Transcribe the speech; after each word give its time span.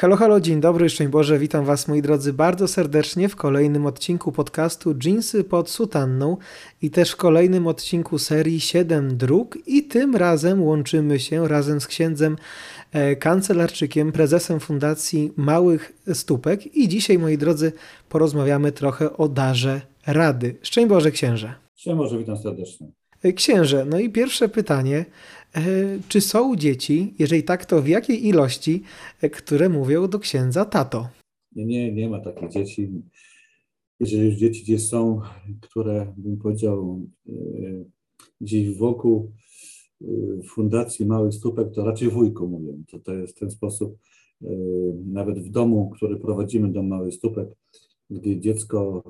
Halo, 0.00 0.16
halo, 0.16 0.40
dzień 0.40 0.60
dobry, 0.60 0.90
szczęść 0.90 1.12
Boże, 1.12 1.38
witam 1.38 1.64
Was 1.64 1.88
moi 1.88 2.02
drodzy 2.02 2.32
bardzo 2.32 2.68
serdecznie 2.68 3.28
w 3.28 3.36
kolejnym 3.36 3.86
odcinku 3.86 4.32
podcastu 4.32 4.94
Jeansy 5.04 5.44
pod 5.44 5.70
sutanną 5.70 6.36
i 6.82 6.90
też 6.90 7.10
w 7.10 7.16
kolejnym 7.16 7.66
odcinku 7.66 8.18
serii 8.18 8.60
7 8.60 9.16
dróg 9.16 9.58
i 9.66 9.84
tym 9.84 10.16
razem 10.16 10.62
łączymy 10.62 11.20
się 11.20 11.48
razem 11.48 11.80
z 11.80 11.86
księdzem 11.86 12.36
e, 12.92 13.16
kancelarczykiem, 13.16 14.12
prezesem 14.12 14.60
Fundacji 14.60 15.32
Małych 15.36 15.92
Stópek 16.12 16.76
i 16.76 16.88
dzisiaj 16.88 17.18
moi 17.18 17.38
drodzy 17.38 17.72
porozmawiamy 18.08 18.72
trochę 18.72 19.16
o 19.16 19.28
darze 19.28 19.80
rady. 20.06 20.56
Szczęść 20.62 20.88
Boże 20.88 21.10
księże. 21.10 21.54
Szczęść 21.76 21.96
Boże, 21.98 22.18
witam 22.18 22.36
serdecznie. 22.36 22.86
E, 23.22 23.32
księże, 23.32 23.84
no 23.84 23.98
i 23.98 24.10
pierwsze 24.10 24.48
pytanie. 24.48 25.04
E, 25.56 25.60
czy 26.08 26.20
są 26.20 26.56
dzieci, 26.56 27.14
jeżeli 27.18 27.42
tak, 27.42 27.66
to 27.66 27.82
w 27.82 27.88
jakiej 27.88 28.26
ilości, 28.26 28.82
e, 29.22 29.30
które 29.30 29.68
mówią 29.68 30.08
do 30.08 30.18
księdza 30.18 30.64
tato? 30.64 31.08
Nie, 31.56 31.66
nie, 31.66 31.92
nie 31.92 32.08
ma 32.08 32.20
takich 32.20 32.48
dzieci. 32.48 32.90
Jeżeli 34.00 34.26
już 34.26 34.34
dzieci 34.34 34.62
gdzieś 34.62 34.88
są, 34.88 35.20
które 35.60 36.14
bym 36.16 36.36
powiedział 36.36 37.06
gdzieś 38.40 38.76
wokół 38.76 39.32
Fundacji 40.48 41.06
Małych 41.06 41.34
Stópek, 41.34 41.72
to 41.74 41.84
raczej 41.84 42.08
wujku 42.08 42.48
mówią. 42.48 42.82
To, 42.90 42.98
to 42.98 43.14
jest 43.14 43.38
ten 43.38 43.50
sposób, 43.50 43.98
nawet 45.06 45.38
w 45.38 45.50
domu, 45.50 45.90
który 45.90 46.16
prowadzimy, 46.16 46.72
Dom 46.72 46.88
Małych 46.88 47.14
Stópek, 47.14 47.48
gdy 48.10 48.40
dziecko 48.40 49.02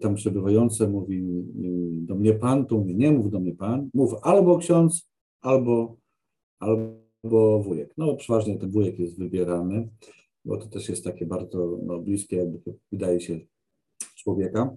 tam 0.00 0.14
przebywające 0.14 0.88
mówi 0.88 1.24
do 1.92 2.14
mnie 2.14 2.34
pan, 2.34 2.66
to 2.66 2.76
mówi 2.76 2.96
nie 2.96 3.12
mów 3.12 3.30
do 3.30 3.40
mnie 3.40 3.54
pan, 3.54 3.90
mów 3.94 4.14
albo 4.22 4.58
ksiądz, 4.58 5.07
albo, 5.40 5.96
albo 6.58 7.62
wujek. 7.62 7.94
No 7.96 8.16
przeważnie 8.16 8.58
ten 8.58 8.70
wujek 8.70 8.98
jest 8.98 9.18
wybierany, 9.18 9.88
bo 10.44 10.56
to 10.56 10.66
też 10.66 10.88
jest 10.88 11.04
takie 11.04 11.26
bardzo 11.26 11.78
no, 11.82 11.98
bliskie, 11.98 12.36
jakby 12.36 12.74
wydaje 12.92 13.20
się, 13.20 13.40
człowieka. 14.14 14.76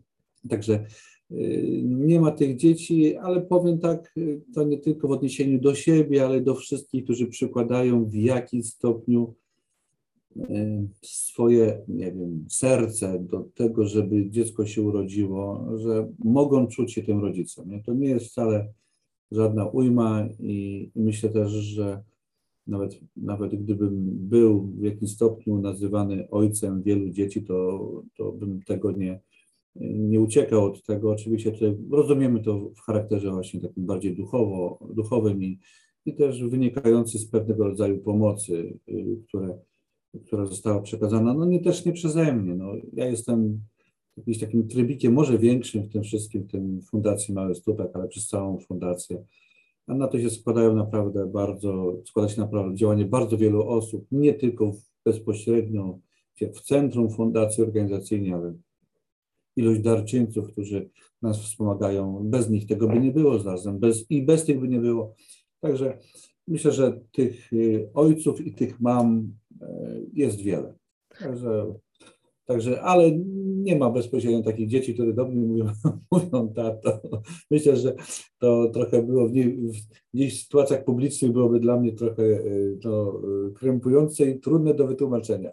Także 0.49 0.85
y, 1.31 1.81
nie 1.83 2.21
ma 2.21 2.31
tych 2.31 2.55
dzieci, 2.55 3.17
ale 3.17 3.41
powiem 3.41 3.79
tak, 3.79 4.15
to 4.55 4.63
nie 4.63 4.77
tylko 4.77 5.07
w 5.07 5.11
odniesieniu 5.11 5.59
do 5.59 5.75
siebie, 5.75 6.25
ale 6.25 6.41
do 6.41 6.55
wszystkich, 6.55 7.03
którzy 7.03 7.27
przykładają 7.27 8.05
w 8.05 8.15
jakim 8.15 8.63
stopniu 8.63 9.33
Y, 10.37 10.87
swoje, 11.01 11.81
nie 11.87 12.11
wiem, 12.11 12.45
serce 12.49 13.19
do 13.19 13.39
tego, 13.55 13.85
żeby 13.85 14.29
dziecko 14.29 14.65
się 14.65 14.81
urodziło, 14.81 15.67
że 15.77 16.11
mogą 16.19 16.67
czuć 16.67 16.93
się 16.93 17.03
tym 17.03 17.19
rodzicem. 17.19 17.69
Nie? 17.69 17.83
To 17.83 17.93
nie 17.93 18.07
jest 18.07 18.25
wcale 18.25 18.67
żadna 19.31 19.65
ujma 19.65 20.27
i 20.39 20.89
myślę 20.95 21.29
też, 21.29 21.51
że 21.51 22.03
nawet, 22.67 22.99
nawet 23.15 23.55
gdybym 23.55 24.05
był 24.09 24.61
w 24.61 24.83
jakimś 24.83 25.11
stopniu 25.11 25.61
nazywany 25.61 26.29
ojcem 26.29 26.83
wielu 26.83 27.09
dzieci, 27.09 27.43
to, 27.43 28.03
to 28.17 28.31
bym 28.31 28.61
tego 28.63 28.91
nie, 28.91 29.19
nie 29.75 30.21
uciekał 30.21 30.65
od 30.65 30.83
tego. 30.83 31.11
Oczywiście 31.11 31.53
rozumiemy 31.91 32.43
to 32.43 32.59
w 32.75 32.79
charakterze 32.79 33.31
właśnie 33.31 33.61
takim 33.61 33.85
bardziej 33.85 34.15
duchowo, 34.15 34.79
duchowym 34.93 35.43
i, 35.43 35.59
i 36.05 36.15
też 36.15 36.43
wynikający 36.43 37.19
z 37.19 37.27
pewnego 37.27 37.63
rodzaju 37.63 37.97
pomocy, 37.97 38.79
y, 38.89 39.17
które 39.27 39.57
która 40.25 40.45
została 40.45 40.81
przekazana, 40.81 41.33
no 41.33 41.45
nie 41.45 41.59
też 41.59 41.85
nie 41.85 41.93
przeze 41.93 42.33
mnie. 42.33 42.55
No, 42.55 42.73
ja 42.93 43.05
jestem 43.05 43.59
jakimś 44.17 44.39
takim 44.39 44.67
trybikiem, 44.67 45.13
może 45.13 45.37
większym 45.37 45.83
w 45.83 45.89
tym 45.89 46.03
wszystkim, 46.03 46.47
tym 46.47 46.81
Fundacji 46.81 47.33
Mały 47.33 47.55
Stópek, 47.55 47.91
ale 47.93 48.07
przez 48.07 48.27
całą 48.27 48.59
fundację. 48.59 49.23
A 49.87 49.93
na 49.93 50.07
to 50.07 50.19
się 50.19 50.29
składają 50.29 50.75
naprawdę 50.75 51.27
bardzo, 51.27 51.97
składa 52.05 52.29
się 52.29 52.41
naprawdę 52.41 52.75
działanie 52.75 53.05
bardzo 53.05 53.37
wielu 53.37 53.69
osób, 53.69 54.05
nie 54.11 54.33
tylko 54.33 54.71
bezpośrednio 55.05 55.99
w 56.53 56.61
centrum 56.61 57.09
fundacji 57.09 57.63
organizacyjnej, 57.63 58.33
ale 58.33 58.53
ilość 59.55 59.81
darczyńców, 59.81 60.51
którzy 60.51 60.89
nas 61.21 61.41
wspomagają. 61.41 62.21
Bez 62.23 62.49
nich 62.49 62.67
tego 62.67 62.87
by 62.87 62.99
nie 62.99 63.11
było 63.11 63.39
zarazem, 63.39 63.79
bez, 63.79 64.11
i 64.11 64.21
bez 64.21 64.45
tych 64.45 64.59
by 64.59 64.67
nie 64.67 64.79
było. 64.79 65.15
Także 65.59 65.97
myślę, 66.47 66.71
że 66.71 67.01
tych 67.11 67.53
y, 67.53 67.89
ojców 67.93 68.45
i 68.45 68.53
tych 68.53 68.79
mam 68.79 69.33
E, 69.61 70.01
jest 70.13 70.41
wiele. 70.41 70.73
Także, 71.19 71.73
także, 72.51 72.81
ale 72.81 73.11
nie 73.63 73.75
ma 73.75 73.89
bezpośrednio 73.89 74.43
takich 74.43 74.67
dzieci, 74.67 74.93
które 74.93 75.13
do 75.13 75.25
mnie 75.25 75.41
mówią, 75.41 75.65
mówią 76.11 76.53
tato. 76.53 77.01
Myślę, 77.51 77.77
że 77.77 77.95
to 78.37 78.69
trochę 78.73 79.03
było 79.03 79.27
w, 79.27 79.31
w 79.31 79.75
gdzieś 80.13 80.43
sytuacjach 80.43 80.83
publicznych 80.83 81.31
byłoby 81.31 81.59
dla 81.59 81.77
mnie 81.77 81.91
trochę 81.91 82.23
e, 82.23 82.41
to 82.81 83.21
e, 83.47 83.53
krępujące 83.53 84.25
i 84.25 84.39
trudne 84.39 84.73
do 84.73 84.87
wytłumaczenia. 84.87 85.49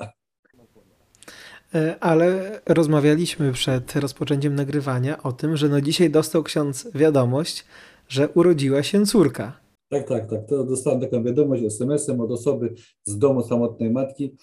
Ale 2.01 2.61
rozmawialiśmy 2.67 3.53
przed 3.53 3.97
rozpoczęciem 3.97 4.55
nagrywania 4.55 5.23
o 5.23 5.33
tym, 5.33 5.57
że 5.57 5.69
no 5.69 5.81
dzisiaj 5.81 6.11
dostał 6.11 6.43
ksiądz 6.43 6.91
wiadomość, 6.95 7.65
że 8.09 8.29
urodziła 8.29 8.83
się 8.83 9.07
córka. 9.07 9.68
Tak, 9.89 10.09
tak, 10.09 10.31
tak. 10.31 10.47
To 10.47 10.65
dostałem 10.65 11.01
taką 11.01 11.25
wiadomość 11.25 11.63
SMS-em 11.63 12.21
od 12.21 12.31
osoby 12.31 12.75
z 13.05 13.19
domu 13.19 13.43
samotnej 13.43 13.91
matki, 13.91 14.37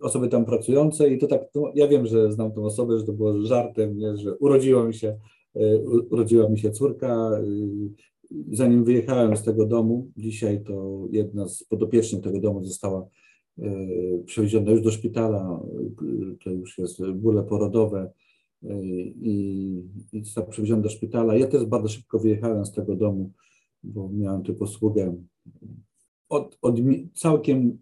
osoby 0.00 0.28
tam 0.28 0.44
pracującej 0.44 1.12
i 1.12 1.18
to 1.18 1.26
tak, 1.26 1.42
no, 1.54 1.72
ja 1.74 1.88
wiem, 1.88 2.06
że 2.06 2.32
znam 2.32 2.52
tą 2.52 2.64
osobę, 2.64 2.98
że 2.98 3.04
to 3.04 3.12
było 3.12 3.46
żartem, 3.46 3.98
nie, 3.98 4.16
że 4.16 4.36
urodziła 4.38 4.84
mi 4.84 4.94
się, 4.94 5.18
e, 5.56 5.78
urodziła 6.10 6.48
mi 6.48 6.58
się 6.58 6.70
córka. 6.70 7.08
E, 7.08 7.44
zanim 8.52 8.84
wyjechałem 8.84 9.36
z 9.36 9.42
tego 9.42 9.66
domu, 9.66 10.10
dzisiaj 10.16 10.62
to 10.64 11.06
jedna 11.10 11.48
z 11.48 11.64
podopiecznych 11.64 12.22
tego 12.22 12.40
domu 12.40 12.64
została 12.64 13.06
e, 13.58 13.70
przewieziona 14.26 14.70
już 14.70 14.80
do 14.80 14.90
szpitala, 14.90 15.60
to 16.44 16.50
już 16.50 16.78
jest 16.78 17.10
bóle 17.10 17.42
porodowe 17.42 18.10
i, 19.20 19.82
i 20.12 20.24
została 20.24 20.46
przewieziona 20.46 20.82
do 20.82 20.88
szpitala. 20.88 21.36
Ja 21.36 21.46
też 21.46 21.64
bardzo 21.64 21.88
szybko 21.88 22.18
wyjechałem 22.18 22.66
z 22.66 22.72
tego 22.72 22.96
domu, 22.96 23.30
bo 23.82 24.08
miałem 24.12 24.42
tę 24.42 24.52
posługę 24.52 25.16
od, 26.28 26.58
od, 26.62 26.76
całkiem 27.14 27.78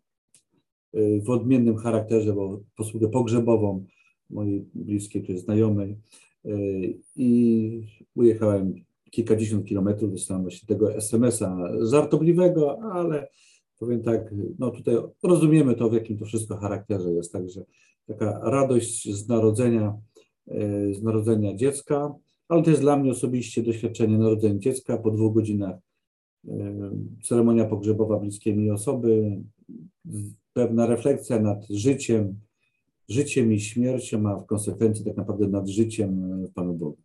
y, 0.95 1.21
w 1.25 1.31
odmiennym 1.31 1.77
charakterze, 1.77 2.33
bo 2.33 2.61
posługę 2.77 3.09
pogrzebową 3.09 3.84
mojej 4.31 4.67
bliskiej 4.75 5.23
tutaj 5.23 5.39
znajomej 5.39 5.97
y, 6.47 6.99
i 7.17 7.83
ujechałem 8.15 8.75
kilkadziesiąt 9.11 9.67
kilometrów, 9.67 10.12
dostałem 10.12 10.43
właśnie 10.43 10.67
tego 10.67 10.95
SMS-a 10.95 11.69
żartobliwego, 11.81 12.79
ale 12.93 13.29
powiem 13.79 14.03
tak, 14.03 14.35
no 14.59 14.71
tutaj 14.71 14.97
rozumiemy 15.23 15.75
to, 15.75 15.91
w 15.91 15.95
jakim 15.95 16.19
to 16.19 16.25
wszystko 16.25 16.56
charakterze 16.56 17.12
jest, 17.12 17.33
także 17.33 17.65
taka 18.06 18.41
radość 18.51 19.15
z 19.15 19.29
narodzenia, 19.29 19.99
y, 20.49 20.95
z 20.95 21.03
narodzenia 21.03 21.55
dziecka, 21.55 22.15
ale 22.49 22.62
to 22.62 22.71
jest 22.71 22.83
dla 22.83 22.97
mnie 22.97 23.11
osobiście 23.11 23.62
doświadczenie 23.62 24.19
narodzenia 24.19 24.59
dziecka 24.59 24.99
po 24.99 25.11
dwóch 25.11 25.35
godzinach 25.35 25.77
ceremonia 27.23 27.65
pogrzebowa 27.65 28.19
bliskiej 28.19 28.57
mi 28.57 28.71
osoby, 28.71 29.41
pewna 30.53 30.87
refleksja 30.87 31.41
nad 31.41 31.67
życiem, 31.71 32.41
życiem 33.09 33.53
i 33.53 33.61
śmiercią, 33.61 34.29
a 34.29 34.37
w 34.37 34.47
konsekwencji 34.47 35.05
tak 35.05 35.17
naprawdę 35.17 35.49
nad 35.49 35.69
życiem 35.69 36.43
w 36.47 36.53
Panu 36.53 36.75
Bogu. 36.75 36.97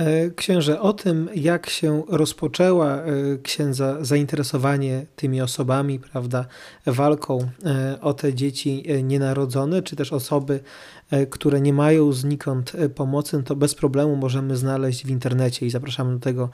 E, 0.00 0.30
księże, 0.30 0.80
o 0.80 0.92
tym, 0.92 1.28
jak 1.34 1.70
się 1.70 2.02
rozpoczęła 2.08 2.96
e, 2.96 3.04
księdza 3.42 4.04
zainteresowanie 4.04 5.06
tymi 5.16 5.40
osobami, 5.40 5.98
prawda, 5.98 6.46
walką 6.86 7.38
e, 7.64 7.98
o 8.00 8.14
te 8.14 8.34
dzieci 8.34 8.84
nienarodzone, 9.02 9.82
czy 9.82 9.96
też 9.96 10.12
osoby, 10.12 10.60
które 11.30 11.60
nie 11.60 11.72
mają 11.72 12.12
znikąd 12.12 12.72
pomocy, 12.94 13.42
to 13.42 13.56
bez 13.56 13.74
problemu 13.74 14.16
możemy 14.16 14.56
znaleźć 14.56 15.06
w 15.06 15.10
internecie 15.10 15.66
i 15.66 15.70
zapraszamy 15.70 16.12
do 16.12 16.20
tego 16.20 16.50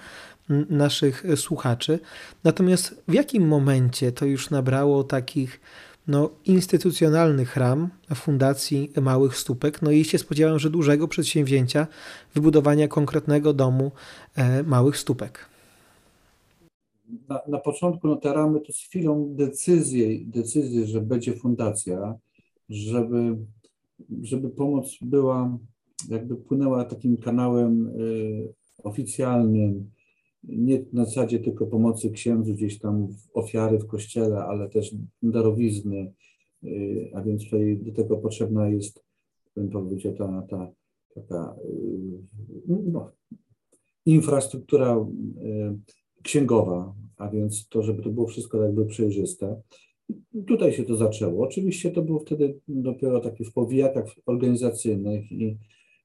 naszych 0.71 1.25
słuchaczy. 1.37 1.99
Natomiast 2.45 3.03
w 3.09 3.13
jakim 3.13 3.49
momencie 3.49 4.13
to 4.13 4.27
już 4.27 4.51
nabrało 4.51 5.05
takich 5.05 5.61
no, 6.09 6.31
instytucjonalnych 6.45 7.57
ram 7.57 7.89
Fundacji 8.15 8.93
Małych 9.03 9.37
Stópek. 9.37 9.83
No 9.83 9.91
i 9.91 10.05
się 10.05 10.19
spodziewam, 10.19 10.59
że 10.59 10.71
dużego 10.71 11.09
przedsięwzięcia 11.09 11.87
wybudowania 12.35 12.89
konkretnego 12.89 13.53
domu 13.53 13.93
e, 14.37 14.63
Małych 14.63 14.97
Stópek. 14.97 15.49
Na, 17.29 17.41
na 17.49 17.59
początku 17.59 18.09
no, 18.09 18.17
te 18.17 18.33
ramy 18.33 18.61
to 18.61 18.73
z 18.73 18.77
chwilą 18.77 19.35
decyzji, 19.35 20.27
decyzji, 20.27 20.87
że 20.87 21.01
będzie 21.01 21.37
fundacja, 21.37 22.15
żeby, 22.69 23.37
żeby 24.23 24.49
pomoc 24.51 24.99
była, 25.03 25.59
jakby 26.09 26.37
płynęła 26.37 26.85
takim 26.85 27.17
kanałem 27.17 27.87
y, 27.87 28.55
oficjalnym, 28.83 29.91
nie 30.47 30.85
na 30.93 31.05
zasadzie 31.05 31.39
tylko 31.39 31.67
pomocy 31.67 32.11
księdzu 32.11 32.55
gdzieś 32.55 32.79
tam 32.79 33.09
w 33.09 33.37
ofiary 33.37 33.79
w 33.79 33.87
kościele, 33.87 34.45
ale 34.45 34.69
też 34.69 34.95
darowizny, 35.23 36.13
y, 36.65 37.11
a 37.15 37.23
więc 37.23 37.45
tutaj 37.45 37.77
do 37.77 37.93
tego 37.93 38.17
potrzebna 38.17 38.69
jest, 38.69 39.05
bym 39.57 39.71
powiedział, 39.71 40.15
ta, 40.15 40.43
ta 40.51 40.73
taka 41.17 41.57
y, 41.65 42.73
no, 42.93 43.11
infrastruktura 44.07 44.97
y, 44.97 46.23
księgowa, 46.23 46.95
a 47.17 47.29
więc 47.29 47.69
to, 47.69 47.83
żeby 47.83 48.03
to 48.03 48.11
było 48.11 48.27
wszystko 48.27 48.63
jakby 48.63 48.87
przejrzyste. 48.87 49.61
tutaj 50.47 50.73
się 50.73 50.85
to 50.85 50.97
zaczęło. 50.97 51.45
Oczywiście 51.45 51.91
to 51.91 52.03
było 52.03 52.21
wtedy 52.21 52.61
dopiero 52.69 53.21
takie 53.21 53.45
w 53.45 53.53
powijakach 53.53 54.05
organizacyjnych 54.27 55.33
i 55.33 55.57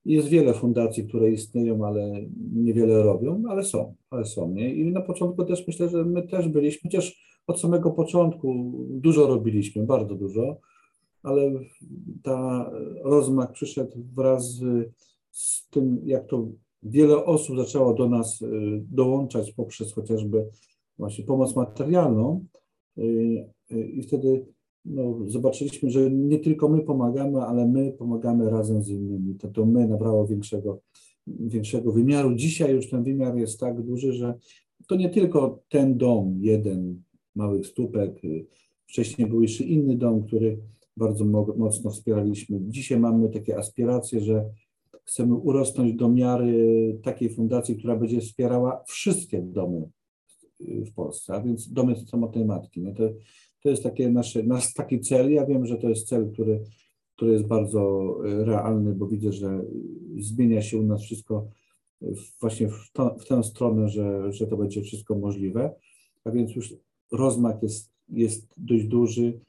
jest 0.05 0.27
wiele 0.27 0.53
fundacji, 0.53 1.07
które 1.07 1.31
istnieją, 1.31 1.85
ale 1.85 2.11
niewiele 2.53 3.03
robią, 3.03 3.43
ale 3.49 3.63
są, 3.63 3.95
ale 4.09 4.25
są. 4.25 4.51
Nie? 4.51 4.75
I 4.75 4.91
na 4.91 5.01
początku 5.01 5.45
też 5.45 5.67
myślę, 5.67 5.89
że 5.89 6.05
my 6.05 6.27
też 6.27 6.49
byliśmy, 6.49 6.89
chociaż 6.89 7.31
od 7.47 7.59
samego 7.59 7.91
początku 7.91 8.73
dużo 8.89 9.27
robiliśmy, 9.27 9.85
bardzo 9.85 10.15
dużo, 10.15 10.57
ale 11.23 11.51
ta 12.23 12.71
rozmach 13.03 13.51
przyszedł 13.51 13.91
wraz 14.15 14.51
z, 14.51 14.89
z 15.31 15.69
tym, 15.69 16.01
jak 16.05 16.27
to 16.27 16.47
wiele 16.83 17.25
osób 17.25 17.57
zaczęło 17.57 17.93
do 17.93 18.09
nas 18.09 18.41
y, 18.41 18.47
dołączać 18.91 19.51
poprzez 19.51 19.93
chociażby 19.93 20.47
właśnie 20.97 21.25
pomoc 21.25 21.55
materialną 21.55 22.45
y, 22.97 23.01
y, 23.71 23.87
i 23.87 24.03
wtedy 24.03 24.45
no, 24.85 25.19
zobaczyliśmy, 25.27 25.91
że 25.91 26.11
nie 26.11 26.39
tylko 26.39 26.69
my 26.69 26.81
pomagamy, 26.81 27.41
ale 27.41 27.67
my 27.67 27.91
pomagamy 27.91 28.49
razem 28.49 28.83
z 28.83 28.89
innymi. 28.89 29.35
To, 29.35 29.47
to 29.47 29.65
my 29.65 29.87
nabrało 29.87 30.27
większego, 30.27 30.79
większego 31.27 31.91
wymiaru. 31.91 32.35
Dzisiaj 32.35 32.75
już 32.75 32.89
ten 32.89 33.03
wymiar 33.03 33.37
jest 33.37 33.59
tak 33.59 33.81
duży, 33.81 34.13
że 34.13 34.33
to 34.87 34.95
nie 34.95 35.09
tylko 35.09 35.59
ten 35.69 35.97
dom, 35.97 36.37
jeden 36.41 37.01
małych 37.35 37.67
stópek. 37.67 38.21
Wcześniej 38.87 39.27
był 39.27 39.41
jeszcze 39.41 39.63
inny 39.63 39.97
dom, 39.97 40.23
który 40.23 40.57
bardzo 40.97 41.25
mocno 41.57 41.91
wspieraliśmy. 41.91 42.59
Dzisiaj 42.67 42.99
mamy 42.99 43.29
takie 43.29 43.57
aspiracje, 43.57 44.21
że 44.21 44.45
chcemy 45.05 45.35
urosnąć 45.35 45.93
do 45.93 46.09
miary 46.09 46.99
takiej 47.03 47.29
fundacji, 47.29 47.75
która 47.75 47.95
będzie 47.95 48.21
wspierała 48.21 48.83
wszystkie 48.87 49.41
domy 49.41 49.89
w 50.59 50.93
Polsce, 50.93 51.33
a 51.33 51.41
więc 51.41 51.73
domy 51.73 51.95
samotnej 51.95 52.45
matki. 52.45 52.81
No 52.81 52.93
to, 52.93 53.03
to 53.63 53.69
jest 53.69 53.83
takie 53.83 54.09
nasze, 54.09 54.43
nasz 54.43 54.73
taki 54.73 54.99
cel. 54.99 55.31
Ja 55.31 55.45
wiem, 55.45 55.65
że 55.65 55.77
to 55.77 55.89
jest 55.89 56.07
cel, 56.07 56.31
który, 56.33 56.63
który 57.15 57.31
jest 57.31 57.47
bardzo 57.47 58.15
realny, 58.23 58.93
bo 58.93 59.07
widzę, 59.07 59.33
że 59.33 59.61
zmienia 60.19 60.61
się 60.61 60.77
u 60.77 60.83
nas 60.83 61.03
wszystko 61.03 61.47
właśnie 62.41 62.67
w, 62.67 62.91
to, 62.93 63.15
w 63.19 63.25
tę 63.25 63.43
stronę, 63.43 63.89
że, 63.89 64.33
że 64.33 64.47
to 64.47 64.57
będzie 64.57 64.81
wszystko 64.81 65.15
możliwe. 65.15 65.75
A 66.23 66.31
więc 66.31 66.55
już 66.55 66.73
rozmach 67.11 67.63
jest, 67.63 67.91
jest 68.09 68.53
dość 68.57 68.85
duży. 68.85 69.39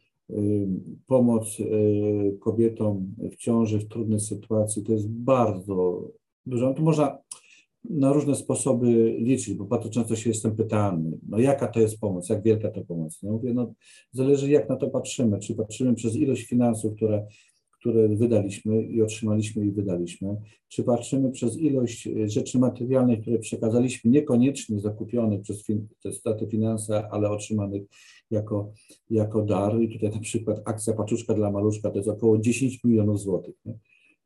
Pomoc 1.07 1.61
y, 1.61 2.37
kobietom 2.41 3.15
w 3.33 3.37
ciąży, 3.37 3.79
w 3.79 3.89
trudnej 3.89 4.21
sytuacji 4.21 4.83
to 4.83 4.93
jest 4.93 5.09
bardzo 5.09 6.09
dużo. 6.47 6.67
No 6.67 6.75
to 6.75 6.83
można 6.83 7.19
na 7.91 8.13
różne 8.13 8.35
sposoby 8.35 9.17
liczyć, 9.19 9.55
bo 9.55 9.65
bardzo 9.65 9.89
często 9.89 10.17
się 10.17 10.31
jestem 10.31 10.57
pytany, 10.57 11.19
no 11.29 11.39
jaka 11.39 11.69
to 11.69 11.81
jest 11.81 12.01
pomoc, 12.01 12.29
jak 12.29 12.43
wielka 12.43 12.71
to 12.71 12.85
pomoc. 12.85 13.23
No 13.23 13.33
mówię, 13.33 13.55
no 13.55 13.75
zależy 14.13 14.51
jak 14.51 14.69
na 14.69 14.77
to 14.77 14.91
patrzymy, 14.91 15.39
czy 15.39 15.55
patrzymy 15.55 15.95
przez 15.95 16.17
ilość 16.17 16.45
finansów, 16.45 16.95
które, 16.97 17.27
które 17.81 18.09
wydaliśmy 18.09 18.83
i 18.83 19.03
otrzymaliśmy 19.03 19.67
i 19.67 19.71
wydaliśmy, 19.71 20.37
czy 20.69 20.85
patrzymy 20.85 21.31
przez 21.31 21.59
ilość 21.59 22.09
rzeczy 22.25 22.59
materialnych, 22.59 23.21
które 23.21 23.39
przekazaliśmy, 23.39 24.11
niekoniecznie 24.11 24.81
zakupionych 24.81 25.41
przez 25.41 25.67
fin, 25.67 25.89
te 26.25 26.47
finanse, 26.47 27.09
ale 27.11 27.31
otrzymanych 27.31 27.83
jako, 28.31 28.73
jako 29.11 29.43
dar. 29.43 29.81
I 29.81 29.89
tutaj 29.89 30.11
na 30.11 30.21
przykład 30.21 30.63
akcja 30.65 30.93
Paczuszka 30.93 31.35
dla 31.35 31.51
Maluszka 31.51 31.91
to 31.91 31.97
jest 31.97 32.09
około 32.09 32.39
10 32.39 32.85
milionów 32.85 33.21
złotych. 33.21 33.55
Nie? 33.65 33.79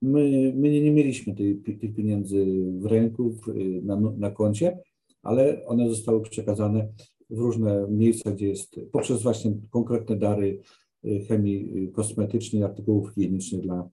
My, 0.03 0.53
my 0.57 0.71
nie, 0.71 0.93
mieliśmy 0.93 1.35
tej, 1.35 1.57
tych 1.57 1.95
pieniędzy 1.95 2.47
w 2.79 2.87
ręku, 2.87 3.35
na, 3.83 4.01
na 4.01 4.31
koncie, 4.31 4.79
ale 5.23 5.67
one 5.67 5.89
zostały 5.89 6.23
przekazane 6.23 6.89
w 7.31 7.39
różne 7.39 7.87
miejsca, 7.91 8.31
gdzie 8.31 8.49
jest 8.49 8.81
poprzez 8.93 9.23
właśnie 9.23 9.53
konkretne 9.71 10.17
dary 10.17 10.61
y, 11.05 11.21
chemii 11.29 11.85
y, 11.85 11.93
kosmetycznej, 11.93 12.63
artykułów 12.63 13.15
higienicznych 13.15 13.61
dla, 13.63 13.89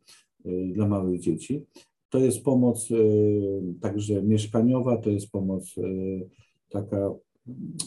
y, 0.46 0.72
dla 0.74 0.88
małych 0.88 1.20
dzieci. 1.20 1.66
To 2.10 2.20
jest 2.20 2.44
pomoc 2.44 2.90
także 3.82 4.24
mieszkaniowa, 4.24 4.98
to 4.98 5.10
jest 5.10 5.32
pomoc 5.32 5.76
taka 6.70 7.14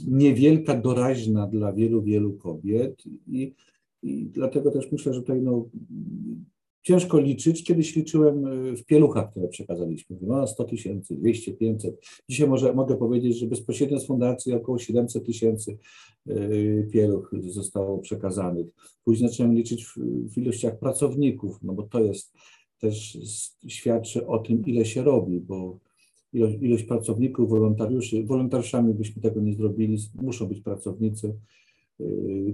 niewielka, 0.08 0.80
doraźna 0.80 1.46
dla 1.46 1.72
wielu, 1.72 2.02
wielu 2.02 2.32
kobiet 2.32 3.02
i, 3.26 3.54
i 4.02 4.26
dlatego 4.26 4.70
też 4.70 4.92
myślę, 4.92 5.14
że 5.14 5.20
tutaj 5.20 5.42
no, 5.42 5.68
ciężko 6.86 7.20
liczyć. 7.20 7.64
Kiedyś 7.64 7.96
liczyłem 7.96 8.46
y, 8.46 8.76
w 8.76 8.84
pieluchach, 8.84 9.30
które 9.30 9.48
przekazaliśmy. 9.48 10.16
No 10.20 10.46
100 10.46 10.64
tysięcy, 10.64 11.16
200, 11.16 11.52
500. 11.52 12.00
Dzisiaj 12.28 12.48
może, 12.48 12.72
mogę 12.74 12.96
powiedzieć, 12.96 13.38
że 13.38 13.46
bezpośrednio 13.46 14.00
z 14.00 14.06
fundacji 14.06 14.52
około 14.52 14.78
700 14.78 15.26
tysięcy 15.26 15.78
y, 16.28 16.88
pieluch 16.92 17.30
zostało 17.48 17.98
przekazanych. 17.98 18.66
Później 19.04 19.30
zacząłem 19.30 19.54
liczyć 19.54 19.84
w, 19.84 19.94
w 20.34 20.38
ilościach 20.38 20.78
pracowników, 20.78 21.58
no 21.62 21.72
bo 21.72 21.82
to 21.82 22.00
jest 22.00 22.32
też 22.78 23.18
świadczy 23.68 24.26
o 24.26 24.38
tym, 24.38 24.64
ile 24.66 24.84
się 24.84 25.02
robi, 25.02 25.40
bo 25.40 25.78
ilość, 26.32 26.56
ilość 26.60 26.84
pracowników, 26.84 27.50
wolontariuszy, 27.50 28.24
wolontariuszami 28.24 28.94
byśmy 28.94 29.22
tego 29.22 29.40
nie 29.40 29.54
zrobili, 29.54 29.98
muszą 30.14 30.46
być 30.46 30.60
pracownicy, 30.60 31.34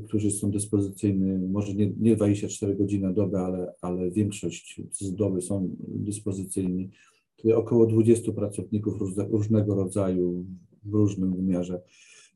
którzy 0.06 0.30
są 0.30 0.50
dyspozycyjni, 0.50 1.48
może 1.48 1.74
nie, 1.74 1.92
nie 2.00 2.16
24 2.16 2.74
godziny 2.74 3.06
na 3.06 3.12
dobę, 3.12 3.40
ale, 3.40 3.72
ale 3.80 4.10
większość 4.10 4.80
z 4.90 5.14
doby 5.14 5.40
są 5.40 5.76
dyspozycyjni. 5.78 6.90
Tutaj 7.36 7.52
około 7.52 7.86
20 7.86 8.32
pracowników 8.32 8.94
różnego 9.30 9.74
rodzaju, 9.74 10.46
w 10.84 10.94
różnym 10.94 11.36
wymiarze, 11.36 11.82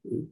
y, 0.07 0.27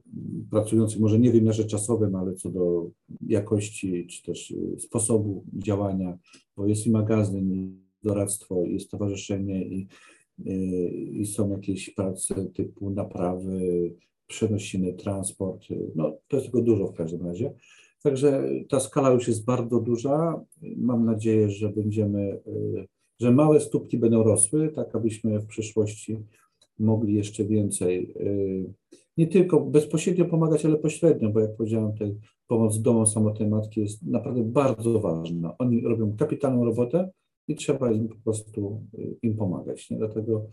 pracujących 0.50 1.00
może 1.00 1.18
nie 1.18 1.30
w 1.30 1.34
wymiarze 1.34 1.64
czasowym, 1.64 2.14
ale 2.14 2.34
co 2.34 2.50
do 2.50 2.90
jakości, 3.26 4.06
czy 4.06 4.22
też 4.22 4.50
y, 4.50 4.76
sposobu 4.78 5.44
działania, 5.52 6.18
bo 6.56 6.66
jest 6.66 6.86
i 6.86 6.90
magazyn, 6.90 7.52
i 7.52 7.70
doradztwo, 8.02 8.64
jest 8.64 8.86
stowarzyszenie, 8.86 9.68
i, 9.68 9.88
i 11.12 11.26
są 11.26 11.50
jakieś 11.50 11.90
prace 11.90 12.46
typu 12.54 12.90
naprawy, 12.90 13.94
przenosimy 14.26 14.92
transport, 14.92 15.64
no 15.94 16.16
to 16.28 16.36
jest 16.36 16.46
tego 16.46 16.62
dużo 16.62 16.86
w 16.86 16.94
każdym 16.94 17.26
razie. 17.26 17.52
Także 18.02 18.44
ta 18.68 18.80
skala 18.80 19.10
już 19.10 19.28
jest 19.28 19.44
bardzo 19.44 19.80
duża. 19.80 20.44
Mam 20.76 21.04
nadzieję, 21.04 21.50
że 21.50 21.68
będziemy, 21.68 22.40
że 23.20 23.30
małe 23.30 23.60
stópki 23.60 23.98
będą 23.98 24.22
rosły, 24.22 24.68
tak 24.68 24.96
abyśmy 24.96 25.38
w 25.40 25.46
przyszłości 25.46 26.18
mogli 26.78 27.14
jeszcze 27.14 27.44
więcej, 27.44 28.14
nie 29.16 29.26
tylko 29.26 29.60
bezpośrednio 29.60 30.24
pomagać, 30.24 30.64
ale 30.64 30.76
pośrednio, 30.76 31.30
bo 31.30 31.40
jak 31.40 31.56
powiedziałem, 31.56 31.92
tutaj 31.92 32.14
pomoc 32.46 32.80
domom 32.80 33.06
samotnej 33.06 33.48
matki 33.48 33.80
jest 33.80 34.02
naprawdę 34.02 34.42
bardzo 34.44 35.00
ważna. 35.00 35.54
Oni 35.58 35.80
robią 35.80 36.16
kapitalną 36.16 36.64
robotę, 36.64 37.10
i 37.48 37.54
trzeba 37.56 37.92
im 37.92 38.08
po 38.08 38.16
prostu 38.24 38.80
y, 38.98 39.16
im 39.22 39.36
pomagać. 39.36 39.90
Nie? 39.90 39.98
Dlatego, 39.98 40.46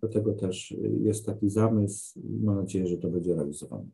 dlatego 0.00 0.32
też 0.32 0.74
jest 1.00 1.26
taki 1.26 1.50
zamysł 1.50 2.20
i 2.20 2.44
mam 2.44 2.56
nadzieję, 2.56 2.86
że 2.86 2.96
to 2.96 3.08
będzie 3.08 3.34
realizowane. 3.34 3.86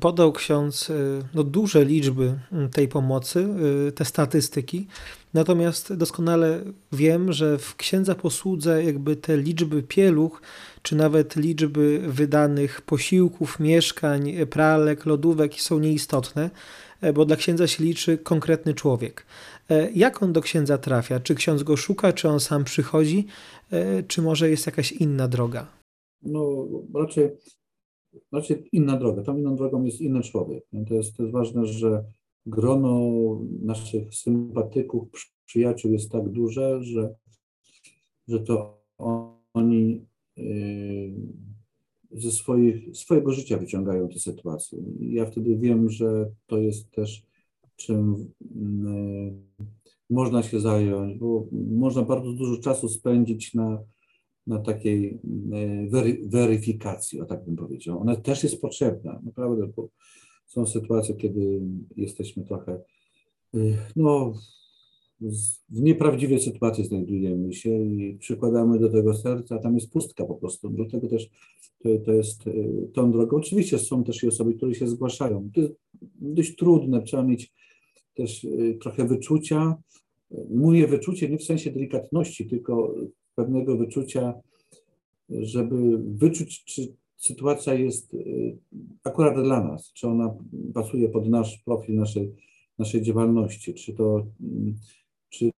Podał 0.00 0.32
ksiądz 0.32 0.90
y, 0.90 1.22
no, 1.34 1.44
duże 1.44 1.84
liczby 1.84 2.38
y, 2.66 2.68
tej 2.68 2.88
pomocy, 2.88 3.48
te 3.94 4.04
statystyki, 4.04 4.86
natomiast 5.34 5.94
doskonale 5.94 6.64
wiem, 6.92 7.32
że 7.32 7.58
w 7.58 7.76
księdza 7.76 8.14
posłudze 8.14 8.84
jakby 8.84 9.16
te 9.16 9.36
liczby 9.36 9.82
pieluch, 9.82 10.42
czy 10.82 10.96
nawet 10.96 11.36
liczby 11.36 12.02
wydanych 12.08 12.80
posiłków, 12.80 13.60
mieszkań, 13.60 14.32
pralek, 14.50 15.06
lodówek 15.06 15.54
są 15.54 15.78
nieistotne, 15.78 16.50
bo 17.14 17.24
dla 17.24 17.36
księdza 17.36 17.66
się 17.66 17.84
liczy 17.84 18.18
konkretny 18.18 18.74
człowiek. 18.74 19.26
E, 19.70 19.90
jak 19.90 20.22
on 20.22 20.32
do 20.32 20.40
księdza 20.40 20.78
trafia? 20.78 21.20
Czy 21.20 21.34
ksiądz 21.34 21.62
go 21.62 21.76
szuka, 21.76 22.12
czy 22.12 22.28
on 22.28 22.40
sam 22.40 22.64
przychodzi, 22.64 23.26
e, 23.70 24.02
czy 24.02 24.22
może 24.22 24.50
jest 24.50 24.66
jakaś 24.66 24.92
inna 24.92 25.28
droga? 25.28 25.66
No 26.22 26.68
raczej, 26.94 27.30
raczej 28.32 28.68
inna 28.72 28.96
droga. 28.96 29.22
Tam 29.22 29.38
inną 29.38 29.56
drogą 29.56 29.84
jest 29.84 30.00
inny 30.00 30.22
człowiek. 30.22 30.64
To 30.88 30.94
jest, 30.94 31.16
to 31.16 31.22
jest 31.22 31.32
ważne, 31.32 31.66
że 31.66 32.04
grono 32.46 33.00
naszych 33.62 34.14
sympatyków, 34.14 35.08
przyjaciół 35.46 35.92
jest 35.92 36.10
tak 36.10 36.28
duże, 36.28 36.82
że, 36.82 37.14
że 38.28 38.40
to 38.40 38.82
oni 39.54 40.06
yy, 40.36 41.12
ze 42.14 42.30
swoich, 42.30 42.96
swojego 42.96 43.32
życia 43.32 43.58
wyciągają 43.58 44.08
te 44.08 44.18
sytuacje. 44.18 44.78
Ja 45.00 45.26
wtedy 45.26 45.56
wiem, 45.56 45.90
że 45.90 46.30
to 46.46 46.58
jest 46.58 46.90
też 46.90 47.22
czym 47.76 48.30
mm, 48.56 49.42
można 50.10 50.42
się 50.42 50.60
zająć, 50.60 51.18
bo 51.18 51.46
można 51.52 52.02
bardzo 52.02 52.32
dużo 52.32 52.62
czasu 52.62 52.88
spędzić 52.88 53.54
na, 53.54 53.82
na 54.46 54.58
takiej 54.58 55.18
mm, 55.24 55.90
wery, 55.90 56.20
weryfikacji, 56.26 57.20
o 57.20 57.24
tak 57.24 57.44
bym 57.44 57.56
powiedział. 57.56 58.00
Ona 58.00 58.16
też 58.16 58.42
jest 58.42 58.60
potrzebna, 58.60 59.20
naprawdę, 59.24 59.66
bo 59.76 59.88
są 60.46 60.66
sytuacje, 60.66 61.14
kiedy 61.14 61.60
jesteśmy 61.96 62.44
trochę, 62.44 62.80
y, 63.54 63.76
no, 63.96 64.34
w 65.70 65.80
nieprawdziwej 65.80 66.40
sytuacji 66.40 66.84
znajdujemy 66.84 67.52
się 67.52 67.84
i 67.84 68.16
przykładamy 68.18 68.78
do 68.78 68.88
tego 68.88 69.14
serca, 69.14 69.58
tam 69.58 69.74
jest 69.74 69.92
pustka 69.92 70.24
po 70.24 70.34
prostu. 70.34 70.70
Dlatego 70.70 71.08
też 71.08 71.30
to, 71.82 71.88
to 72.04 72.12
jest 72.12 72.46
y, 72.46 72.88
tą 72.94 73.12
drogą. 73.12 73.36
Oczywiście 73.36 73.78
są 73.78 74.04
też 74.04 74.22
i 74.22 74.28
osoby, 74.28 74.54
które 74.54 74.74
się 74.74 74.88
zgłaszają. 74.88 75.50
To 75.54 75.60
jest 75.60 75.72
dość 76.20 76.56
trudne, 76.56 77.02
trzeba 77.02 77.22
mieć 77.22 77.52
też 78.14 78.44
y, 78.44 78.78
trochę 78.82 79.04
wyczucia. 79.04 79.76
Mówię 80.50 80.86
wyczucie 80.86 81.28
nie 81.28 81.38
w 81.38 81.44
sensie 81.44 81.70
delikatności, 81.70 82.46
tylko 82.46 82.94
pewnego 83.34 83.76
wyczucia, 83.76 84.34
żeby 85.30 85.98
wyczuć, 85.98 86.64
czy 86.64 86.96
sytuacja 87.16 87.74
jest 87.74 88.14
y, 88.14 88.56
akurat 89.04 89.34
dla 89.34 89.64
nas, 89.64 89.92
czy 89.92 90.08
ona 90.08 90.34
pasuje 90.74 91.08
pod 91.08 91.28
nasz 91.28 91.58
profil 91.58 91.94
naszej, 91.94 92.32
naszej 92.78 93.02
działalności, 93.02 93.74
czy 93.74 93.92
to 93.92 94.26
czy 95.32 95.50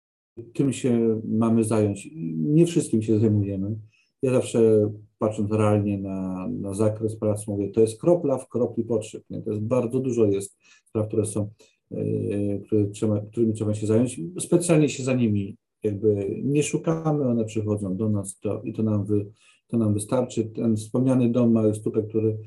tym 0.54 0.72
się 0.72 1.20
mamy 1.24 1.64
zająć. 1.64 2.08
Nie 2.36 2.66
wszystkim 2.66 3.02
się 3.02 3.18
zajmujemy. 3.18 3.76
Ja 4.22 4.32
zawsze 4.32 4.90
patrząc 5.18 5.52
realnie 5.52 5.98
na, 5.98 6.48
na 6.48 6.74
zakres 6.74 7.16
prac, 7.16 7.46
mówię, 7.46 7.70
to 7.70 7.80
jest 7.80 8.00
kropla 8.00 8.38
w 8.38 8.48
kropli 8.48 8.84
potrzeb. 8.84 9.22
Nie? 9.30 9.42
To 9.42 9.50
jest 9.50 9.62
bardzo 9.62 10.00
dużo 10.00 10.24
jest 10.24 10.58
spraw, 10.84 11.08
które 11.08 11.26
są, 11.26 11.50
yy, 11.90 12.62
które 12.66 12.86
trzeba, 12.86 13.20
którymi 13.20 13.54
trzeba 13.54 13.74
się 13.74 13.86
zająć. 13.86 14.20
Specjalnie 14.38 14.88
się 14.88 15.02
za 15.02 15.14
nimi 15.14 15.56
jakby 15.84 16.40
nie 16.44 16.62
szukamy, 16.62 17.28
one 17.28 17.44
przychodzą 17.44 17.96
do 17.96 18.08
nas 18.08 18.38
to, 18.40 18.62
i 18.62 18.72
to 18.72 18.82
nam, 18.82 19.04
wy, 19.04 19.26
to 19.66 19.76
nam 19.76 19.94
wystarczy. 19.94 20.44
Ten 20.44 20.76
wspomniany 20.76 21.32
dom 21.32 21.52
Mały 21.52 21.74
Stupek, 21.74 22.08
który 22.08 22.38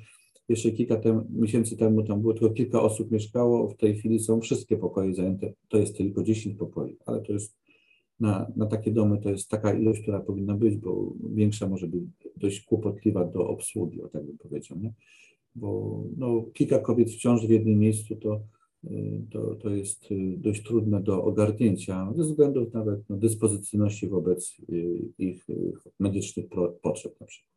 jeszcze 0.50 0.72
kilka 0.72 0.96
tem, 0.96 1.24
miesięcy 1.30 1.78
temu 1.78 2.04
tam 2.04 2.22
było 2.22 2.34
tylko 2.34 2.50
kilka 2.50 2.82
osób 2.82 3.12
mieszkało, 3.12 3.70
w 3.70 3.78
tej 3.78 3.96
chwili 3.96 4.20
są 4.20 4.42
wszystkie 4.42 4.78
pokoje 4.78 5.14
zajęte. 5.14 5.54
To 5.68 5.78
jest 5.78 5.98
tylko 5.98 6.24
10 6.24 6.58
pokoi, 6.58 6.98
ale 7.06 7.22
to 7.22 7.34
jest 7.34 7.58
na, 8.20 8.52
na 8.56 8.66
takie 8.66 8.92
domy 8.92 9.18
to 9.22 9.30
jest 9.30 9.50
taka 9.50 9.74
ilość, 9.74 10.02
która 10.02 10.20
powinna 10.20 10.56
być, 10.56 10.78
bo 10.78 11.14
większa 11.34 11.68
może 11.68 11.88
być 11.88 12.04
dość 12.38 12.62
kłopotliwa 12.62 13.26
do 13.26 13.48
obsługi, 13.48 14.02
o 14.02 14.08
tak 14.08 14.26
bym 14.26 14.38
powiedział. 14.38 14.80
Nie? 14.80 14.94
Bo 15.56 16.04
no, 16.18 16.46
kilka 16.54 16.80
kobiet 16.80 17.12
w 17.12 17.18
ciąży 17.18 17.48
w 17.48 17.52
jednym 17.52 17.80
miejscu 17.80 18.16
to, 18.16 18.42
y, 18.84 19.22
to, 19.32 19.56
to 19.56 19.70
jest 19.70 20.12
y, 20.12 20.38
dość 20.38 20.64
trudne 20.64 21.04
do 21.04 21.24
ogarnięcia 21.24 22.14
ze 22.16 22.24
względów 22.24 22.74
nawet 22.74 23.10
no, 23.10 23.18
dyspozycyjności 23.18 24.08
wobec 24.08 24.58
y, 24.70 25.00
ich 25.18 25.48
medycznych 26.00 26.46
potrzeb 26.82 27.22
na 27.22 27.28
przykład. 27.28 27.57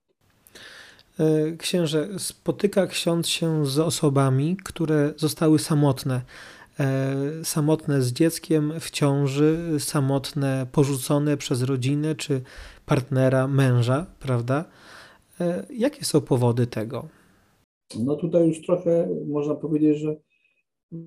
E, 1.20 1.56
księże, 1.56 2.08
spotyka 2.18 2.86
ksiądz 2.86 3.28
się 3.28 3.66
z 3.66 3.78
osobami, 3.78 4.56
które 4.64 5.12
zostały 5.16 5.58
samotne. 5.58 6.22
E, 6.80 7.44
samotne 7.44 8.02
z 8.02 8.12
dzieckiem 8.12 8.72
w 8.80 8.90
ciąży, 8.90 9.76
samotne, 9.78 10.66
porzucone 10.72 11.36
przez 11.36 11.62
rodzinę 11.62 12.14
czy 12.14 12.42
partnera, 12.86 13.48
męża, 13.48 14.06
prawda? 14.20 14.64
E, 15.40 15.66
jakie 15.70 16.04
są 16.04 16.20
powody 16.20 16.66
tego? 16.66 17.08
No 17.98 18.16
tutaj 18.16 18.48
już 18.48 18.62
trochę 18.62 19.08
można 19.26 19.54
powiedzieć, 19.54 19.98
że, 19.98 20.16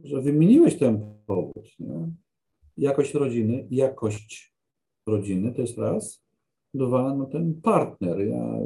że 0.04 0.22
wymieniłeś 0.22 0.78
ten 0.78 1.16
powód. 1.26 1.66
Nie? 1.80 2.12
Jakość 2.78 3.14
rodziny, 3.14 3.68
jakość 3.72 4.54
rodziny 5.08 5.54
to 5.54 5.62
jest 5.62 5.78
raz. 5.78 6.24
Dwa, 6.74 7.16
no 7.16 7.26
ten 7.26 7.62
partner. 7.62 8.20
Ja 8.20 8.60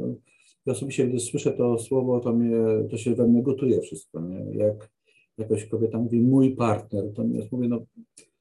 ja 0.66 0.72
osobiście, 0.72 1.08
gdy 1.08 1.20
słyszę 1.20 1.52
to 1.52 1.78
słowo, 1.78 2.20
to, 2.20 2.32
mnie, 2.32 2.56
to 2.90 2.96
się 2.96 3.14
we 3.14 3.28
mnie 3.28 3.42
gotuje 3.42 3.80
wszystko. 3.80 4.20
Nie? 4.20 4.56
Jak 4.58 4.90
jakaś 5.38 5.66
kobieta 5.66 5.98
mówi 5.98 6.20
mój 6.20 6.56
partner, 6.56 7.12
to 7.14 7.24
ja 7.24 7.44
mówię, 7.52 7.68
no 7.68 7.86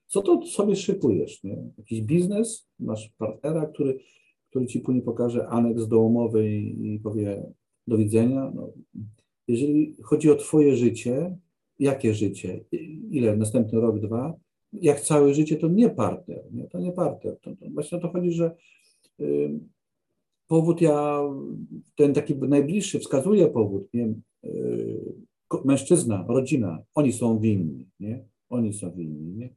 co 0.08 0.22
to 0.22 0.46
sobie 0.46 0.76
szykujesz? 0.76 1.44
Nie? 1.44 1.58
Jakiś 1.78 2.02
biznes? 2.02 2.68
Masz 2.80 3.10
partnera, 3.18 3.66
który, 3.66 4.00
który 4.50 4.66
ci 4.68 4.80
później 4.80 5.04
pokaże 5.04 5.48
aneks 5.48 5.88
do 5.88 6.00
umowy 6.00 6.52
i, 6.52 6.94
i 6.96 7.00
powie 7.00 7.44
do 7.88 7.98
widzenia. 7.98 8.52
No, 8.56 8.72
jeżeli 9.48 9.96
chodzi 10.02 10.32
o 10.32 10.36
twoje 10.36 10.76
życie, 10.76 11.38
jakie 11.80 12.14
życie? 12.14 12.66
Ile? 13.12 13.38
Następny 13.38 13.82
rok, 13.82 14.00
dwa? 14.00 14.34
Jak 14.74 15.02
całe 15.02 15.34
życie, 15.34 15.58
to 15.58 15.68
nie 15.68 15.90
partner. 15.90 16.44
Nie? 16.52 16.68
To 16.68 16.80
nie 16.80 16.92
partner. 16.92 17.38
To, 17.42 17.56
to 17.56 17.66
właśnie 17.70 17.98
o 17.98 18.02
to 18.02 18.10
chodzi, 18.10 18.32
że 18.32 18.56
powód 20.48 20.82
ja, 20.82 21.22
ten 21.96 22.14
taki 22.14 22.36
najbliższy 22.36 23.00
wskazuje 23.00 23.48
powód, 23.48 23.94
nie? 23.94 24.14
Y, 24.46 25.14
mężczyzna, 25.66 26.26
rodzina, 26.28 26.84
oni 26.96 27.14
są 27.14 27.40
winni, 27.40 27.88
nie? 28.00 28.26
Oni 28.50 28.74
są 28.74 28.92
winni, 28.92 29.36
nie? 29.38 29.50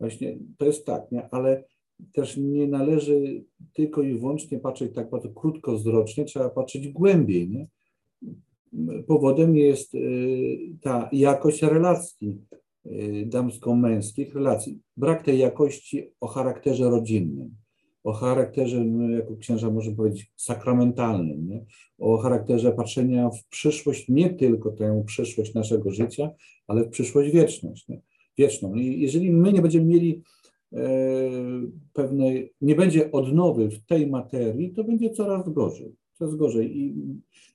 Właśnie 0.00 0.38
to 0.58 0.66
jest 0.66 0.86
tak, 0.86 1.12
nie? 1.12 1.28
Ale 1.30 1.64
też 2.12 2.36
nie 2.36 2.66
należy 2.66 3.44
tylko 3.74 4.02
i 4.02 4.14
wyłącznie 4.14 4.58
patrzeć 4.58 4.94
tak 4.94 5.10
bardzo 5.10 5.28
krótkowzrocznie, 5.28 6.24
trzeba 6.24 6.50
patrzeć 6.50 6.88
głębiej, 6.88 7.48
nie? 7.50 7.66
Powodem 9.06 9.56
jest 9.56 9.94
y, 9.94 10.58
ta 10.80 11.08
jakość 11.12 11.62
relacji 11.62 12.38
y, 12.86 13.26
damsko-męskich, 13.26 14.34
relacji. 14.34 14.80
Brak 14.96 15.22
tej 15.22 15.38
jakości 15.38 16.10
o 16.20 16.26
charakterze 16.26 16.90
rodzinnym 16.90 17.54
o 18.06 18.12
charakterze, 18.12 18.84
no, 18.84 19.10
jako 19.10 19.36
księża 19.36 19.70
może 19.70 19.92
powiedzieć, 19.92 20.32
sakramentalnym, 20.36 21.48
nie? 21.48 21.64
o 21.98 22.18
charakterze 22.18 22.72
patrzenia 22.72 23.30
w 23.30 23.44
przyszłość, 23.48 24.08
nie 24.08 24.30
tylko 24.30 24.70
tę 24.70 25.02
przyszłość 25.06 25.54
naszego 25.54 25.90
życia, 25.90 26.30
ale 26.66 26.84
w 26.84 26.88
przyszłość 26.88 27.32
wieczność, 27.32 27.88
nie? 27.88 28.00
wieczną. 28.38 28.74
I 28.74 29.00
jeżeli 29.00 29.30
my 29.30 29.52
nie 29.52 29.62
będziemy 29.62 29.86
mieli 29.86 30.22
e, 30.72 30.88
pewnej, 31.92 32.52
nie 32.60 32.74
będzie 32.74 33.12
odnowy 33.12 33.70
w 33.70 33.86
tej 33.86 34.06
materii, 34.06 34.72
to 34.72 34.84
będzie 34.84 35.10
coraz 35.10 35.48
gorzej, 35.48 35.94
coraz 36.12 36.34
gorzej. 36.34 36.78
I 36.78 36.94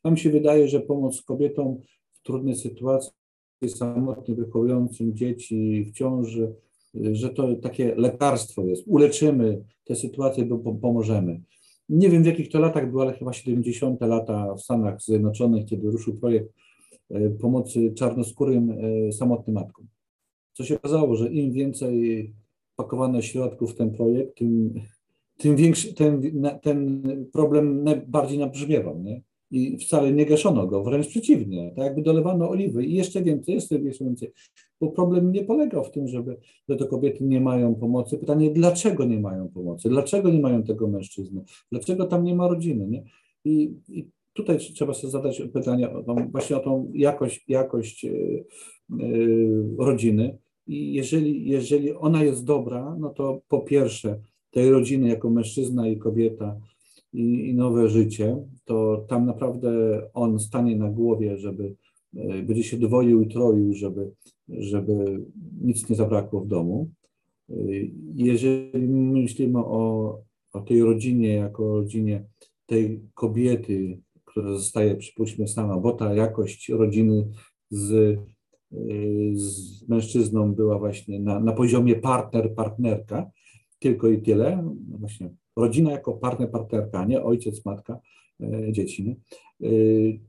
nam 0.03 0.17
się 0.17 0.29
wydaje, 0.29 0.67
że 0.67 0.79
pomoc 0.79 1.21
kobietom 1.21 1.77
w 2.11 2.21
trudnej 2.21 2.55
sytuacji, 2.55 3.11
samotnie 3.67 4.35
wychowującym 4.35 5.15
dzieci 5.15 5.83
w 5.83 5.91
ciąży, 5.91 6.53
że 6.93 7.29
to 7.29 7.55
takie 7.55 7.95
lekarstwo 7.95 8.65
jest. 8.65 8.83
Uleczymy 8.87 9.63
tę 9.83 9.95
sytuację, 9.95 10.45
bo 10.45 10.73
pomożemy. 10.73 11.41
Nie 11.89 12.09
wiem 12.09 12.23
w 12.23 12.25
jakich 12.25 12.49
to 12.49 12.59
latach 12.59 12.89
było, 12.89 13.01
ale 13.01 13.13
chyba 13.13 13.33
70. 13.33 14.01
lata 14.01 14.55
w 14.55 14.61
Stanach 14.61 15.01
Zjednoczonych, 15.01 15.65
kiedy 15.65 15.91
ruszył 15.91 16.17
projekt 16.17 16.53
e, 17.09 17.29
pomocy 17.29 17.93
czarnoskórym 17.93 18.71
e, 18.71 19.11
samotnym 19.11 19.53
matkom. 19.53 19.87
Co 20.53 20.63
się 20.63 20.75
okazało, 20.75 21.15
że 21.15 21.29
im 21.29 21.51
więcej 21.51 22.33
pakowano 22.75 23.21
środków 23.21 23.71
w 23.71 23.75
ten 23.75 23.91
projekt, 23.91 24.37
tym, 24.37 24.73
tym 25.37 25.55
większy 25.55 25.93
ten, 25.93 26.21
ten 26.61 27.01
problem 27.33 27.85
bardziej 28.07 28.37
nabrzmiewał. 28.39 28.99
Nie? 28.99 29.21
I 29.51 29.77
wcale 29.77 30.13
nie 30.13 30.25
gaszono 30.25 30.67
go, 30.67 30.83
wręcz 30.83 31.07
przeciwnie, 31.07 31.71
tak 31.75 31.85
jakby 31.85 32.01
dolewano 32.01 32.49
oliwy 32.49 32.85
i 32.85 32.93
jeszcze 32.93 33.21
więcej, 33.21 33.55
jeszcze 33.55 33.79
więcej, 33.79 34.31
bo 34.81 34.91
problem 34.91 35.31
nie 35.31 35.43
polegał 35.43 35.83
w 35.83 35.91
tym, 35.91 36.07
żeby, 36.07 36.37
że 36.69 36.75
te 36.75 36.85
kobiety 36.85 37.23
nie 37.23 37.41
mają 37.41 37.75
pomocy. 37.75 38.17
Pytanie, 38.17 38.51
dlaczego 38.51 39.05
nie 39.05 39.19
mają 39.19 39.49
pomocy, 39.49 39.89
dlaczego 39.89 40.31
nie 40.31 40.39
mają 40.39 40.63
tego 40.63 40.87
mężczyzny, 40.87 41.41
dlaczego 41.71 42.05
tam 42.05 42.23
nie 42.23 42.35
ma 42.35 42.47
rodziny, 42.47 42.87
nie? 42.87 43.03
I, 43.45 43.73
i 43.89 44.09
tutaj 44.33 44.57
trzeba 44.57 44.93
sobie 44.93 45.11
zadać 45.11 45.41
pytanie 45.53 45.89
o 45.89 46.03
tą, 46.03 46.31
właśnie 46.31 46.57
o 46.57 46.59
tą 46.59 46.91
jakość, 46.93 47.45
jakość 47.47 48.03
yy, 48.03 48.45
yy, 48.89 49.75
rodziny. 49.77 50.37
I 50.67 50.93
jeżeli, 50.93 51.49
jeżeli 51.49 51.93
ona 51.93 52.23
jest 52.23 52.45
dobra, 52.45 52.95
no 52.99 53.09
to 53.09 53.41
po 53.47 53.59
pierwsze 53.59 54.19
tej 54.51 54.71
rodziny 54.71 55.09
jako 55.09 55.29
mężczyzna 55.29 55.87
i 55.87 55.97
kobieta 55.97 56.57
i, 57.13 57.49
i 57.49 57.53
nowe 57.53 57.89
życie, 57.89 58.37
to 58.65 59.05
tam 59.09 59.25
naprawdę 59.25 60.01
on 60.13 60.39
stanie 60.39 60.75
na 60.75 60.89
głowie, 60.89 61.37
żeby 61.37 61.75
e, 62.15 62.43
będzie 62.43 62.63
się 62.63 62.77
dwoił 62.77 63.21
i 63.21 63.27
troił, 63.27 63.73
żeby, 63.73 64.11
żeby 64.49 65.25
nic 65.61 65.89
nie 65.89 65.95
zabrakło 65.95 66.41
w 66.41 66.47
domu. 66.47 66.89
E, 67.49 67.53
jeżeli 68.15 68.87
myślimy 68.87 69.59
o, 69.59 70.17
o 70.53 70.61
tej 70.61 70.81
rodzinie, 70.81 71.33
jako 71.33 71.75
rodzinie 71.75 72.25
tej 72.65 73.01
kobiety, 73.13 73.99
która 74.25 74.51
zostaje, 74.51 74.95
przypuśćmy, 74.95 75.47
sama, 75.47 75.77
bo 75.77 75.91
ta 75.91 76.13
jakość 76.13 76.69
rodziny 76.69 77.27
z, 77.69 77.91
e, 77.91 78.77
z 79.33 79.87
mężczyzną 79.87 80.53
była 80.53 80.79
właśnie 80.79 81.19
na, 81.19 81.39
na 81.39 81.53
poziomie 81.53 81.95
partner, 81.95 82.55
partnerka, 82.55 83.31
tylko 83.79 84.07
i 84.07 84.21
tyle. 84.21 84.63
No 84.89 84.97
właśnie 84.97 85.29
rodzina 85.55 85.91
jako 85.91 86.13
partner, 86.13 86.51
partnerka, 86.51 87.05
nie 87.05 87.23
ojciec, 87.23 87.65
matka, 87.65 87.99
e, 88.39 88.71
dzieci, 88.71 89.03
nie? 89.03 89.15
E, 89.69 89.73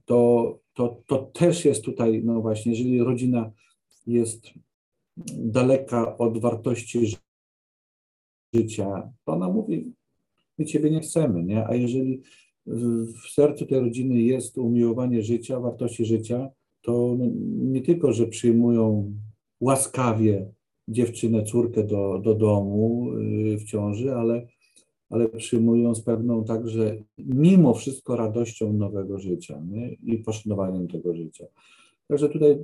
to, 0.05 0.59
to, 0.75 1.03
to 1.07 1.19
też 1.19 1.65
jest 1.65 1.85
tutaj, 1.85 2.23
no 2.25 2.41
właśnie, 2.41 2.73
jeżeli 2.73 3.03
rodzina 3.03 3.51
jest 4.07 4.47
daleka 5.37 6.19
od 6.19 6.39
wartości 6.39 7.17
życia, 8.55 9.13
to 9.25 9.33
ona 9.33 9.49
mówi, 9.49 9.93
my 10.59 10.65
Ciebie 10.65 10.91
nie 10.91 11.01
chcemy, 11.01 11.45
nie? 11.45 11.67
A 11.67 11.75
jeżeli 11.75 12.23
w 12.67 13.31
sercu 13.33 13.67
tej 13.67 13.81
rodziny 13.81 14.23
jest 14.23 14.59
umiłowanie 14.59 15.23
życia, 15.23 15.61
wartości 15.61 16.05
życia, 16.05 16.49
to 16.83 17.17
nie 17.57 17.83
tylko, 17.83 18.13
że 18.13 18.27
przyjmują 18.27 19.13
łaskawie 19.61 20.51
dziewczynę, 20.89 21.43
córkę 21.45 21.85
do, 21.85 22.19
do 22.19 22.35
domu 22.35 23.11
w 23.59 23.65
ciąży, 23.65 24.15
ale, 24.15 24.47
ale 25.13 25.29
przyjmują 25.29 25.95
z 25.95 26.03
pewną 26.03 26.45
także 26.45 26.97
mimo 27.19 27.75
wszystko 27.75 28.17
radością 28.17 28.73
nowego 28.73 29.19
życia 29.19 29.63
nie? 29.71 29.93
i 29.93 30.19
poszanowaniem 30.19 30.89
tego 30.89 31.15
życia. 31.15 31.47
Także 32.09 32.29
tutaj, 32.29 32.59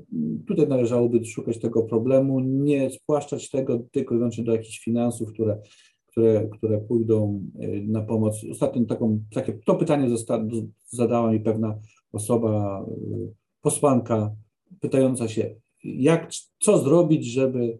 tutaj 0.47 0.69
należałoby 0.69 1.25
szukać 1.25 1.59
tego 1.59 1.83
problemu, 1.83 2.41
nie 2.41 2.91
spłaszczać 2.91 3.51
tego 3.51 3.79
tylko 3.93 4.15
i 4.15 4.19
wyłącznie 4.19 4.45
do 4.45 4.53
jakichś 4.53 4.79
finansów, 4.79 5.33
które, 5.33 5.59
które, 6.07 6.49
które 6.49 6.79
pójdą 6.79 7.43
y, 7.63 7.85
na 7.87 8.03
pomoc. 8.03 8.47
Ostatnio 8.51 8.85
taką, 8.85 9.21
takie, 9.35 9.59
to 9.67 9.75
pytanie 9.75 10.11
zosta, 10.11 10.45
zadała 10.89 11.33
mi 11.33 11.41
pewna 11.41 11.79
osoba, 12.13 12.85
y, 12.89 13.35
posłanka, 13.63 14.35
pytająca 14.81 15.29
się, 15.29 15.55
jak, 15.85 16.31
co 16.59 16.79
zrobić, 16.79 17.27
żeby, 17.27 17.79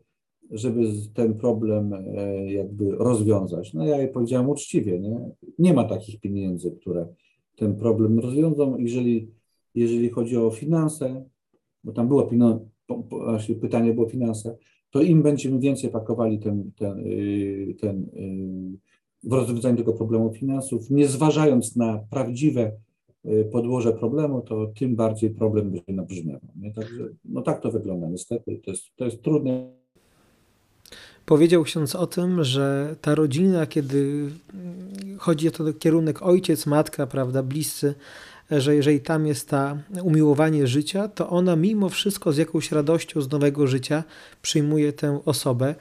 żeby 0.51 0.93
ten 1.15 1.35
problem 1.35 1.93
e, 1.93 2.53
jakby 2.53 2.91
rozwiązać. 2.91 3.75
No 3.75 3.87
ja 3.87 3.99
jej 3.99 4.09
powiedziałem 4.09 4.49
uczciwie, 4.49 5.01
nie? 5.01 5.31
nie 5.59 5.75
ma 5.75 5.85
takich 5.85 6.21
pieniędzy, 6.21 6.71
które 6.71 7.07
ten 7.57 7.77
problem 7.77 8.19
rozwiążą. 8.19 8.77
Jeżeli, 8.79 9.31
jeżeli 9.75 10.11
chodzi 10.11 10.37
o 10.37 10.51
finanse, 10.51 11.25
bo 11.85 11.93
tam 11.93 12.09
było 12.09 12.31
właśnie 13.11 13.55
pytanie 13.55 13.95
było 13.95 14.09
finanse, 14.09 14.57
to 14.91 15.03
im 15.03 15.23
będziemy 15.23 15.59
więcej 15.59 15.91
pakowali 15.91 16.39
ten, 16.39 16.71
ten, 16.77 16.99
y, 16.99 17.75
ten, 17.81 18.03
y, 18.03 18.79
w 19.29 19.33
rozwiązaniu 19.33 19.77
tego 19.77 19.93
problemu 19.93 20.33
finansów, 20.33 20.91
nie 20.91 21.07
zważając 21.07 21.77
na 21.77 21.99
prawdziwe 22.11 22.73
y, 23.27 23.49
podłoże 23.53 23.93
problemu, 23.93 24.41
to 24.43 24.67
tym 24.67 24.97
bardziej 24.97 25.31
problem 25.31 25.71
będzie 25.71 25.93
nabrzmiewał. 25.93 26.51
Także 26.75 27.09
no 27.25 27.43
tak 27.43 27.61
to 27.61 27.71
wygląda 27.71 28.09
niestety. 28.09 28.61
To 28.65 28.71
jest, 28.71 28.85
to 28.97 29.05
jest 29.05 29.23
trudne. 29.23 29.78
Powiedział 31.29 31.65
ksiądz 31.65 31.95
o 31.95 32.07
tym, 32.07 32.45
że 32.45 32.97
ta 33.01 33.15
rodzina, 33.15 33.67
kiedy 33.67 34.31
chodzi 35.19 35.49
o 35.49 35.51
to 35.51 35.73
kierunek 35.73 36.23
ojciec, 36.23 36.67
matka, 36.67 37.07
prawda, 37.07 37.43
bliscy, 37.43 37.95
że 38.51 38.77
jeżeli 38.77 39.01
tam 39.01 39.27
jest 39.27 39.49
ta 39.49 39.77
umiłowanie 40.03 40.67
życia, 40.67 41.09
to 41.09 41.29
ona 41.29 41.57
mimo 41.57 41.89
wszystko 41.89 42.33
z 42.33 42.37
jakąś 42.37 42.73
radością 42.73 43.21
z 43.21 43.31
nowego 43.31 43.67
życia 43.67 44.05
przyjmuje 44.43 44.93
tę 44.93 45.21
osobę. 45.25 45.75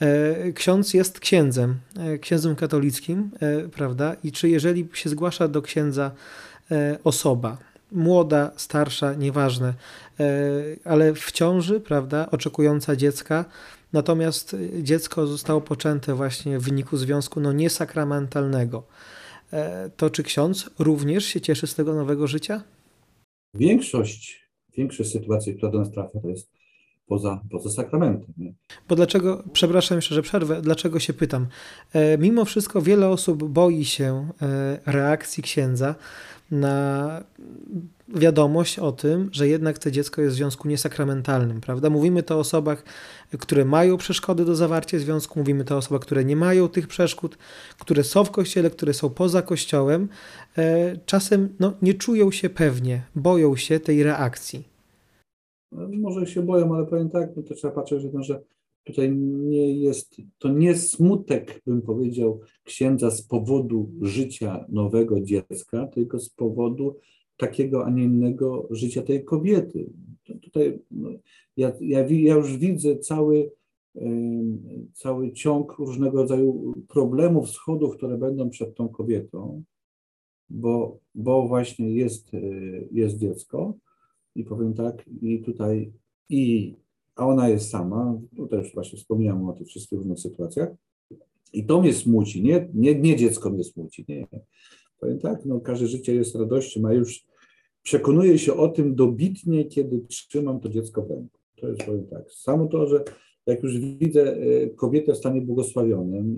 E, 0.00 0.52
ksiądz 0.52 0.94
jest 0.94 1.20
księdzem, 1.20 1.74
e, 1.98 2.18
księdzem 2.18 2.56
katolickim, 2.56 3.30
e, 3.40 3.68
prawda? 3.68 4.16
I 4.24 4.32
czy 4.32 4.48
jeżeli 4.48 4.88
się 4.92 5.10
zgłasza 5.10 5.48
do 5.48 5.62
księdza 5.62 6.10
osoba, 7.04 7.56
młoda, 7.92 8.50
starsza, 8.56 9.14
nieważne, 9.14 9.74
ale 10.84 11.14
w 11.14 11.32
ciąży, 11.32 11.80
prawda, 11.80 12.28
oczekująca 12.30 12.96
dziecka, 12.96 13.44
natomiast 13.94 14.56
dziecko 14.82 15.26
zostało 15.26 15.60
poczęte 15.60 16.14
właśnie 16.14 16.58
w 16.58 16.62
wyniku 16.62 16.96
związku 16.96 17.40
no, 17.40 17.52
niesakramentalnego, 17.52 18.86
E, 19.54 19.90
to 19.96 20.10
czy 20.10 20.22
ksiądz 20.22 20.70
również 20.78 21.24
się 21.24 21.40
cieszy 21.40 21.66
z 21.66 21.74
tego 21.74 21.94
nowego 21.94 22.26
życia? 22.26 22.62
Większość, 23.54 24.50
większość 24.76 25.10
sytuacji, 25.10 25.54
która 25.54 25.72
do 25.72 25.78
nas 25.78 25.90
trafia, 25.90 26.20
to 26.20 26.28
jest 26.28 26.50
poza, 27.06 27.40
poza 27.50 27.70
sakramentem. 27.70 28.34
Nie? 28.36 28.54
Bo 28.88 28.96
dlaczego, 28.96 29.44
przepraszam 29.52 29.98
jeszcze, 29.98 30.14
że 30.14 30.22
przerwę, 30.22 30.62
dlaczego 30.62 31.00
się 31.00 31.12
pytam? 31.12 31.46
E, 31.92 32.18
mimo 32.18 32.44
wszystko 32.44 32.82
wiele 32.82 33.08
osób 33.08 33.44
boi 33.44 33.84
się 33.84 34.28
e, 34.42 34.78
reakcji 34.86 35.42
księdza 35.42 35.94
na 36.54 37.24
wiadomość 38.08 38.78
o 38.78 38.92
tym, 38.92 39.28
że 39.32 39.48
jednak 39.48 39.78
to 39.78 39.90
dziecko 39.90 40.22
jest 40.22 40.34
w 40.34 40.36
związku 40.36 40.68
niesakramentalnym, 40.68 41.60
prawda? 41.60 41.90
Mówimy 41.90 42.22
to 42.22 42.36
o 42.36 42.38
osobach, 42.38 42.84
które 43.38 43.64
mają 43.64 43.96
przeszkody 43.96 44.44
do 44.44 44.54
zawarcia 44.54 44.98
związku, 44.98 45.38
mówimy 45.38 45.64
to 45.64 45.74
o 45.74 45.78
osobach, 45.78 46.00
które 46.00 46.24
nie 46.24 46.36
mają 46.36 46.68
tych 46.68 46.88
przeszkód, 46.88 47.38
które 47.78 48.04
są 48.04 48.24
w 48.24 48.30
kościele, 48.30 48.70
które 48.70 48.94
są 48.94 49.10
poza 49.10 49.42
kościołem. 49.42 50.08
E, 50.58 50.96
czasem 51.06 51.48
no, 51.60 51.72
nie 51.82 51.94
czują 51.94 52.30
się 52.30 52.50
pewnie, 52.50 53.02
boją 53.16 53.56
się 53.56 53.80
tej 53.80 54.02
reakcji. 54.02 54.68
Może 55.72 56.26
się 56.26 56.42
boją, 56.42 56.74
ale 56.74 56.86
powiem 56.86 57.10
tak, 57.10 57.36
no 57.36 57.42
to 57.42 57.54
trzeba 57.54 57.74
patrzeć, 57.74 58.02
że 58.02 58.40
tutaj 58.84 59.12
nie 59.16 59.74
jest, 59.74 60.16
to 60.38 60.48
nie 60.48 60.74
smutek, 60.74 61.62
bym 61.66 61.82
powiedział, 61.82 62.40
księdza 62.64 63.10
z 63.10 63.22
powodu 63.22 63.90
życia 64.00 64.64
nowego 64.68 65.20
dziecka, 65.20 65.86
tylko 65.86 66.18
z 66.18 66.30
powodu 66.30 66.96
takiego, 67.36 67.86
a 67.86 67.90
nie 67.90 68.04
innego 68.04 68.68
życia 68.70 69.02
tej 69.02 69.24
kobiety. 69.24 69.90
Tutaj 70.42 70.78
no, 70.90 71.10
ja, 71.56 71.72
ja, 71.80 72.06
ja 72.08 72.34
już 72.34 72.56
widzę 72.56 72.98
cały, 72.98 73.50
cały 74.92 75.32
ciąg 75.32 75.72
różnego 75.78 76.16
rodzaju 76.16 76.74
problemów, 76.88 77.50
schodów, 77.50 77.96
które 77.96 78.18
będą 78.18 78.50
przed 78.50 78.74
tą 78.74 78.88
kobietą, 78.88 79.62
bo, 80.50 80.98
bo 81.14 81.48
właśnie 81.48 81.94
jest, 81.94 82.34
e, 82.34 82.40
jest 82.92 83.18
dziecko 83.18 83.74
i 84.34 84.44
powiem 84.44 84.74
tak, 84.74 85.08
i 85.22 85.42
tutaj 85.42 85.92
i 86.28 86.74
a 87.16 87.26
ona 87.26 87.48
jest 87.48 87.70
sama, 87.70 88.20
tutaj 88.36 88.58
już 88.58 88.74
właśnie 88.74 88.98
wspomniałem 88.98 89.48
o 89.48 89.52
tych 89.52 89.66
wszystkich 89.66 89.98
różnych 89.98 90.18
sytuacjach 90.18 90.68
i 91.52 91.66
to 91.66 91.80
mnie 91.80 91.92
smuci, 91.92 92.42
nie, 92.42 92.68
nie, 92.74 92.94
nie 92.94 93.16
dziecko 93.16 93.50
mnie 93.50 93.64
smuci, 93.64 94.04
nie. 94.08 94.26
Powiem 95.00 95.18
tak, 95.18 95.44
no 95.44 95.60
każde 95.60 95.86
życie 95.86 96.14
jest 96.14 96.34
radością, 96.34 96.80
a 96.86 96.92
już 96.92 97.26
przekonuję 97.82 98.38
się 98.38 98.54
o 98.54 98.68
tym 98.68 98.94
dobitnie, 98.94 99.64
kiedy 99.64 100.00
trzymam 100.00 100.60
to 100.60 100.68
dziecko 100.68 101.02
w 101.02 101.10
ręku. 101.10 101.38
To 101.56 101.68
jest 101.68 101.82
powiem 101.82 102.06
tak. 102.06 102.32
Samo 102.32 102.66
to, 102.66 102.86
że 102.86 103.04
jak 103.46 103.62
już 103.62 103.78
widzę 103.78 104.36
e, 104.36 104.66
kobietę 104.70 105.12
w 105.12 105.16
stanie 105.16 105.40
błogosławionym 105.40 106.36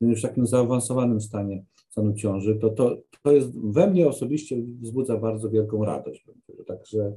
już 0.00 0.18
w 0.18 0.22
takim 0.22 0.46
zaawansowanym 0.46 1.20
stanie 1.20 1.64
stanu 1.88 2.14
ciąży, 2.14 2.56
to, 2.56 2.70
to, 2.70 2.98
to 3.22 3.32
jest 3.32 3.58
we 3.58 3.90
mnie 3.90 4.08
osobiście 4.08 4.56
wzbudza 4.80 5.16
bardzo 5.16 5.50
wielką 5.50 5.84
radość. 5.84 6.26
Także 6.66 7.16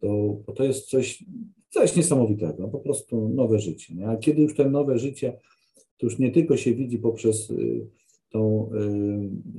to, 0.00 0.36
to 0.54 0.64
jest 0.64 0.90
coś, 0.90 1.24
coś 1.74 1.96
niesamowitego, 1.96 2.68
po 2.68 2.78
prostu 2.78 3.28
nowe 3.28 3.58
życie. 3.58 3.94
Nie? 3.94 4.08
A 4.08 4.16
kiedy 4.16 4.42
już 4.42 4.54
to 4.54 4.70
nowe 4.70 4.98
życie, 4.98 5.38
to 5.98 6.06
już 6.06 6.18
nie 6.18 6.30
tylko 6.30 6.56
się 6.56 6.74
widzi 6.74 6.98
poprzez 6.98 7.50
y, 7.50 7.86
tą 8.30 8.70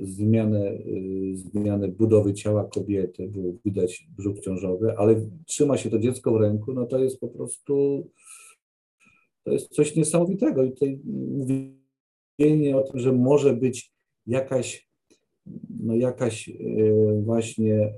y, 0.02 0.06
zmianę, 0.06 0.72
y, 0.72 1.38
zmianę 1.38 1.88
budowy 1.88 2.34
ciała 2.34 2.64
kobiety, 2.64 3.32
bo 3.36 3.40
widać 3.66 4.08
brzuch 4.18 4.40
ciążowy, 4.40 4.98
ale 4.98 5.30
trzyma 5.46 5.78
się 5.78 5.90
to 5.90 6.00
dziecko 6.00 6.34
w 6.34 6.42
ręku, 6.42 6.74
no 6.74 6.86
to 6.86 7.00
jest 7.00 7.20
po 7.20 7.28
prostu, 7.28 8.08
to 9.44 9.52
jest 9.52 9.70
coś 9.70 9.96
niesamowitego. 9.96 10.64
I 10.64 10.72
tutaj 10.72 11.00
mówienie 12.40 12.78
o 12.78 12.84
tym, 12.84 13.00
że 13.00 13.12
może 13.12 13.54
być 13.54 13.92
jakaś, 14.28 14.90
no 15.80 15.96
jakaś 15.96 16.50
y, 16.50 17.22
właśnie 17.24 17.94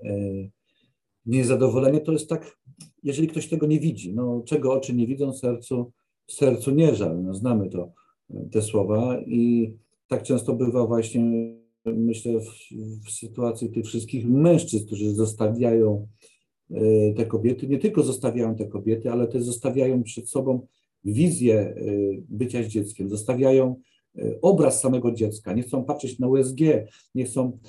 niezadowolenie, 1.27 2.01
to 2.01 2.11
jest 2.11 2.29
tak, 2.29 2.57
jeżeli 3.03 3.27
ktoś 3.27 3.47
tego 3.47 3.67
nie 3.67 3.79
widzi, 3.79 4.13
no 4.13 4.43
czego 4.45 4.73
oczy 4.73 4.93
nie 4.93 5.07
widzą, 5.07 5.33
sercu, 5.33 5.91
sercu 6.29 6.71
nie 6.71 6.95
żal. 6.95 7.23
No, 7.23 7.33
znamy 7.33 7.69
to, 7.69 7.91
te 8.51 8.61
słowa 8.61 9.21
i 9.21 9.73
tak 10.07 10.23
często 10.23 10.53
bywa 10.53 10.87
właśnie, 10.87 11.53
myślę, 11.85 12.39
w, 12.39 12.49
w 13.05 13.11
sytuacji 13.11 13.69
tych 13.69 13.85
wszystkich 13.85 14.29
mężczyzn, 14.29 14.85
którzy 14.85 15.15
zostawiają 15.15 16.07
e, 16.71 17.13
te 17.13 17.25
kobiety, 17.25 17.67
nie 17.67 17.77
tylko 17.77 18.03
zostawiają 18.03 18.55
te 18.55 18.67
kobiety, 18.67 19.11
ale 19.11 19.27
też 19.27 19.43
zostawiają 19.43 20.03
przed 20.03 20.29
sobą 20.29 20.67
wizję 21.03 21.55
e, 21.59 21.73
bycia 22.29 22.63
z 22.63 22.67
dzieckiem, 22.67 23.09
zostawiają 23.09 23.75
e, 24.17 24.41
obraz 24.41 24.81
samego 24.81 25.11
dziecka, 25.11 25.53
nie 25.53 25.63
chcą 25.63 25.83
patrzeć 25.83 26.19
na 26.19 26.27
USG, 26.27 26.59
nie 27.15 27.25
chcą 27.25 27.59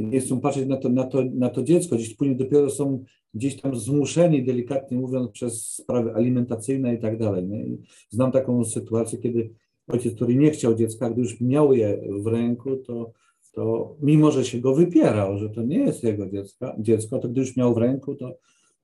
nie 0.00 0.20
chcą 0.20 0.40
patrzeć 0.40 0.68
na 0.68 0.76
to, 0.76 0.88
na 0.88 1.04
to, 1.04 1.24
na 1.34 1.48
to 1.48 1.62
dziecko, 1.62 1.96
gdzieś 1.96 2.14
później 2.14 2.36
dopiero 2.36 2.70
są 2.70 3.04
gdzieś 3.34 3.60
tam 3.60 3.76
zmuszeni, 3.76 4.44
delikatnie 4.44 4.98
mówiąc, 4.98 5.30
przez 5.30 5.72
sprawy 5.72 6.14
alimentacyjne 6.14 6.94
i 6.94 6.98
tak 6.98 7.18
dalej. 7.18 7.48
Nie? 7.48 7.64
znam 8.08 8.32
taką 8.32 8.64
sytuację, 8.64 9.18
kiedy 9.18 9.50
ojciec, 9.88 10.14
który 10.14 10.34
nie 10.34 10.50
chciał 10.50 10.74
dziecka, 10.74 11.10
gdy 11.10 11.20
już 11.20 11.40
miał 11.40 11.72
je 11.72 12.02
w 12.22 12.26
ręku, 12.26 12.76
to, 12.76 13.12
to 13.52 13.96
mimo, 14.02 14.30
że 14.30 14.44
się 14.44 14.60
go 14.60 14.74
wypierał, 14.74 15.38
że 15.38 15.50
to 15.50 15.62
nie 15.62 15.78
jest 15.78 16.04
jego 16.04 16.28
dziecka, 16.28 16.76
dziecko, 16.78 17.18
to 17.18 17.28
gdy 17.28 17.40
już 17.40 17.56
miał 17.56 17.74
w 17.74 17.78
ręku, 17.78 18.14
to, 18.14 18.36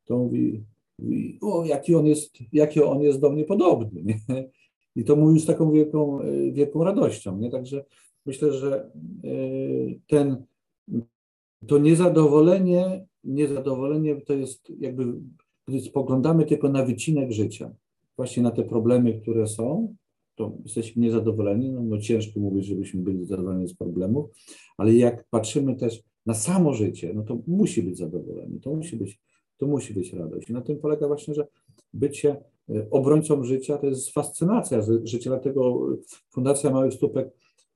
to 0.05 0.19
mówi, 0.19 0.65
o, 1.43 1.65
jaki 1.65 1.95
on 1.95 2.07
jest, 2.07 2.35
jaki 2.53 2.83
on 2.83 3.03
jest 3.03 3.21
do 3.21 3.31
mnie 3.31 3.45
podobny. 3.45 4.03
Nie? 4.05 4.49
I 4.97 5.05
to 5.05 5.17
mówił 5.17 5.41
z 5.41 5.47
taką 5.47 5.73
wielką, 5.73 6.19
wielką 6.53 6.85
radością. 6.85 7.39
Nie? 7.39 7.51
Także 7.51 7.85
myślę, 8.27 8.53
że 8.53 8.91
e, 9.25 9.31
ten 10.07 10.45
to 11.67 11.79
niezadowolenie, 11.79 13.07
niezadowolenie 13.25 14.21
to 14.21 14.35
jest 14.35 14.73
jakby, 14.79 15.13
gdy 15.69 15.81
spoglądamy 15.81 16.45
tylko 16.45 16.69
na 16.69 16.85
wycinek 16.85 17.33
życia, 17.33 17.71
właśnie 18.17 18.43
na 18.43 18.51
te 18.51 18.63
problemy, 18.63 19.21
które 19.21 19.47
są, 19.47 19.95
to 20.35 20.53
jesteśmy 20.65 21.03
niezadowoleni, 21.03 21.73
no, 21.73 21.83
no 21.83 21.99
ciężko 21.99 22.41
mówić, 22.41 22.67
żebyśmy 22.67 23.03
byli 23.03 23.25
zadowoleni 23.25 23.69
z 23.69 23.75
problemów, 23.75 24.31
ale 24.77 24.95
jak 24.95 25.25
patrzymy 25.31 25.77
też 25.77 26.03
na 26.27 26.35
samo 26.35 26.75
życie, 26.75 27.13
no 27.15 27.23
to 27.23 27.39
musi 27.47 27.83
być 27.83 27.99
zadowolenie, 27.99 28.61
to 28.61 28.75
musi 28.75 28.97
być 28.97 29.19
to 29.57 29.67
musi 29.67 29.95
być 29.95 30.13
radość. 30.13 30.51
I 30.51 30.53
na 30.53 30.61
tym 30.61 30.79
polega 30.79 31.07
właśnie, 31.07 31.35
że 31.35 31.47
bycie 31.95 32.37
e, 32.71 32.91
obrońcą 32.91 33.45
życia 33.45 33.79
to 33.79 33.87
jest 33.87 34.11
fascynacja 34.11 34.83
życia, 35.05 35.31
dlatego 35.31 35.89
Fundacja 36.31 36.71
Małych 36.71 36.95
Stópek 36.95 37.29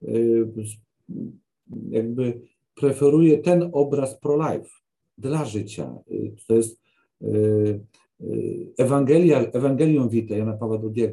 e, 0.03 0.07
jakby 1.91 2.41
preferuje 2.75 3.39
ten 3.39 3.71
obraz 3.73 4.21
pro-life 4.21 4.71
dla 5.19 5.45
życia. 5.45 5.99
E, 6.11 6.15
to 6.47 6.55
jest 6.55 6.81
Ewangelia, 8.79 9.41
Ewangelium 9.41 10.09
Vitae 10.09 10.39
Jana 10.39 10.53
Pawła 10.53 10.79
II, 10.97 11.13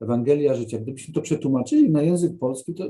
Ewangelia 0.00 0.54
życia. 0.54 0.78
Gdybyśmy 0.78 1.14
to 1.14 1.20
przetłumaczyli 1.20 1.90
na 1.90 2.02
język 2.02 2.38
polski, 2.38 2.74
to 2.74 2.84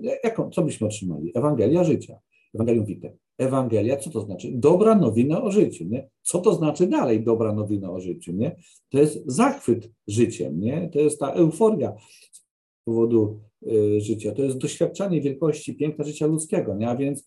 co 0.53 0.63
byśmy 0.63 0.87
otrzymali? 0.87 1.33
Ewangelia 1.35 1.85
życia, 1.85 2.19
Ewangelium 2.55 2.87
Vitae. 2.87 3.13
Ewangelia, 3.39 3.97
co 3.97 4.11
to 4.11 4.21
znaczy? 4.21 4.51
Dobra 4.55 4.95
nowina 4.95 5.43
o 5.43 5.51
życiu, 5.51 5.85
nie? 5.85 6.09
Co 6.23 6.39
to 6.39 6.55
znaczy 6.55 6.87
dalej 6.87 7.25
dobra 7.25 7.53
nowina 7.53 7.91
o 7.91 8.01
życiu, 8.01 8.33
nie? 8.33 8.57
To 8.91 8.99
jest 8.99 9.23
zachwyt 9.27 9.91
życiem, 10.09 10.61
nie? 10.61 10.91
To 10.93 11.01
jest 11.01 11.21
ta 11.21 11.33
euforia 11.33 11.97
z 12.33 12.85
powodu 12.85 13.41
y, 13.67 14.01
życia, 14.01 14.33
to 14.33 14.43
jest 14.43 14.59
doświadczanie 14.59 15.21
wielkości, 15.21 15.75
piękna 15.75 16.05
życia 16.05 16.27
ludzkiego, 16.27 16.75
nie? 16.75 16.89
A 16.89 16.97
więc 16.97 17.27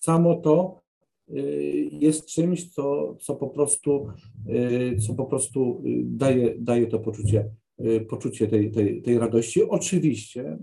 samo 0.00 0.34
to 0.34 0.80
y, 1.28 1.88
jest 1.92 2.26
czymś, 2.26 2.74
co, 2.74 3.16
co 3.20 3.36
po 3.36 3.48
prostu, 3.48 4.06
y, 4.48 4.96
co 5.06 5.14
po 5.14 5.24
prostu 5.24 5.82
y, 5.86 6.02
daje, 6.04 6.54
daje 6.58 6.86
to 6.86 6.98
poczucie, 6.98 7.50
poczucie 8.08 8.48
tej, 8.48 8.70
tej, 8.70 9.02
tej 9.02 9.18
radości. 9.18 9.62
Oczywiście 9.62 10.58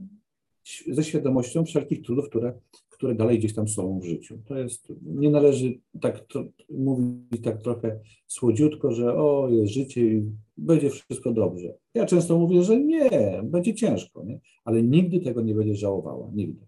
ze 0.88 1.04
świadomością 1.04 1.66
wszelkich 1.66 2.02
trudów, 2.02 2.30
które 2.30 2.54
które 2.98 3.16
dalej 3.16 3.40
gdzieś 3.40 3.54
tam 3.54 3.68
są 3.68 4.00
w 4.00 4.06
życiu. 4.06 4.38
To 4.46 4.58
jest, 4.58 4.94
nie 5.06 5.30
należy 5.30 5.80
tak 6.02 6.26
to, 6.26 6.44
mówić 6.70 7.44
tak 7.44 7.62
trochę 7.62 8.00
słodziutko, 8.28 8.92
że 8.92 9.14
o, 9.14 9.50
jest 9.50 9.74
życie 9.74 10.02
i 10.02 10.32
będzie 10.58 10.90
wszystko 10.90 11.32
dobrze. 11.32 11.74
Ja 11.94 12.06
często 12.06 12.38
mówię, 12.38 12.64
że 12.64 12.80
nie, 12.80 13.10
będzie 13.44 13.76
ciężko, 13.76 14.24
nie? 14.24 14.40
ale 14.66 14.84
nigdy 14.84 15.20
tego 15.20 15.42
nie 15.42 15.56
będzie 15.56 15.76
żałowała, 15.76 16.32
nigdy. 16.34 16.67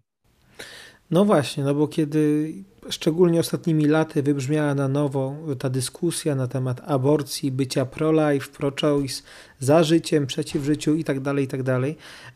No 1.10 1.24
właśnie, 1.24 1.64
no 1.64 1.74
bo 1.74 1.88
kiedy 1.88 2.52
szczególnie 2.90 3.40
ostatnimi 3.40 3.86
laty 3.86 4.22
wybrzmiała 4.22 4.74
na 4.74 4.88
nowo 4.88 5.36
ta 5.58 5.70
dyskusja 5.70 6.34
na 6.34 6.46
temat 6.46 6.80
aborcji, 6.84 7.50
bycia 7.50 7.86
pro-life, 7.86 8.48
pro-choice, 8.58 9.22
za 9.58 9.82
życiem, 9.82 10.26
przeciw 10.26 10.64
życiu 10.64 10.94
i 10.94 11.04
tak 11.04 11.20
dalej, 11.20 11.44
i 11.44 11.48
tak 11.48 11.60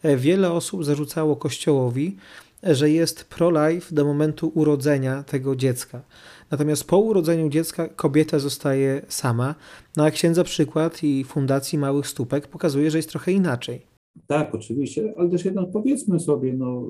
e, 0.03 0.17
wiele 0.17 0.53
osób 0.53 0.85
zarzucało 0.85 1.37
Kościołowi, 1.37 2.17
że 2.63 2.91
jest 2.91 3.25
pro-life 3.25 3.95
do 3.95 4.05
momentu 4.05 4.53
urodzenia 4.55 5.23
tego 5.23 5.57
dziecka. 5.57 6.03
Natomiast 6.51 6.85
po 6.85 6.99
urodzeniu 6.99 7.49
dziecka 7.49 7.89
kobieta 7.89 8.39
zostaje 8.39 9.03
sama. 9.09 9.55
No 9.97 10.05
a 10.05 10.11
księdza 10.11 10.45
przykład 10.45 11.03
i 11.03 11.25
Fundacji 11.25 11.79
Małych 11.79 12.07
Stópek 12.07 12.49
pokazuje, 12.49 12.91
że 12.91 12.99
jest 12.99 13.11
trochę 13.11 13.33
inaczej. 13.33 13.87
Tak, 14.27 14.55
oczywiście, 14.55 15.15
ale 15.17 15.31
też 15.31 15.45
jednak 15.45 15.67
powiedzmy 15.73 16.21
sobie, 16.21 16.53
no, 16.53 16.87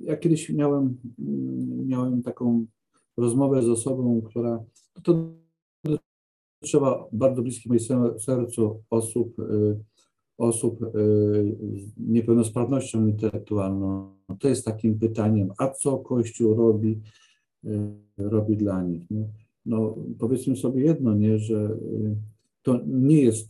ja 0.00 0.16
kiedyś 0.16 0.50
miałem, 0.50 0.96
miałem 1.86 2.22
taką 2.22 2.66
rozmowę 3.16 3.62
z 3.62 3.68
osobą, 3.68 4.22
która, 4.22 4.64
to 5.02 5.32
trzeba 6.60 7.08
bardzo 7.12 7.42
bliskim 7.42 7.72
mojemu 7.72 8.18
sercu 8.18 8.82
osób, 8.90 9.38
y, 9.38 9.78
osób 10.38 10.82
y, 10.82 10.86
z 11.74 11.98
niepełnosprawnością 11.98 13.06
intelektualną. 13.06 14.16
To 14.40 14.48
jest 14.48 14.64
takim 14.64 14.98
pytaniem, 14.98 15.52
a 15.58 15.68
co 15.68 15.98
Kościół 15.98 16.54
robi, 16.54 17.00
y, 17.64 17.68
robi 18.18 18.56
dla 18.56 18.82
nich? 18.82 19.10
Nie? 19.10 19.28
No, 19.66 19.96
powiedzmy 20.18 20.56
sobie 20.56 20.84
jedno, 20.84 21.14
nie, 21.14 21.38
że 21.38 21.76
to 22.62 22.80
nie 22.86 23.20
jest 23.20 23.48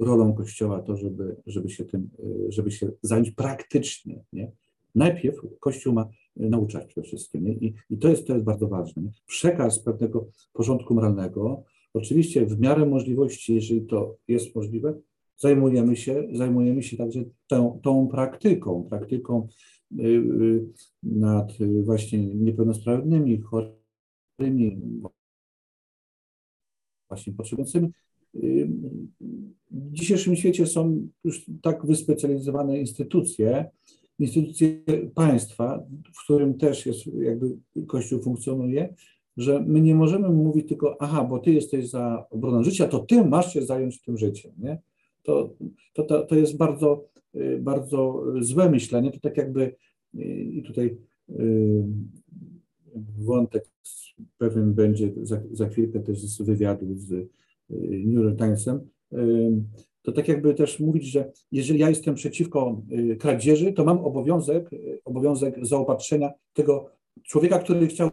rolą 0.00 0.34
Kościoła 0.34 0.82
to, 0.82 0.96
żeby, 0.96 1.36
żeby, 1.46 1.70
się, 1.70 1.84
tym, 1.84 2.10
żeby 2.48 2.70
się 2.70 2.90
zająć 3.02 3.30
praktycznie. 3.30 4.24
Nie? 4.32 4.52
Najpierw 4.94 5.36
Kościół 5.60 5.92
ma 5.92 6.08
nauczać 6.36 6.86
przede 6.86 7.06
wszystkim. 7.06 7.44
Nie? 7.44 7.52
I, 7.52 7.74
I 7.90 7.98
to 7.98 8.08
jest, 8.08 8.26
to 8.26 8.32
jest 8.32 8.44
bardzo 8.44 8.68
ważne. 8.68 9.02
Nie? 9.02 9.10
Przekaz 9.26 9.78
pewnego 9.78 10.26
porządku 10.52 10.94
moralnego, 10.94 11.62
oczywiście 11.94 12.46
w 12.46 12.60
miarę 12.60 12.86
możliwości, 12.86 13.54
jeżeli 13.54 13.86
to 13.86 14.16
jest 14.28 14.54
możliwe, 14.54 15.00
zajmujemy 15.36 15.96
się, 15.96 16.28
zajmujemy 16.32 16.82
się 16.82 16.96
także 16.96 17.24
tą, 17.46 17.80
tą 17.82 18.08
praktyką, 18.08 18.86
praktyką 18.90 19.48
y, 20.00 20.02
y, 20.02 20.66
nad 21.02 21.52
właśnie 21.82 22.26
niepełnosprawnymi, 22.26 23.40
chorymi, 23.40 24.80
właśnie 27.08 27.32
potrzebującymi. 27.32 27.88
W 29.70 29.92
dzisiejszym 29.92 30.36
świecie 30.36 30.66
są 30.66 31.08
już 31.24 31.50
tak 31.62 31.86
wyspecjalizowane 31.86 32.78
instytucje, 32.78 33.70
instytucje 34.20 34.82
państwa, 35.14 35.82
w 36.14 36.24
którym 36.24 36.58
też 36.58 36.86
jest 36.86 37.06
jakby 37.06 37.56
Kościół 37.86 38.22
funkcjonuje, 38.22 38.94
że 39.36 39.64
my 39.66 39.80
nie 39.80 39.94
możemy 39.94 40.28
mówić 40.28 40.68
tylko, 40.68 40.96
aha, 41.00 41.24
bo 41.24 41.38
ty 41.38 41.52
jesteś 41.52 41.90
za 41.90 42.26
obroną 42.30 42.64
życia, 42.64 42.88
to 42.88 42.98
ty 42.98 43.24
masz 43.24 43.52
się 43.52 43.62
zająć 43.62 44.02
tym 44.02 44.18
życiem, 44.18 44.52
nie? 44.58 44.78
to, 45.22 45.54
to, 45.92 46.02
to, 46.02 46.22
to 46.26 46.36
jest 46.36 46.56
bardzo, 46.56 47.08
y, 47.34 47.58
bardzo 47.62 48.24
złe 48.40 48.70
myślenie. 48.70 49.10
To 49.10 49.20
tak 49.20 49.36
jakby, 49.36 49.74
y, 50.14 50.24
i 50.24 50.62
tutaj 50.62 50.96
y, 51.30 51.84
wątek 53.18 53.70
pewien 54.38 54.74
będzie 54.74 55.12
za, 55.22 55.42
za 55.52 55.68
chwilkę 55.68 56.00
też 56.00 56.20
z 56.20 56.42
wywiadu 56.42 56.86
z 56.94 57.10
New 57.70 58.24
York 58.24 58.38
Timesem, 58.38 58.80
to 60.02 60.12
tak 60.12 60.28
jakby 60.28 60.54
też 60.54 60.80
mówić, 60.80 61.04
że 61.04 61.32
jeżeli 61.52 61.78
ja 61.78 61.88
jestem 61.88 62.14
przeciwko 62.14 62.82
kradzieży, 63.18 63.72
to 63.72 63.84
mam 63.84 63.98
obowiązek, 63.98 64.70
obowiązek 65.04 65.66
zaopatrzenia 65.66 66.30
tego 66.52 66.90
człowieka, 67.22 67.58
który 67.58 67.86
chciał 67.86 68.10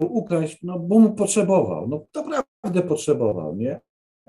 ukraść, 0.00 0.58
no 0.62 0.78
bo 0.78 0.98
mu 0.98 1.12
potrzebował, 1.12 1.88
no 1.88 2.06
naprawdę 2.14 2.88
potrzebował, 2.88 3.56
nie? 3.56 3.80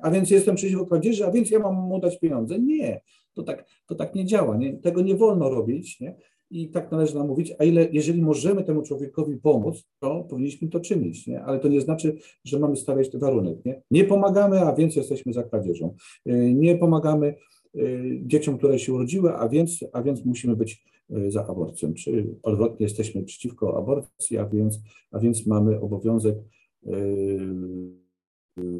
a 0.02 0.12
więc 0.12 0.30
jestem 0.30 0.56
przeciwko 0.56 0.86
kradzieży, 0.86 1.26
a 1.26 1.32
więc 1.32 1.52
ja 1.52 1.60
mam 1.60 1.76
mu 1.76 2.00
dać 2.00 2.20
pieniądze. 2.20 2.60
Nie, 2.60 3.02
to 3.34 3.44
tak, 3.44 3.66
to 3.86 3.96
tak 3.96 4.16
nie 4.16 4.26
działa. 4.26 4.58
Nie? 4.58 4.74
Tego 4.74 5.02
nie 5.02 5.16
wolno 5.16 5.50
robić. 5.50 6.00
Nie? 6.00 6.16
I 6.52 6.70
tak 6.70 6.92
należy 6.92 7.16
nam 7.16 7.28
mówić, 7.28 7.54
a 7.60 7.64
ile, 7.64 7.88
jeżeli 7.92 8.22
możemy 8.22 8.64
temu 8.64 8.82
człowiekowi 8.82 9.38
pomóc, 9.38 9.84
to 10.00 10.24
powinniśmy 10.30 10.68
to 10.68 10.80
czynić, 10.80 11.28
nie? 11.28 11.42
ale 11.42 11.60
to 11.60 11.68
nie 11.68 11.82
znaczy, 11.82 12.18
że 12.44 12.60
mamy 12.60 12.76
stawiać 12.76 13.10
ten 13.10 13.22
warunek. 13.22 13.66
Nie, 13.66 13.82
nie 13.92 14.04
pomagamy, 14.04 14.60
a 14.60 14.76
więc 14.76 14.96
jesteśmy 14.96 15.34
za 15.34 15.44
kradzieżą. 15.44 15.96
Y, 16.30 16.54
nie 16.54 16.78
pomagamy 16.78 17.36
y, 17.76 18.22
dzieciom, 18.26 18.58
które 18.58 18.80
się 18.80 18.94
urodziły, 18.94 19.34
a 19.34 19.50
więc, 19.50 19.80
a 19.94 20.02
więc 20.02 20.26
musimy 20.26 20.56
być 20.56 20.84
y, 21.12 21.32
za 21.32 21.48
aborcją. 21.48 21.94
Czy 21.94 22.36
odwrotnie 22.44 22.84
jesteśmy 22.84 23.24
przeciwko 23.24 23.78
aborcji, 23.78 24.38
a 24.38 24.46
więc, 24.46 24.80
a 25.12 25.20
więc 25.20 25.48
mamy 25.48 25.82
obowiązek 25.82 26.36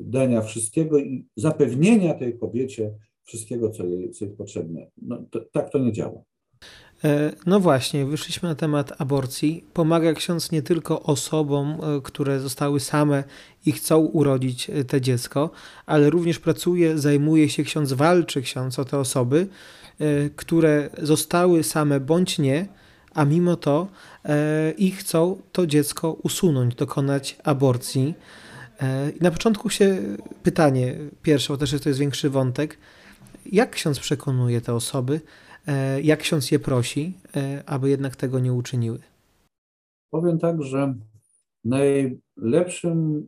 dania 0.04 0.42
wszystkiego 0.42 1.00
i 1.00 1.26
zapewnienia 1.36 2.14
tej 2.14 2.38
kobiecie 2.38 2.94
wszystkiego, 3.24 3.70
co 3.70 3.86
jej, 3.86 4.12
co 4.12 4.26
jej 4.26 4.34
potrzebne. 4.34 4.92
No, 5.02 5.24
to, 5.32 5.40
tak 5.52 5.70
to 5.70 5.80
nie 5.80 5.92
działa. 5.92 6.24
E, 7.04 7.32
no 7.46 7.60
właśnie, 7.60 8.06
wyszliśmy 8.06 8.50
na 8.50 8.56
temat 8.56 9.02
aborcji. 9.02 9.64
Pomaga 9.74 10.14
ksiądz 10.14 10.52
nie 10.52 10.62
tylko 10.62 11.04
osobom, 11.04 11.78
e, 11.98 12.02
które 12.04 12.40
zostały 12.40 12.80
same 12.80 13.24
i 13.66 13.72
chcą 13.72 13.98
urodzić 13.98 14.70
e, 14.70 14.84
te 14.84 15.02
dziecko, 15.02 15.50
ale 15.86 16.10
również 16.10 16.40
pracuje, 16.40 16.98
zajmuje 16.98 17.50
się 17.50 17.64
ksiądz, 17.64 17.94
walczy 17.94 18.42
ksiądz 18.42 18.80
o 18.80 18.86
te 18.86 18.98
osoby, 18.98 19.48
które 20.36 20.90
zostały 21.02 21.64
same 21.64 22.00
bądź 22.00 22.40
nie, 22.40 22.68
a 23.14 23.26
mimo 23.26 23.56
to 23.56 23.88
i 24.78 24.92
chcą 24.92 25.42
to 25.52 25.68
dziecko 25.68 26.14
usunąć, 26.14 26.76
dokonać 26.76 27.38
aborcji. 27.44 28.14
Na 29.22 29.32
początku 29.32 29.70
się 29.70 29.98
pytanie 30.44 30.96
pierwsze, 31.24 31.54
bo 31.54 31.58
też 31.58 31.72
to 31.84 31.90
jest 31.90 32.00
większy 32.00 32.30
wątek. 32.30 32.78
Jak 33.46 33.72
ksiądz 33.72 34.00
przekonuje 34.00 34.62
te 34.62 34.74
osoby, 34.74 35.22
jak 36.04 36.20
ksiądz 36.20 36.52
je 36.52 36.60
prosi, 36.60 37.14
e, 37.36 37.64
aby 37.66 37.90
jednak 37.90 38.16
tego 38.16 38.40
nie 38.40 38.54
uczyniły? 38.54 39.00
Powiem 40.10 40.40
tak, 40.40 40.64
że 40.64 40.94
najlepszym 41.66 43.28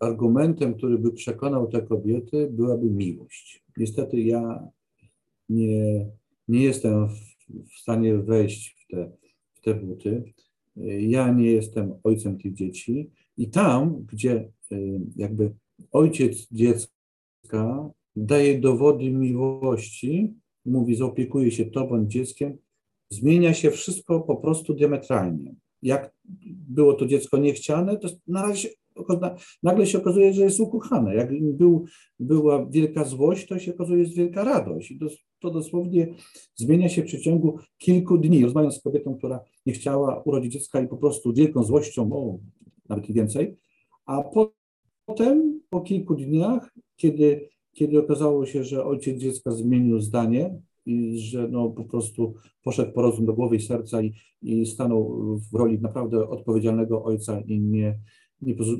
argumentem, 0.00 0.74
który 0.74 0.98
by 0.98 1.12
przekonał 1.12 1.68
te 1.68 1.82
kobiety, 1.82 2.48
byłaby 2.50 2.86
miłość. 2.86 3.64
Niestety 3.76 4.20
ja 4.20 4.68
nie, 5.48 6.06
nie 6.48 6.62
jestem 6.62 7.08
w 7.48 7.78
stanie 7.80 8.18
wejść 8.18 8.76
w 8.84 8.90
te, 8.90 9.10
w 9.54 9.60
te 9.60 9.74
buty. 9.74 10.32
Ja 11.00 11.32
nie 11.32 11.50
jestem 11.50 11.94
ojcem 12.04 12.38
tych 12.38 12.54
dzieci 12.54 13.10
i 13.36 13.50
tam, 13.50 14.04
gdzie 14.12 14.52
y, 14.72 15.00
jakby 15.16 15.54
ojciec 15.92 16.48
dziecka 16.52 17.90
daje 18.16 18.60
dowody 18.60 19.10
miłości, 19.10 20.34
mówi, 20.68 20.96
zaopiekuje 20.96 21.50
się 21.50 21.64
tobą, 21.64 22.06
dzieckiem, 22.06 22.58
zmienia 23.10 23.54
się 23.54 23.70
wszystko 23.70 24.20
po 24.20 24.36
prostu 24.36 24.74
diametralnie. 24.74 25.54
Jak 25.82 26.14
było 26.68 26.92
to 26.94 27.06
dziecko 27.06 27.38
niechciane, 27.38 27.96
to 27.96 28.08
na 28.26 28.42
razie 28.42 28.68
nagle 29.62 29.86
się 29.86 29.98
okazuje, 29.98 30.32
że 30.32 30.42
jest 30.42 30.60
ukochane. 30.60 31.14
Jak 31.14 31.30
był, 31.42 31.84
była 32.20 32.66
wielka 32.66 33.04
złość, 33.04 33.46
to 33.46 33.58
się 33.58 33.74
okazuje, 33.74 33.98
że 33.98 34.04
jest 34.04 34.16
wielka 34.16 34.44
radość. 34.44 34.90
I 34.90 34.98
to, 34.98 35.06
to 35.40 35.50
dosłownie 35.50 36.14
zmienia 36.54 36.88
się 36.88 37.02
w 37.02 37.06
przeciągu 37.06 37.58
kilku 37.78 38.18
dni. 38.18 38.44
Rozmawiam 38.44 38.72
z 38.72 38.82
kobietą, 38.82 39.16
która 39.18 39.40
nie 39.66 39.72
chciała 39.72 40.22
urodzić 40.22 40.52
dziecka 40.52 40.80
i 40.80 40.88
po 40.88 40.96
prostu 40.96 41.32
wielką 41.32 41.62
złością, 41.62 42.12
o, 42.12 42.38
nawet 42.88 43.10
i 43.10 43.12
więcej, 43.12 43.56
a 44.06 44.22
potem 45.06 45.60
po 45.70 45.80
kilku 45.80 46.14
dniach, 46.14 46.74
kiedy, 46.96 47.48
kiedy 47.78 47.98
okazało 47.98 48.46
się, 48.46 48.64
że 48.64 48.84
ojciec 48.84 49.18
dziecka 49.18 49.50
zmienił 49.50 50.00
zdanie, 50.00 50.60
i 50.86 51.18
że 51.18 51.48
no, 51.48 51.70
po 51.70 51.84
prostu 51.84 52.34
poszedł 52.64 52.92
po 52.92 53.02
rozum 53.02 53.26
do 53.26 53.34
głowy 53.34 53.56
i 53.56 53.60
serca 53.60 54.02
i, 54.02 54.12
i 54.42 54.66
stanął 54.66 55.36
w 55.52 55.54
roli 55.54 55.80
naprawdę 55.80 56.28
odpowiedzialnego 56.28 57.04
ojca 57.04 57.40
i 57.40 57.60
nie, 57.60 57.98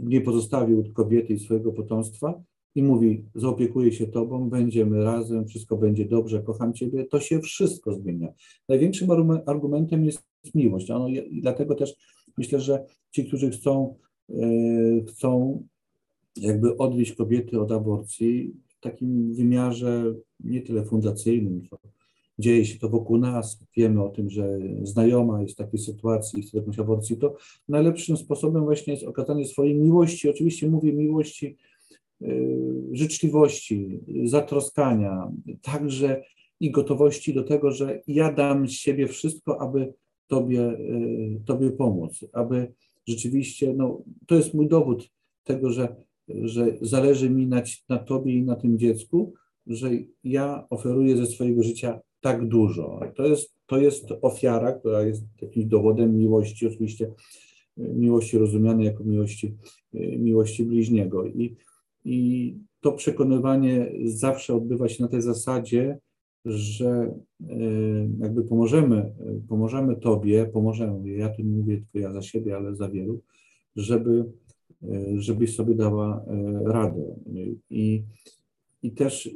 nie 0.02 0.20
pozostawił 0.20 0.92
kobiety 0.94 1.34
i 1.34 1.38
swojego 1.38 1.72
potomstwa 1.72 2.42
i 2.74 2.82
mówi, 2.82 3.24
zaopiekuję 3.34 3.92
się 3.92 4.06
tobą, 4.06 4.50
będziemy 4.50 5.04
razem, 5.04 5.46
wszystko 5.46 5.76
będzie 5.76 6.04
dobrze, 6.04 6.42
kocham 6.42 6.74
ciebie, 6.74 7.04
to 7.04 7.20
się 7.20 7.40
wszystko 7.40 7.94
zmienia. 7.94 8.32
Największym 8.68 9.08
argumentem 9.46 10.04
jest 10.04 10.22
miłość. 10.54 10.90
I 11.30 11.40
dlatego 11.40 11.74
też 11.74 11.94
myślę, 12.38 12.60
że 12.60 12.84
ci, 13.10 13.24
którzy 13.24 13.50
chcą, 13.50 13.94
yy, 14.28 15.04
chcą 15.08 15.62
jakby 16.36 16.76
odwieść 16.76 17.12
kobiety 17.12 17.60
od 17.60 17.72
aborcji 17.72 18.54
takim 18.80 19.34
wymiarze 19.34 20.14
nie 20.40 20.62
tyle 20.62 20.84
fundacyjnym, 20.84 21.62
co 21.70 21.78
dzieje 22.38 22.64
się 22.64 22.78
to 22.78 22.88
wokół 22.88 23.18
nas, 23.18 23.64
wiemy 23.76 24.04
o 24.04 24.08
tym, 24.08 24.30
że 24.30 24.58
znajoma 24.82 25.42
jest 25.42 25.54
w 25.54 25.56
takiej 25.56 25.80
sytuacji 25.80 26.42
chce 26.42 26.58
jakąś 26.58 26.78
aborcji, 26.78 27.16
to 27.16 27.36
najlepszym 27.68 28.16
sposobem 28.16 28.64
właśnie 28.64 28.92
jest 28.92 29.04
okazanie 29.04 29.44
swojej 29.44 29.74
miłości. 29.74 30.28
Oczywiście 30.28 30.68
mówię 30.68 30.92
miłości, 30.92 31.56
yy, 32.20 32.88
życzliwości, 32.92 34.00
zatroskania, 34.24 35.32
także 35.62 36.22
i 36.60 36.70
gotowości 36.70 37.34
do 37.34 37.44
tego, 37.44 37.70
że 37.70 38.00
ja 38.06 38.32
dam 38.32 38.68
z 38.68 38.72
siebie 38.72 39.08
wszystko, 39.08 39.60
aby 39.60 39.92
Tobie, 40.28 40.58
yy, 40.58 41.40
tobie 41.46 41.70
pomóc, 41.70 42.24
aby 42.32 42.72
rzeczywiście, 43.06 43.74
no, 43.74 44.02
to 44.26 44.34
jest 44.34 44.54
mój 44.54 44.68
dowód 44.68 45.10
tego, 45.44 45.70
że, 45.70 45.96
że 46.42 46.76
zależy 46.80 47.30
mi 47.30 47.46
na, 47.46 47.62
na 47.88 47.98
Tobie 47.98 48.34
i 48.34 48.42
na 48.42 48.56
tym 48.56 48.78
dziecku, 48.78 49.32
że 49.66 49.90
ja 50.24 50.66
oferuję 50.70 51.16
ze 51.16 51.26
swojego 51.26 51.62
życia 51.62 52.00
tak 52.20 52.48
dużo. 52.48 53.00
To 53.16 53.26
jest, 53.26 53.54
to 53.66 53.78
jest 53.78 54.04
ofiara, 54.22 54.72
która 54.72 55.02
jest 55.02 55.24
jakimś 55.42 55.66
dowodem 55.66 56.16
miłości, 56.16 56.66
oczywiście 56.66 57.12
miłości 57.76 58.38
rozumianej 58.38 58.86
jako 58.86 59.04
miłości, 59.04 59.54
miłości 60.18 60.64
bliźniego. 60.64 61.26
I, 61.26 61.56
I 62.04 62.56
to 62.80 62.92
przekonywanie 62.92 63.92
zawsze 64.04 64.54
odbywa 64.54 64.88
się 64.88 65.02
na 65.02 65.08
tej 65.08 65.22
zasadzie, 65.22 65.98
że 66.44 67.14
e, 67.48 67.56
jakby 68.18 68.44
pomożemy, 68.44 69.12
pomożemy 69.48 69.96
Tobie, 69.96 70.46
pomożemy, 70.46 71.08
ja 71.08 71.28
tu 71.28 71.42
nie 71.42 71.56
mówię 71.56 71.76
tylko 71.76 71.98
ja 71.98 72.12
za 72.12 72.22
siebie, 72.22 72.56
ale 72.56 72.74
za 72.74 72.88
wielu, 72.88 73.20
żeby, 73.76 74.24
żebyś 75.16 75.56
sobie 75.56 75.74
dała 75.74 76.24
radę. 76.64 77.16
I, 77.70 78.04
i 78.82 78.92
też 78.92 79.30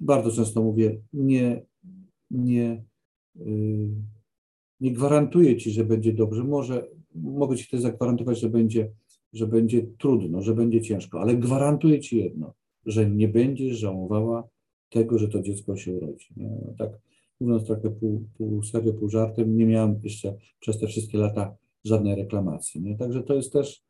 bardzo 0.00 0.30
często 0.30 0.62
mówię, 0.62 1.00
nie, 1.12 1.62
nie, 2.30 2.84
y, 3.36 3.90
nie 4.80 4.92
gwarantuję 4.92 5.56
ci, 5.56 5.70
że 5.70 5.84
będzie 5.84 6.12
dobrze. 6.12 6.44
Może 6.44 6.88
mogę 7.14 7.56
ci 7.56 7.70
też 7.70 7.80
zagwarantować, 7.80 8.40
że 8.40 8.48
będzie, 8.48 8.90
że 9.32 9.46
będzie 9.46 9.86
trudno, 9.98 10.42
że 10.42 10.54
będzie 10.54 10.80
ciężko, 10.80 11.20
ale 11.20 11.36
gwarantuję 11.36 12.00
ci 12.00 12.18
jedno, 12.18 12.54
że 12.86 13.10
nie 13.10 13.28
będziesz 13.28 13.78
żałowała 13.78 14.48
tego, 14.90 15.18
że 15.18 15.28
to 15.28 15.42
dziecko 15.42 15.76
się 15.76 15.92
urodzi. 15.92 16.34
Tak 16.78 16.90
mówiąc 17.40 17.66
trochę 17.66 17.90
pół, 17.90 18.24
pół 18.38 18.62
serio, 18.62 18.92
pół 18.92 19.08
żartem, 19.08 19.56
nie 19.56 19.66
miałem 19.66 20.00
jeszcze 20.02 20.36
przez 20.60 20.78
te 20.78 20.86
wszystkie 20.86 21.18
lata 21.18 21.56
żadnej 21.84 22.14
reklamacji. 22.14 22.80
Nie? 22.80 22.96
Także 22.96 23.22
to 23.22 23.34
jest 23.34 23.52
też, 23.52 23.82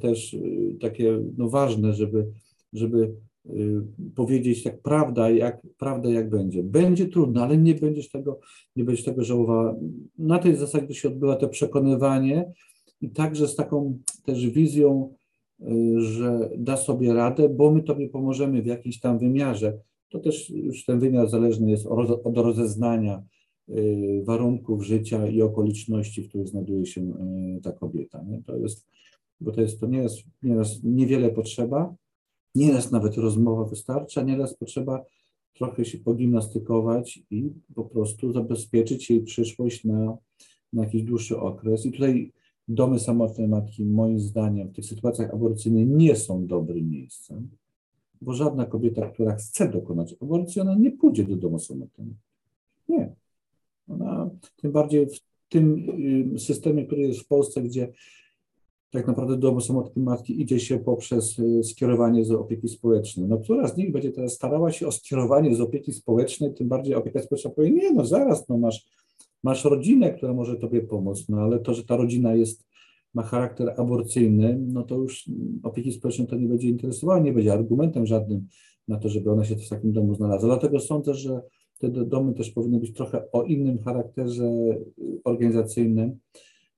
też 0.00 0.34
e, 0.34 0.38
takie 0.80 1.18
no, 1.36 1.48
ważne, 1.48 1.92
żeby, 1.92 2.26
żeby 2.72 3.14
Y, 3.50 3.82
powiedzieć 4.14 4.62
tak 4.62 4.82
prawda, 4.82 5.30
jak, 5.30 5.66
prawda 5.78 6.10
jak 6.10 6.30
będzie. 6.30 6.62
Będzie 6.62 7.06
trudno, 7.06 7.42
ale 7.42 7.58
nie 7.58 7.74
będziesz 7.74 8.10
tego, 8.10 8.40
nie 8.76 8.84
będziesz 8.84 9.04
tego 9.04 9.24
żałowała. 9.24 9.76
Na 10.18 10.38
tej 10.38 10.56
zasadzie 10.56 10.94
się 10.94 11.08
odbywa 11.08 11.36
to 11.36 11.48
przekonywanie 11.48 12.52
i 13.00 13.10
także 13.10 13.48
z 13.48 13.56
taką 13.56 13.98
też 14.24 14.46
wizją, 14.46 15.14
że 15.96 16.50
da 16.58 16.76
sobie 16.76 17.14
radę, 17.14 17.48
bo 17.48 17.70
my 17.70 17.82
tobie 17.82 18.08
pomożemy 18.08 18.62
w 18.62 18.66
jakimś 18.66 19.00
tam 19.00 19.18
wymiarze. 19.18 19.78
To 20.08 20.18
też 20.18 20.50
już 20.50 20.84
ten 20.84 20.98
wymiar 21.00 21.28
zależny 21.28 21.70
jest 21.70 21.86
od 22.24 22.38
rozeznania 22.38 23.22
warunków 24.24 24.84
życia 24.84 25.26
i 25.28 25.42
okoliczności, 25.42 26.22
w 26.22 26.28
których 26.28 26.48
znajduje 26.48 26.86
się 26.86 27.12
ta 27.62 27.72
kobieta. 27.72 28.22
Nie? 28.22 28.42
To 28.42 28.56
jest, 28.56 28.86
bo 29.40 29.52
to 29.52 29.60
jest, 29.60 29.80
to 29.80 29.86
nie 29.86 29.98
jest, 29.98 30.18
nieraz 30.42 30.82
niewiele 30.82 31.30
potrzeba, 31.30 31.94
Nieraz 32.54 32.90
nawet 32.90 33.16
rozmowa 33.16 33.64
wystarcza, 33.64 34.22
nieraz 34.22 34.54
potrzeba 34.54 35.04
trochę 35.54 35.84
się 35.84 35.98
pogimnastykować 35.98 37.22
i 37.30 37.50
po 37.74 37.84
prostu 37.84 38.32
zabezpieczyć 38.32 39.10
jej 39.10 39.20
przyszłość 39.20 39.84
na, 39.84 40.16
na 40.72 40.84
jakiś 40.84 41.02
dłuższy 41.02 41.38
okres. 41.38 41.86
I 41.86 41.92
tutaj 41.92 42.32
domy 42.68 42.98
samotnej 42.98 43.48
matki, 43.48 43.84
moim 43.84 44.20
zdaniem, 44.20 44.68
w 44.68 44.72
tych 44.72 44.84
sytuacjach 44.84 45.30
aborcyjnych 45.30 45.88
nie 45.88 46.16
są 46.16 46.46
dobrym 46.46 46.90
miejscem, 46.90 47.48
bo 48.20 48.32
żadna 48.32 48.66
kobieta, 48.66 49.10
która 49.10 49.34
chce 49.34 49.68
dokonać 49.68 50.14
aborcji, 50.22 50.60
ona 50.60 50.74
nie 50.74 50.90
pójdzie 50.90 51.24
do 51.24 51.36
domu 51.36 51.58
samotnej. 51.58 52.14
Nie. 52.88 53.12
Ona, 53.88 54.30
tym 54.56 54.72
bardziej 54.72 55.06
w 55.06 55.20
tym 55.48 55.86
systemie, 56.38 56.86
który 56.86 57.02
jest 57.02 57.20
w 57.20 57.26
Polsce, 57.26 57.62
gdzie 57.62 57.92
tak 58.90 59.06
naprawdę 59.06 59.34
do 59.34 59.48
domu 59.48 59.60
samotnej 59.60 60.04
matki 60.04 60.42
idzie 60.42 60.60
się 60.60 60.78
poprzez 60.78 61.38
y, 61.38 61.64
skierowanie 61.64 62.24
z 62.24 62.30
opieki 62.30 62.68
społecznej. 62.68 63.28
No 63.28 63.38
która 63.38 63.68
z 63.68 63.76
nich 63.76 63.92
będzie 63.92 64.12
teraz 64.12 64.32
starała 64.32 64.72
się 64.72 64.86
o 64.86 64.92
skierowanie 64.92 65.54
z 65.54 65.60
opieki 65.60 65.92
społecznej, 65.92 66.54
tym 66.54 66.68
bardziej 66.68 66.94
opieka 66.94 67.22
społeczna 67.22 67.50
powie, 67.50 67.70
nie 67.70 67.92
no 67.94 68.04
zaraz, 68.04 68.48
no 68.48 68.58
masz, 68.58 68.88
masz 69.42 69.64
rodzinę, 69.64 70.12
która 70.12 70.32
może 70.32 70.56
tobie 70.56 70.82
pomóc, 70.82 71.28
no 71.28 71.40
ale 71.40 71.58
to, 71.58 71.74
że 71.74 71.84
ta 71.84 71.96
rodzina 71.96 72.34
jest, 72.34 72.68
ma 73.14 73.22
charakter 73.22 73.74
aborcyjny, 73.76 74.58
no 74.66 74.82
to 74.82 74.96
już 74.96 75.30
opieki 75.62 75.92
społecznej 75.92 76.28
to 76.28 76.36
nie 76.36 76.48
będzie 76.48 76.68
interesowało, 76.68 77.22
nie 77.22 77.32
będzie 77.32 77.52
argumentem 77.52 78.06
żadnym 78.06 78.46
na 78.88 78.98
to, 78.98 79.08
żeby 79.08 79.30
ona 79.30 79.44
się 79.44 79.56
w 79.56 79.68
takim 79.68 79.92
domu 79.92 80.14
znalazła. 80.14 80.48
Dlatego 80.48 80.80
sądzę, 80.80 81.14
że 81.14 81.40
te 81.78 81.88
domy 81.88 82.34
też 82.34 82.50
powinny 82.50 82.78
być 82.78 82.92
trochę 82.92 83.32
o 83.32 83.42
innym 83.42 83.78
charakterze 83.78 84.44
y, 84.44 85.20
organizacyjnym, 85.24 86.18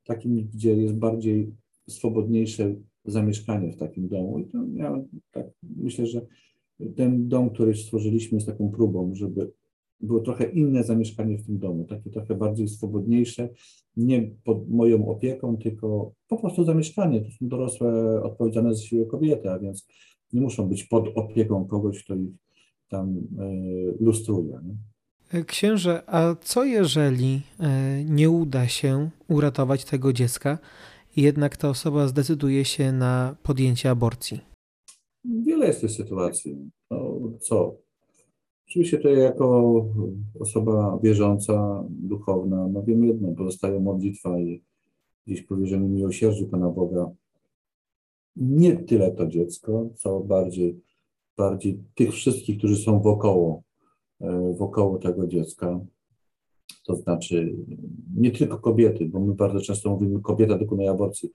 takim, 0.05 0.49
gdzie 0.55 0.77
jest 0.77 0.95
bardziej 0.95 1.53
swobodniejsze 1.91 2.75
zamieszkanie 3.05 3.73
w 3.73 3.77
takim 3.77 4.09
domu. 4.09 4.39
I 4.39 4.45
to 4.45 4.59
ja 4.75 5.05
tak 5.31 5.47
myślę, 5.77 6.07
że 6.07 6.27
ten 6.97 7.29
dom, 7.29 7.51
który 7.51 7.75
stworzyliśmy, 7.75 8.37
jest 8.37 8.47
taką 8.47 8.71
próbą, 8.71 9.15
żeby 9.15 9.53
było 10.01 10.21
trochę 10.21 10.45
inne 10.45 10.85
zamieszkanie 10.85 11.39
w 11.39 11.47
tym 11.47 11.59
domu, 11.59 11.85
takie 11.85 12.11
trochę 12.11 12.35
bardziej 12.35 12.69
swobodniejsze, 12.69 13.49
nie 13.97 14.31
pod 14.45 14.71
moją 14.71 15.09
opieką, 15.09 15.57
tylko 15.57 16.13
po 16.29 16.37
prostu 16.37 16.65
zamieszkanie. 16.65 17.21
To 17.21 17.31
są 17.31 17.49
dorosłe, 17.49 18.23
odpowiedzialne 18.23 18.75
za 18.75 18.83
siebie 18.83 19.07
kobiety, 19.07 19.51
a 19.51 19.59
więc 19.59 19.87
nie 20.33 20.41
muszą 20.41 20.69
być 20.69 20.85
pod 20.85 21.09
opieką 21.15 21.65
kogoś, 21.65 22.05
kto 22.05 22.15
ich 22.15 22.31
tam 22.89 23.17
y, 23.17 23.97
lustruje. 24.01 24.61
Nie? 24.65 24.77
Księże, 25.47 26.03
a 26.07 26.35
co 26.41 26.65
jeżeli 26.65 27.41
e, 27.61 28.05
nie 28.05 28.31
uda 28.31 28.69
się 28.69 29.11
uratować 29.29 29.85
tego 29.85 30.13
dziecka? 30.13 30.59
Jednak 31.17 31.57
ta 31.57 31.69
osoba 31.69 32.09
zdecyduje 32.09 32.65
się 32.65 32.93
na 32.93 33.37
podjęcie 33.43 33.91
aborcji? 33.91 34.41
Wiele 35.25 35.67
jest 35.67 35.81
tych 35.81 35.91
sytuacji. 35.91 36.71
No, 36.91 37.21
co? 37.41 37.77
Oczywiście 38.69 38.99
to 38.99 39.09
jako 39.09 39.73
osoba 40.41 40.99
wierząca, 41.03 41.85
duchowna, 41.89 42.69
no 42.69 42.83
wiem 42.83 43.05
jedno, 43.05 43.33
pozostaje 43.33 43.81
modlitwa 43.81 44.41
i 44.41 44.63
gdzieś 45.27 45.43
powierzenie 45.43 45.89
miłosierdziu 45.89 46.49
Pana 46.49 46.69
Boga. 46.69 47.11
Nie 48.37 48.77
tyle 48.77 49.11
to 49.11 49.27
dziecko, 49.27 49.89
co 49.95 50.21
bardziej, 50.21 50.81
bardziej 51.37 51.83
tych 51.95 52.13
wszystkich, 52.13 52.59
którzy 52.59 52.77
są 52.77 53.01
wokoło, 53.01 53.63
e, 54.21 54.55
wokoło 54.59 54.99
tego 54.99 55.27
dziecka, 55.27 55.81
to 56.87 56.97
znaczy 56.97 57.55
nie 58.17 58.31
tylko 58.31 58.59
kobiety, 58.59 59.07
bo 59.07 59.21
my 59.21 59.35
bardzo 59.35 59.61
często 59.61 59.91
mówimy, 59.91 60.21
kobieta 60.21 60.59
dokonuje 60.59 60.91
aborcji. 60.91 61.31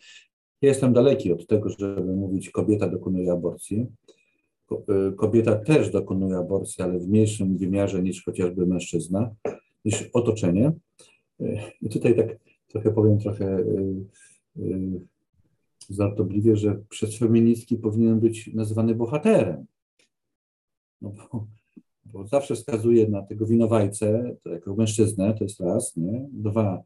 Ja 0.62 0.70
jestem 0.70 0.94
daleki 0.94 1.34
od 1.34 1.48
tego, 1.48 1.70
żeby 1.70 2.16
mówić, 2.16 2.50
kobieta 2.50 2.90
dokonuje 2.90 3.32
aborcji. 3.32 3.88
Y, 4.72 5.14
kobieta 5.16 5.56
też 5.56 5.92
dokonuje 5.92 6.38
aborcji, 6.38 6.84
ale 6.84 7.00
w 7.00 7.08
mniejszym 7.08 7.58
wymiarze 7.58 8.04
niż 8.04 8.24
chociażby 8.24 8.66
mężczyzna, 8.66 9.36
niż 9.86 10.10
otoczenie. 10.14 10.72
Y, 11.42 11.58
I 11.82 11.90
tutaj 11.90 12.16
tak 12.16 12.40
trochę 12.68 12.92
powiem 12.92 13.20
trochę 13.20 13.60
y, 14.58 15.02
żartobliwie, 15.90 16.56
że 16.56 16.80
przez 16.90 17.18
feministki 17.18 17.78
powinien 17.78 18.20
być 18.20 18.54
nazywany 18.54 18.96
bohaterem. 18.96 19.66
No 21.02 21.12
bo, 21.32 21.48
bo 22.16 22.28
zawsze 22.28 22.56
wskazuje 22.56 23.08
na 23.08 23.22
tego 23.22 23.46
winowajcę, 23.46 24.36
to 24.44 24.50
jako 24.50 24.76
mężczyznę, 24.76 25.34
to 25.38 25.44
jest 25.44 25.60
raz, 25.60 25.98
nie? 25.98 26.30
Dwa, 26.32 26.84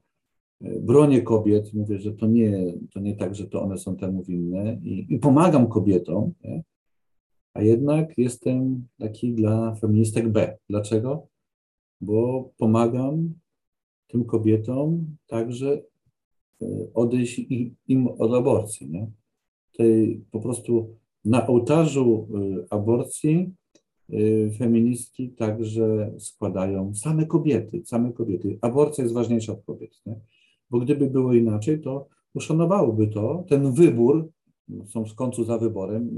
e, 0.61 0.79
bronię 0.79 1.21
kobiet, 1.21 1.73
mówię, 1.73 1.99
że 1.99 2.13
to 2.13 2.27
nie, 2.27 2.73
to 2.93 2.99
nie 2.99 3.15
tak, 3.15 3.35
że 3.35 3.47
to 3.47 3.61
one 3.61 3.77
są 3.77 3.95
temu 3.95 4.23
winne 4.23 4.79
i, 4.83 5.05
i 5.09 5.19
pomagam 5.19 5.67
kobietom, 5.67 6.33
nie? 6.43 6.63
a 7.53 7.61
jednak 7.61 8.17
jestem 8.17 8.87
taki 8.99 9.33
dla 9.33 9.75
feministek 9.75 10.29
B. 10.29 10.57
Dlaczego? 10.69 11.27
Bo 12.01 12.49
pomagam 12.57 13.33
tym 14.07 14.25
kobietom 14.25 15.15
także 15.27 15.81
e, 16.61 16.65
odejść 16.93 17.41
im 17.87 18.07
od 18.07 18.33
aborcji. 18.33 18.89
Nie? 18.89 19.11
Tej, 19.77 20.25
po 20.31 20.39
prostu 20.39 20.95
na 21.25 21.47
ołtarzu 21.47 22.27
e, 22.33 22.73
aborcji 22.73 23.58
feministki 24.57 25.29
także 25.29 26.11
składają 26.19 26.95
same 26.95 27.25
kobiety, 27.25 27.81
same 27.85 28.13
kobiety. 28.13 28.57
Aborcja 28.61 29.03
jest 29.03 29.13
ważniejsza 29.13 29.53
od 29.53 29.63
kobiet. 29.63 30.01
Nie? 30.05 30.15
Bo 30.69 30.79
gdyby 30.79 31.09
było 31.09 31.33
inaczej, 31.33 31.81
to 31.81 32.07
uszanowałoby 32.33 33.07
to, 33.07 33.45
ten 33.49 33.71
wybór, 33.73 34.29
są 34.85 35.05
w 35.05 35.15
końcu 35.15 35.43
za 35.43 35.57
wyborem, 35.57 36.09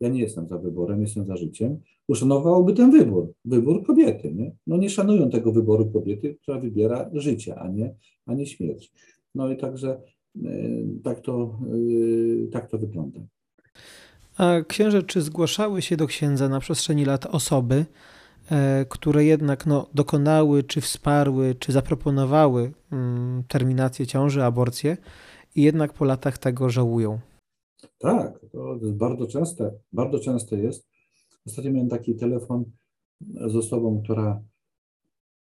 ja 0.00 0.08
nie 0.08 0.20
jestem 0.20 0.48
za 0.48 0.58
wyborem, 0.58 1.02
jestem 1.02 1.26
za 1.26 1.36
życiem, 1.36 1.80
uszanowałoby 2.08 2.72
ten 2.72 2.90
wybór, 2.90 3.32
wybór 3.44 3.86
kobiety. 3.86 4.32
Nie? 4.34 4.52
No 4.66 4.76
nie 4.76 4.90
szanują 4.90 5.30
tego 5.30 5.52
wyboru 5.52 5.90
kobiety, 5.90 6.34
która 6.42 6.58
wybiera 6.58 7.10
życie, 7.12 7.54
a 7.58 7.68
nie, 7.68 7.94
a 8.26 8.34
nie 8.34 8.46
śmierć. 8.46 8.92
No 9.34 9.52
i 9.52 9.56
także 9.56 10.00
e, 10.44 10.50
tak 11.02 11.20
to, 11.20 11.58
e, 12.44 12.50
tak 12.50 12.70
to 12.70 12.78
wygląda. 12.78 13.20
A 14.42 14.62
księże, 14.68 15.02
czy 15.02 15.22
zgłaszały 15.22 15.82
się 15.82 15.96
do 15.96 16.06
księdza 16.06 16.48
na 16.48 16.60
przestrzeni 16.60 17.04
lat 17.04 17.26
osoby, 17.26 17.86
e, 18.50 18.86
które 18.88 19.24
jednak 19.24 19.66
no, 19.66 19.86
dokonały, 19.94 20.62
czy 20.62 20.80
wsparły, 20.80 21.54
czy 21.54 21.72
zaproponowały 21.72 22.72
mm, 22.92 23.42
terminację 23.48 24.06
ciąży, 24.06 24.44
aborcję 24.44 24.96
i 25.54 25.62
jednak 25.62 25.92
po 25.92 26.04
latach 26.04 26.38
tego 26.38 26.70
żałują? 26.70 27.20
Tak, 27.98 28.40
to 28.52 28.78
jest 28.82 28.94
bardzo 28.94 29.26
częste, 29.26 29.72
bardzo 29.92 30.18
częste 30.18 30.56
jest. 30.56 30.88
Ostatnio 31.46 31.72
miałem 31.72 31.88
taki 31.88 32.14
telefon 32.14 32.64
z 33.46 33.56
osobą, 33.56 34.02
która 34.04 34.42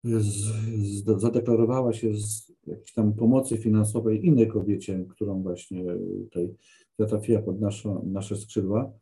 z, 0.05 0.21
z, 0.25 1.21
zadeklarowała 1.21 1.93
się 1.93 2.15
z 2.15 2.53
jakiejś 2.67 2.93
tam 2.93 3.13
pomocy 3.13 3.57
finansowej 3.57 4.27
innej 4.27 4.49
kobiecie, 4.49 5.05
którą 5.11 5.43
właśnie 5.43 5.85
trafiła 7.07 7.43
pod 7.43 7.61
nasze, 8.05 8.37
skrzydła. 8.37 8.93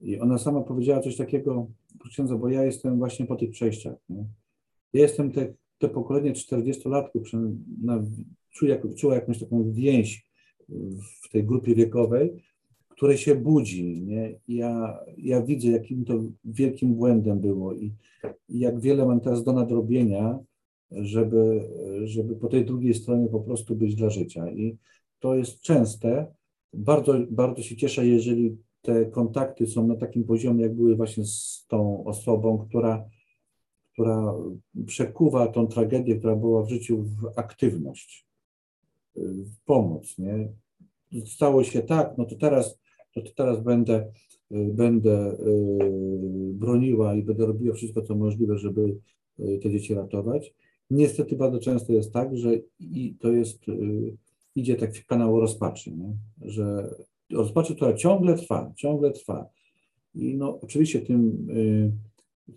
I 0.00 0.18
ona 0.18 0.38
sama 0.38 0.60
powiedziała 0.60 1.00
coś 1.00 1.16
takiego, 1.16 1.66
księdza, 2.10 2.36
bo 2.36 2.48
ja 2.48 2.64
jestem 2.64 2.98
właśnie 2.98 3.26
po 3.26 3.36
tych 3.36 3.50
przejściach. 3.50 3.96
Nie? 4.08 4.24
Ja 4.92 5.02
jestem 5.02 5.32
te, 5.32 5.54
te 5.78 5.88
pokolenie 5.88 6.32
40-latków, 6.32 7.22
czuję, 8.50 8.82
czuła 8.96 9.14
jakąś 9.14 9.40
taką 9.40 9.72
więź 9.72 10.26
w 11.24 11.28
tej 11.32 11.44
grupie 11.44 11.74
wiekowej, 11.74 12.44
które 12.88 13.18
się 13.18 13.34
budzi. 13.34 14.02
Nie? 14.02 14.34
Ja, 14.48 15.00
ja 15.18 15.42
widzę, 15.42 15.68
jakim 15.68 16.04
to 16.04 16.14
wielkim 16.44 16.94
błędem 16.94 17.40
było 17.40 17.74
i, 17.74 17.92
i 18.48 18.58
jak 18.58 18.80
wiele 18.80 19.06
mam 19.06 19.20
teraz 19.20 19.44
do 19.44 19.52
nadrobienia, 19.52 20.38
żeby, 20.90 21.68
żeby 22.04 22.36
po 22.36 22.48
tej 22.48 22.64
drugiej 22.64 22.94
stronie 22.94 23.28
po 23.28 23.40
prostu 23.40 23.76
być 23.76 23.94
dla 23.94 24.10
życia. 24.10 24.50
I 24.50 24.76
to 25.20 25.34
jest 25.34 25.60
częste. 25.60 26.26
Bardzo, 26.76 27.14
bardzo 27.30 27.62
się 27.62 27.76
cieszę, 27.76 28.06
jeżeli 28.06 28.56
te 28.82 29.06
kontakty 29.06 29.66
są 29.66 29.86
na 29.86 29.96
takim 29.96 30.24
poziomie, 30.24 30.62
jak 30.62 30.74
były 30.74 30.96
właśnie 30.96 31.24
z 31.24 31.66
tą 31.68 32.04
osobą, 32.04 32.66
która, 32.68 33.04
która 33.92 34.34
przekuwa 34.86 35.46
tą 35.46 35.66
tragedię, 35.66 36.16
która 36.16 36.36
była 36.36 36.62
w 36.62 36.68
życiu, 36.68 37.02
w 37.02 37.38
aktywność, 37.38 38.26
w 39.16 39.64
pomoc. 39.64 40.18
Nie? 40.18 40.48
Stało 41.26 41.64
się 41.64 41.82
tak, 41.82 42.18
no 42.18 42.24
to 42.24 42.36
teraz 42.36 42.78
to 43.24 43.32
teraz 43.36 43.62
będę, 43.62 44.12
będę 44.50 45.32
y, 45.32 46.54
broniła 46.54 47.14
i 47.14 47.22
będę 47.22 47.46
robiła 47.46 47.74
wszystko, 47.74 48.02
co 48.02 48.14
możliwe, 48.14 48.58
żeby 48.58 48.96
y, 49.40 49.58
te 49.62 49.70
dzieci 49.70 49.94
ratować. 49.94 50.54
Niestety 50.90 51.36
bardzo 51.36 51.58
często 51.58 51.92
jest 51.92 52.12
tak, 52.12 52.36
że 52.36 52.50
i 52.80 53.16
to 53.20 53.32
jest, 53.32 53.58
idzie 54.56 54.76
tak 54.76 54.94
w 54.94 55.06
kanał 55.06 55.40
rozpaczy, 55.40 55.90
nie? 55.90 56.16
że 56.40 56.94
rozpaczy, 57.32 57.74
która 57.74 57.92
ciągle 57.92 58.34
trwa, 58.34 58.72
ciągle 58.76 59.10
trwa. 59.10 59.48
I 60.14 60.34
no, 60.34 60.58
oczywiście 60.62 61.00
tym 61.00 61.46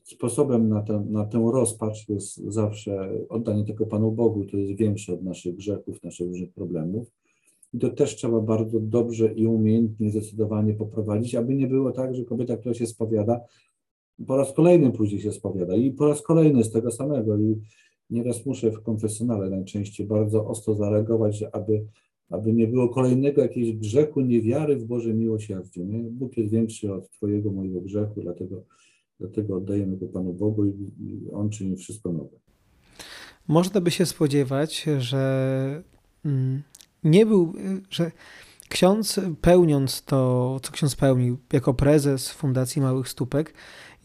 sposobem 0.03 0.69
na, 0.69 0.81
ten, 0.81 1.11
na 1.11 1.25
tę 1.25 1.49
rozpacz 1.53 2.09
jest 2.09 2.37
zawsze 2.37 3.09
oddanie 3.29 3.65
tego 3.65 3.85
Panu 3.85 4.11
Bogu, 4.11 4.45
to 4.45 4.57
jest 4.57 4.79
większe 4.79 5.13
od 5.13 5.23
naszych 5.23 5.55
grzechów, 5.55 6.03
naszych 6.03 6.27
różnych 6.27 6.53
problemów. 6.53 7.11
I 7.73 7.79
to 7.79 7.89
też 7.89 8.15
trzeba 8.15 8.39
bardzo 8.41 8.79
dobrze 8.79 9.33
i 9.33 9.47
umiejętnie, 9.47 10.11
zdecydowanie 10.11 10.73
poprowadzić, 10.73 11.35
aby 11.35 11.55
nie 11.55 11.67
było 11.67 11.91
tak, 11.91 12.15
że 12.15 12.23
kobieta, 12.23 12.57
która 12.57 12.73
się 12.73 12.87
spowiada, 12.87 13.41
po 14.27 14.37
raz 14.37 14.53
kolejny 14.53 14.91
później 14.91 15.21
się 15.21 15.31
spowiada 15.31 15.75
i 15.75 15.91
po 15.91 16.07
raz 16.07 16.21
kolejny 16.21 16.63
z 16.63 16.71
tego 16.71 16.91
samego. 16.91 17.37
I 17.37 17.55
nieraz 18.09 18.45
muszę 18.45 18.71
w 18.71 18.81
konfesjonale 18.81 19.49
najczęściej 19.49 20.07
bardzo 20.07 20.47
ostro 20.47 20.75
zareagować, 20.75 21.43
aby, 21.51 21.85
aby 22.29 22.53
nie 22.53 22.67
było 22.67 22.89
kolejnego 22.89 23.41
jakiegoś 23.41 23.73
grzechu, 23.73 24.21
niewiary 24.21 24.75
w 24.75 24.85
Boże 24.85 25.13
miłosierdzie. 25.13 25.85
Nie? 25.85 25.99
Bóg 25.99 26.37
jest 26.37 26.51
większy 26.51 26.93
od 26.93 27.09
Twojego, 27.09 27.51
mojego 27.51 27.81
grzechu, 27.81 28.21
dlatego, 28.21 28.63
dlatego 29.19 29.55
oddajemy 29.55 29.97
go 29.97 30.07
Panu 30.07 30.33
Bogu 30.33 30.65
i, 30.65 30.91
i 30.99 31.31
On 31.31 31.49
czyni 31.49 31.77
wszystko 31.77 32.11
nowe. 32.11 32.37
Można 33.47 33.81
by 33.81 33.91
się 33.91 34.05
spodziewać, 34.05 34.85
że 34.97 35.83
mm, 36.25 36.63
nie 37.03 37.25
był, 37.25 37.53
że 37.89 38.11
ksiądz 38.69 39.19
pełniąc 39.41 40.03
to, 40.05 40.59
co 40.63 40.71
ksiądz 40.71 40.95
pełnił 40.95 41.37
jako 41.53 41.73
prezes 41.73 42.31
Fundacji 42.31 42.81
Małych 42.81 43.09
Stópek, 43.09 43.53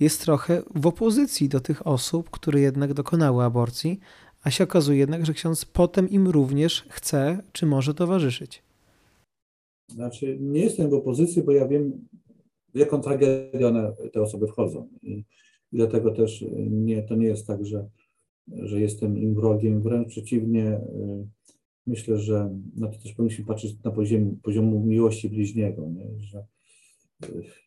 jest 0.01 0.21
trochę 0.21 0.63
w 0.75 0.87
opozycji 0.87 1.49
do 1.49 1.61
tych 1.61 1.87
osób, 1.87 2.31
które 2.31 2.61
jednak 2.61 2.95
dokonały 2.95 3.45
aborcji, 3.45 4.01
a 4.43 4.51
się 4.51 4.65
okazuje 4.65 4.99
jednak, 4.99 5.27
że 5.27 5.33
ksiądz 5.33 5.65
potem 5.65 6.11
im 6.11 6.29
również 6.29 6.85
chce 6.89 7.43
czy 7.53 7.67
może 7.67 7.95
towarzyszyć. 7.95 8.63
Znaczy, 9.89 10.39
nie 10.41 10.61
jestem 10.61 10.91
w 10.91 10.95
opozycji, 10.95 11.43
bo 11.43 11.53
ja 11.53 11.69
wiem, 11.69 12.09
w 12.75 12.79
jaką 12.79 13.01
tragedię 13.01 13.69
one, 13.69 13.93
te 14.13 14.23
osoby 14.23 14.47
wchodzą. 14.47 14.89
I, 15.03 15.25
dlatego 15.73 16.11
też 16.11 16.45
nie, 16.71 17.03
to 17.03 17.15
nie 17.15 17.27
jest 17.27 17.47
tak, 17.47 17.67
że, 17.67 17.89
że 18.49 18.81
jestem 18.81 19.19
im 19.19 19.35
wrogiem, 19.35 19.83
wręcz 19.83 20.09
przeciwnie. 20.09 20.77
Y, 20.77 21.27
myślę, 21.87 22.19
że 22.19 22.59
na 22.77 22.89
to 22.89 22.99
też 22.99 23.13
powinniśmy 23.13 23.45
patrzeć 23.45 23.83
na 23.85 23.91
poziom, 23.91 24.37
poziomu 24.43 24.81
miłości 24.81 25.29
bliźniego, 25.29 25.89
nie? 25.89 26.07
że 26.19 26.47
y, 27.25 27.64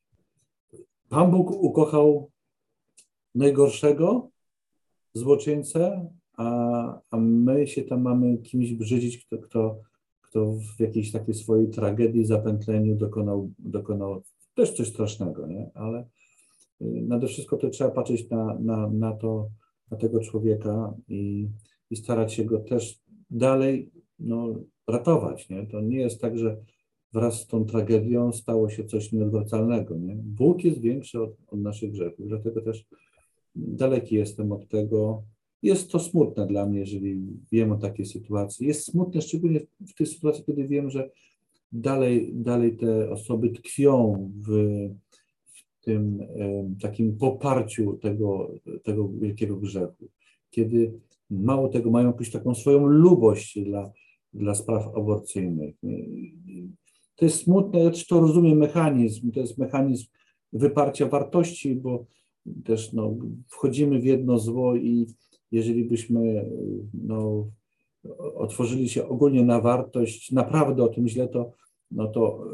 Pan 1.09 1.31
Bóg 1.31 1.51
ukochał 1.51 2.31
najgorszego 3.35 4.29
złoczyńcę, 5.13 6.09
a, 6.37 7.01
a 7.11 7.17
my 7.17 7.67
się 7.67 7.83
tam 7.83 8.01
mamy 8.01 8.37
kimś 8.37 8.73
brzydzić, 8.73 9.25
kto, 9.25 9.37
kto, 9.37 9.79
kto 10.21 10.53
w 10.77 10.79
jakiejś 10.79 11.11
takiej 11.11 11.33
swojej 11.33 11.69
tragedii, 11.69 12.25
zapętleniu 12.25 12.95
dokonał, 12.95 13.51
dokonał 13.59 14.23
też 14.55 14.73
coś 14.73 14.87
strasznego, 14.87 15.47
nie? 15.47 15.71
ale 15.73 15.99
y, 16.81 16.85
nade 17.07 17.27
wszystko 17.27 17.57
to 17.57 17.69
trzeba 17.69 17.91
patrzeć 17.91 18.29
na, 18.29 18.57
na, 18.59 18.89
na 18.89 19.13
to, 19.13 19.49
na 19.91 19.97
tego 19.97 20.19
człowieka 20.19 20.93
i, 21.07 21.49
i 21.89 21.95
starać 21.95 22.33
się 22.33 22.45
go 22.45 22.59
też 22.59 22.99
dalej 23.29 23.91
no, 24.19 24.55
ratować. 24.87 25.49
Nie? 25.49 25.67
To 25.67 25.81
nie 25.81 25.97
jest 25.97 26.21
tak, 26.21 26.37
że 26.37 26.57
wraz 27.17 27.41
z 27.41 27.47
tą 27.47 27.65
tragedią 27.65 28.31
stało 28.31 28.69
się 28.69 28.85
coś 28.85 29.11
nieodwracalnego. 29.11 29.97
Nie? 29.97 30.15
Bóg 30.15 30.63
jest 30.63 30.81
większy 30.81 31.21
od, 31.21 31.31
od 31.47 31.59
naszych 31.61 31.91
grzechów, 31.91 32.27
dlatego 32.27 32.61
też 32.61 32.85
daleki 33.55 34.15
jestem 34.15 34.51
od 34.51 34.67
tego. 34.67 35.23
Jest 35.63 35.91
to 35.91 35.99
smutne 35.99 36.47
dla 36.47 36.65
mnie, 36.65 36.79
jeżeli 36.79 37.21
wiem 37.51 37.71
o 37.71 37.77
takiej 37.77 38.05
sytuacji. 38.05 38.67
Jest 38.67 38.85
smutne 38.85 39.21
szczególnie 39.21 39.59
w 39.87 39.93
tej 39.93 40.07
sytuacji, 40.07 40.43
kiedy 40.43 40.67
wiem, 40.67 40.89
że 40.89 41.09
dalej, 41.71 42.31
dalej 42.33 42.77
te 42.77 43.09
osoby 43.09 43.49
tkwią 43.49 44.29
w, 44.47 44.49
w 45.53 45.85
tym 45.85 46.19
takim 46.81 47.17
poparciu 47.17 47.93
tego, 47.93 48.51
tego 48.83 49.09
wielkiego 49.09 49.57
grzechu. 49.57 50.05
Kiedy 50.49 50.93
mało 51.29 51.69
tego 51.69 51.91
mają 51.91 52.07
jakąś 52.07 52.31
taką 52.31 52.55
swoją 52.55 52.85
lubość 52.85 53.59
dla, 53.59 53.91
dla 54.33 54.55
spraw 54.55 54.87
aborcyjnych. 54.95 55.75
To 57.17 57.25
jest 57.25 57.43
smutne, 57.43 57.79
ja 57.79 57.91
to 58.09 58.19
rozumiem 58.19 58.57
mechanizm, 58.57 59.31
to 59.31 59.39
jest 59.39 59.57
mechanizm 59.57 60.05
wyparcia 60.53 61.07
wartości, 61.07 61.75
bo 61.75 62.05
też 62.63 62.93
no, 62.93 63.15
wchodzimy 63.47 63.99
w 63.99 64.05
jedno 64.05 64.39
zło 64.39 64.75
i 64.75 65.07
jeżeli 65.51 65.85
byśmy 65.85 66.49
no, 66.93 67.47
otworzyli 68.35 68.89
się 68.89 69.07
ogólnie 69.07 69.45
na 69.45 69.61
wartość, 69.61 70.31
naprawdę 70.31 70.83
o 70.83 70.87
tym 70.87 71.07
źle, 71.07 71.27
to, 71.27 71.51
no 71.91 72.07
to, 72.07 72.47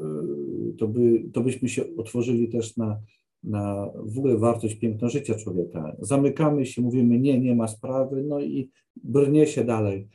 to, 0.78 0.88
by, 0.88 1.24
to 1.34 1.42
byśmy 1.42 1.70
się 1.70 1.84
otworzyli 1.98 2.50
też 2.50 2.78
na, 2.78 3.00
na 3.44 3.90
w 4.06 4.18
ogóle 4.18 4.38
wartość 4.38 4.76
piękno 4.76 5.10
życia 5.10 5.36
człowieka. 5.36 5.96
Zamykamy 6.00 6.66
się, 6.66 6.82
mówimy 6.82 7.20
nie, 7.20 7.40
nie 7.40 7.56
ma 7.56 7.68
sprawy, 7.68 8.24
no 8.24 8.40
i 8.40 8.70
brnie 8.96 9.48
się 9.48 9.64
dalej 9.64 10.08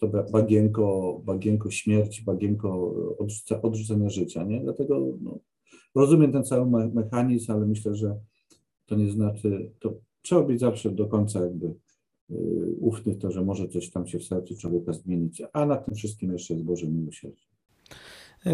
to 0.00 0.08
bagienko, 0.32 1.20
bagienko 1.24 1.70
śmierci, 1.70 2.24
bagienko 2.24 2.94
odrzuca, 3.18 3.62
odrzucenia 3.62 4.10
życia. 4.10 4.44
Nie? 4.44 4.60
Dlatego 4.60 5.06
no, 5.20 5.38
rozumiem 5.94 6.32
ten 6.32 6.44
cały 6.44 6.90
mechanizm, 6.94 7.52
ale 7.52 7.66
myślę, 7.66 7.94
że 7.94 8.18
to 8.86 8.96
nie 8.96 9.10
znaczy, 9.10 9.70
to 9.80 9.94
trzeba 10.22 10.42
być 10.42 10.60
zawsze 10.60 10.90
do 10.90 11.06
końca 11.06 11.40
jakby 11.40 11.66
y, 11.66 11.74
ufny 12.80 13.12
w 13.12 13.18
to, 13.18 13.30
że 13.30 13.44
może 13.44 13.68
coś 13.68 13.90
tam 13.90 14.06
się 14.06 14.18
w 14.18 14.24
sercu 14.24 14.56
człowieka 14.56 14.92
zmienić, 14.92 15.42
a 15.52 15.66
na 15.66 15.76
tym 15.76 15.94
wszystkim 15.94 16.32
jeszcze 16.32 16.54
jest 16.54 16.66
Boże 16.66 16.86
miłosierdzie. 16.86 17.44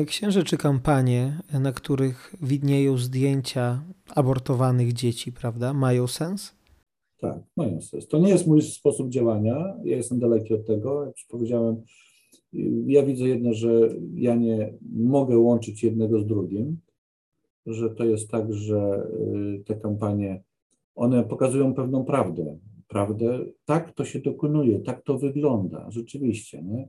Księże 0.06 0.44
czy 0.44 0.56
kampanie, 0.56 1.40
na 1.60 1.72
których 1.72 2.34
widnieją 2.42 2.98
zdjęcia 2.98 3.82
abortowanych 4.14 4.92
dzieci, 4.92 5.32
prawda, 5.32 5.72
mają 5.72 6.06
sens? 6.06 6.55
Tak, 7.18 7.38
mają 7.56 7.80
sens. 7.80 8.08
To 8.08 8.18
nie 8.18 8.28
jest 8.28 8.46
mój 8.46 8.62
sposób 8.62 9.08
działania. 9.08 9.76
Ja 9.84 9.96
jestem 9.96 10.18
daleki 10.18 10.54
od 10.54 10.66
tego. 10.66 11.04
Jak 11.04 11.16
już 11.16 11.24
powiedziałem, 11.24 11.82
ja 12.86 13.02
widzę 13.02 13.28
jedno, 13.28 13.54
że 13.54 13.70
ja 14.14 14.34
nie 14.34 14.74
mogę 14.92 15.38
łączyć 15.38 15.84
jednego 15.84 16.20
z 16.20 16.26
drugim, 16.26 16.78
że 17.66 17.90
to 17.90 18.04
jest 18.04 18.30
tak, 18.30 18.54
że 18.54 19.08
y, 19.60 19.64
te 19.64 19.74
kampanie, 19.74 20.42
one 20.94 21.24
pokazują 21.24 21.74
pewną 21.74 22.04
prawdę. 22.04 22.58
Prawdę, 22.88 23.44
tak 23.64 23.92
to 23.92 24.04
się 24.04 24.18
dokonuje, 24.18 24.80
tak 24.80 25.02
to 25.02 25.18
wygląda, 25.18 25.90
rzeczywiście. 25.90 26.62
Nie? 26.62 26.88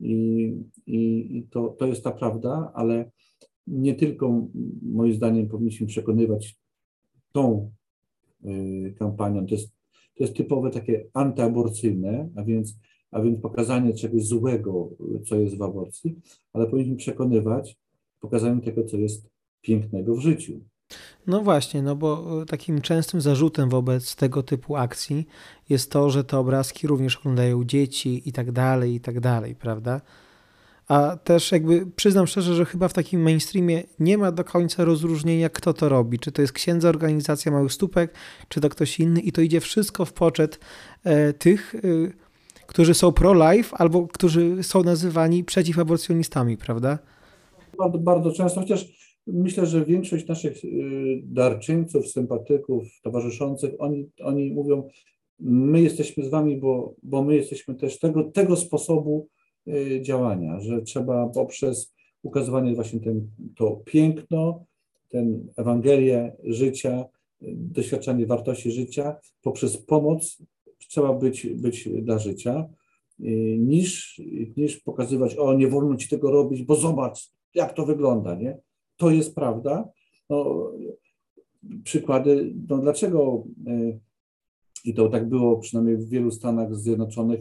I, 0.00 0.54
i, 0.86 1.28
i 1.36 1.42
to, 1.50 1.68
to 1.68 1.86
jest 1.86 2.04
ta 2.04 2.10
prawda, 2.10 2.72
ale 2.74 3.10
nie 3.66 3.94
tylko 3.94 4.46
moim 4.82 5.14
zdaniem 5.14 5.48
powinniśmy 5.48 5.86
przekonywać 5.86 6.56
tą 7.32 7.70
kampanią, 8.98 9.46
to 9.46 9.54
jest, 9.54 9.68
to 10.16 10.24
jest 10.24 10.36
typowe 10.36 10.70
takie 10.70 11.06
antyaborcyjne, 11.14 12.28
a 12.36 12.42
więc, 12.42 12.78
a 13.10 13.22
więc 13.22 13.40
pokazanie 13.40 13.94
czegoś 13.94 14.24
złego, 14.24 14.90
co 15.28 15.36
jest 15.36 15.58
w 15.58 15.62
aborcji, 15.62 16.20
ale 16.52 16.66
powinniśmy 16.66 16.96
przekonywać 16.96 17.76
pokazaniem 18.20 18.60
tego, 18.60 18.84
co 18.84 18.96
jest 18.96 19.30
pięknego 19.60 20.16
w 20.16 20.20
życiu. 20.20 20.60
No 21.26 21.42
właśnie, 21.42 21.82
no 21.82 21.96
bo 21.96 22.42
e, 22.42 22.46
takim 22.46 22.80
częstym 22.80 23.20
zarzutem 23.20 23.68
wobec 23.68 24.16
tego 24.16 24.42
typu 24.42 24.76
akcji 24.76 25.26
jest 25.68 25.90
to, 25.90 26.10
że 26.10 26.24
te 26.24 26.38
obrazki 26.38 26.86
również 26.86 27.16
oglądają 27.16 27.64
dzieci 27.64 28.28
i 28.28 28.32
tak 28.32 28.52
dalej, 28.52 28.94
i 28.94 29.00
tak 29.00 29.20
dalej, 29.20 29.54
prawda? 29.54 30.00
A 30.88 31.16
też 31.16 31.52
jakby 31.52 31.86
przyznam 31.86 32.26
szczerze, 32.26 32.54
że 32.54 32.64
chyba 32.64 32.88
w 32.88 32.92
takim 32.92 33.22
mainstreamie 33.22 33.82
nie 33.98 34.18
ma 34.18 34.32
do 34.32 34.44
końca 34.44 34.84
rozróżnienia, 34.84 35.48
kto 35.48 35.72
to 35.72 35.88
robi. 35.88 36.18
Czy 36.18 36.32
to 36.32 36.42
jest 36.42 36.52
księdza 36.52 36.88
organizacja 36.88 37.52
Małych 37.52 37.72
Stópek, 37.72 38.14
czy 38.48 38.60
to 38.60 38.68
ktoś 38.68 39.00
inny 39.00 39.20
i 39.20 39.32
to 39.32 39.40
idzie 39.40 39.60
wszystko 39.60 40.04
w 40.04 40.12
poczet 40.12 40.60
e, 41.04 41.32
tych, 41.32 41.74
e, 41.74 41.78
którzy 42.66 42.94
są 42.94 43.12
pro-life 43.12 43.76
albo 43.76 44.08
którzy 44.08 44.62
są 44.62 44.82
nazywani 44.82 45.44
przeciwaborcjonistami, 45.44 46.56
prawda? 46.56 46.98
Bardzo, 47.98 48.32
często, 48.32 48.60
chociaż 48.60 48.96
Myślę, 49.26 49.66
że 49.66 49.84
większość 49.84 50.26
naszych 50.26 50.64
y, 50.64 51.20
darczyńców, 51.24 52.08
sympatyków, 52.08 52.84
towarzyszących, 53.02 53.74
oni, 53.78 54.10
oni 54.22 54.52
mówią, 54.52 54.88
my 55.40 55.82
jesteśmy 55.82 56.24
z 56.24 56.28
wami, 56.28 56.56
bo, 56.56 56.94
bo 57.02 57.24
my 57.24 57.36
jesteśmy 57.36 57.74
też 57.74 57.98
tego, 57.98 58.24
tego 58.24 58.56
sposobu 58.56 59.28
działania, 60.00 60.60
że 60.60 60.82
trzeba 60.82 61.26
poprzez 61.26 61.94
ukazywanie 62.22 62.74
właśnie 62.74 63.00
ten, 63.00 63.28
to 63.56 63.80
piękno, 63.84 64.64
ten 65.08 65.48
Ewangelię 65.56 66.36
życia, 66.44 67.04
doświadczanie 67.42 68.26
wartości 68.26 68.70
życia, 68.70 69.16
poprzez 69.42 69.76
pomoc 69.76 70.38
trzeba 70.88 71.12
być, 71.12 71.46
być 71.46 71.88
dla 72.02 72.18
życia, 72.18 72.68
y, 73.20 73.56
niż, 73.58 74.20
niż 74.56 74.76
pokazywać, 74.76 75.36
o 75.36 75.54
nie 75.54 75.68
wolno 75.68 75.96
ci 75.96 76.08
tego 76.08 76.30
robić, 76.30 76.62
bo 76.62 76.74
zobacz, 76.74 77.30
jak 77.54 77.74
to 77.74 77.86
wygląda, 77.86 78.34
nie? 78.34 78.58
to 78.96 79.10
jest 79.10 79.34
prawda. 79.34 79.88
No, 80.30 80.70
przykłady, 81.84 82.54
no 82.68 82.78
dlaczego 82.78 83.44
e, 83.66 83.98
i 84.84 84.94
to 84.94 85.08
tak 85.08 85.28
było 85.28 85.58
przynajmniej 85.58 85.96
w 85.96 86.08
wielu 86.08 86.30
Stanach 86.30 86.74
Zjednoczonych, 86.74 87.40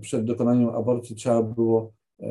przed 0.00 0.24
dokonaniem 0.24 0.68
aborcji 0.68 1.16
trzeba 1.16 1.42
było 1.42 1.92
e, 2.20 2.28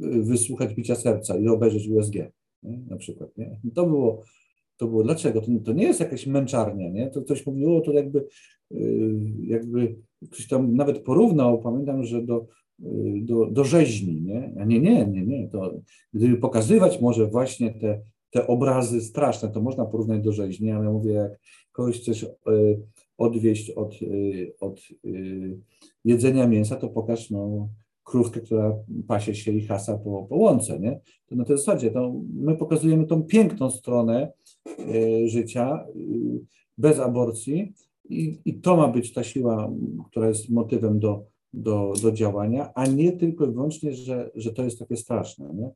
wysłuchać 0.00 0.74
bicia 0.74 0.94
serca 0.94 1.38
i 1.38 1.48
obejrzeć 1.48 1.88
USG, 1.88 2.14
nie? 2.62 2.78
na 2.88 2.96
przykład. 2.96 3.38
Nie? 3.38 3.60
To 3.74 3.86
było, 3.86 4.22
to 4.76 4.86
było 4.86 5.04
dlaczego? 5.04 5.40
To, 5.40 5.46
to 5.64 5.72
nie 5.72 5.84
jest 5.84 6.00
jakaś 6.00 6.26
męczarnia, 6.26 6.90
nie? 6.90 7.10
To 7.10 7.22
ktoś 7.22 7.46
mówiło, 7.46 7.80
to 7.80 7.92
jakby, 7.92 8.26
jakby 9.40 9.96
ktoś 10.30 10.48
tam 10.48 10.74
nawet 10.74 10.98
porównał, 10.98 11.62
pamiętam, 11.62 12.04
że 12.04 12.22
do 12.22 12.46
do, 13.22 13.46
do 13.46 13.64
rzeźni, 13.64 14.22
nie? 14.22 14.52
A 14.60 14.64
nie, 14.64 14.80
nie, 14.80 15.06
nie, 15.06 15.26
nie. 15.26 15.48
To, 15.48 15.74
gdyby 16.12 16.36
pokazywać 16.36 17.00
może 17.00 17.26
właśnie 17.26 17.74
te, 17.74 18.00
te 18.30 18.46
obrazy 18.46 19.00
straszne, 19.00 19.48
to 19.48 19.60
można 19.60 19.84
porównać 19.84 20.22
do 20.22 20.32
rzeźni, 20.32 20.70
ale 20.70 20.84
ja 20.84 20.90
mówię, 20.90 21.12
jak 21.12 21.38
kogoś 21.72 22.08
e, 22.08 22.26
odwieść 23.18 23.70
od, 23.70 23.94
e, 23.94 24.06
od 24.60 24.80
e, 25.04 25.08
jedzenia 26.04 26.46
mięsa, 26.46 26.76
to 26.76 26.88
pokaż 26.88 27.30
no, 27.30 27.68
krówkę, 28.04 28.40
która 28.40 28.76
pasie 29.08 29.34
się 29.34 29.52
i 29.52 29.66
hasa 29.66 29.98
po, 29.98 30.26
po 30.28 30.36
łące, 30.36 30.80
nie? 30.80 31.00
To 31.26 31.36
na 31.36 31.44
tej 31.44 31.56
zasadzie 31.56 31.90
to 31.90 32.14
my 32.34 32.56
pokazujemy 32.56 33.06
tą 33.06 33.22
piękną 33.22 33.70
stronę 33.70 34.32
życia 35.26 35.86
bez 36.78 37.00
aborcji 37.00 37.72
i, 38.08 38.40
i 38.44 38.54
to 38.54 38.76
ma 38.76 38.88
być 38.88 39.12
ta 39.12 39.24
siła, 39.24 39.72
która 40.10 40.28
jest 40.28 40.50
motywem 40.50 40.98
do, 40.98 41.24
do, 41.52 41.92
do 42.02 42.12
działania, 42.12 42.72
a 42.74 42.86
nie 42.86 43.12
tylko 43.12 43.46
i 43.46 43.52
wyłącznie, 43.52 43.92
że, 43.92 44.30
że 44.34 44.52
to 44.52 44.64
jest 44.64 44.78
takie 44.78 44.96
straszne. 44.96 45.54
Nie? 45.54 45.70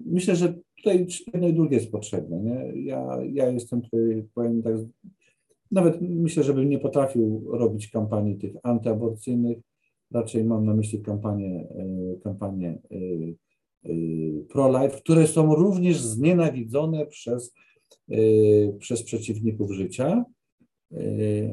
Myślę, 0.00 0.36
że 0.36 0.54
tutaj 0.76 1.06
jedno 1.32 1.48
i 1.48 1.54
drugie 1.54 1.76
jest 1.76 1.92
potrzebne. 1.92 2.40
Nie? 2.40 2.82
Ja, 2.82 3.18
ja 3.32 3.48
jestem 3.48 3.82
tutaj, 3.82 4.24
powiem 4.34 4.62
tak, 4.62 4.74
nawet 5.72 6.00
myślę, 6.00 6.42
żebym 6.42 6.68
nie 6.68 6.78
potrafił 6.78 7.44
robić 7.50 7.90
kampanii 7.90 8.36
tych 8.36 8.52
antyaborcyjnych, 8.62 9.58
raczej 10.10 10.44
mam 10.44 10.66
na 10.66 10.74
myśli 10.74 11.02
kampanie, 11.02 11.68
e, 11.70 12.20
kampanie 12.20 12.68
e, 12.90 12.96
e, 13.84 13.94
pro-life, 14.48 14.96
które 14.96 15.26
są 15.26 15.54
również 15.54 16.00
znienawidzone 16.00 17.06
przez, 17.06 17.54
przez 18.78 19.02
przeciwników 19.02 19.72
życia, 19.72 20.24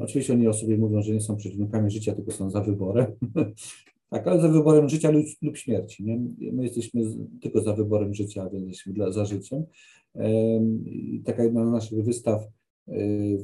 oczywiście 0.00 0.32
oni 0.32 0.48
o 0.48 0.52
sobie 0.52 0.78
mówią, 0.78 1.02
że 1.02 1.12
nie 1.12 1.20
są 1.20 1.36
przeciwnikami 1.36 1.90
życia, 1.90 2.14
tylko 2.14 2.30
są 2.32 2.50
za 2.50 2.60
wyborem. 2.60 3.06
tak, 4.10 4.26
ale 4.26 4.40
za 4.40 4.48
wyborem 4.48 4.88
życia 4.88 5.10
lub, 5.10 5.26
lub 5.42 5.56
śmierci. 5.56 6.04
Nie? 6.04 6.20
My 6.52 6.62
jesteśmy 6.62 7.02
tylko 7.40 7.60
za 7.60 7.72
wyborem 7.72 8.14
życia, 8.14 8.50
więc 8.52 8.68
jesteśmy 8.68 8.92
dla, 8.92 9.12
za 9.12 9.24
życiem. 9.24 9.64
Taka 11.24 11.44
jedna 11.44 11.68
z 11.68 11.72
naszych 11.72 12.04
wystaw, 12.04 12.42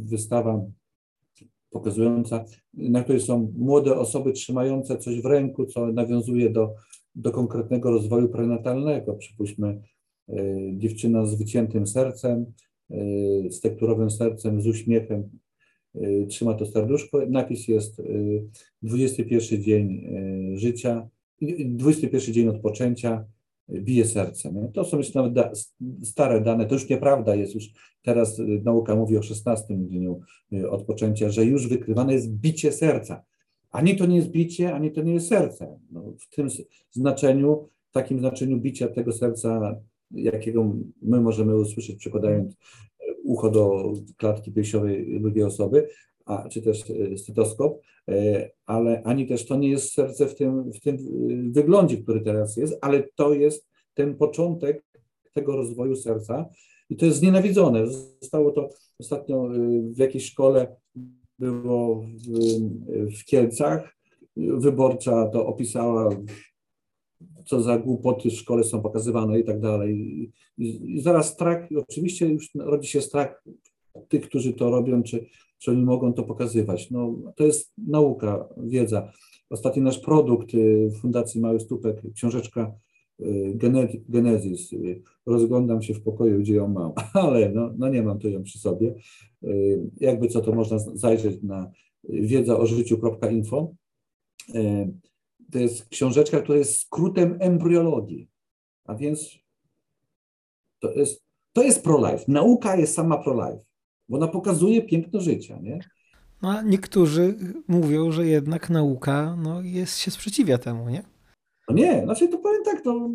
wystawa 0.01 0.64
pokazująca, 1.70 2.44
na 2.74 3.03
której 3.03 3.20
są 3.20 3.53
młode 3.57 3.99
osoby 3.99 4.32
trzymające 4.32 4.99
coś 4.99 5.20
w 5.20 5.26
ręku, 5.26 5.66
co 5.66 5.86
nawiązuje 5.86 6.51
do, 6.51 6.74
do 7.14 7.30
konkretnego 7.30 7.90
rozwoju 7.90 8.28
prenatalnego. 8.28 9.14
Przypuśćmy, 9.14 9.80
yy, 10.28 10.72
dziewczyna 10.76 11.26
z 11.26 11.34
wyciętym 11.34 11.86
sercem, 11.86 12.47
z 13.51 13.61
tekturowym 13.61 14.11
sercem, 14.11 14.62
z 14.62 14.66
uśmiechem, 14.66 15.30
Y, 15.97 16.26
trzyma 16.28 16.55
to 16.55 16.66
serduszko. 16.66 17.26
Napis 17.28 17.68
jest 17.68 18.03
21 18.82 19.59
y, 19.59 19.62
dzień 19.62 20.05
y, 20.55 20.59
życia, 20.59 21.09
21 21.66 22.34
dzień 22.34 22.49
odpoczęcia, 22.49 23.24
bije 23.69 24.05
serce. 24.05 24.53
Nie? 24.53 24.69
To 24.69 24.85
są 24.85 24.97
już 24.97 25.14
nawet 25.14 25.33
da, 25.33 25.51
stare 26.03 26.41
dane, 26.41 26.67
to 26.67 26.75
już 26.75 26.89
nieprawda 26.89 27.35
jest, 27.35 27.55
już 27.55 27.64
teraz 28.03 28.41
nauka 28.64 28.97
mówi 28.97 29.17
o 29.17 29.23
16 29.23 29.64
dniu 29.77 30.21
odpoczęcia, 30.71 31.31
że 31.31 31.45
już 31.45 31.69
wykrywane 31.69 32.12
jest 32.12 32.33
bicie 32.33 32.73
serca. 32.73 33.23
Ani 33.71 33.97
to 33.97 34.07
nie 34.07 34.17
jest 34.17 34.29
bicie, 34.29 34.75
ani 34.75 34.93
to 34.93 35.03
nie 35.03 35.14
jest 35.14 35.29
serce. 35.29 35.79
No, 35.91 36.03
w 36.21 36.35
tym 36.35 36.49
znaczeniu, 36.91 37.69
takim 37.93 38.19
znaczeniu 38.19 38.61
bicia 38.61 38.89
tego 38.89 39.12
serca, 39.12 39.81
jakiego 40.11 40.77
my 41.03 41.21
możemy 41.21 41.57
usłyszeć 41.57 41.97
przykładając 41.97 42.57
ucho 43.25 43.51
do 43.51 43.93
klatki 44.17 44.53
piersiowej 44.53 45.21
drugiej 45.21 45.45
osoby, 45.45 45.89
a, 46.27 46.49
czy 46.49 46.62
też 46.62 46.85
e, 46.91 47.18
stetoskop, 47.18 47.81
e, 48.09 48.51
ale 48.66 49.03
ani 49.03 49.27
też 49.27 49.47
to 49.47 49.57
nie 49.57 49.70
jest 49.70 49.93
serce 49.93 50.27
w 50.27 50.35
tym, 50.35 50.72
w 50.72 50.81
tym 50.81 50.97
e, 50.97 50.99
wyglądzie, 51.53 51.97
który 51.97 52.20
teraz 52.20 52.57
jest, 52.57 52.79
ale 52.81 53.03
to 53.14 53.35
jest 53.35 53.68
ten 53.95 54.16
początek 54.16 54.85
tego 55.33 55.57
rozwoju 55.57 55.97
serca 55.97 56.49
i 56.91 56.97
to 56.97 57.07
jest 57.07 57.18
znienawidzone. 57.18 57.87
Zostało 57.87 58.51
to 58.51 58.68
ostatnio 58.99 59.49
w 59.83 59.99
jakiejś 59.99 60.31
szkole, 60.31 60.77
było 61.39 61.97
w, 62.05 63.20
w 63.20 63.24
Kielcach, 63.24 63.97
wyborcza 64.37 65.27
to 65.27 65.47
opisała 65.47 66.11
co 67.47 67.62
za 67.62 67.79
głupoty 67.79 68.31
w 68.31 68.35
szkole 68.35 68.64
są 68.64 68.83
pokazywane 68.83 69.41
i 69.41 69.45
tak 69.45 69.61
dalej. 69.61 69.99
I 70.59 71.01
zaraz 71.01 71.29
strach, 71.29 71.68
oczywiście 71.77 72.27
już 72.27 72.51
rodzi 72.55 72.89
się 72.89 73.01
strach 73.01 73.45
tych, 74.09 74.29
którzy 74.29 74.53
to 74.53 74.70
robią, 74.70 75.03
czy, 75.03 75.27
czy 75.59 75.71
oni 75.71 75.83
mogą 75.83 76.13
to 76.13 76.23
pokazywać. 76.23 76.91
No, 76.91 77.15
to 77.37 77.45
jest 77.45 77.73
nauka, 77.79 78.49
wiedza. 78.57 79.13
Ostatni 79.51 79.83
nasz 79.83 79.99
produkt 79.99 80.55
y, 80.55 80.91
Fundacji 81.01 81.41
Mały 81.41 81.61
Stupek, 81.61 82.03
książeczka 82.15 82.73
y, 83.21 83.59
Genezis. 84.09 84.73
Y, 84.73 85.03
rozglądam 85.27 85.83
się 85.83 85.95
w 85.95 86.03
pokoju, 86.03 86.39
gdzie 86.39 86.55
ją 86.55 86.69
mam, 86.69 86.93
ale 87.27 87.53
no, 87.53 87.71
no 87.79 87.89
nie 87.89 88.03
mam 88.03 88.19
to 88.19 88.29
ją 88.29 88.43
przy 88.43 88.59
sobie. 88.59 88.95
Jakby 90.01 90.29
co, 90.29 90.41
to 90.41 90.53
można 90.53 90.79
zajrzeć 90.79 91.43
na 91.43 91.71
wiedza 92.05 92.59
o 92.59 92.67
życiu.info. 92.67 93.75
To 95.53 95.59
jest 95.59 95.89
książeczka, 95.89 96.41
która 96.41 96.59
jest 96.59 96.81
skrótem 96.81 97.37
embryologii, 97.41 98.29
a 98.85 98.95
więc 98.95 99.39
to 100.81 100.93
jest, 100.93 101.25
to 101.53 101.63
jest 101.63 101.85
pro-life. 101.85 102.25
Nauka 102.29 102.77
jest 102.77 102.95
sama 102.95 103.19
pro-life, 103.19 103.65
bo 104.09 104.17
ona 104.17 104.29
pokazuje 104.29 104.83
piękno 104.83 105.21
życia, 105.21 105.59
nie? 105.63 105.79
No, 106.43 106.51
a 106.51 106.63
niektórzy 106.63 107.35
mówią, 107.69 108.13
że 108.13 108.27
jednak 108.27 108.71
nauka 108.71 109.37
no, 109.43 109.63
jest, 109.63 109.99
się 109.99 110.11
sprzeciwia 110.11 110.59
temu, 110.59 110.89
nie? 110.89 111.03
No 111.69 111.75
nie, 111.75 112.03
znaczy 112.05 112.29
to 112.29 112.39
powiem 112.39 112.65
tak, 112.65 112.81
to, 112.81 113.11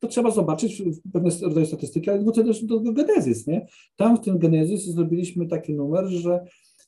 to 0.00 0.08
trzeba 0.08 0.30
zobaczyć 0.30 0.82
pewne 1.12 1.30
rodzaje 1.42 1.66
statystyki, 1.66 2.10
ale 2.10 2.22
wrócę 2.22 2.44
też 2.44 2.64
do, 2.64 2.80
do 2.80 2.92
Genezys, 2.92 3.46
nie? 3.46 3.66
Tam 3.96 4.16
w 4.16 4.20
tym 4.20 4.38
Genezys 4.38 4.84
zrobiliśmy 4.84 5.46
taki 5.46 5.74
numer, 5.74 6.06
że 6.06 6.44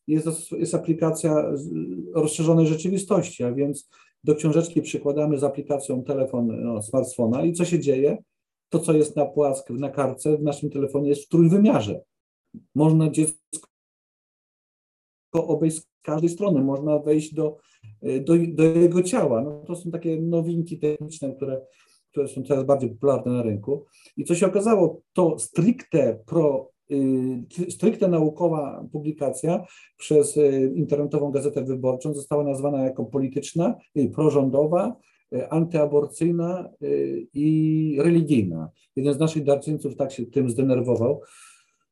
jest, 0.07 0.53
jest 0.53 0.75
aplikacja 0.75 1.53
rozszerzonej 2.15 2.67
rzeczywistości, 2.67 3.45
a 3.45 3.53
więc 3.53 3.89
do 4.25 4.35
książeczki 4.35 4.83
przykładamy 4.83 5.39
z 5.39 5.45
aplikacją 5.45 6.03
telefon, 6.03 6.65
no, 6.65 6.83
smartfona 6.83 7.45
i 7.45 7.53
co 7.53 7.65
się 7.65 7.81
dzieje? 7.81 8.19
To, 8.69 8.79
co 8.79 8.93
jest 8.93 9.17
na 9.17 9.27
płask, 9.27 9.71
na 9.71 9.91
kartce 9.91 10.37
w 10.37 10.43
naszym 10.43 10.71
telefonie 10.71 11.09
jest 11.09 11.25
w 11.25 11.29
trójwymiarze. 11.29 12.01
Można 12.75 13.11
dziecko 13.11 13.39
obejść 15.33 15.77
z 15.77 15.87
każdej 16.03 16.31
strony, 16.31 16.63
można 16.63 16.99
wejść 16.99 17.35
do, 17.35 17.57
do, 18.03 18.35
do 18.49 18.63
jego 18.63 19.03
ciała. 19.03 19.43
No, 19.43 19.65
to 19.67 19.77
są 19.77 19.91
takie 19.91 20.21
nowinki 20.21 20.79
techniczne, 20.79 21.35
które, 21.37 21.67
które 22.11 22.29
są 22.29 22.43
coraz 22.43 22.65
bardziej 22.65 22.91
popularne 22.91 23.33
na 23.33 23.43
rynku. 23.43 23.87
I 24.17 24.25
co 24.25 24.35
się 24.35 24.47
okazało, 24.47 25.03
to 25.13 25.39
stricte 25.39 26.23
pro 26.27 26.71
Y, 26.91 27.71
stricte 27.71 28.09
naukowa 28.09 28.85
publikacja 28.93 29.65
przez 29.97 30.37
y, 30.37 30.73
internetową 30.75 31.31
gazetę 31.31 31.65
wyborczą 31.65 32.15
została 32.15 32.45
nazwana 32.45 32.85
jako 32.85 33.05
polityczna, 33.05 33.75
prorządowa, 34.15 34.97
y, 35.35 35.51
antyaborcyjna 35.51 36.71
i 37.35 37.99
religijna. 38.01 38.71
Jeden 38.97 39.15
z 39.15 39.19
naszych 39.19 39.45
darczyńców 39.45 39.97
tak 39.97 40.13
się 40.13 40.27
tym 40.27 40.51
zdenerwował 40.51 41.21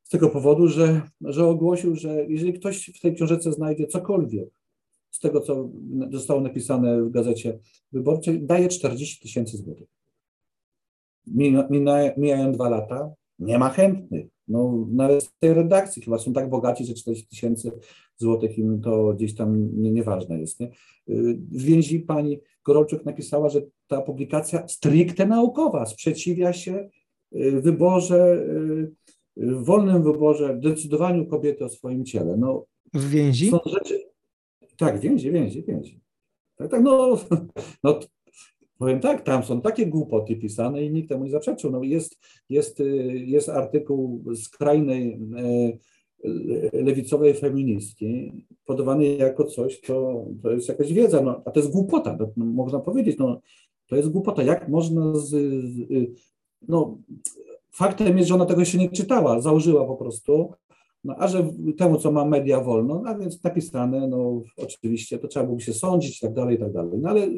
z 0.09 0.11
tego 0.11 0.29
powodu, 0.29 0.69
że, 0.69 1.03
że 1.21 1.47
ogłosił, 1.47 1.97
że 1.97 2.27
jeżeli 2.29 2.53
ktoś 2.53 2.91
w 2.91 3.01
tej 3.01 3.15
książce 3.15 3.53
znajdzie 3.53 3.87
cokolwiek 3.87 4.49
z 5.11 5.19
tego, 5.21 5.41
co 5.41 5.69
zostało 6.11 6.41
napisane 6.41 7.03
w 7.03 7.11
gazecie 7.11 7.59
wyborczej, 7.93 8.43
daje 8.43 8.69
40 8.69 9.23
tysięcy 9.23 9.57
złotych. 9.57 9.89
Mijają 12.17 12.53
dwa 12.53 12.69
lata, 12.69 13.11
nie 13.39 13.59
ma 13.59 13.69
chętnych. 13.69 14.27
No, 14.49 14.87
nawet 14.91 15.25
w 15.25 15.39
tej 15.39 15.55
redakcji 15.55 16.03
chyba 16.03 16.19
są 16.19 16.33
tak 16.33 16.51
bogaci, 16.51 16.85
że 16.85 16.95
40 16.95 17.27
tysięcy 17.27 17.73
złotych 18.17 18.59
im 18.59 18.81
to 18.81 19.15
gdzieś 19.15 19.35
tam 19.35 19.81
nie, 19.83 19.91
nieważne 19.91 20.41
jest. 20.41 20.61
Nie? 20.61 20.71
W 21.53 21.63
więzi 21.63 22.01
pani 22.01 22.41
Gorolczuk 22.65 23.05
napisała, 23.05 23.49
że 23.49 23.63
ta 23.87 24.01
publikacja 24.01 24.69
stricte 24.69 25.27
naukowa 25.27 25.87
sprzeciwia 25.87 26.53
się 26.53 26.89
y, 27.37 27.61
wyborze, 27.61 28.47
y, 29.39 29.55
wolnym 29.55 30.03
wyborze, 30.03 30.59
decydowaniu 30.63 31.27
kobiety 31.27 31.65
o 31.65 31.69
swoim 31.69 32.05
ciele. 32.05 32.37
No, 32.37 32.65
w 32.95 33.11
więzi? 33.11 33.51
Są 33.51 33.59
rzeczy, 33.67 34.01
tak, 34.77 35.01
więzi, 35.01 35.33
więzi, 35.33 35.65
więzi. 35.65 36.01
Tak, 36.57 36.71
tak, 36.71 36.83
no, 36.83 37.19
no 37.85 38.01
Powiem 38.79 39.01
tak, 39.01 39.23
tam 39.23 39.43
są 39.43 39.61
takie 39.61 39.87
głupoty 39.87 40.37
pisane 40.37 40.85
i 40.85 40.91
nikt 40.91 41.09
temu 41.09 41.25
nie 41.25 41.31
zaprzeczył. 41.31 41.71
No 41.71 41.83
jest, 41.83 42.19
jest, 42.49 42.81
y, 42.81 42.85
jest 43.27 43.49
artykuł 43.49 44.25
skrajnej 44.35 45.21
e, 45.37 45.79
lewicowej 46.83 47.35
feministki 47.35 48.33
podawany 48.65 49.05
jako 49.05 49.45
coś, 49.45 49.81
to, 49.81 50.27
to 50.43 50.51
jest 50.51 50.69
jakaś 50.69 50.93
wiedza, 50.93 51.21
no, 51.21 51.43
a 51.45 51.51
to 51.51 51.61
jest 51.61 51.73
głupota, 51.73 52.17
no, 52.21 52.31
no, 52.37 52.45
można 52.45 52.81
powiedzieć, 52.81 53.19
no, 53.19 53.41
to 53.87 53.97
jest 53.97 54.09
głupota. 54.09 54.43
Jak 54.43 54.69
można 54.69 55.15
z, 55.15 55.29
z, 55.29 55.79
y, 55.91 56.13
no, 56.69 56.99
faktem 57.71 58.17
jest, 58.19 58.29
że 58.29 58.35
ona 58.35 58.47
tego 58.47 58.65
się 58.65 58.79
nie 58.79 58.91
czytała, 58.91 59.41
założyła 59.41 59.87
po 59.87 59.97
prostu, 59.97 60.53
no, 61.05 61.15
a 61.19 61.29
że 61.29 61.53
temu, 61.79 61.99
co 61.99 62.13
ma 62.13 62.25
media 62.25 62.61
wolno, 62.61 63.03
a 63.07 63.19
więc 63.19 63.45
napisane, 63.45 64.09
no 64.09 64.43
oczywiście, 64.57 65.19
to 65.19 65.29
trzeba 65.29 65.45
byłoby 65.45 65.63
się 65.63 65.73
sądzić 65.73 66.19
i 66.19 66.21
tak 66.21 66.35
dalej, 66.35 66.57
i 66.57 66.59
tak 66.59 66.73
dalej. 66.73 66.99
No 66.99 67.09
ale 67.09 67.29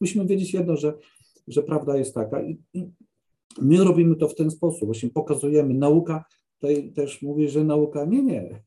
musimy 0.00 0.26
wiedzieć 0.26 0.54
jedno, 0.54 0.76
że, 0.76 0.94
że 1.48 1.62
prawda 1.62 1.96
jest 1.96 2.14
taka 2.14 2.42
i, 2.42 2.58
i 2.74 2.86
my 3.62 3.84
robimy 3.84 4.16
to 4.16 4.28
w 4.28 4.34
ten 4.34 4.50
sposób, 4.50 4.84
właśnie 4.84 5.10
pokazujemy, 5.10 5.74
nauka, 5.74 6.24
tutaj 6.60 6.92
też 6.92 7.22
mówię, 7.22 7.48
że 7.48 7.64
nauka, 7.64 8.04
nie, 8.04 8.22
nie. 8.22 8.62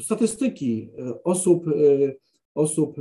Statystyki 0.00 0.90
osób, 1.24 1.64
osób 2.54 2.96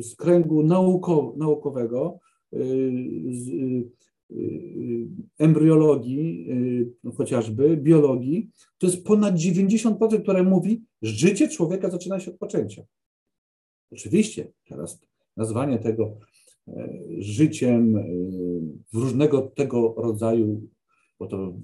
z 0.00 0.16
kręgu 0.16 0.62
nauko, 0.62 1.34
naukowego, 1.36 2.18
z, 2.52 3.48
Y, 3.48 3.90
embryologii, 5.38 6.46
y, 6.50 6.92
no 7.04 7.12
chociażby, 7.12 7.76
biologii, 7.76 8.50
to 8.78 8.86
jest 8.86 9.04
ponad 9.04 9.34
90%, 9.34 10.22
które 10.22 10.42
mówi, 10.42 10.82
że 11.02 11.12
życie 11.12 11.48
człowieka 11.48 11.90
zaczyna 11.90 12.20
się 12.20 12.30
od 12.30 12.38
poczęcia. 12.38 12.82
Oczywiście, 13.92 14.52
teraz 14.68 15.00
nazwanie 15.36 15.78
tego 15.78 16.16
e, 16.68 16.88
życiem 17.18 17.96
e, 17.96 18.04
różnego 18.92 19.42
tego 19.42 19.94
rodzaju, 19.96 20.68
bo 21.18 21.26
to 21.26 21.54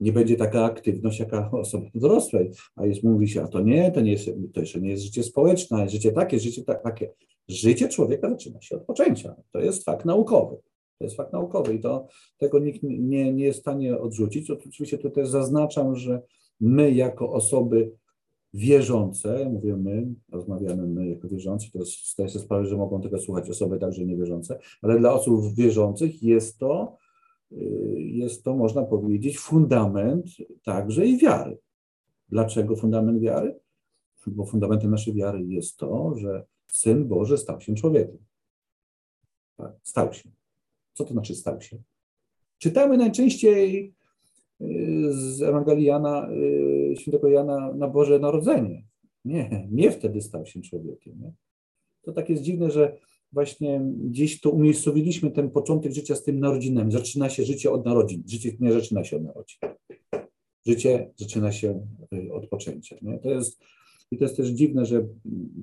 nie 0.00 0.12
będzie 0.12 0.36
taka 0.36 0.64
aktywność, 0.64 1.20
jaka 1.20 1.50
osoby 1.52 1.90
dorosłej, 1.94 2.50
a 2.76 2.86
jest, 2.86 3.02
mówi 3.02 3.28
się, 3.28 3.42
a 3.42 3.48
to 3.48 3.60
nie, 3.60 3.92
to, 3.92 4.00
nie 4.00 4.12
jest, 4.12 4.30
to 4.54 4.60
jeszcze 4.60 4.80
nie 4.80 4.90
jest 4.90 5.02
życie 5.02 5.22
społeczne, 5.22 5.88
życie 5.88 6.12
takie, 6.12 6.38
życie 6.38 6.62
takie. 6.64 7.10
Życie 7.48 7.88
człowieka 7.88 8.30
zaczyna 8.30 8.60
się 8.60 8.76
od 8.76 8.82
poczęcia. 8.82 9.34
To 9.52 9.60
jest 9.60 9.84
fakt 9.84 10.04
naukowy. 10.04 10.56
To 10.98 11.04
jest 11.04 11.16
fakt 11.16 11.32
naukowy 11.32 11.74
i 11.74 11.80
to, 11.80 12.06
tego 12.38 12.58
nikt 12.58 12.82
nie, 12.82 13.32
nie 13.32 13.44
jest 13.44 13.58
w 13.58 13.62
stanie 13.62 13.98
odrzucić. 13.98 14.50
Oczywiście 14.50 14.98
tu 14.98 15.10
też 15.10 15.28
zaznaczam, 15.28 15.96
że 15.96 16.22
my 16.60 16.92
jako 16.92 17.32
osoby 17.32 17.92
wierzące, 18.54 19.48
mówię 19.48 19.76
my, 19.76 20.06
rozmawiamy 20.32 20.86
my 20.86 21.08
jako 21.08 21.28
wierzący, 21.28 21.72
to 21.72 21.78
jest, 21.78 22.12
zdaję 22.12 22.28
sobie 22.28 22.44
sprawę, 22.44 22.66
że 22.66 22.76
mogą 22.76 23.00
tego 23.00 23.18
słuchać 23.18 23.50
osoby 23.50 23.78
także 23.78 24.06
niewierzące, 24.06 24.58
ale 24.82 24.98
dla 24.98 25.12
osób 25.12 25.54
wierzących 25.54 26.22
jest 26.22 26.58
to, 26.58 26.96
y, 27.52 27.56
jest 27.98 28.44
to, 28.44 28.56
można 28.56 28.82
powiedzieć, 28.82 29.38
fundament 29.38 30.26
także 30.64 31.06
i 31.06 31.18
wiary. 31.18 31.58
Dlaczego 32.28 32.76
fundament 32.76 33.20
wiary? 33.20 33.58
Bo 34.26 34.46
fundamentem 34.46 34.90
naszej 34.90 35.14
wiary 35.14 35.44
jest 35.44 35.76
to, 35.76 36.14
że 36.16 36.46
Syn 36.66 37.08
Boży 37.08 37.38
stał 37.38 37.60
się 37.60 37.74
człowiekiem. 37.74 38.18
Tak, 39.56 39.72
stał 39.82 40.12
się. 40.12 40.37
Co 40.98 41.04
to 41.04 41.12
znaczy 41.12 41.34
stał 41.34 41.60
się? 41.60 41.78
Czytamy 42.58 42.96
najczęściej 42.96 43.94
y, 44.60 45.12
z 45.12 45.42
Ewangelii 45.42 45.84
Jana, 45.84 46.30
y, 46.30 46.94
świętego 46.96 47.28
Jana 47.28 47.74
na 47.74 47.88
Boże 47.88 48.18
Narodzenie. 48.18 48.84
Nie, 49.24 49.68
nie 49.70 49.90
wtedy 49.90 50.20
stał 50.20 50.46
się 50.46 50.60
człowiekiem. 50.62 51.20
Nie? 51.20 51.32
To 52.02 52.12
tak 52.12 52.30
jest 52.30 52.42
dziwne, 52.42 52.70
że 52.70 52.96
właśnie 53.32 53.80
gdzieś 53.96 54.40
to 54.40 54.50
umiejscowiliśmy 54.50 55.30
ten 55.30 55.50
początek 55.50 55.92
życia 55.92 56.14
z 56.14 56.24
tym 56.24 56.40
narodzinami. 56.40 56.92
Zaczyna 56.92 57.30
się 57.30 57.44
życie 57.44 57.70
od 57.70 57.84
narodzin. 57.84 58.22
Życie 58.26 58.52
nie 58.60 58.72
zaczyna 58.72 59.04
się 59.04 59.16
od 59.16 59.24
narodzin. 59.24 59.58
Życie 60.66 61.10
zaczyna 61.16 61.52
się 61.52 61.86
y, 62.14 62.32
od 62.32 62.46
poczęcia. 62.48 62.96
Nie? 63.02 63.18
To 63.18 63.30
jest, 63.30 63.60
I 64.10 64.18
to 64.18 64.24
jest 64.24 64.36
też 64.36 64.48
dziwne, 64.48 64.86
że 64.86 65.06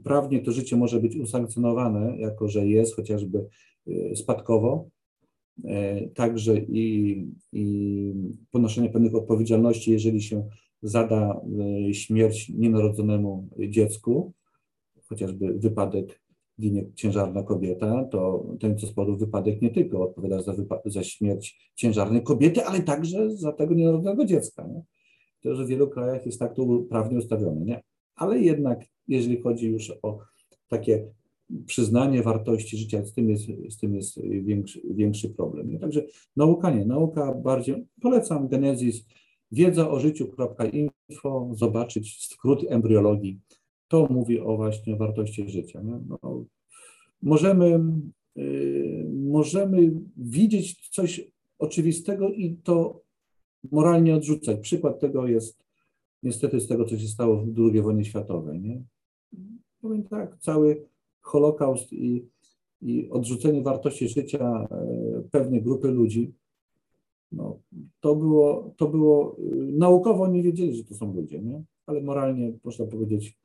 prawnie 0.03 0.41
to 0.41 0.51
życie 0.51 0.75
może 0.75 0.99
być 0.99 1.15
usankcjonowane, 1.15 2.17
jako 2.17 2.47
że 2.47 2.67
jest 2.67 2.95
chociażby 2.95 3.45
spadkowo, 4.15 4.89
także 6.15 6.57
i, 6.57 7.27
i 7.53 8.13
ponoszenie 8.51 8.89
pewnych 8.89 9.15
odpowiedzialności, 9.15 9.91
jeżeli 9.91 10.21
się 10.21 10.47
zada 10.81 11.41
e, 11.89 11.93
śmierć 11.93 12.49
nienarodzonemu 12.49 13.49
dziecku, 13.69 14.33
chociażby 15.09 15.53
wypadek 15.53 16.21
ginie 16.61 16.85
ciężarna 16.95 17.43
kobieta, 17.43 18.03
to 18.03 18.45
ten, 18.59 18.77
co 18.77 18.87
spadł 18.87 19.17
wypadek, 19.17 19.61
nie 19.61 19.69
tylko 19.69 20.03
odpowiada 20.03 20.41
za, 20.41 20.53
za 20.85 21.03
śmierć 21.03 21.71
ciężarnej 21.75 22.23
kobiety, 22.23 22.65
ale 22.65 22.81
także 22.81 23.37
za 23.37 23.51
tego 23.51 23.73
nienarodzonego 23.73 24.25
dziecka. 24.25 24.67
Nie? 24.67 24.81
To, 25.41 25.55
że 25.55 25.65
w 25.65 25.67
wielu 25.67 25.87
krajach 25.87 26.25
jest 26.25 26.39
tak 26.39 26.55
to 26.55 26.65
prawnie 26.89 27.17
ustawione. 27.17 27.61
Nie? 27.61 27.83
Ale 28.15 28.39
jednak, 28.39 28.85
jeżeli 29.07 29.41
chodzi 29.41 29.67
już 29.67 29.93
o 30.03 30.19
takie 30.67 31.07
przyznanie 31.65 32.23
wartości 32.23 32.77
życia, 32.77 33.05
z 33.05 33.13
tym 33.13 33.29
jest, 33.29 33.43
z 33.69 33.77
tym 33.77 33.95
jest 33.95 34.21
większy, 34.21 34.81
większy 34.89 35.29
problem. 35.29 35.79
Także 35.79 36.05
nauka 36.35 36.71
nie, 36.71 36.85
nauka 36.85 37.33
bardziej, 37.33 37.85
polecam 38.01 38.47
Genezis, 38.47 39.05
wiedza 39.51 39.89
o 39.89 39.99
życiu.info, 39.99 41.49
zobaczyć 41.53 42.27
skrót 42.27 42.65
embriologii. 42.69 43.39
To 43.87 44.07
mówi 44.09 44.39
o 44.39 44.55
właśnie 44.55 44.95
wartości 44.95 45.49
życia. 45.49 45.81
No, 45.83 46.45
możemy, 47.21 47.79
yy, 48.35 49.09
możemy 49.13 49.91
widzieć 50.17 50.89
coś 50.89 51.31
oczywistego 51.59 52.29
i 52.29 52.55
to 52.63 53.01
moralnie 53.71 54.15
odrzucać. 54.15 54.59
Przykład 54.59 54.99
tego 54.99 55.27
jest 55.27 55.63
niestety 56.23 56.59
z 56.59 56.67
tego, 56.67 56.85
co 56.85 56.97
się 56.97 57.07
stało 57.07 57.37
w 57.37 57.53
II 57.59 57.81
wojnie 57.81 58.05
światowej. 58.05 58.61
Nie? 58.61 58.83
Powiem 59.81 60.03
tak, 60.03 60.37
cały 60.39 60.85
Holokaust 61.25 61.93
i, 61.93 62.25
i 62.81 63.09
odrzucenie 63.09 63.61
wartości 63.61 64.09
życia 64.09 64.67
e, 64.71 65.21
pewnej 65.31 65.61
grupy 65.61 65.87
ludzi, 65.87 66.33
no, 67.31 67.59
to 67.99 68.15
było, 68.15 68.73
to 68.77 68.87
było, 68.87 69.37
y, 69.39 69.71
naukowo 69.71 70.27
nie 70.27 70.43
wiedzieli, 70.43 70.75
że 70.75 70.83
to 70.83 70.95
są 70.95 71.13
ludzie, 71.13 71.41
nie? 71.41 71.63
ale 71.85 72.01
moralnie, 72.01 72.53
można 72.63 72.85
powiedzieć, 72.85 73.37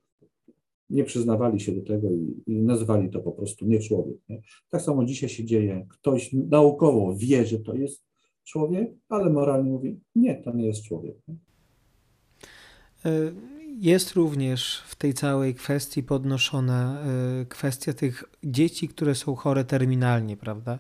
nie 0.90 1.04
przyznawali 1.04 1.60
się 1.60 1.72
do 1.72 1.82
tego 1.82 2.10
i, 2.10 2.42
i 2.46 2.62
nazwali 2.62 3.10
to 3.10 3.20
po 3.20 3.32
prostu 3.32 3.66
nie 3.66 3.78
człowiek. 3.78 4.16
Nie? 4.28 4.42
Tak 4.70 4.82
samo 4.82 5.04
dzisiaj 5.04 5.28
się 5.28 5.44
dzieje. 5.44 5.86
Ktoś 5.88 6.32
naukowo 6.32 7.14
wie, 7.16 7.46
że 7.46 7.58
to 7.58 7.74
jest 7.74 8.04
człowiek, 8.44 8.94
ale 9.08 9.30
moralnie 9.30 9.70
mówi, 9.70 10.00
nie, 10.14 10.42
to 10.42 10.52
nie 10.52 10.66
jest 10.66 10.82
człowiek. 10.84 11.16
Nie? 11.28 11.34
E, 13.80 13.90
jest 13.90 14.12
również 14.12 14.82
w 14.86 14.96
tej 14.96 15.14
całej 15.14 15.54
kwestii 15.54 16.02
podnoszona 16.02 17.00
e, 17.00 17.44
kwestia 17.44 17.92
tych 17.92 18.24
dzieci, 18.44 18.88
które 18.88 19.14
są 19.14 19.34
chore 19.34 19.64
terminalnie, 19.64 20.36
prawda? 20.36 20.78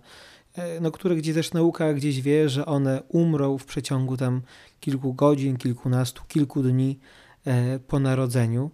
E, 0.54 0.80
no, 0.80 0.90
które 0.90 1.16
gdzie 1.16 1.34
też 1.34 1.52
nauka 1.52 1.94
gdzieś 1.94 2.20
wie, 2.20 2.48
że 2.48 2.66
one 2.66 3.02
umrą 3.08 3.58
w 3.58 3.64
przeciągu 3.64 4.16
tam 4.16 4.42
kilku 4.80 5.14
godzin, 5.14 5.56
kilkunastu, 5.56 6.22
kilku 6.28 6.62
dni 6.62 6.98
po 7.86 7.98
narodzeniu. 7.98 8.70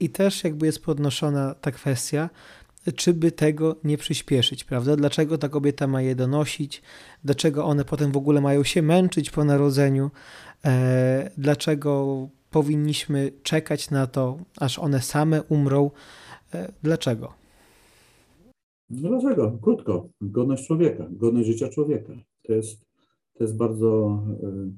I 0.00 0.10
też 0.10 0.44
jakby 0.44 0.66
jest 0.66 0.82
podnoszona 0.84 1.54
ta 1.54 1.70
kwestia, 1.70 2.30
czy 2.96 3.14
by 3.14 3.32
tego 3.32 3.76
nie 3.84 3.98
przyspieszyć, 3.98 4.64
prawda? 4.64 4.96
Dlaczego 4.96 5.38
ta 5.38 5.48
kobieta 5.48 5.86
ma 5.86 6.02
je 6.02 6.14
donosić? 6.14 6.82
Dlaczego 7.24 7.64
one 7.64 7.84
potem 7.84 8.12
w 8.12 8.16
ogóle 8.16 8.40
mają 8.40 8.64
się 8.64 8.82
męczyć 8.82 9.30
po 9.30 9.44
narodzeniu? 9.44 10.10
Dlaczego 11.36 12.28
powinniśmy 12.50 13.32
czekać 13.42 13.90
na 13.90 14.06
to, 14.06 14.38
aż 14.60 14.78
one 14.78 15.00
same 15.00 15.42
umrą. 15.42 15.90
E, 16.54 16.72
dlaczego? 16.82 17.32
Dlaczego? 18.90 19.58
Krótko. 19.62 20.08
Godność 20.20 20.66
człowieka, 20.66 21.08
godność 21.10 21.46
życia 21.46 21.68
człowieka. 21.68 22.12
To 22.42 22.52
jest, 22.52 22.84
to 23.34 23.44
jest 23.44 23.56
bardzo, 23.56 24.22
e, 24.42 24.70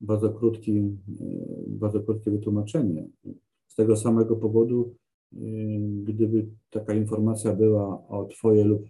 bardzo, 0.00 0.30
krótki, 0.30 0.78
e, 0.78 0.84
bardzo 1.66 2.00
krótkie 2.00 2.30
wytłumaczenie. 2.30 3.08
Z 3.66 3.74
tego 3.74 3.96
samego 3.96 4.36
powodu, 4.36 4.94
gdyby 6.04 6.46
taka 6.70 6.94
informacja 6.94 7.54
była 7.54 8.08
o 8.08 8.24
Twojej 8.24 8.64
lub 8.64 8.88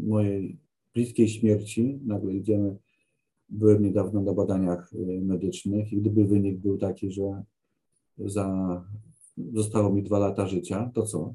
mojej 0.00 0.58
bliskiej 0.94 1.28
śmierci, 1.28 2.00
nagle 2.04 2.34
idziemy, 2.34 2.76
byłem 3.48 3.82
niedawno 3.82 4.22
na 4.22 4.32
badaniach 4.32 4.92
medycznych 5.22 5.92
i 5.92 5.96
gdyby 5.96 6.24
wynik 6.24 6.58
był 6.58 6.78
taki, 6.78 7.12
że 7.12 7.42
za, 8.24 8.84
zostało 9.52 9.90
mi 9.90 10.02
dwa 10.02 10.18
lata 10.18 10.46
życia, 10.46 10.90
to 10.94 11.02
co? 11.02 11.34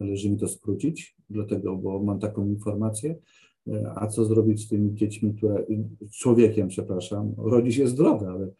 Należy 0.00 0.30
mi 0.30 0.36
to 0.36 0.48
skrócić, 0.48 1.16
dlatego, 1.30 1.76
bo 1.76 2.02
mam 2.02 2.18
taką 2.18 2.46
informację. 2.46 3.16
A 3.94 4.06
co 4.06 4.24
zrobić 4.24 4.64
z 4.64 4.68
tymi 4.68 4.94
dziećmi, 4.94 5.34
które, 5.34 5.66
człowiekiem, 6.12 6.68
przepraszam, 6.68 7.34
rodzi 7.38 7.72
się 7.72 7.88
zdrowe, 7.88 8.28
ale, 8.28 8.50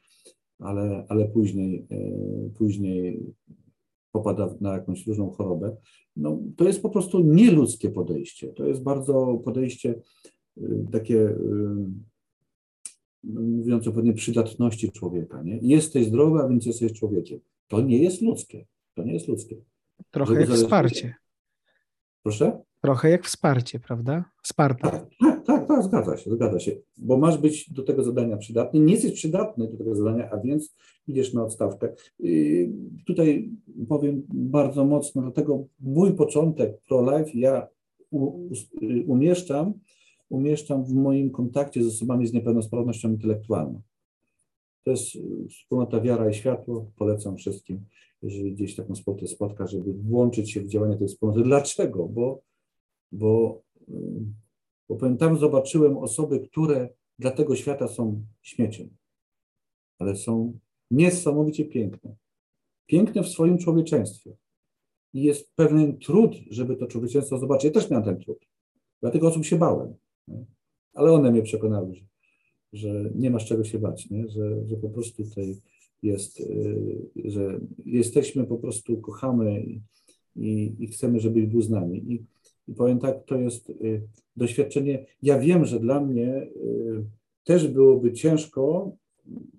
ale, 0.59 1.07
ale 1.09 1.29
później, 1.29 1.87
e, 1.91 2.51
później 2.59 3.35
popada 4.13 4.55
na 4.61 4.73
jakąś 4.73 5.07
różną 5.07 5.31
chorobę. 5.31 5.77
No, 6.17 6.39
to 6.57 6.65
jest 6.65 6.83
po 6.83 6.91
prostu 6.91 7.21
nieludzkie 7.21 7.91
podejście. 7.91 8.49
To 8.49 8.67
jest 8.67 8.83
bardzo 8.83 9.43
podejście 9.45 10.03
e, 10.57 10.63
takie 10.93 11.21
e, 11.21 11.37
mówiąc 13.35 13.89
o 13.89 13.93
pewnej 13.93 14.15
przydatności 14.15 14.93
człowieka. 14.93 15.43
Nie? 15.43 15.59
Jesteś 15.63 16.07
zdrowy, 16.07 16.41
a 16.41 16.49
więc 16.49 16.67
jesteś 16.67 16.93
człowiekiem. 16.93 17.41
To 17.69 17.81
nie 17.81 17.99
jest 17.99 18.23
ludzkie. 18.23 18.67
To 18.95 19.05
nie 19.05 19.13
jest 19.13 19.29
ludzkie. 19.29 19.57
Trochę 20.11 20.35
Żeby 20.35 20.41
jak 20.41 20.51
wsparcie. 20.51 21.15
Proszę? 22.23 22.59
Trochę 22.81 23.11
jak 23.11 23.25
wsparcie, 23.25 23.81
prawda? 23.81 24.25
Sparta. 24.43 24.91
Tak, 24.91 25.07
tak, 25.21 25.47
tak, 25.47 25.69
tak, 25.69 25.83
zgadza 25.83 26.17
się, 26.17 26.31
zgadza 26.31 26.61
się. 26.61 26.77
Bo 26.99 27.17
masz 27.17 27.39
być 27.39 27.73
do 27.73 27.83
tego 27.83 28.05
zadania 28.05 28.37
przydatny, 28.37 28.81
nie 28.81 28.93
jesteś 28.93 29.13
przydatny 29.13 29.69
do 29.69 29.77
tego 29.77 29.95
zadania, 29.95 30.31
a 30.31 30.41
więc 30.41 30.75
idziesz 31.09 31.35
na 31.35 31.45
odstawkę. 31.45 31.95
Yy, 32.19 32.71
tutaj 33.07 33.51
powiem 33.89 34.27
bardzo 34.29 34.85
mocno, 34.85 35.23
dlatego 35.23 35.67
mój 35.81 36.15
początek 36.15 36.81
pro-life 36.89 37.31
ja 37.35 37.69
u, 38.11 38.25
u, 38.25 38.49
umieszczam 39.07 39.75
umieszczam 40.29 40.85
w 40.85 40.93
moim 40.93 41.31
kontakcie 41.31 41.85
z 41.85 41.87
osobami 41.87 42.27
z 42.27 42.33
niepełnosprawnością 42.33 43.11
intelektualną. 43.11 43.83
To 44.85 44.91
jest 44.91 45.07
wspólnota 45.51 46.01
Wiara 46.01 46.31
i 46.31 46.35
Światło. 46.35 46.91
Polecam 46.97 47.37
wszystkim, 47.37 47.85
jeżeli 48.23 48.53
gdzieś 48.53 48.75
taką 48.75 48.95
wspólnotę 48.95 49.27
spotka, 49.27 49.67
żeby 49.67 49.93
włączyć 49.93 50.53
się 50.53 50.61
w 50.61 50.69
działanie 50.69 50.97
tej 50.97 51.09
wspólnoty. 51.09 51.43
Dlaczego? 51.43 52.09
Bo, 52.09 52.41
bo, 53.13 53.63
bo 54.89 54.97
powiem, 54.97 55.17
tam 55.17 55.39
zobaczyłem 55.39 55.99
osoby, 55.99 56.41
które 56.41 56.89
dla 57.19 57.31
tego 57.31 57.57
świata 57.57 57.89
są 57.89 58.25
śmieciem, 58.43 58.89
ale 59.99 60.17
są 60.17 60.59
niesamowicie 60.91 61.65
piękne. 61.65 62.17
Piękne 62.87 63.23
w 63.23 63.29
swoim 63.29 63.59
człowieczeństwie. 63.59 64.37
I 65.15 65.23
jest 65.23 65.55
pewien 65.55 65.99
trud, 65.99 66.37
żeby 66.51 66.77
to 66.77 66.87
człowieczeństwo 66.87 67.39
zobaczyć. 67.39 67.65
Ja 67.65 67.81
też 67.81 67.91
miałem 67.91 68.05
ten 68.05 68.19
trud. 68.19 68.39
Dlatego 69.01 69.29
osób 69.29 69.45
się 69.45 69.57
bałem. 69.57 69.95
Ale 70.95 71.13
one 71.13 71.31
mnie 71.31 71.43
przekonały, 71.43 71.95
że, 71.95 72.05
że 72.73 73.11
nie 73.15 73.31
masz 73.31 73.47
czego 73.47 73.65
się 73.65 73.79
bać, 73.79 74.11
nie? 74.11 74.29
Że, 74.29 74.67
że 74.67 74.77
po 74.77 74.91
prostu 74.91 75.25
tutaj 75.25 75.57
jest, 76.03 76.41
y, 76.41 77.09
że 77.25 77.61
jesteśmy 77.85 78.45
po 78.45 78.57
prostu, 78.57 78.97
kochamy 78.97 79.65
i, 80.37 80.75
i, 80.79 80.87
chcemy, 80.87 81.21
żebyś 81.21 81.47
był 81.47 81.63
z 81.63 81.71
nami. 81.71 82.13
I, 82.13 82.25
I 82.69 82.75
powiem 82.75 82.99
tak, 82.99 83.25
to 83.25 83.37
jest 83.37 83.71
y, 83.71 84.03
doświadczenie. 84.37 85.07
Ja 85.23 85.39
wiem, 85.39 85.65
że 85.65 85.81
dla 85.81 86.01
mnie 86.01 86.43
y, 86.43 87.05
też 87.45 87.69
byłoby 87.69 88.13
ciężko 88.13 88.93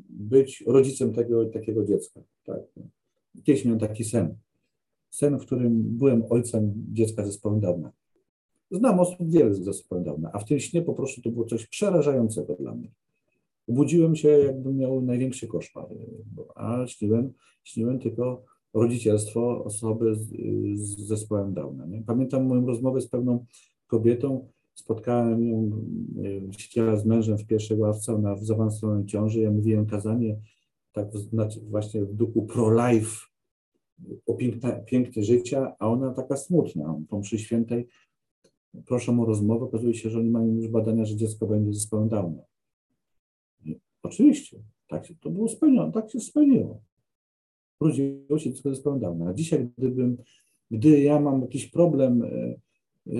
być 0.10 0.64
rodzicem 0.68 1.14
tego, 1.14 1.46
takiego 1.46 1.86
dziecka. 1.86 2.22
Tak. 2.46 2.62
Kiedyś 3.44 3.66
miałem 3.66 3.80
taki 3.80 4.04
sen. 4.04 4.36
Sen, 5.10 5.40
w 5.40 5.46
którym 5.46 5.84
byłem 5.84 6.24
ojcem 6.30 6.74
dziecka 6.94 7.24
ze 7.24 7.32
zespołu 7.32 7.60
Downa. 7.60 7.92
Znam 8.72 9.00
osób 9.00 9.32
wiele 9.32 9.54
z 9.54 9.60
zespołem 9.60 10.04
Downa, 10.04 10.30
a 10.34 10.40
w 10.40 10.46
tym 10.46 10.60
śnie 10.60 10.82
po 10.82 10.94
prostu 10.94 11.22
to 11.22 11.30
było 11.30 11.46
coś 11.46 11.68
przerażającego 11.68 12.56
dla 12.56 12.76
mnie. 12.76 12.92
Obudziłem 13.70 14.16
się, 14.16 14.30
jakbym 14.30 14.78
miał 14.78 15.02
największy 15.02 15.48
koszmar, 15.48 15.86
a 16.56 16.88
śniłem, 16.88 17.34
śniłem 17.64 18.00
tylko 18.00 18.44
rodzicielstwo 18.74 19.64
osoby 19.64 20.16
z, 20.16 20.30
z 20.76 21.08
zespołem 21.08 21.54
Downa. 21.54 21.86
Nie? 21.86 22.02
Pamiętam 22.02 22.46
moją 22.46 22.66
rozmowę 22.66 23.02
z 23.02 23.08
pewną 23.08 23.46
kobietą, 23.88 24.48
spotkałem 24.74 25.48
ją, 25.48 25.72
siedziała 26.58 26.96
z 26.96 27.06
mężem 27.06 27.38
w 27.38 27.46
pierwszej 27.46 27.78
ławce, 27.78 28.16
ona 28.16 28.36
w 28.36 28.46
zaawansowanej 28.46 29.06
ciąży, 29.06 29.42
ja 29.42 29.52
mówiłem 29.52 29.86
kazanie 29.86 30.38
tak 30.98 31.18
znaczy 31.18 31.62
właśnie 31.70 32.06
w 32.06 32.14
duchu 32.14 32.46
pro-life, 32.46 33.28
o 34.26 34.34
piękne, 34.34 34.84
pięknie 34.86 35.24
życia, 35.24 35.76
a 35.80 35.88
ona 35.88 36.14
taka 36.14 36.38
smutna, 36.38 37.00
po 37.10 37.20
mszy 37.20 37.40
świętej 37.40 37.88
proszą 38.86 39.22
o 39.22 39.26
rozmowę, 39.26 39.66
okazuje 39.66 39.94
się, 39.94 40.10
że 40.10 40.20
oni 40.20 40.30
mają 40.30 40.48
już 40.48 40.68
badania, 40.68 41.06
że 41.06 41.16
dziecko 41.16 41.48
będzie 41.48 41.74
zespołem 41.74 42.10
Downa. 42.10 42.42
Oczywiście, 44.04 44.60
tak 44.88 45.06
się, 45.06 45.16
to 45.16 45.30
było 45.30 45.48
spełnione, 45.48 45.92
tak 45.92 46.12
się 46.12 46.20
spełniło. 46.20 46.82
Urodziło 47.80 48.40
się 48.40 48.54
dziecko 48.54 48.70
zespołem 48.70 49.00
Downa. 49.00 49.30
A 49.30 49.34
dzisiaj, 49.34 49.70
gdybym, 49.78 50.18
gdy 50.72 51.02
ja 51.02 51.20
mam 51.20 51.42
jakiś 51.42 51.68
problem 51.68 52.24
e, 52.24 52.28
e, 52.28 53.14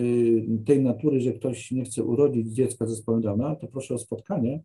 tej 0.66 0.84
natury, 0.84 1.22
że 1.22 1.34
ktoś 1.34 1.72
nie 1.72 1.84
chce 1.84 2.04
urodzić 2.04 2.48
dziecka 2.48 2.86
ze 2.86 2.96
zespołem 2.96 3.22
Downa, 3.22 3.56
to 3.56 3.68
proszę 3.68 3.94
o 3.96 3.98
spotkanie 3.98 4.62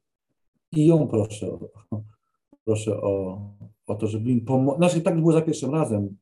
i 0.72 0.86
ją 0.86 1.08
proszę 1.08 1.52
o, 1.52 1.70
proszę 2.64 3.00
o, 3.00 3.40
o 3.86 3.94
to, 3.94 4.06
żeby 4.06 4.30
im 4.30 4.44
pomóc. 4.44 4.76
Znaczy, 4.76 5.00
tak 5.00 5.20
było 5.20 5.32
za 5.32 5.42
pierwszym 5.42 5.70
razem. 5.70 6.16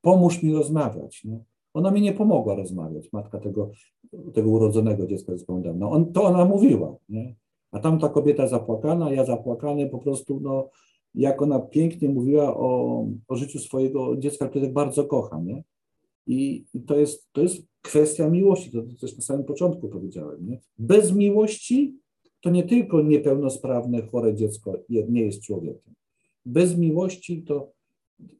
Pomóż 0.00 0.42
mi 0.42 0.52
rozmawiać. 0.52 1.24
Nie? 1.24 1.44
Ona 1.74 1.90
mi 1.90 2.00
nie 2.00 2.12
pomogła 2.12 2.54
rozmawiać, 2.54 3.12
matka 3.12 3.38
tego, 3.38 3.70
tego 4.34 4.50
urodzonego 4.50 5.06
dziecka 5.06 5.36
z 5.36 5.44
Downa. 5.44 5.90
On, 5.90 6.12
to 6.12 6.22
ona 6.22 6.44
mówiła, 6.44 6.96
nie? 7.08 7.34
A 7.70 7.78
tamta 7.78 8.08
kobieta 8.08 8.46
zapłakana, 8.46 9.12
ja 9.12 9.24
zapłakany, 9.24 9.88
po 9.88 9.98
prostu, 9.98 10.40
no, 10.40 10.68
jak 11.14 11.42
ona 11.42 11.58
pięknie 11.58 12.08
mówiła 12.08 12.56
o, 12.56 13.06
o 13.28 13.36
życiu 13.36 13.58
swojego 13.58 14.16
dziecka, 14.16 14.48
które 14.48 14.64
tak 14.64 14.74
bardzo 14.74 15.04
kocha, 15.04 15.40
nie? 15.44 15.64
I, 16.26 16.64
i 16.74 16.80
to, 16.80 16.96
jest, 16.96 17.28
to 17.32 17.40
jest 17.42 17.66
kwestia 17.82 18.30
miłości, 18.30 18.70
to 18.70 18.82
też 19.00 19.16
na 19.16 19.22
samym 19.22 19.44
początku 19.44 19.88
powiedziałem. 19.88 20.46
Nie? 20.46 20.60
Bez 20.78 21.14
miłości 21.14 21.94
to 22.40 22.50
nie 22.50 22.62
tylko 22.62 23.02
niepełnosprawne, 23.02 24.02
chore 24.02 24.34
dziecko 24.34 24.72
nie 24.88 25.22
jest 25.22 25.42
człowiekiem. 25.42 25.94
Bez 26.46 26.78
miłości 26.78 27.42
to 27.42 27.72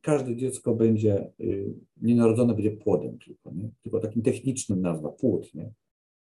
każde 0.00 0.36
dziecko 0.36 0.74
będzie, 0.74 1.30
y, 1.40 1.74
nienarodzone 2.02 2.54
będzie 2.54 2.70
płodem 2.70 3.18
tylko, 3.18 3.50
nie? 3.50 3.70
tylko 3.82 4.00
takim 4.00 4.22
technicznym 4.22 4.80
nazwa, 4.80 5.08
płód. 5.08 5.54
Nie? 5.54 5.72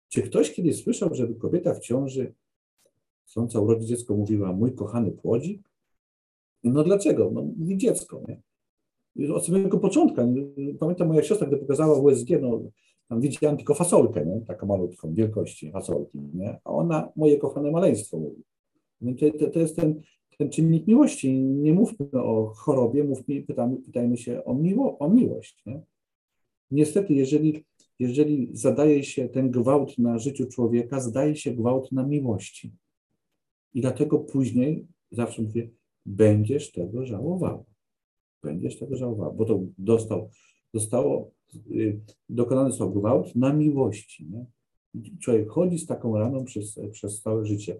Czy 0.08 0.22
ktoś 0.22 0.52
kiedyś 0.52 0.82
słyszał, 0.82 1.14
żeby 1.14 1.34
kobieta 1.34 1.74
w 1.74 1.80
ciąży 1.80 2.34
chcąca 3.26 3.60
urodzić 3.60 3.88
dziecko 3.88 4.16
mówiła, 4.16 4.52
mój 4.52 4.74
kochany 4.74 5.12
płodzik? 5.12 5.68
No 6.64 6.84
dlaczego? 6.84 7.30
No 7.30 7.42
mówi 7.42 7.78
dziecko, 7.78 8.22
nie? 8.28 8.40
od 9.32 9.46
samego 9.46 9.78
początku. 9.78 10.20
Pamiętam 10.80 11.08
moja 11.08 11.22
siostra, 11.22 11.46
gdy 11.46 11.56
pokazała 11.56 11.98
USG, 11.98 12.28
no 12.40 12.62
tam 13.08 13.20
widziałem 13.20 13.56
tylko 13.56 13.74
fasolkę, 13.74 14.26
nie? 14.26 14.40
taką 14.40 14.66
malutką, 14.66 15.14
wielkości 15.14 15.70
fasolki, 15.70 16.18
nie? 16.34 16.58
a 16.64 16.70
ona 16.70 17.12
moje 17.16 17.38
kochane 17.38 17.70
maleństwo 17.70 18.18
mówi. 18.18 18.42
To, 19.18 19.38
to, 19.38 19.50
to 19.50 19.58
jest 19.58 19.76
ten, 19.76 20.00
ten 20.38 20.50
czynnik 20.50 20.86
miłości. 20.86 21.32
Nie 21.34 21.72
mówmy 21.72 22.06
o 22.12 22.46
chorobie, 22.46 23.04
mówmy, 23.04 23.42
pytamy, 23.42 23.76
pytajmy 23.76 24.16
się 24.16 24.44
o, 24.44 24.54
miło, 24.54 24.98
o 24.98 25.08
miłość. 25.08 25.62
Nie? 25.66 25.80
Niestety, 26.70 27.14
jeżeli, 27.14 27.64
jeżeli 27.98 28.48
zadaje 28.52 29.04
się 29.04 29.28
ten 29.28 29.50
gwałt 29.50 29.98
na 29.98 30.18
życiu 30.18 30.46
człowieka, 30.46 31.00
zdaje 31.00 31.36
się 31.36 31.50
gwałt 31.50 31.92
na 31.92 32.06
miłości. 32.06 32.72
I 33.74 33.80
dlatego 33.80 34.18
później, 34.18 34.86
zawsze 35.10 35.42
mówię, 35.42 35.70
będziesz 36.06 36.72
tego 36.72 37.06
żałował 37.06 37.64
będziesz 38.44 38.78
tego 38.78 38.96
żałował, 38.96 39.34
bo 39.34 39.44
to 39.44 39.60
dostał, 39.78 40.30
zostało, 40.74 41.30
y, 41.70 42.00
dokonany 42.28 42.70
został 42.70 42.92
gwałt 42.92 43.36
na 43.36 43.52
miłości. 43.52 44.26
Nie? 44.30 44.46
Człowiek 45.20 45.50
chodzi 45.50 45.78
z 45.78 45.86
taką 45.86 46.18
raną 46.18 46.44
przez, 46.44 46.80
przez 46.92 47.22
całe 47.22 47.46
życie, 47.46 47.76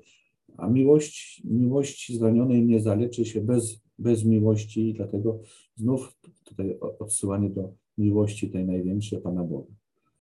a 0.57 0.69
miłość, 0.69 1.43
miłości 1.45 2.19
zranionej 2.19 2.67
nie 2.67 2.81
zaleczy 2.81 3.25
się 3.25 3.41
bez, 3.41 3.81
bez 3.99 4.25
miłości 4.25 4.89
i 4.89 4.95
dlatego 4.95 5.41
znów 5.77 6.17
tutaj 6.45 6.79
odsyłanie 6.99 7.51
do 7.51 7.73
miłości 7.99 8.51
tej 8.51 8.65
największej 8.65 9.21
Pana 9.21 9.45
Boga. 9.45 9.73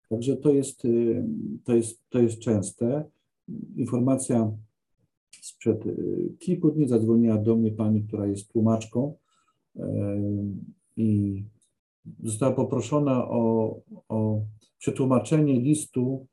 Także 0.08 0.36
to 0.36 0.50
jest, 0.50 0.84
y, 0.84 1.24
to 1.64 1.74
jest, 1.74 2.08
to 2.08 2.18
jest 2.18 2.38
częste. 2.38 3.04
Informacja 3.76 4.52
sprzed 5.42 5.86
y, 5.86 6.34
kilku 6.38 6.70
dni 6.70 6.88
zadzwoniła 6.88 7.38
do 7.38 7.56
mnie 7.56 7.72
pani, 7.72 8.02
która 8.02 8.26
jest 8.26 8.52
tłumaczką 8.52 9.14
i 10.96 11.42
została 12.22 12.52
poproszona 12.52 13.28
o, 13.28 13.76
o 14.08 14.40
przetłumaczenie 14.78 15.60
listu, 15.60 16.26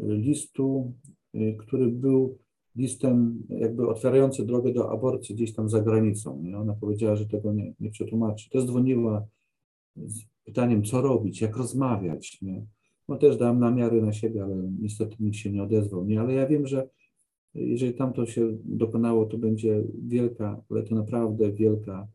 listu, 0.00 0.92
y, 1.34 1.56
który 1.58 1.88
był 1.88 2.38
listem 2.76 3.42
jakby 3.48 3.88
otwierający 3.88 4.46
drogę 4.46 4.72
do 4.72 4.90
aborcji 4.90 5.34
gdzieś 5.34 5.54
tam 5.54 5.68
za 5.68 5.80
granicą. 5.80 6.42
Ona 6.56 6.74
powiedziała, 6.74 7.16
że 7.16 7.26
tego 7.26 7.52
nie, 7.52 7.74
nie 7.80 7.90
przetłumaczy. 7.90 8.50
Też 8.50 8.64
dzwoniła 8.64 9.26
z 9.96 10.20
pytaniem, 10.44 10.84
co 10.84 11.02
robić, 11.02 11.40
jak 11.40 11.56
rozmawiać. 11.56 12.42
Nie? 12.42 12.66
No 13.08 13.16
też 13.16 13.36
dałem 13.36 13.58
namiary 13.58 14.02
na 14.02 14.12
siebie, 14.12 14.44
ale 14.44 14.70
niestety 14.80 15.16
nikt 15.20 15.36
się 15.36 15.52
nie 15.52 15.62
odezwał. 15.62 16.04
Nie? 16.04 16.20
Ale 16.20 16.32
ja 16.32 16.46
wiem, 16.46 16.66
że 16.66 16.88
jeżeli 17.54 17.94
tam 17.94 18.12
to 18.12 18.26
się 18.26 18.58
dokonało, 18.64 19.26
to 19.26 19.38
będzie 19.38 19.84
wielka, 20.02 20.62
ale 20.70 20.82
to 20.82 20.94
naprawdę 20.94 21.52
wielka 21.52 22.08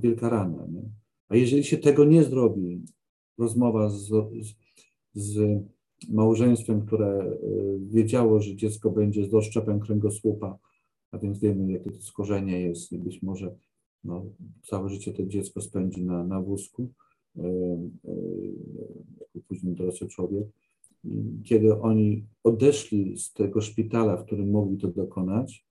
wielka 0.00 0.28
rana. 0.28 0.66
Nie? 0.66 0.82
A 1.28 1.36
jeżeli 1.36 1.64
się 1.64 1.78
tego 1.78 2.04
nie 2.04 2.24
zrobi, 2.24 2.82
rozmowa 3.38 3.88
z, 3.88 4.08
z, 4.42 4.54
z 5.14 5.62
małżeństwem, 6.08 6.86
które 6.86 7.06
e, 7.06 7.36
wiedziało, 7.78 8.40
że 8.40 8.56
dziecko 8.56 8.90
będzie 8.90 9.24
z 9.24 9.30
doszczepem 9.30 9.80
kręgosłupa, 9.80 10.58
a 11.10 11.18
więc 11.18 11.38
wiemy, 11.38 11.72
jakie 11.72 11.90
to 11.90 12.00
skorzenie 12.00 12.60
jest 12.60 12.92
i 12.92 12.98
być 12.98 13.22
może 13.22 13.54
no, 14.04 14.26
całe 14.62 14.88
życie 14.88 15.12
to 15.12 15.26
dziecko 15.26 15.60
spędzi 15.60 16.04
na, 16.04 16.24
na 16.24 16.40
wózku, 16.40 16.88
e, 17.36 17.42
e, 17.42 18.14
jako 19.20 19.46
później 19.48 19.74
dorosły 19.74 20.08
człowiek. 20.08 20.46
Kiedy 21.44 21.80
oni 21.80 22.26
odeszli 22.44 23.18
z 23.18 23.32
tego 23.32 23.60
szpitala, 23.60 24.16
w 24.16 24.26
którym 24.26 24.50
mogli 24.50 24.78
to 24.78 24.88
dokonać, 24.88 25.66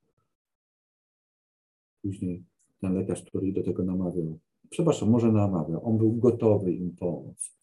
później 2.02 2.44
ten 2.82 2.94
lekarz, 2.94 3.24
który 3.24 3.52
do 3.52 3.64
tego 3.64 3.84
namawiał. 3.84 4.40
Przepraszam, 4.70 5.10
może 5.10 5.32
namawiał. 5.32 5.86
On 5.86 5.98
był 5.98 6.14
gotowy 6.14 6.74
im 6.74 6.96
pomóc. 6.96 7.58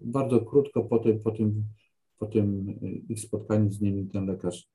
Bardzo 0.00 0.40
krótko 0.40 0.84
po 0.84 0.98
tym, 0.98 1.20
po 1.20 1.30
tym, 1.30 1.64
po 2.18 2.26
tym 2.26 2.78
ich 3.08 3.20
spotkaniu 3.20 3.70
z 3.70 3.80
nimi 3.80 4.06
ten 4.06 4.26
lekarz 4.26 4.68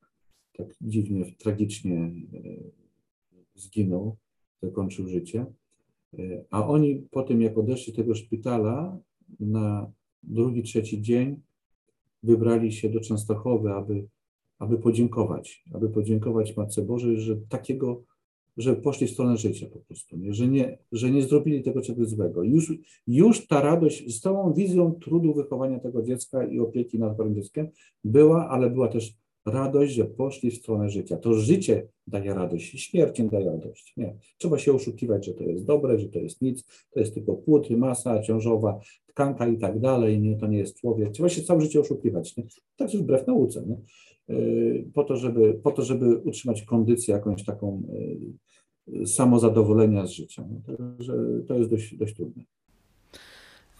tak 0.57 0.75
dziwnie, 0.81 1.35
tragicznie 1.37 1.97
e, 1.97 2.11
zginął, 3.55 4.17
zakończył 4.61 5.07
życie. 5.07 5.45
E, 6.19 6.43
a 6.49 6.67
oni 6.67 7.07
po 7.11 7.23
tym, 7.23 7.41
jak 7.41 7.57
odeszli 7.57 7.93
tego 7.93 8.15
szpitala, 8.15 8.97
na 9.39 9.91
drugi, 10.23 10.63
trzeci 10.63 11.01
dzień 11.01 11.41
wybrali 12.23 12.71
się 12.71 12.89
do 12.89 12.99
Częstochowy, 12.99 13.73
aby, 13.73 14.07
aby 14.59 14.77
podziękować, 14.77 15.63
aby 15.73 15.89
podziękować 15.89 16.57
Matce 16.57 16.81
Bożej, 16.81 17.19
że 17.19 17.37
takiego 17.49 18.03
że 18.57 18.75
poszli 18.75 19.07
w 19.07 19.11
stronę 19.11 19.37
życia 19.37 19.67
po 19.73 19.79
prostu, 19.79 20.17
nie? 20.17 20.33
Że, 20.33 20.47
nie, 20.47 20.77
że 20.91 21.11
nie 21.11 21.21
zrobili 21.21 21.63
tego 21.63 21.81
czegoś 21.81 22.07
złego. 22.07 22.43
Już, 22.43 22.73
już 23.07 23.47
ta 23.47 23.61
radość 23.61 24.15
z 24.15 24.19
całą 24.19 24.53
wizją 24.53 24.91
trudu 24.91 25.33
wychowania 25.33 25.79
tego 25.79 26.01
dziecka 26.01 26.45
i 26.45 26.59
opieki 26.59 26.99
nad 26.99 27.17
chorym 27.17 27.35
dzieckiem 27.35 27.67
była, 28.03 28.49
ale 28.49 28.69
była 28.69 28.87
też 28.87 29.13
radość, 29.45 29.93
że 29.93 30.05
poszli 30.05 30.51
w 30.51 30.57
stronę 30.57 30.89
życia. 30.89 31.17
To 31.17 31.33
życie 31.33 31.87
daje 32.07 32.33
radość, 32.33 32.81
śmierć 32.81 33.19
nie 33.19 33.29
daje 33.29 33.45
radość. 33.45 33.93
Nie. 33.97 34.17
Trzeba 34.37 34.57
się 34.57 34.73
oszukiwać, 34.73 35.25
że 35.25 35.33
to 35.33 35.43
jest 35.43 35.65
dobre, 35.65 35.99
że 35.99 36.09
to 36.09 36.19
jest 36.19 36.41
nic, 36.41 36.65
to 36.91 36.99
jest 36.99 37.13
tylko 37.13 37.33
płód, 37.33 37.69
masa 37.69 38.21
ciążowa, 38.21 38.79
tkanka 39.07 39.47
i 39.47 39.57
tak 39.57 39.79
dalej, 39.79 40.19
nie, 40.19 40.37
to 40.37 40.47
nie 40.47 40.57
jest 40.57 40.79
człowiek. 40.79 41.11
Trzeba 41.11 41.29
się 41.29 41.41
całe 41.41 41.61
życie 41.61 41.79
oszukiwać. 41.79 42.37
Nie? 42.37 42.43
Tak 42.77 42.93
jest 42.93 43.03
wbrew 43.03 43.27
nauce. 43.27 43.65
Nie? 43.67 43.77
Y, 44.29 44.91
po 44.93 45.03
to, 45.03 45.15
żeby, 45.15 45.53
po 45.53 45.71
to, 45.71 45.81
żeby 45.81 46.17
utrzymać 46.17 46.61
kondycję 46.61 47.13
jakąś 47.13 47.45
taką 47.45 47.83
y, 48.87 49.07
samozadowolenia 49.07 50.07
z 50.07 50.11
życia. 50.11 50.45
No, 50.49 50.75
Także 50.77 51.13
to 51.47 51.57
jest 51.57 51.69
dość, 51.69 51.95
dość 51.95 52.15
trudne. 52.15 52.43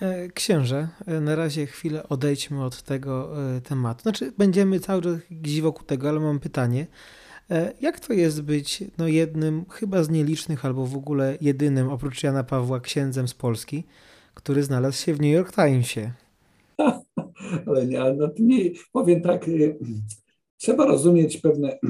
E, 0.02 0.28
księże, 0.30 0.88
e, 1.06 1.20
na 1.22 1.36
razie 1.36 1.66
chwilę 1.66 2.10
odejdźmy 2.10 2.64
od 2.64 2.82
tego 2.82 3.44
e, 3.56 3.62
tematu. 3.62 4.02
Znaczy, 4.02 4.32
będziemy 4.38 4.80
cały 4.80 5.02
czas 5.02 5.18
gdzieś 5.32 5.62
wokół 5.62 5.86
tego, 5.86 6.10
ale 6.10 6.20
mam 6.20 6.40
pytanie. 6.40 6.88
Jak 7.82 8.00
to 8.00 8.14
jest 8.14 8.42
być 8.42 8.84
no, 8.98 9.08
jednym, 9.08 9.66
chyba 9.70 10.04
z 10.04 10.10
nielicznych, 10.10 10.66
albo 10.66 10.86
w 10.86 10.96
ogóle 10.96 11.38
jedynym, 11.42 11.90
oprócz 11.90 12.24
Jana 12.24 12.44
Pawła, 12.44 12.80
księdzem 12.80 13.28
z 13.28 13.34
Polski, 13.34 13.84
który 14.34 14.64
znalazł 14.64 15.04
się 15.06 15.14
w 15.14 15.22
New 15.22 15.34
York 15.34 15.56
Timesie? 15.56 16.12
ale 17.68 17.88
nie, 17.88 18.14
no, 18.18 18.30
nie 18.40 18.72
powiem 18.94 19.22
tak, 19.22 19.48
y, 19.48 19.78
trzeba 20.64 20.86
rozumieć 20.86 21.38
pewne. 21.38 21.80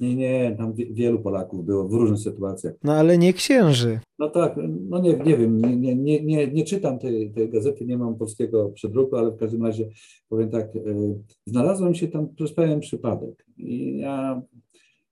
Nie, 0.00 0.16
nie, 0.16 0.54
tam 0.58 0.74
wielu 0.74 1.20
Polaków 1.20 1.64
było 1.64 1.88
w 1.88 1.92
różnych 1.92 2.20
sytuacjach. 2.20 2.74
No 2.84 2.92
ale 2.92 3.18
nie 3.18 3.32
księży. 3.32 4.00
No 4.18 4.30
tak, 4.30 4.56
no 4.90 4.98
nie, 4.98 5.16
nie 5.16 5.36
wiem, 5.36 5.60
nie, 5.60 5.96
nie, 5.96 6.22
nie, 6.22 6.46
nie 6.46 6.64
czytam 6.64 6.98
tej, 6.98 7.32
tej 7.32 7.50
gazety, 7.50 7.86
nie 7.86 7.98
mam 7.98 8.14
polskiego 8.14 8.68
przedruku, 8.68 9.16
ale 9.16 9.30
w 9.30 9.36
każdym 9.36 9.66
razie 9.66 9.88
powiem 10.28 10.50
tak, 10.50 10.76
y, 10.76 11.14
znalazłem 11.46 11.94
się 11.94 12.08
tam 12.08 12.34
przez 12.34 12.52
pewien 12.52 12.80
przypadek 12.80 13.46
i 13.56 13.98
ja 13.98 14.42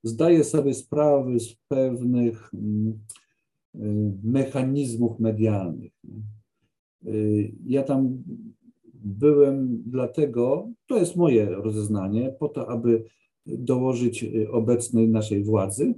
zdaję 0.02 0.44
sobie 0.44 0.74
sprawę 0.74 1.40
z 1.40 1.54
pewnych 1.68 2.50
mm, 2.54 2.98
y, 3.74 4.12
mechanizmów 4.22 5.20
medialnych. 5.20 5.92
Ja 7.66 7.82
tam 7.82 8.22
byłem 9.04 9.82
dlatego, 9.86 10.68
to 10.86 10.98
jest 10.98 11.16
moje 11.16 11.46
rozeznanie, 11.46 12.34
po 12.38 12.48
to, 12.48 12.68
aby 12.68 13.04
dołożyć 13.46 14.24
y, 14.24 14.50
obecnej 14.50 15.08
naszej 15.08 15.44
władzy 15.44 15.94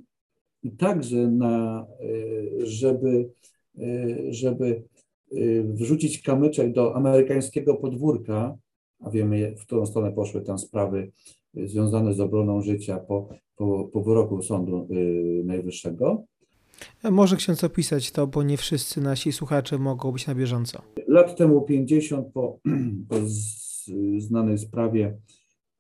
i 0.63 0.71
także 0.71 1.17
na, 1.17 1.87
y, 2.01 2.67
żeby, 2.67 3.31
y, 3.79 4.27
żeby 4.31 4.83
wrzucić 5.65 6.23
kamyczek 6.23 6.73
do 6.73 6.97
amerykańskiego 6.97 7.75
podwórka, 7.75 8.57
a 9.01 9.11
wiemy, 9.11 9.55
w 9.57 9.67
którą 9.67 9.87
stronę 9.87 10.13
poszły 10.13 10.43
tam 10.43 10.59
sprawy 10.59 11.13
związane 11.55 12.15
z 12.15 12.21
obroną 12.21 12.63
życia 12.63 12.99
po, 12.99 13.29
po, 13.57 13.85
po 13.93 14.03
wyroku 14.03 14.43
Sądu 14.43 14.89
Najwyższego, 15.45 16.25
może 17.11 17.37
ksiądz 17.37 17.65
opisać 17.65 18.11
to, 18.11 18.27
bo 18.27 18.43
nie 18.43 18.57
wszyscy 18.57 19.01
nasi 19.01 19.33
słuchacze 19.33 19.79
mogą 19.79 20.13
być 20.13 20.27
na 20.27 20.35
bieżąco. 20.35 20.83
Lat 21.09 21.37
temu 21.37 21.63
50 21.63 22.33
po, 22.33 22.59
po 23.09 23.17
znanej 24.19 24.59
sprawie, 24.59 25.19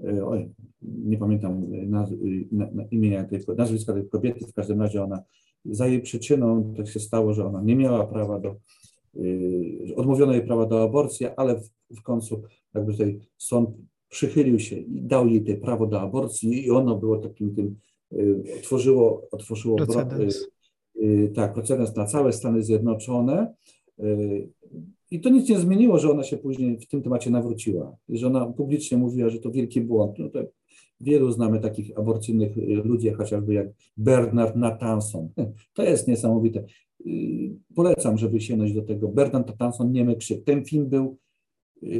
e, 0.04 0.26
oj, 0.26 0.48
nie 0.82 1.18
pamiętam 1.18 1.66
naz, 1.70 2.10
na, 2.52 2.70
na 2.72 2.84
imienia 2.90 3.24
tej, 3.24 3.40
nazwiska 3.56 3.92
tej 3.92 4.08
kobiety, 4.08 4.46
w 4.46 4.54
każdym 4.54 4.82
razie 4.82 5.02
ona, 5.02 5.22
za 5.64 5.86
jej 5.86 6.02
przyczyną 6.02 6.74
tak 6.76 6.88
się 6.88 7.00
stało, 7.00 7.34
że 7.34 7.46
ona 7.46 7.62
nie 7.62 7.76
miała 7.76 8.06
prawa 8.06 8.40
do, 8.40 8.56
odmówiono 9.96 10.32
jej 10.32 10.46
prawa 10.46 10.66
do 10.66 10.82
aborcji, 10.82 11.26
ale 11.36 11.60
w, 11.60 11.70
w 11.98 12.02
końcu 12.02 12.42
jakby 12.74 12.92
tutaj 12.92 13.20
sąd 13.36 13.70
przychylił 14.08 14.58
się 14.58 14.76
i 14.76 15.02
dał 15.02 15.28
jej 15.28 15.44
to 15.44 15.52
prawo 15.64 15.86
do 15.86 16.00
aborcji 16.00 16.66
i 16.66 16.70
ono 16.70 16.98
było 16.98 17.18
takim 17.18 17.54
tym, 17.54 17.76
otworzyło, 18.58 19.28
otworzyło 19.30 19.76
precedens. 19.76 20.46
Tak, 21.34 21.54
precedens 21.54 21.96
na 21.96 22.06
całe 22.06 22.32
Stany 22.32 22.62
Zjednoczone 22.62 23.54
i 25.10 25.20
to 25.20 25.28
nic 25.28 25.48
nie 25.48 25.58
zmieniło, 25.58 25.98
że 25.98 26.10
ona 26.10 26.22
się 26.22 26.36
później 26.36 26.78
w 26.78 26.86
tym 26.86 27.02
temacie 27.02 27.30
nawróciła 27.30 27.96
że 28.08 28.26
ona 28.26 28.46
publicznie 28.46 28.98
mówiła, 28.98 29.30
że 29.30 29.38
to 29.38 29.50
wielki 29.50 29.80
błąd. 29.80 30.18
No 30.18 30.28
to 30.28 30.44
wielu 31.00 31.30
znamy 31.32 31.60
takich 31.60 31.98
aborcyjnych 31.98 32.56
ludzi, 32.84 33.10
chociażby 33.10 33.54
jak 33.54 33.68
Bernard 33.96 34.56
Nathanson. 34.56 35.28
To 35.74 35.82
jest 35.82 36.08
niesamowite. 36.08 36.64
Polecam, 37.74 38.18
żeby 38.18 38.40
sięgnąć 38.40 38.72
do 38.72 38.82
tego. 38.82 39.08
Bernard 39.08 39.46
Nathanson, 39.46 39.92
Niemy 39.92 40.16
Krzyk. 40.16 40.44
Ten 40.44 40.64
film 40.64 40.86
był 40.88 41.04
y, 41.04 41.16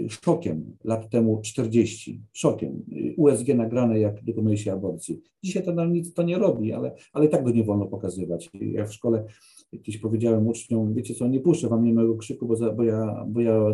szokiem 0.09 0.77
lat 0.85 1.11
temu 1.11 1.41
40. 1.41 2.23
Szokiem. 2.33 2.85
USG 3.17 3.49
nagrane, 3.49 4.01
jak 4.01 4.25
dokonuje 4.25 4.57
się 4.57 4.73
aborcji. 4.73 5.21
Dzisiaj 5.43 5.65
to 5.65 5.73
nam 5.73 5.93
nic 5.93 6.15
to 6.15 6.23
nie 6.23 6.39
robi, 6.39 6.73
ale, 6.73 6.95
ale 7.13 7.29
tak 7.29 7.45
go 7.45 7.51
nie 7.51 7.65
wolno 7.65 7.87
pokazywać. 7.87 8.51
Ja 8.55 8.87
w 8.87 8.95
szkole 8.95 9.25
Kiedyś 9.73 9.99
powiedziałem 9.99 10.47
uczniom, 10.47 10.95
wiecie 10.95 11.15
co, 11.15 11.29
nie 11.29 11.41
puszczę 11.41 11.69
wam 11.69 11.85
niemego 11.85 12.17
krzyku, 12.17 12.47
bo, 12.47 12.57
za, 12.57 12.73
bo, 12.73 12.85
ja, 12.85 13.25
bo, 13.29 13.41
ja 13.41 13.73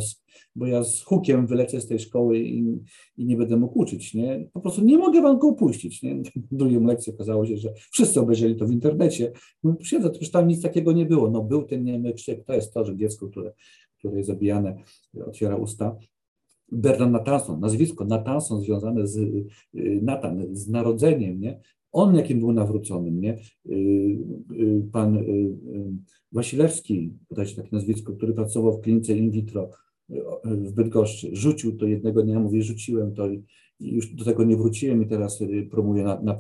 bo 0.57 0.67
ja 0.67 0.85
z 0.85 1.03
hukiem 1.03 1.47
wylecę 1.47 1.81
z 1.81 1.87
tej 1.87 1.99
szkoły 1.99 2.39
i, 2.39 2.65
i 3.17 3.27
nie 3.27 3.37
będę 3.37 3.57
mógł 3.57 3.79
uczyć, 3.79 4.15
nie? 4.15 4.49
Po 4.53 4.61
prostu 4.61 4.85
nie 4.85 4.99
mogę 4.99 5.23
wam 5.23 5.39
go 5.39 5.47
upuścić, 5.47 6.03
nie? 6.03 6.23
Drugą 6.53 6.87
lekcję 6.87 7.15
okazało 7.15 7.47
się, 7.47 7.57
że 7.57 7.73
wszyscy 7.91 8.21
obejrzeli 8.21 8.57
to 8.57 8.67
w 8.67 8.73
internecie. 8.73 9.33
Przyjdę, 9.79 10.11
to 10.11 10.31
tam 10.33 10.49
nic 10.49 10.63
takiego 10.63 10.93
nie 10.93 11.07
było. 11.07 11.31
No 11.31 11.43
był 11.43 11.63
ten 11.63 11.85
niemy 11.85 12.13
krzyk, 12.13 12.45
to 12.45 12.55
jest 12.55 12.75
to, 12.75 12.85
że 12.85 12.97
dziecko, 12.97 13.29
które, 13.29 13.53
które 13.99 14.17
jest 14.17 14.27
zabijane, 14.27 14.77
otwiera 15.27 15.57
usta. 15.57 15.97
Bernard 16.73 17.13
Natanson, 17.13 17.61
nazwisko 17.61 18.05
Natanson 18.05 18.61
związane 18.61 19.07
z 19.07 19.17
y, 19.17 19.47
Natan, 20.03 20.47
z 20.53 20.69
narodzeniem, 20.69 21.41
nie? 21.41 21.61
On 21.93 22.17
jakim 22.17 22.39
był 22.39 22.53
nawróconym, 22.53 23.21
nie? 23.21 23.39
Y, 23.67 23.75
y, 24.53 24.83
pan 24.93 25.19
Wasilewski, 26.33 27.13
podajcie 27.29 27.57
takie 27.57 27.69
nazwisko, 27.73 28.13
który 28.13 28.33
pracował 28.33 28.79
w 28.79 28.81
klinice 28.81 29.17
in 29.17 29.31
vitro 29.31 29.71
w 30.45 30.73
Bydgoszczy, 30.73 31.29
rzucił 31.33 31.77
to 31.77 31.87
jednego 31.87 32.23
dnia, 32.23 32.41
mówi, 32.41 32.63
rzuciłem 32.63 33.15
to 33.15 33.29
i 33.29 33.45
już 33.81 34.15
do 34.15 34.25
tego 34.25 34.45
nie 34.45 34.57
wróciłem 34.57 35.03
i 35.03 35.07
teraz 35.07 35.39
promuję 35.71 36.05
na, 36.05 36.23
na 36.23 36.39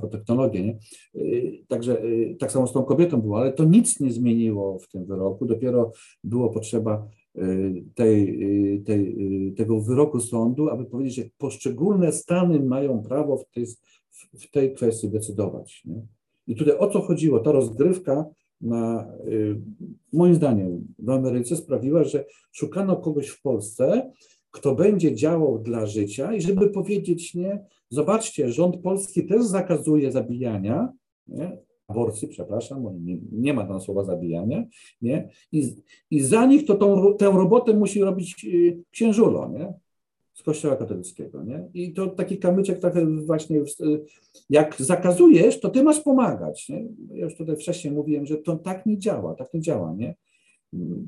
nie? 0.52 0.78
Także 1.68 2.02
tak 2.38 2.52
samo 2.52 2.66
z 2.66 2.72
tą 2.72 2.82
kobietą 2.82 3.20
było, 3.20 3.40
ale 3.40 3.52
to 3.52 3.64
nic 3.64 4.00
nie 4.00 4.12
zmieniło 4.12 4.78
w 4.78 4.88
tym 4.88 5.04
wyroku, 5.04 5.46
dopiero 5.46 5.92
było 6.24 6.50
potrzeba 6.50 7.08
tej, 7.94 8.38
tej, 8.86 9.16
tego 9.56 9.80
wyroku 9.80 10.20
sądu, 10.20 10.68
aby 10.68 10.84
powiedzieć, 10.84 11.14
że 11.14 11.30
poszczególne 11.38 12.12
stany 12.12 12.60
mają 12.60 13.02
prawo 13.02 13.36
w 13.36 13.50
tej 13.50 13.66
w 14.34 14.50
tej 14.50 14.74
kwestii 14.74 15.08
decydować. 15.08 15.82
Nie? 15.84 16.02
I 16.46 16.56
tutaj 16.56 16.78
o 16.78 16.90
co 16.90 17.00
chodziło? 17.00 17.40
Ta 17.40 17.52
rozgrywka 17.52 18.24
na, 18.60 19.12
y, 19.28 19.60
moim 20.12 20.34
zdaniem 20.34 20.94
w 20.98 21.10
Ameryce 21.10 21.56
sprawiła, 21.56 22.04
że 22.04 22.24
szukano 22.52 22.96
kogoś 22.96 23.28
w 23.28 23.42
Polsce, 23.42 24.12
kto 24.50 24.74
będzie 24.74 25.14
działał 25.14 25.58
dla 25.58 25.86
życia 25.86 26.34
i 26.34 26.40
żeby 26.40 26.70
powiedzieć, 26.70 27.34
nie, 27.34 27.64
zobaczcie, 27.90 28.52
rząd 28.52 28.76
polski 28.76 29.26
też 29.26 29.44
zakazuje 29.44 30.12
zabijania, 30.12 30.92
nie, 31.26 31.58
aborcji, 31.88 32.28
przepraszam, 32.28 33.04
nie, 33.04 33.18
nie 33.32 33.54
ma 33.54 33.66
tam 33.66 33.80
słowa 33.80 34.04
zabijania, 34.04 34.64
nie, 35.02 35.28
i, 35.52 35.74
i 36.10 36.20
za 36.20 36.46
nich 36.46 36.66
to 36.66 36.74
tą, 36.74 37.16
tę 37.16 37.30
robotę 37.30 37.74
musi 37.74 38.00
robić 38.00 38.44
y, 38.44 38.82
księżulo, 38.90 39.48
nie, 39.48 39.72
z 40.34 40.42
Kościoła 40.42 40.76
katolickiego, 40.76 41.42
nie? 41.42 41.68
I 41.74 41.92
to 41.92 42.06
taki 42.06 42.38
kamyczek 42.38 42.78
trochę 42.78 43.06
właśnie, 43.06 43.60
jak 44.50 44.76
zakazujesz, 44.78 45.60
to 45.60 45.68
ty 45.68 45.82
masz 45.82 46.00
pomagać, 46.00 46.68
nie? 46.68 46.84
Ja 47.14 47.24
już 47.24 47.36
tutaj 47.36 47.56
wcześniej 47.56 47.94
mówiłem, 47.94 48.26
że 48.26 48.36
to 48.36 48.56
tak 48.56 48.86
nie 48.86 48.98
działa, 48.98 49.34
tak 49.34 49.54
nie 49.54 49.60
działa, 49.60 49.94
nie? 49.94 50.14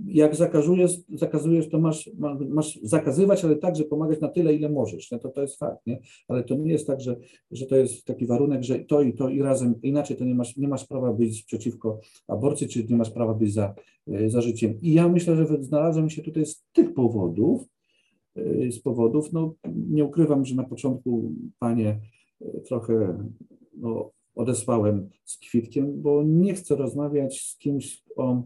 Jak 0.07 0.35
zakazujesz, 0.35 0.93
zakazujesz 1.15 1.69
to 1.69 1.79
masz, 1.79 2.11
masz 2.49 2.79
zakazywać, 2.83 3.45
ale 3.45 3.57
także 3.57 3.85
pomagać 3.85 4.21
na 4.21 4.29
tyle, 4.29 4.55
ile 4.55 4.69
możesz, 4.69 5.11
nie? 5.11 5.19
To, 5.19 5.29
to 5.29 5.43
jest 5.43 5.59
fakt, 5.59 5.87
nie? 5.87 6.01
Ale 6.29 6.45
to 6.45 6.55
nie 6.55 6.73
jest 6.73 6.87
tak, 6.87 7.01
że, 7.01 7.17
że 7.51 7.67
to 7.67 7.77
jest 7.77 8.05
taki 8.05 8.27
warunek, 8.27 8.63
że 8.63 8.79
to 8.79 9.03
i 9.03 9.15
to 9.15 9.29
i 9.29 9.43
razem, 9.43 9.75
inaczej 9.83 10.17
to 10.17 10.25
nie 10.25 10.35
masz, 10.35 10.57
nie 10.57 10.69
masz 10.69 10.87
prawa 10.87 11.13
być 11.13 11.43
przeciwko 11.43 12.01
aborcji, 12.29 12.69
czy 12.69 12.85
nie 12.85 12.97
masz 12.97 13.11
prawa 13.11 13.35
być 13.35 13.55
za, 13.55 13.75
za 14.27 14.41
życiem. 14.41 14.75
I 14.83 14.93
ja 14.93 15.09
myślę, 15.09 15.37
że 15.37 15.47
znalazłem 15.61 16.11
się 16.11 16.23
tutaj 16.23 16.47
z 16.47 16.65
tych 16.73 16.95
powodów, 16.95 17.67
Y, 18.39 18.73
z 18.73 18.81
powodów. 18.81 19.33
No, 19.33 19.55
nie 19.75 20.05
ukrywam, 20.05 20.45
że 20.45 20.55
na 20.55 20.65
początku 20.65 21.33
panie 21.59 22.01
y, 22.43 22.61
trochę 22.69 23.25
no, 23.77 24.11
odesłałem 24.35 25.11
z 25.25 25.39
kwitkiem, 25.39 26.03
bo 26.03 26.23
nie 26.23 26.55
chcę 26.55 26.77
rozmawiać 26.77 27.41
z 27.41 27.59
kimś 27.59 28.05
o, 28.17 28.43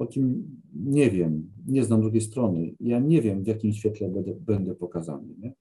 o 0.00 0.06
kim 0.06 0.44
nie 0.74 1.10
wiem, 1.10 1.50
nie 1.66 1.84
znam 1.84 2.00
drugiej 2.00 2.20
strony. 2.20 2.74
Ja 2.80 2.98
nie 2.98 3.22
wiem, 3.22 3.42
w 3.42 3.46
jakim 3.46 3.72
świetle 3.72 4.08
będę, 4.08 4.34
będę 4.34 4.74
pokazany. 4.74 5.34
Nie? 5.38 5.52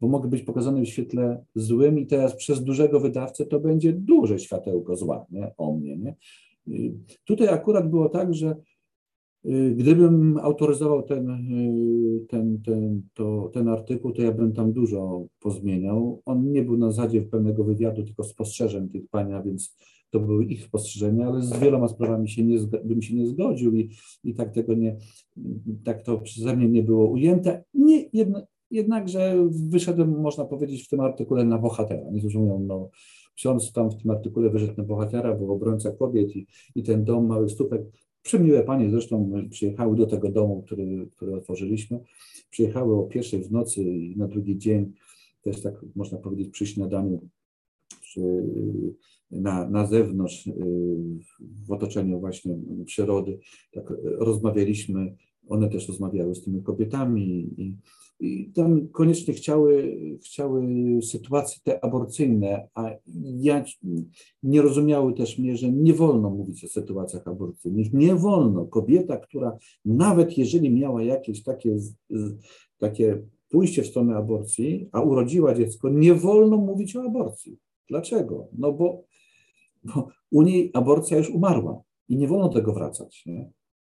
Bo 0.00 0.08
mogę 0.08 0.28
być 0.28 0.42
pokazany 0.42 0.82
w 0.82 0.88
świetle 0.88 1.44
złym 1.54 1.98
i 1.98 2.06
teraz 2.06 2.36
przez 2.36 2.64
dużego 2.64 3.00
wydawcę 3.00 3.46
to 3.46 3.60
będzie 3.60 3.92
duże 3.92 4.38
światełko 4.38 4.96
zła 4.96 5.26
nie? 5.30 5.52
o 5.56 5.76
mnie. 5.76 5.96
Nie? 5.96 6.16
Y, 6.68 6.94
tutaj 7.24 7.48
akurat 7.48 7.90
było 7.90 8.08
tak, 8.08 8.34
że 8.34 8.56
Y, 9.46 9.74
gdybym 9.74 10.38
autoryzował 10.38 11.02
ten, 11.02 11.30
y, 11.30 12.26
ten, 12.28 12.62
ten, 12.62 13.02
to, 13.14 13.50
ten 13.54 13.68
artykuł, 13.68 14.12
to 14.12 14.22
ja 14.22 14.32
bym 14.32 14.52
tam 14.52 14.72
dużo 14.72 15.26
pozmieniał. 15.40 16.22
On 16.24 16.52
nie 16.52 16.62
był 16.62 16.76
na 16.76 16.92
zasadzie 16.92 17.22
pewnego 17.22 17.64
wywiadu, 17.64 18.02
tylko 18.02 18.24
spostrzeżeń 18.24 18.88
tych 18.88 19.08
pań, 19.08 19.32
a 19.32 19.42
więc 19.42 19.76
to 20.14 20.20
były 20.20 20.44
ich 20.44 20.64
spostrzeżenia, 20.64 21.26
ale 21.26 21.42
z 21.42 21.58
wieloma 21.58 21.88
sprawami 21.88 22.28
się 22.28 22.44
nie, 22.44 22.58
bym 22.84 23.02
się 23.02 23.14
nie 23.14 23.26
zgodził 23.26 23.76
i, 23.76 23.90
i 24.24 24.34
tak 24.34 24.52
tego 24.52 24.74
nie, 24.74 24.96
tak 25.84 26.02
to 26.02 26.18
przeze 26.18 26.56
mnie 26.56 26.68
nie 26.68 26.82
było 26.82 27.06
ujęte. 27.06 27.64
Nie, 27.74 28.04
jedna, 28.12 28.42
jednakże 28.70 29.48
wyszedłem, 29.50 30.20
można 30.20 30.44
powiedzieć, 30.44 30.84
w 30.84 30.88
tym 30.88 31.00
artykule 31.00 31.44
na 31.44 31.58
bohatera. 31.58 32.10
Nie 32.10 32.22
mówią, 32.22 32.64
no, 32.66 32.90
ksiądz 33.34 33.72
tam 33.72 33.90
w 33.90 33.96
tym 33.96 34.10
artykule 34.10 34.50
wyszedł 34.50 34.74
na 34.76 34.84
bohatera, 34.84 35.34
był 35.34 35.52
obrońca 35.52 35.90
kobiet 35.90 36.36
i, 36.36 36.46
i 36.74 36.82
ten 36.82 37.04
dom 37.04 37.26
małych 37.26 37.50
stópek 37.50 37.82
Przemiłe 38.22 38.62
panie 38.62 38.90
zresztą 38.90 39.32
przyjechały 39.50 39.96
do 39.96 40.06
tego 40.06 40.28
domu, 40.28 40.62
który, 40.62 41.06
który 41.16 41.34
otworzyliśmy. 41.34 42.00
Przyjechały 42.50 42.96
o 42.96 43.02
pierwszej 43.02 43.42
w 43.42 43.52
nocy 43.52 43.82
i 43.82 44.16
na 44.16 44.28
drugi 44.28 44.58
dzień 44.58 44.92
też 45.42 45.62
tak 45.62 45.74
można 45.96 46.18
powiedzieć 46.18 46.48
przy 46.48 46.66
śniadaniu 46.66 47.28
przy, 48.00 48.44
na, 49.30 49.70
na 49.70 49.86
zewnątrz 49.86 50.48
w 51.66 51.72
otoczeniu 51.72 52.20
właśnie 52.20 52.56
przyrody. 52.84 53.38
Tak 53.72 53.92
rozmawialiśmy, 54.04 55.16
one 55.48 55.68
też 55.70 55.88
rozmawiały 55.88 56.34
z 56.34 56.44
tymi 56.44 56.62
kobietami 56.62 57.50
i, 57.56 57.76
i 58.20 58.52
tam 58.54 58.88
koniecznie 58.88 59.34
chciały, 59.34 59.98
chciały 60.24 60.66
sytuacje 61.02 61.60
te 61.64 61.84
aborcyjne, 61.84 62.68
a 62.74 62.90
ja 63.22 63.64
nie 64.42 64.62
rozumiały 64.62 65.14
też 65.14 65.38
mnie, 65.38 65.56
że 65.56 65.72
nie 65.72 65.94
wolno 65.94 66.30
mówić 66.30 66.64
o 66.64 66.68
sytuacjach 66.68 67.28
aborcyjnych. 67.28 67.92
Nie 67.92 68.14
wolno. 68.14 68.66
Kobieta, 68.66 69.16
która 69.16 69.58
nawet 69.84 70.38
jeżeli 70.38 70.70
miała 70.70 71.02
jakieś 71.02 71.42
takie, 71.42 71.76
takie 72.78 73.22
pójście 73.48 73.82
w 73.82 73.86
stronę 73.86 74.16
aborcji, 74.16 74.88
a 74.92 75.00
urodziła 75.00 75.54
dziecko, 75.54 75.88
nie 75.88 76.14
wolno 76.14 76.56
mówić 76.56 76.96
o 76.96 77.02
aborcji. 77.02 77.58
Dlaczego? 77.88 78.48
No 78.58 78.72
bo, 78.72 79.04
bo 79.84 80.08
u 80.30 80.42
niej 80.42 80.70
aborcja 80.74 81.18
już 81.18 81.30
umarła 81.30 81.82
i 82.08 82.16
nie 82.16 82.28
wolno 82.28 82.48
tego 82.48 82.72
wracać. 82.72 83.22
Nie? 83.26 83.50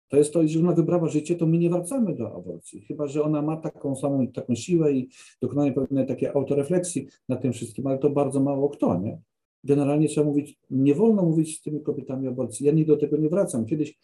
To 0.08 0.16
jest 0.16 0.32
to, 0.32 0.42
jeżeli 0.42 0.64
ona 0.64 0.74
wybrała 0.74 1.08
życie, 1.08 1.36
to 1.36 1.46
my 1.46 1.58
nie 1.58 1.70
wracamy 1.70 2.14
do 2.14 2.34
aborcji, 2.34 2.80
chyba 2.80 3.06
że 3.06 3.22
ona 3.22 3.42
ma 3.42 3.56
taką 3.56 3.96
samą 3.96 4.26
taką 4.26 4.54
siłę 4.54 4.92
i 4.92 5.08
dokonanie 5.40 5.72
pewnej 5.72 6.06
takiej 6.06 6.28
autorefleksji 6.28 7.06
nad 7.28 7.42
tym 7.42 7.52
wszystkim, 7.52 7.86
ale 7.86 7.98
to 7.98 8.10
bardzo 8.10 8.40
mało 8.40 8.68
kto, 8.68 9.00
nie? 9.00 9.18
Generalnie 9.64 10.08
trzeba 10.08 10.26
mówić, 10.26 10.58
nie 10.70 10.94
wolno 10.94 11.22
mówić 11.22 11.58
z 11.58 11.62
tymi 11.62 11.80
kobietami 11.80 12.28
o 12.28 12.30
aborcji. 12.30 12.66
Ja 12.66 12.72
nigdy 12.72 12.92
do 12.92 12.98
tego 12.98 13.16
nie 13.16 13.28
wracam. 13.28 13.66
Kiedyś 13.66 13.98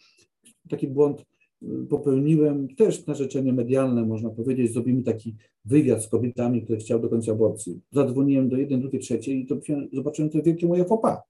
taki 0.69 0.87
błąd 0.87 1.25
y, 1.63 1.65
popełniłem, 1.89 2.75
też 2.75 3.05
na 3.05 3.13
życzenie 3.13 3.53
medialne, 3.53 4.05
można 4.05 4.29
powiedzieć, 4.29 4.73
zrobimy 4.73 5.03
taki 5.03 5.35
wywiad 5.65 6.03
z 6.03 6.07
kobietami, 6.07 6.61
które 6.61 6.79
chciały 6.79 7.01
dokonać 7.01 7.29
aborcji. 7.29 7.81
Zadzwoniłem 7.91 8.49
do 8.49 8.57
jednej, 8.57 8.79
drugiej, 8.79 9.01
trzeciej 9.01 9.39
i 9.39 9.45
to 9.45 9.55
zobaczyłem 9.93 10.31
to 10.31 10.41
wielkie 10.41 10.67
moje 10.67 10.85
fopa. 10.85 11.21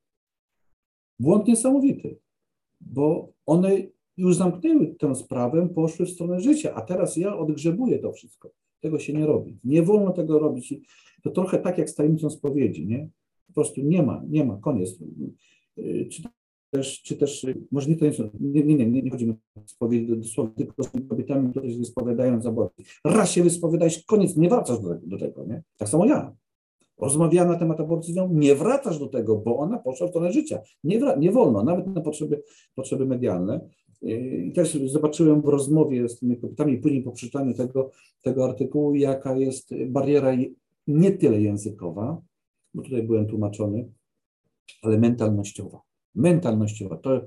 Błąd 1.21 1.47
niesamowity, 1.47 2.17
bo 2.81 3.33
one 3.45 3.77
już 4.17 4.35
zamknęły 4.35 4.95
tę 4.99 5.15
sprawę, 5.15 5.69
poszły 5.75 6.05
w 6.05 6.09
stronę 6.09 6.39
życia, 6.39 6.73
a 6.73 6.81
teraz 6.81 7.17
ja 7.17 7.37
odgrzebuję 7.37 7.99
to 7.99 8.11
wszystko. 8.11 8.51
Tego 8.79 8.99
się 8.99 9.13
nie 9.13 9.25
robi. 9.25 9.57
Nie 9.63 9.83
wolno 9.83 10.11
tego 10.11 10.39
robić. 10.39 10.73
To 11.23 11.29
trochę 11.29 11.59
tak 11.59 11.77
jak 11.77 11.89
z 11.89 11.95
tajemnicą 11.95 12.29
spowiedzi, 12.29 12.87
nie? 12.87 13.09
Po 13.47 13.53
prostu 13.53 13.81
nie 13.81 14.03
ma, 14.03 14.23
nie 14.29 14.45
ma, 14.45 14.57
koniec. 14.57 14.99
Czy 16.11 16.23
też, 16.71 17.01
czy 17.01 17.15
też, 17.17 17.45
może 17.71 17.89
nie 17.89 17.97
jest, 18.01 18.19
nie, 18.39 18.63
nie, 18.63 18.75
nie, 18.75 19.01
nie 19.01 19.11
chodzi 19.11 19.27
mi 19.27 19.31
o 19.31 19.61
spowiedź 19.65 20.07
dosłownie, 20.07 20.65
tylko 20.65 20.83
z 20.83 20.89
kobietami, 21.09 21.51
które 21.51 21.71
się 21.71 21.77
wyspowiadają 21.77 22.41
za. 22.41 22.53
Raz 23.05 23.31
się 23.31 23.43
wyspowiadałeś, 23.43 24.05
koniec, 24.05 24.37
nie 24.37 24.49
wracasz 24.49 24.79
do, 24.79 24.95
do 25.03 25.17
tego, 25.17 25.45
nie? 25.45 25.63
Tak 25.77 25.89
samo 25.89 26.05
ja. 26.05 26.35
Rozmawiałem 27.01 27.51
na 27.51 27.59
temat 27.59 27.79
aborcji, 27.79 28.13
no, 28.13 28.29
nie 28.31 28.55
wracasz 28.55 28.99
do 28.99 29.07
tego, 29.07 29.37
bo 29.37 29.57
ona 29.57 29.79
poszła 29.79 30.07
w 30.07 30.09
stronę 30.09 30.31
życia. 30.31 30.59
Nie, 30.83 31.01
nie 31.19 31.31
wolno, 31.31 31.63
nawet 31.63 31.87
na 31.87 32.01
potrzeby, 32.01 32.43
potrzeby 32.75 33.05
medialne. 33.05 33.69
I 34.47 34.51
też 34.55 34.77
zobaczyłem 34.85 35.41
w 35.41 35.45
rozmowie 35.45 36.09
z 36.09 36.19
tymi 36.19 36.37
kobietami, 36.37 36.77
później 36.77 37.03
po 37.03 37.11
przeczytaniu 37.11 37.53
tego, 37.53 37.91
tego 38.23 38.45
artykułu, 38.45 38.95
jaka 38.95 39.35
jest 39.37 39.69
bariera 39.87 40.31
nie 40.87 41.11
tyle 41.11 41.41
językowa, 41.41 42.21
bo 42.73 42.83
tutaj 42.83 43.03
byłem 43.03 43.27
tłumaczony, 43.27 43.89
ale 44.81 44.97
mentalnościowa. 44.99 45.81
Mentalnościowa. 46.15 46.97
To, 46.97 47.21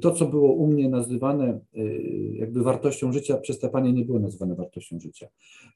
to, 0.00 0.10
co 0.10 0.26
było 0.26 0.52
u 0.52 0.66
mnie 0.66 0.88
nazywane 0.88 1.60
y, 1.76 2.32
jakby 2.34 2.62
wartością 2.62 3.12
życia, 3.12 3.36
przez 3.36 3.58
te 3.58 3.68
panie 3.68 3.92
nie 3.92 4.04
było 4.04 4.18
nazywane 4.18 4.54
wartością 4.54 5.00
życia. 5.00 5.28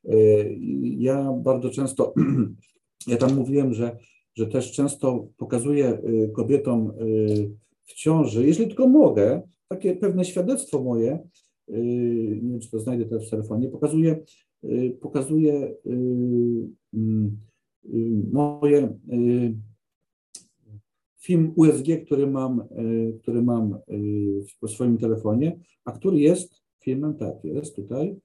Y, 0.05 0.59
ja 0.81 1.33
bardzo 1.33 1.71
często, 1.71 2.15
ja 3.07 3.17
tam 3.17 3.35
mówiłem, 3.35 3.75
że, 3.75 3.97
że 4.35 4.47
też 4.47 4.73
często 4.73 5.29
pokazuję 5.37 5.99
kobietom 6.33 6.93
w 7.85 7.95
ciąży, 7.95 8.47
jeżeli 8.47 8.69
tylko 8.69 8.89
mogę, 8.89 9.43
takie 9.69 9.97
pewne 9.97 10.25
świadectwo 10.25 10.83
moje, 10.83 11.19
nie 12.43 12.51
wiem, 12.51 12.61
czy 12.61 12.71
to 12.71 12.79
znajdę 12.79 13.05
teraz 13.05 13.27
w 13.27 13.31
telefonie, 13.31 13.69
pokazuje, 13.69 14.25
pokazuje 15.01 15.75
moje 18.33 18.99
film 21.25 21.53
USG, 21.57 21.87
który 22.07 22.27
mam, 22.27 22.61
y, 22.61 23.19
który 23.23 23.43
mam 23.43 23.79
w 24.61 24.65
y, 24.65 24.69
swoim 24.69 24.99
telefonie, 24.99 25.59
a 25.85 25.93
który 25.93 26.21
jest 26.21 26.63
filmem, 26.81 27.15
tak 27.15 27.45
jest 27.45 27.77
tutaj, 27.77 28.17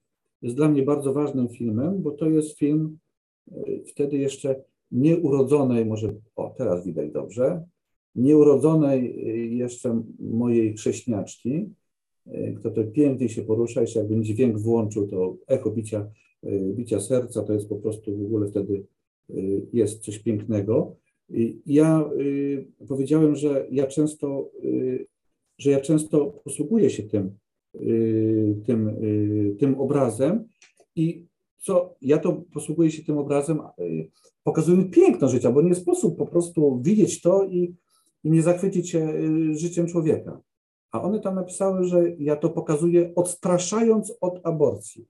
jest 0.41 0.55
dla 0.55 0.69
mnie 0.69 0.84
bardzo 0.84 1.13
ważnym 1.13 1.49
filmem, 1.49 2.01
bo 2.01 2.11
to 2.11 2.30
jest 2.30 2.57
film 2.57 2.97
y, 3.51 3.84
wtedy 3.88 4.17
jeszcze 4.17 4.63
nieurodzonej, 4.91 5.85
może, 5.85 6.13
o 6.35 6.55
teraz 6.57 6.85
widać 6.85 7.11
dobrze, 7.11 7.63
nieurodzonej 8.15 9.27
jeszcze 9.57 10.03
mojej 10.19 10.73
chrześniaczki, 10.73 11.69
kto 12.57 12.71
to 12.71 12.83
pięknie 12.83 13.29
się 13.29 13.41
porusza, 13.41 13.81
jeszcze 13.81 13.99
jakbym 13.99 14.23
dźwięk 14.23 14.57
włączył, 14.57 15.07
to 15.07 15.35
echo 15.47 15.71
bicia, 15.71 16.11
bicia 16.75 16.99
serca, 16.99 17.43
to 17.43 17.53
jest 17.53 17.69
po 17.69 17.75
prostu 17.75 18.17
w 18.17 18.25
ogóle 18.25 18.47
wtedy 18.47 18.83
jest 19.73 19.99
coś 19.99 20.19
pięknego. 20.19 20.95
Ja 21.65 22.09
y, 22.19 22.67
powiedziałem, 22.87 23.35
że 23.35 23.67
ja 23.71 23.87
często, 23.87 24.51
y, 24.63 25.05
że 25.57 25.71
ja 25.71 25.81
często 25.81 26.25
posługuję 26.25 26.89
się 26.89 27.03
tym, 27.03 27.31
y, 27.75 28.55
tym, 28.65 28.95
tym 29.59 29.79
obrazem 29.79 30.43
i 30.95 31.25
co, 31.60 31.95
ja 32.01 32.18
to 32.18 32.43
posługuję 32.53 32.91
się 32.91 33.03
tym 33.03 33.18
obrazem, 33.18 33.62
pokazuję 34.43 34.86
piękno 34.86 35.30
życia, 35.30 35.51
bo 35.51 35.62
nie 35.62 35.76
sposób 35.76 36.18
po 36.18 36.26
prostu 36.26 36.82
widzieć 36.82 37.22
to 37.22 37.43
i, 37.43 37.76
i 38.24 38.32
nie 38.32 38.41
zachwycić 38.41 38.89
się 38.89 39.14
życiem 39.55 39.88
człowieka. 39.88 40.41
A 40.91 41.01
one 41.01 41.20
tam 41.20 41.36
napisały, 41.36 41.84
że 41.84 42.10
ja 42.10 42.36
to 42.36 42.49
pokazuję 42.49 43.12
odstraszając 43.16 44.14
od 44.22 44.39
aborcji. 44.43 45.07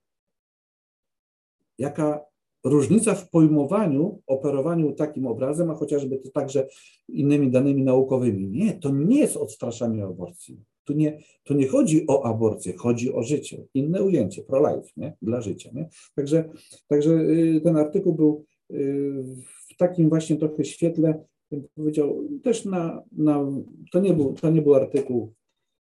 Jaka 1.78 2.26
różnica 2.64 3.16
w 3.16 3.30
pojmowaniu, 3.30 4.22
operowaniu 4.28 4.91
takim 4.91 5.28
obrazem, 5.28 5.70
a 5.70 5.76
chociażby 5.76 6.18
to 6.18 6.30
także 6.30 6.68
innymi 7.08 7.52
danymi 7.52 7.84
naukowymi. 7.84 8.47
Nie, 8.47 8.74
to 8.74 8.89
nie 8.89 9.20
jest 9.20 9.38
odstraszanie 9.38 10.04
aborcji. 10.04 10.64
Tu 10.90 10.96
nie, 10.96 11.20
tu 11.44 11.54
nie 11.54 11.68
chodzi 11.68 12.08
o 12.08 12.26
aborcję, 12.26 12.74
chodzi 12.74 13.14
o 13.14 13.24
życie. 13.24 13.66
Inne 13.74 14.04
ujęcie, 14.04 14.44
pro-life, 14.44 14.90
nie? 14.98 15.14
dla 15.22 15.42
życia. 15.42 15.70
Nie? 15.74 15.90
Także, 16.16 16.50
także 16.88 17.12
y, 17.12 17.62
ten 17.64 17.78
artykuł 17.78 18.14
był 18.14 18.46
y, 18.72 19.24
w 19.70 19.78
takim 19.78 20.10
właśnie 20.10 20.36
trochę 20.36 20.66
świetle, 20.66 21.24
bym 21.52 21.68
powiedział, 21.76 22.24
też 22.44 22.66
na, 22.66 23.04
na 23.12 23.46
to, 23.92 24.00
nie 24.00 24.14
był, 24.14 24.34
to 24.34 24.50
nie 24.50 24.62
był 24.62 24.76
artykuł 24.76 25.34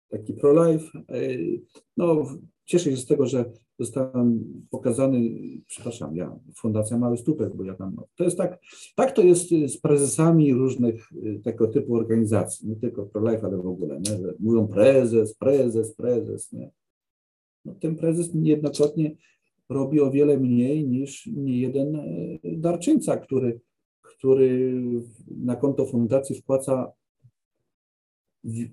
taki 0.08 0.32
pro-life. 0.32 0.98
Y, 1.14 1.60
no, 1.96 2.26
cieszę 2.64 2.90
się 2.90 2.96
z 2.96 3.06
tego, 3.06 3.26
że 3.26 3.44
zostałem 3.78 4.44
pokazany, 4.70 5.20
przepraszam, 5.66 6.16
ja, 6.16 6.38
Fundacja 6.56 6.98
Mały 6.98 7.16
Stupek, 7.16 7.56
bo 7.56 7.64
ja 7.64 7.74
tam, 7.74 7.96
to 8.16 8.24
jest 8.24 8.36
tak, 8.36 8.60
tak 8.96 9.12
to 9.12 9.22
jest 9.22 9.48
z 9.48 9.78
prezesami 9.78 10.54
różnych 10.54 11.12
y, 11.12 11.40
tego 11.44 11.68
typu 11.68 11.94
organizacji, 11.94 12.68
nie 12.68 12.76
tylko 12.76 13.06
ProLife, 13.06 13.46
ale 13.46 13.56
w 13.56 13.66
ogóle, 13.66 14.00
nie? 14.00 14.18
Że 14.18 14.34
mówią 14.40 14.68
prezes, 14.68 15.34
prezes, 15.34 15.94
prezes, 15.94 16.52
nie? 16.52 16.70
No, 17.64 17.74
ten 17.74 17.96
prezes 17.96 18.34
niejednokrotnie 18.34 19.16
robi 19.68 20.00
o 20.00 20.10
wiele 20.10 20.38
mniej 20.38 20.88
niż 20.88 21.26
jeden 21.46 21.96
y, 21.96 22.38
darczyńca, 22.44 23.16
który, 23.16 23.60
który 24.02 24.74
na 25.30 25.56
konto 25.56 25.86
fundacji 25.86 26.36
wpłaca 26.36 26.92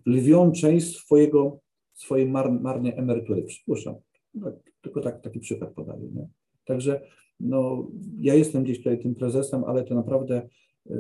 lwią 0.06 0.52
część 0.52 0.98
swojego, 0.98 1.60
swojej 1.94 2.30
mar, 2.30 2.52
marnej 2.52 2.94
emerytury. 2.98 3.44
Przypuszczam. 3.44 3.96
No, 4.34 4.52
tylko 4.82 5.02
tak, 5.02 5.22
taki 5.22 5.40
przykład 5.40 5.74
podaję. 5.74 6.10
Nie? 6.14 6.28
Także 6.66 7.02
no, 7.40 7.88
ja 8.20 8.36
jestem 8.36 8.64
gdzieś 8.64 8.78
tutaj 8.78 9.00
tym 9.00 9.16
prezesem, 9.16 9.64
ale 9.64 9.84
to 9.84 9.96
naprawdę 9.96 10.48
y, 10.92 10.94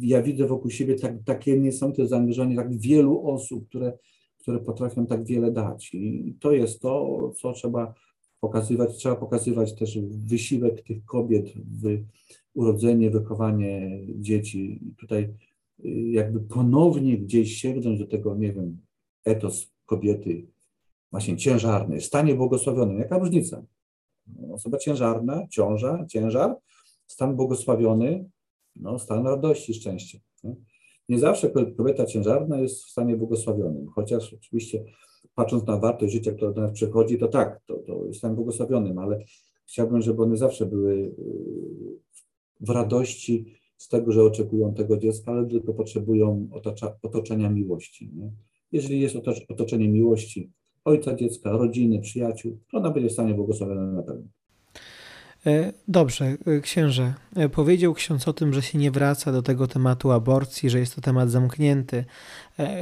ja 0.00 0.22
widzę 0.22 0.46
wokół 0.46 0.70
siebie 0.70 0.94
tak, 0.94 1.22
takie 1.24 1.60
niesamowite 1.60 2.06
zaangażowanie 2.06 2.56
tak 2.56 2.78
wielu 2.78 3.28
osób, 3.28 3.68
które, 3.68 3.98
które 4.38 4.58
potrafią 4.58 5.06
tak 5.06 5.24
wiele 5.24 5.52
dać. 5.52 5.90
I 5.94 6.34
to 6.40 6.52
jest 6.52 6.80
to, 6.80 7.32
co 7.36 7.52
trzeba 7.52 7.94
pokazywać. 8.40 8.96
Trzeba 8.96 9.16
pokazywać 9.16 9.74
też 9.74 9.98
wysiłek 10.08 10.82
tych 10.82 11.04
kobiet 11.04 11.52
w 11.82 12.04
urodzenie, 12.54 13.10
wychowanie 13.10 14.00
dzieci. 14.14 14.80
I 14.86 14.94
tutaj 14.94 15.28
y, 15.84 15.88
jakby 15.90 16.40
ponownie 16.40 17.18
gdzieś 17.18 17.56
sięgnąć 17.56 17.98
do 17.98 18.06
tego, 18.06 18.34
nie 18.34 18.52
wiem, 18.52 18.78
etos 19.24 19.72
kobiety, 19.86 20.46
właśnie 21.16 21.36
ciężarny, 21.36 22.00
stanie 22.00 22.34
błogosławionym. 22.34 22.98
Jaka 22.98 23.18
różnica? 23.18 23.62
Osoba 24.52 24.78
ciężarna, 24.78 25.46
ciąża, 25.50 26.06
ciężar, 26.08 26.56
stan 27.06 27.36
błogosławiony, 27.36 28.30
no, 28.76 28.98
stan 28.98 29.26
radości, 29.26 29.74
szczęścia. 29.74 30.18
Nie? 30.44 30.56
nie 31.08 31.18
zawsze 31.18 31.50
kobieta 31.76 32.06
ciężarna 32.06 32.60
jest 32.60 32.84
w 32.84 32.90
stanie 32.90 33.16
błogosławionym, 33.16 33.86
chociaż 33.86 34.34
oczywiście 34.34 34.84
patrząc 35.34 35.66
na 35.66 35.78
wartość 35.78 36.12
życia, 36.12 36.32
która 36.32 36.52
do 36.52 36.60
nas 36.60 36.72
przychodzi, 36.72 37.18
to 37.18 37.28
tak, 37.28 37.60
to, 37.66 37.74
to 37.76 38.06
jest 38.06 38.18
stan 38.18 38.34
błogosławionym, 38.34 38.98
ale 38.98 39.24
chciałbym, 39.66 40.02
żeby 40.02 40.22
one 40.22 40.36
zawsze 40.36 40.66
były 40.66 40.92
y, 40.92 41.14
w 42.60 42.70
radości 42.70 43.54
z 43.76 43.88
tego, 43.88 44.12
że 44.12 44.22
oczekują 44.22 44.74
tego 44.74 44.98
dziecka, 44.98 45.32
ale 45.32 45.46
tylko 45.46 45.74
potrzebują 45.74 46.48
otocza, 46.52 46.96
otoczenia 47.02 47.50
miłości. 47.50 48.10
Nie? 48.14 48.30
Jeżeli 48.72 49.00
jest 49.00 49.16
otoczenie 49.48 49.88
miłości, 49.88 50.50
ojca 50.86 51.14
dziecka, 51.14 51.50
rodziny, 51.50 52.00
przyjaciół, 52.00 52.58
to 52.70 52.78
ona 52.78 52.90
będzie 52.90 53.08
w 53.08 53.12
stanie 53.12 53.34
błogosławiona 53.34 53.86
na 53.86 54.02
pewno. 54.02 54.24
E, 55.46 55.72
dobrze, 55.88 56.36
e, 56.46 56.60
księże. 56.60 57.14
E, 57.36 57.48
powiedział 57.48 57.94
ksiądz 57.94 58.28
o 58.28 58.32
tym, 58.32 58.52
że 58.52 58.62
się 58.62 58.78
nie 58.78 58.90
wraca 58.90 59.32
do 59.32 59.42
tego 59.42 59.66
tematu 59.66 60.10
aborcji, 60.10 60.70
że 60.70 60.78
jest 60.78 60.94
to 60.94 61.00
temat 61.00 61.30
zamknięty, 61.30 62.04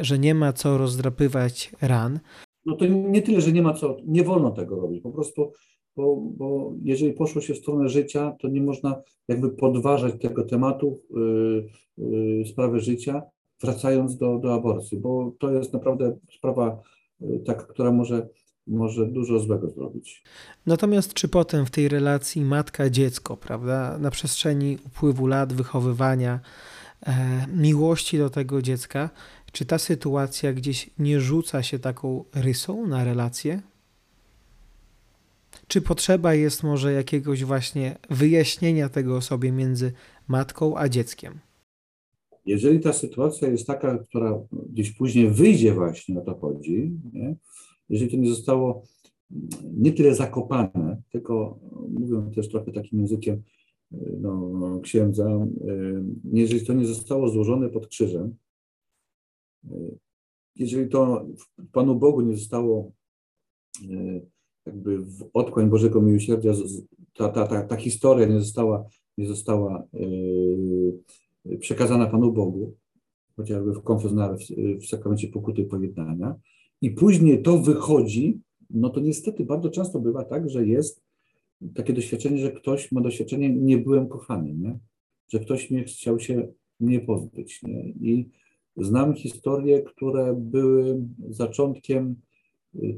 że 0.01 0.19
nie 0.19 0.35
ma 0.35 0.53
co 0.53 0.79
rozdrapywać 0.79 1.73
ran. 1.83 2.21
No 2.67 2.77
to 2.77 2.87
nie 2.87 3.23
tyle, 3.23 3.41
że 3.41 3.53
nie 3.53 3.63
ma 3.63 3.75
co, 3.75 3.97
nie 4.07 4.25
wolno 4.25 4.51
tego 4.51 4.77
robić. 4.77 5.03
Po 5.03 5.11
prostu, 5.11 5.53
bo, 5.97 6.17
bo 6.17 6.73
jeżeli 6.83 7.13
poszło 7.13 7.41
się 7.43 7.55
w 7.55 7.59
stronę 7.59 7.89
życia, 7.89 8.37
to 8.41 8.49
nie 8.49 8.63
można 8.63 9.03
jakby 9.29 9.51
podważać 9.51 10.15
tego 10.21 10.45
tematu 10.45 11.01
yy, 11.11 11.69
yy, 11.99 12.47
sprawy 12.47 12.81
życia, 12.81 13.23
wracając 13.61 14.17
do, 14.17 14.39
do 14.39 14.55
aborcji, 14.55 14.99
bo 14.99 15.33
to 15.39 15.53
jest 15.53 15.73
naprawdę 15.73 16.17
sprawa 16.39 16.83
tak, 17.47 17.67
która 17.67 17.93
może, 17.93 18.29
może 18.67 19.07
dużo 19.07 19.39
złego 19.39 19.71
zrobić. 19.71 20.25
Natomiast 20.67 21.15
czy 21.15 21.29
potem 21.29 21.67
w 21.67 21.71
tej 21.71 21.89
relacji 21.89 22.45
matka-dziecko, 22.45 23.37
prawda, 23.37 23.99
na 23.99 24.11
przestrzeni 24.11 24.79
upływu 24.87 25.27
lat 25.27 25.53
wychowywania, 25.53 26.41
e, 27.07 27.47
miłości 27.47 28.19
do 28.19 28.31
tego 28.31 28.63
dziecka, 28.63 29.11
czy 29.53 29.65
ta 29.65 29.79
sytuacja 29.79 30.53
gdzieś 30.53 30.91
nie 30.99 31.21
rzuca 31.21 31.63
się 31.63 31.79
taką 31.79 32.25
rysą 32.35 32.87
na 32.87 33.05
relację? 33.05 33.63
Czy 35.69 35.83
potrzeba 35.83 36.35
jest 36.35 36.63
może 36.63 36.93
jakiegoś 36.93 37.45
właśnie 37.45 37.97
wyjaśnienia 38.11 38.89
tego 38.89 39.21
sobie 39.21 39.53
między 39.53 39.93
matką 40.29 40.79
a 40.79 40.89
dzieckiem? 40.89 41.41
Jeżeli 42.47 42.81
ta 42.81 42.93
sytuacja 42.93 43.49
jest 43.49 43.67
taka, 43.67 43.99
która 43.99 44.43
gdzieś 44.53 44.93
później 44.93 45.31
wyjdzie 45.31 45.75
właśnie, 45.75 46.21
o 46.21 46.25
to 46.25 46.35
chodzi, 46.35 46.93
nie? 47.13 47.37
jeżeli 47.89 48.11
to 48.11 48.17
nie 48.17 48.29
zostało 48.29 48.83
nie 49.75 49.93
tyle 49.93 50.15
zakopane, 50.15 51.03
tylko 51.11 51.59
mówią 51.89 52.31
też 52.31 52.49
trochę 52.49 52.73
takim 52.73 53.01
językiem 53.01 53.43
no, 54.21 54.81
księdza, 54.83 55.47
jeżeli 56.33 56.67
to 56.67 56.73
nie 56.73 56.87
zostało 56.87 57.29
złożone 57.29 57.69
pod 57.69 57.87
krzyżem, 57.87 58.35
jeżeli 60.57 60.89
to 60.89 61.27
Panu 61.73 61.95
Bogu 61.97 62.21
nie 62.21 62.37
zostało 62.37 62.93
jakby 64.67 64.99
w 64.99 65.31
otchłań 65.33 65.71
Bożego 65.71 66.03
Miłosierdzia, 66.03 66.53
ta, 67.15 67.29
ta, 67.29 67.47
ta, 67.47 67.63
ta 67.63 67.77
historia 67.77 68.27
nie 68.27 68.41
została, 68.41 68.85
nie 69.19 69.27
została 69.27 69.87
przekazana 71.61 72.07
Panu 72.07 72.33
Bogu, 72.33 72.75
chociażby 73.37 73.73
w 73.73 73.83
konfesjonale, 73.83 74.37
w, 74.37 74.41
w 74.83 74.87
sakramencie 74.87 75.29
pokuty 75.29 75.65
pojednania, 75.65 76.35
i 76.81 76.91
później 76.91 77.43
to 77.43 77.59
wychodzi, 77.59 78.41
no 78.71 78.91
to 78.91 79.01
niestety 79.01 79.45
bardzo 79.45 79.71
często 79.71 80.01
bywa 80.01 80.25
tak, 80.25 80.51
że 80.51 80.67
jest 80.67 81.03
takie 81.75 81.93
doświadczenie, 81.93 82.39
że 82.39 82.53
ktoś 82.53 82.93
ma 82.93 83.01
doświadczenie, 83.01 83.51
nie 83.51 83.79
byłem 83.79 84.09
kochany, 84.09 84.55
nie? 84.55 84.79
że 85.33 85.39
ktoś 85.39 85.71
mnie 85.71 85.85
chciał 85.85 86.21
się 86.21 86.49
mnie 86.81 87.01
pozbyć. 87.01 87.63
Nie? 87.63 87.89
I 87.89 88.29
znam 88.77 89.15
historie, 89.15 89.83
które 89.83 90.35
były 90.39 91.01
zaczątkiem, 91.29 92.17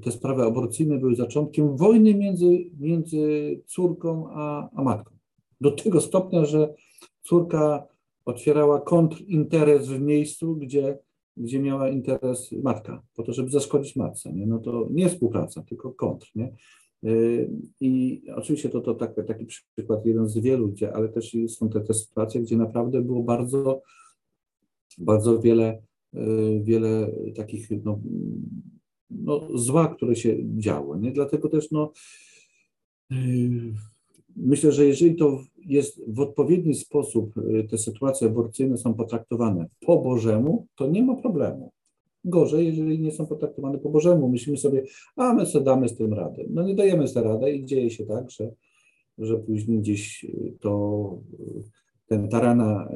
te 0.02 0.12
sprawy 0.12 0.42
aborcyjne 0.42 0.98
były 0.98 1.16
zaczątkiem 1.16 1.76
wojny 1.76 2.14
między, 2.14 2.70
między 2.78 3.20
córką 3.66 4.28
a, 4.30 4.70
a 4.74 4.82
matką. 4.82 5.14
Do 5.60 5.70
tego 5.70 6.00
stopnia, 6.00 6.44
że 6.44 6.74
córka 7.22 7.86
otwierała 8.26 8.80
kontrinteres 8.80 9.88
w 9.88 10.00
miejscu, 10.00 10.56
gdzie, 10.56 10.98
gdzie 11.36 11.60
miała 11.60 11.88
interes 11.88 12.52
matka, 12.52 13.02
po 13.14 13.22
to, 13.22 13.32
żeby 13.32 13.50
zaszkodzić 13.50 13.96
matce. 13.96 14.32
Nie? 14.32 14.46
No 14.46 14.58
to 14.58 14.88
nie 14.90 15.08
współpraca, 15.08 15.62
tylko 15.62 15.92
kontr. 15.92 16.30
Nie? 16.34 16.52
Y, 17.04 17.50
I 17.80 18.22
oczywiście 18.34 18.68
to, 18.68 18.80
to 18.80 18.94
tak, 18.94 19.14
taki 19.26 19.46
przykład, 19.46 20.06
jeden 20.06 20.28
z 20.28 20.38
wielu, 20.38 20.68
gdzie, 20.68 20.92
ale 20.92 21.08
też 21.08 21.36
są 21.48 21.68
te, 21.68 21.80
te 21.80 21.94
sytuacje, 21.94 22.40
gdzie 22.40 22.56
naprawdę 22.56 23.02
było 23.02 23.22
bardzo, 23.22 23.82
bardzo 24.98 25.40
wiele, 25.40 25.82
y, 26.14 26.60
wiele 26.64 27.12
takich 27.36 27.68
no, 27.84 28.00
no, 29.10 29.58
zła, 29.58 29.94
które 29.94 30.16
się 30.16 30.36
działo. 30.58 30.96
Nie? 30.96 31.12
Dlatego 31.12 31.48
też 31.48 31.70
no, 31.70 31.92
y, 33.12 33.74
myślę, 34.36 34.72
że 34.72 34.86
jeżeli 34.86 35.14
to 35.14 35.40
jest 35.66 36.00
w 36.08 36.20
odpowiedni 36.20 36.74
sposób, 36.74 37.34
te 37.70 37.78
sytuacje 37.78 38.26
aborcyjne 38.26 38.76
są 38.76 38.94
potraktowane 38.94 39.66
po 39.80 39.98
Bożemu, 39.98 40.66
to 40.76 40.86
nie 40.86 41.02
ma 41.02 41.14
problemu. 41.14 41.72
Gorzej, 42.24 42.66
jeżeli 42.66 42.98
nie 42.98 43.12
są 43.12 43.26
potraktowane 43.26 43.78
po 43.78 43.90
Bożemu. 43.90 44.28
Myślimy 44.28 44.58
sobie, 44.58 44.82
a 45.16 45.34
my 45.34 45.46
sobie 45.46 45.64
damy 45.64 45.88
z 45.88 45.96
tym 45.96 46.14
radę. 46.14 46.44
No 46.50 46.62
nie 46.62 46.74
dajemy 46.74 47.08
sobie 47.08 47.28
radę 47.28 47.52
i 47.52 47.64
dzieje 47.64 47.90
się 47.90 48.06
tak, 48.06 48.30
że, 48.30 48.52
że 49.18 49.36
później 49.36 49.78
gdzieś 49.78 50.26
to 50.60 51.18
ten 52.06 52.28
tarana 52.28 52.92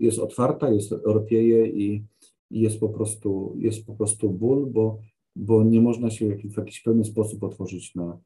jest 0.00 0.18
otwarta, 0.18 0.70
jest 0.70 0.94
ropieje 1.04 1.66
i, 1.66 2.04
i 2.50 2.60
jest 2.60 2.80
po 2.80 2.88
prostu, 2.88 3.56
jest 3.58 3.86
po 3.86 3.94
prostu 3.94 4.30
ból, 4.30 4.66
bo, 4.66 4.98
bo 5.36 5.64
nie 5.64 5.80
można 5.80 6.10
się 6.10 6.26
w 6.26 6.30
jakiś, 6.30 6.52
w 6.52 6.56
jakiś 6.56 6.84
sposób 7.04 7.42
otworzyć 7.42 7.94
na, 7.94 8.18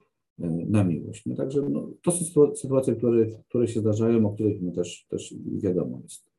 na 0.49 0.85
miłość. 0.85 1.27
No, 1.27 1.37
także 1.37 1.63
no, 1.71 1.91
to 2.03 2.13
są 2.13 2.25
sytuacje, 2.57 2.97
które, 2.97 3.27
które 3.49 3.69
się 3.69 3.81
zdarzają, 3.81 4.27
o 4.27 4.35
których 4.35 4.63
my 4.63 4.73
też, 4.73 5.07
też 5.09 5.35
wiadomo 5.63 6.01
jest. 6.03 6.31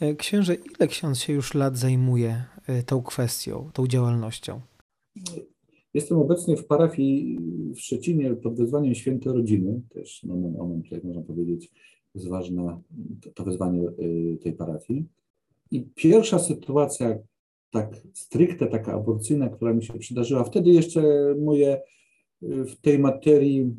E, 0.00 0.14
księże, 0.14 0.54
ile 0.54 0.88
ksiądz 0.88 1.18
się 1.18 1.32
już 1.32 1.54
lat 1.54 1.78
zajmuje 1.78 2.44
e, 2.66 2.82
tą 2.82 3.02
kwestią, 3.02 3.70
tą 3.72 3.86
działalnością? 3.86 4.60
Jestem 5.94 6.18
obecnie 6.18 6.56
w 6.56 6.66
parafii 6.66 7.38
w 7.74 7.80
Szczecinie 7.80 8.34
pod 8.34 8.58
wezwaniem 8.58 8.94
Święte 8.94 9.32
Rodziny, 9.32 9.80
też 9.90 10.22
no, 10.22 10.36
moment, 10.36 10.92
jak 10.92 11.04
można 11.04 11.22
powiedzieć, 11.22 11.70
jest 12.14 12.28
ważne 12.28 12.80
to 13.34 13.44
wezwanie 13.44 13.88
e, 13.88 13.92
tej 14.36 14.52
parafii. 14.52 15.04
I 15.70 15.82
pierwsza 15.94 16.38
sytuacja, 16.38 17.18
tak 17.70 17.96
stricte 18.14 18.66
taka 18.66 18.92
aborcyjna, 18.92 19.48
która 19.48 19.74
mi 19.74 19.84
się 19.84 19.98
przydarzyła, 19.98 20.44
wtedy 20.44 20.70
jeszcze 20.70 21.02
moje 21.40 21.80
w 22.42 22.76
tej 22.80 22.98
materii 22.98 23.74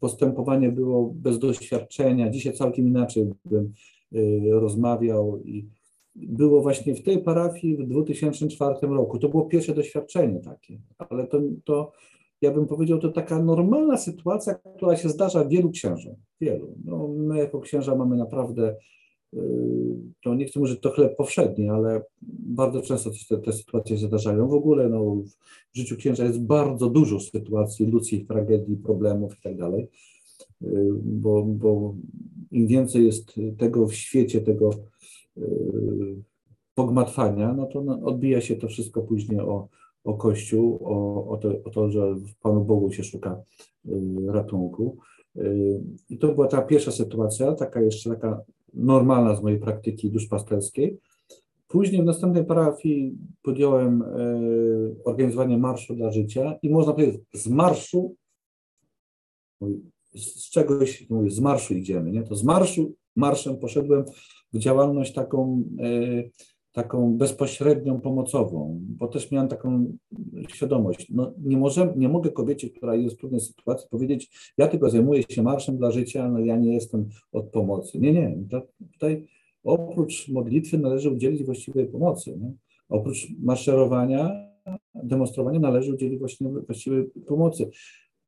postępowanie 0.00 0.72
było 0.72 1.12
bez 1.14 1.38
doświadczenia. 1.38 2.30
Dzisiaj 2.30 2.52
całkiem 2.52 2.86
inaczej 2.86 3.26
bym 3.44 3.72
Y, 4.14 4.50
rozmawiał 4.50 5.42
i 5.44 5.68
było 6.16 6.62
właśnie 6.62 6.94
w 6.94 7.02
tej 7.02 7.22
parafii 7.22 7.76
w 7.76 7.86
2004 7.86 8.74
roku. 8.82 9.18
To 9.18 9.28
było 9.28 9.44
pierwsze 9.44 9.74
doświadczenie 9.74 10.40
takie, 10.40 10.78
ale 10.98 11.26
to, 11.26 11.40
to 11.64 11.92
ja 12.40 12.50
bym 12.50 12.66
powiedział, 12.66 12.98
to 12.98 13.08
taka 13.08 13.42
normalna 13.42 13.96
sytuacja, 13.96 14.54
która 14.76 14.96
się 14.96 15.08
zdarza 15.08 15.44
wielu 15.44 15.70
księżom, 15.70 16.14
wielu. 16.40 16.74
No, 16.84 17.08
my 17.08 17.38
jako 17.38 17.60
księża 17.60 17.94
mamy 17.94 18.16
naprawdę, 18.16 18.76
to 20.22 20.34
nie 20.34 20.44
chcę 20.44 20.60
mówić, 20.60 20.74
że 20.74 20.80
to 20.80 20.90
chleb 20.90 21.16
powszedni, 21.16 21.68
ale 21.68 22.02
bardzo 22.38 22.82
często 22.82 23.10
te, 23.28 23.38
te 23.38 23.52
sytuacje 23.52 23.96
zdarzają. 23.96 24.48
W 24.48 24.54
ogóle 24.54 24.88
no, 24.88 25.14
w 25.74 25.76
życiu 25.76 25.96
księża 25.96 26.24
jest 26.24 26.42
bardzo 26.42 26.90
dużo 26.90 27.20
sytuacji 27.20 27.86
ludzkich, 27.86 28.26
tragedii, 28.26 28.76
problemów 28.76 29.38
i 29.38 29.42
tak 29.42 29.56
dalej, 29.56 29.88
bo, 31.02 31.42
bo 31.42 31.94
im 32.50 32.66
więcej 32.66 33.06
jest 33.06 33.34
tego 33.58 33.86
w 33.86 33.94
świecie, 33.94 34.40
tego 34.40 34.70
e, 35.36 35.42
pogmatwania, 36.74 37.52
no 37.52 37.66
to 37.66 37.84
odbija 38.04 38.40
się 38.40 38.56
to 38.56 38.68
wszystko 38.68 39.02
później 39.02 39.40
o, 39.40 39.68
o 40.04 40.14
Kościół, 40.14 40.78
o, 40.84 41.26
o, 41.28 41.36
to, 41.36 41.48
o 41.64 41.70
to, 41.70 41.90
że 41.90 42.14
w 42.14 42.34
Panu 42.34 42.64
Bogu 42.64 42.92
się 42.92 43.04
szuka 43.04 43.42
e, 43.86 43.90
ratunku. 44.32 44.96
E, 45.36 45.42
I 46.10 46.18
to 46.18 46.34
była 46.34 46.46
ta 46.46 46.62
pierwsza 46.62 46.90
sytuacja, 46.90 47.52
taka 47.52 47.80
jeszcze 47.80 48.10
taka 48.10 48.42
normalna 48.74 49.36
z 49.36 49.42
mojej 49.42 49.58
praktyki 49.58 50.10
duszpasterskiej. 50.10 50.98
Później 51.68 52.02
w 52.02 52.04
następnej 52.04 52.44
parafii 52.44 53.18
podjąłem 53.42 54.04
organizowanie 55.04 55.58
Marszu 55.58 55.94
dla 55.94 56.12
Życia 56.12 56.58
i 56.62 56.70
można 56.70 56.92
powiedzieć, 56.92 57.20
z 57.34 57.48
marszu 57.48 58.16
z 60.14 60.50
czegoś, 60.50 61.10
mówię, 61.10 61.30
z 61.30 61.40
marszu 61.40 61.74
idziemy, 61.74 62.12
nie? 62.12 62.22
To 62.22 62.34
z 62.34 62.44
marszu, 62.44 62.94
marszem 63.16 63.58
poszedłem 63.58 64.04
w 64.52 64.58
działalność 64.58 65.14
taką, 65.14 65.64
e, 65.78 66.22
taką 66.72 67.16
bezpośrednią, 67.16 68.00
pomocową, 68.00 68.80
bo 68.82 69.08
też 69.08 69.30
miałem 69.30 69.48
taką 69.48 69.96
świadomość, 70.48 71.06
no 71.10 71.32
nie, 71.38 71.56
może, 71.56 71.94
nie 71.96 72.08
mogę 72.08 72.30
kobiecie, 72.30 72.70
która 72.70 72.94
jest 72.94 73.16
w 73.16 73.18
trudnej 73.18 73.40
sytuacji 73.40 73.88
powiedzieć, 73.90 74.52
ja 74.58 74.68
tylko 74.68 74.90
zajmuję 74.90 75.22
się 75.22 75.42
marszem 75.42 75.76
dla 75.76 75.90
życia, 75.90 76.28
no 76.28 76.38
ja 76.38 76.56
nie 76.56 76.74
jestem 76.74 77.08
od 77.32 77.46
pomocy. 77.46 77.98
Nie, 77.98 78.12
nie, 78.12 78.36
tutaj 78.92 79.26
oprócz 79.64 80.28
modlitwy 80.28 80.78
należy 80.78 81.10
udzielić 81.10 81.44
właściwej 81.44 81.86
pomocy, 81.86 82.38
nie? 82.38 82.52
Oprócz 82.88 83.28
maszerowania, 83.42 84.30
demonstrowania 84.94 85.60
należy 85.60 85.94
udzielić 85.94 86.18
właśnie 86.18 86.48
właściwej 86.48 87.04
pomocy 87.26 87.70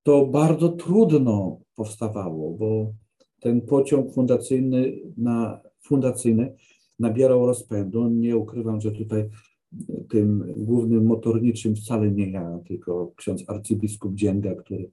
to 0.05 0.27
bardzo 0.27 0.69
trudno 0.69 1.61
powstawało, 1.77 2.51
bo 2.51 2.93
ten 3.41 3.61
pociąg 3.61 4.15
fundacyjny, 4.15 4.93
na, 5.17 5.61
fundacyjny 5.81 6.55
nabierał 6.99 7.47
rozpędu. 7.47 8.09
Nie 8.09 8.37
ukrywam, 8.37 8.81
że 8.81 8.93
tutaj 8.93 9.29
tym 10.09 10.53
głównym 10.57 11.07
motorniczym 11.07 11.77
wcale 11.77 12.11
nie 12.11 12.31
ja, 12.31 12.59
tylko 12.69 13.13
ksiądz 13.17 13.45
arcybiskup 13.47 14.15
Dzięga, 14.15 14.55
który, 14.55 14.91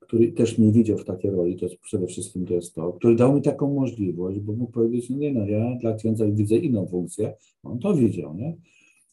który 0.00 0.32
też 0.32 0.58
mnie 0.58 0.72
widział 0.72 0.98
w 0.98 1.04
takiej 1.04 1.30
roli, 1.30 1.56
to 1.56 1.66
przede 1.82 2.06
wszystkim 2.06 2.46
to 2.46 2.54
jest 2.54 2.74
to, 2.74 2.92
który 2.92 3.16
dał 3.16 3.34
mi 3.34 3.42
taką 3.42 3.74
możliwość, 3.74 4.40
bo 4.40 4.52
mógł 4.52 4.72
powiedzieć, 4.72 5.10
nie 5.10 5.32
no, 5.32 5.46
ja 5.46 5.76
dla 5.80 5.94
księdza 5.94 6.26
widzę 6.26 6.56
inną 6.56 6.86
funkcję, 6.86 7.34
on 7.62 7.78
to 7.78 7.94
widział, 7.94 8.34
nie? 8.34 8.56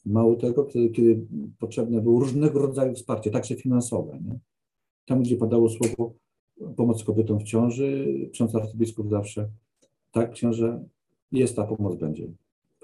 Mało 0.06 0.36
tego, 0.36 0.66
kiedy, 0.66 0.90
kiedy 0.90 1.26
potrzebne 1.60 2.02
było 2.02 2.20
różnego 2.20 2.60
rodzaju 2.60 2.94
wsparcie, 2.94 3.32
także 3.32 3.56
finansowe, 3.56 4.20
nie? 4.26 4.40
Tam, 5.06 5.24
gdzie 5.24 5.38
padało 5.38 5.70
słowo 5.70 6.14
pomoc 6.76 7.04
kobietom 7.04 7.40
w 7.40 7.44
ciąży, 7.44 8.08
ksiądz 8.34 8.56
arcybiskup 8.56 9.10
zawsze, 9.10 9.50
tak, 10.12 10.32
książę, 10.32 10.84
jest 11.32 11.56
ta 11.56 11.64
pomoc, 11.64 12.00
będzie. 12.00 12.28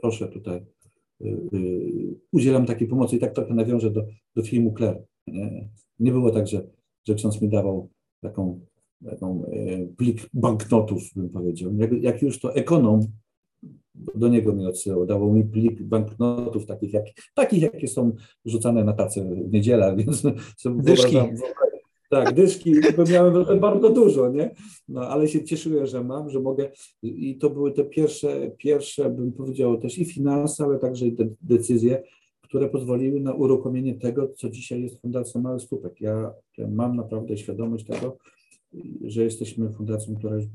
Proszę 0.02 0.28
tutaj, 0.28 0.65
yy, 1.20 2.15
udzielam 2.32 2.65
takiej 2.65 2.88
pomocy 2.88 3.15
i 3.15 3.20
tak 3.20 3.34
trochę 3.34 3.53
nawiążę 3.53 3.91
do, 3.91 4.06
do 4.36 4.44
filmu 4.44 4.74
Claire. 4.78 5.03
Nie, 5.28 5.70
nie 5.99 6.11
było 6.11 6.32
tak, 6.32 6.48
że, 6.48 6.68
że 7.07 7.15
ksiądz 7.15 7.41
mi 7.41 7.49
dawał 7.49 7.90
taką, 8.22 8.60
taką 9.06 9.44
yy, 9.52 9.88
plik 9.98 10.30
banknotów, 10.34 11.03
bym 11.15 11.30
powiedział. 11.30 11.76
Jak, 11.76 11.91
jak 11.91 12.22
już 12.22 12.40
to 12.40 12.56
ekonom 12.56 13.02
do 13.95 14.28
niego 14.28 14.53
mi 14.53 14.65
odsyłał, 14.65 15.06
dawał 15.06 15.34
mi 15.34 15.44
plik 15.44 15.84
banknotów 15.84 16.65
takich, 16.65 16.94
jak, 16.94 17.06
takich 17.34 17.61
jakie 17.61 17.88
są 17.88 18.11
rzucane 18.45 18.84
na 18.84 18.94
tacę 18.94 19.24
w 19.24 19.53
niedzielę, 19.53 19.95
więc 19.98 20.24
sobie 20.57 20.82
wyobrażam, 20.84 21.30
tak, 22.14 22.34
dyszki 22.34 22.73
miałem 23.11 23.60
bardzo 23.60 23.90
dużo, 23.90 24.30
nie? 24.30 24.56
No, 24.88 25.02
ale 25.02 25.27
się 25.27 25.44
cieszyłem, 25.44 25.85
że 25.88 26.03
mam, 26.03 26.30
że 26.30 26.40
mogę. 26.40 26.72
I 27.03 27.38
to 27.38 27.49
były 27.49 27.72
te 27.72 27.84
pierwsze, 27.84 28.52
pierwsze, 28.57 29.10
bym 29.10 29.31
powiedział, 29.31 29.77
też 29.77 29.98
i 29.98 30.06
finanse, 30.06 30.64
ale 30.64 30.80
także 30.80 31.07
i 31.07 31.15
te 31.15 31.30
decyzje, 31.41 32.03
które 32.41 32.69
pozwoliły 32.69 33.19
na 33.19 33.34
uruchomienie 33.34 33.95
tego, 33.95 34.27
co 34.27 34.49
dzisiaj 34.49 34.81
jest 34.81 35.02
Fundacją 35.02 35.41
Mały 35.41 35.60
Stupek. 35.60 36.02
Ja, 36.02 36.34
ja 36.57 36.68
mam 36.68 36.95
naprawdę 36.95 37.38
świadomość 37.38 37.85
tego, 37.85 38.18
że 39.02 39.23
jesteśmy 39.23 39.69
fundacją, 39.69 40.15
która 40.15 40.35
jest 40.35 40.49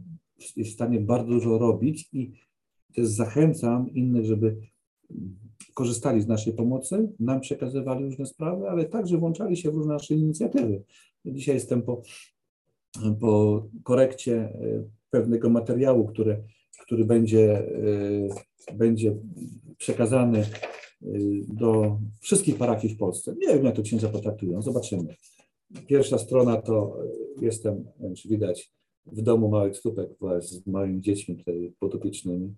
w 0.56 0.68
stanie 0.68 1.00
bardzo 1.00 1.30
dużo 1.30 1.58
robić 1.58 2.08
i 2.12 2.32
też 2.94 3.06
zachęcam 3.06 3.90
innych, 3.94 4.24
żeby 4.24 4.56
korzystali 5.74 6.20
z 6.20 6.26
naszej 6.26 6.52
pomocy, 6.52 7.12
nam 7.20 7.40
przekazywali 7.40 8.04
różne 8.04 8.26
sprawy, 8.26 8.68
ale 8.68 8.84
także 8.84 9.18
włączali 9.18 9.56
się 9.56 9.70
w 9.70 9.74
różne 9.74 9.92
nasze 9.92 10.14
inicjatywy. 10.14 10.82
Dzisiaj 11.32 11.54
jestem 11.54 11.82
po, 11.82 12.02
po 13.20 13.64
korekcie 13.82 14.34
e, 14.34 14.84
pewnego 15.10 15.50
materiału, 15.50 16.06
który, 16.06 16.42
który 16.82 17.04
będzie, 17.04 17.58
e, 18.70 18.74
będzie 18.74 19.16
przekazany 19.78 20.38
e, 20.38 20.46
do 21.48 21.98
wszystkich 22.20 22.56
parafii 22.56 22.94
w 22.94 22.98
Polsce. 22.98 23.34
Nie 23.38 23.54
wiem, 23.54 23.64
jak 23.64 23.76
to 23.76 23.82
księdza 23.82 24.08
potraktują, 24.08 24.62
zobaczymy. 24.62 25.14
Pierwsza 25.86 26.18
strona 26.18 26.56
to 26.56 26.98
jestem, 27.40 27.84
czy 28.16 28.28
widać, 28.28 28.72
w 29.06 29.22
domu 29.22 29.48
małych 29.48 29.76
stópek 29.76 30.10
z 30.38 30.66
moimi 30.66 31.00
dziećmi 31.00 31.36
tutaj 31.36 31.72
potopiecznymi 31.80 32.54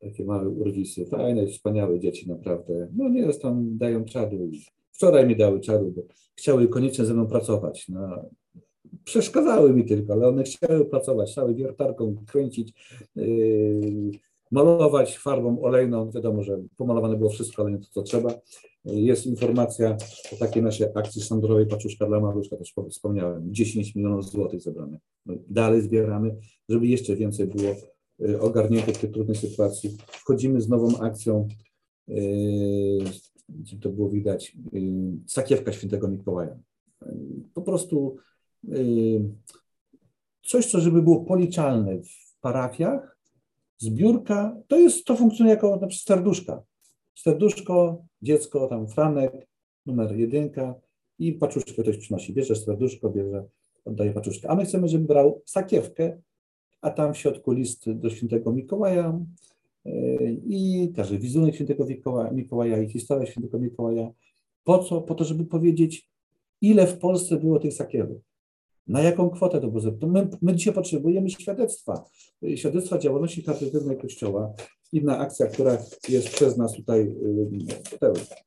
takie 0.00 0.24
małe 0.24 0.48
urwisy, 0.48 1.06
fajne, 1.06 1.46
wspaniałe 1.46 2.00
dzieci 2.00 2.28
naprawdę. 2.28 2.88
No 2.96 3.08
nie, 3.08 3.32
tam 3.32 3.78
dają 3.78 4.04
czadu. 4.04 4.50
Wczoraj 5.00 5.26
mi 5.26 5.36
dały 5.36 5.60
czadu, 5.60 5.92
bo 5.96 6.02
chciały 6.36 6.68
koniecznie 6.68 7.04
ze 7.04 7.14
mną 7.14 7.26
pracować. 7.26 7.88
No, 7.88 8.30
przeszkadzały 9.04 9.72
mi 9.72 9.84
tylko, 9.84 10.12
ale 10.12 10.28
one 10.28 10.42
chciały 10.42 10.84
pracować, 10.84 11.34
cały 11.34 11.54
wiertarką 11.54 12.16
kręcić, 12.26 12.72
yy, 13.16 14.10
malować 14.50 15.18
farbą 15.18 15.62
olejną. 15.62 16.10
Wiadomo, 16.10 16.42
że 16.42 16.58
pomalowane 16.76 17.16
było 17.16 17.30
wszystko, 17.30 17.62
ale 17.62 17.72
nie 17.72 17.78
to, 17.78 17.86
co 17.90 18.02
trzeba. 18.02 18.34
Jest 18.84 19.26
informacja 19.26 19.96
o 20.32 20.36
takiej 20.36 20.62
naszej 20.62 20.86
akcji 20.94 21.22
szandrowej 21.22 21.66
Paczuszka 21.66 22.06
dla 22.06 22.20
Maluszka, 22.20 22.56
też 22.56 22.74
wspomniałem, 22.90 23.54
10 23.54 23.94
milionów 23.94 24.30
złotych 24.30 24.60
zebrane. 24.60 24.98
No, 25.26 25.34
dalej 25.48 25.82
zbieramy, 25.82 26.36
żeby 26.68 26.86
jeszcze 26.86 27.16
więcej 27.16 27.46
było 27.46 27.74
Y, 28.28 28.40
ogarnięte 28.40 28.92
w 28.92 28.98
tej 28.98 29.10
trudnej 29.10 29.36
sytuacji. 29.36 29.96
Wchodzimy 30.06 30.60
z 30.60 30.68
nową 30.68 30.98
akcją, 30.98 31.48
gdzie 33.58 33.76
y, 33.76 33.80
to 33.80 33.90
było 33.90 34.10
widać, 34.10 34.56
y, 34.74 34.80
sakiewka 35.26 35.72
świętego 35.72 36.08
Mikołaja. 36.08 36.58
Po 37.54 37.62
prostu 37.62 38.16
coś, 40.42 40.66
co 40.66 40.80
żeby 40.80 41.02
było 41.02 41.24
policzalne 41.24 41.98
w 42.02 42.40
parafiach, 42.40 43.18
zbiórka, 43.78 44.56
to 44.68 44.78
jest, 44.78 45.04
to 45.04 45.16
funkcjonuje 45.16 45.54
jako 45.54 45.76
na 45.76 45.86
przykład 45.86 46.18
serduszka. 46.18 46.62
Serduszko, 47.14 48.04
dziecko, 48.22 48.66
tam 48.66 48.88
Franek, 48.88 49.32
numer 49.86 50.16
jedynka 50.16 50.74
i 51.18 51.32
paczuszkę 51.32 51.82
ktoś 51.82 51.96
przynosi. 51.96 52.32
Bierze 52.32 52.56
serduszko, 52.56 53.10
bierze, 53.10 53.44
oddaje 53.84 54.12
paczuszkę. 54.12 54.50
A 54.50 54.54
my 54.54 54.64
chcemy, 54.64 54.88
żeby 54.88 55.04
brał 55.04 55.42
sakiewkę 55.46 56.18
a 56.80 56.90
tam 56.90 57.14
w 57.14 57.18
środku 57.18 57.52
list 57.52 57.90
do 57.90 58.10
świętego 58.10 58.52
Mikołaja 58.52 59.20
i 60.46 60.92
także 60.96 61.18
wizerunek 61.18 61.54
świętego 61.54 61.86
Mikołaja 62.32 62.82
i 62.82 62.88
historia 62.88 63.26
świętego 63.26 63.58
Mikołaja. 63.58 64.10
Po 64.64 64.78
co? 64.78 65.00
Po 65.00 65.14
to, 65.14 65.24
żeby 65.24 65.44
powiedzieć, 65.44 66.10
ile 66.60 66.86
w 66.86 66.98
Polsce 66.98 67.36
było 67.36 67.58
tych 67.58 67.74
sakiewek. 67.74 68.18
Na 68.86 69.02
jaką 69.02 69.30
kwotę 69.30 69.60
to 69.60 69.68
było 69.68 69.82
my, 70.06 70.28
my 70.42 70.54
dzisiaj 70.54 70.74
potrzebujemy 70.74 71.30
świadectwa, 71.30 72.04
świadectwa 72.54 72.98
działalności 72.98 73.42
charytatywnej 73.42 73.98
Kościoła. 73.98 74.52
Inna 74.92 75.18
akcja, 75.18 75.46
która 75.46 75.78
jest 76.08 76.28
przez 76.28 76.56
nas 76.56 76.72
tutaj 76.72 77.14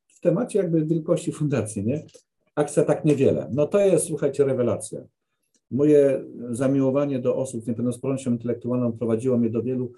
w 0.06 0.20
temacie 0.20 0.58
jakby 0.58 0.86
wielkości 0.86 1.32
fundacji, 1.32 1.84
nie? 1.84 2.06
Akcja 2.54 2.84
tak 2.84 3.04
niewiele. 3.04 3.50
No 3.52 3.66
to 3.66 3.80
jest, 3.80 4.06
słuchajcie, 4.06 4.44
rewelacja. 4.44 5.04
Moje 5.70 6.24
zamiłowanie 6.50 7.18
do 7.18 7.36
osób 7.36 7.64
z 7.64 7.66
niepełnosprawnością 7.66 8.30
intelektualną 8.30 8.92
prowadziło 8.92 9.38
mnie 9.38 9.50
do 9.50 9.62
wielu 9.62 9.92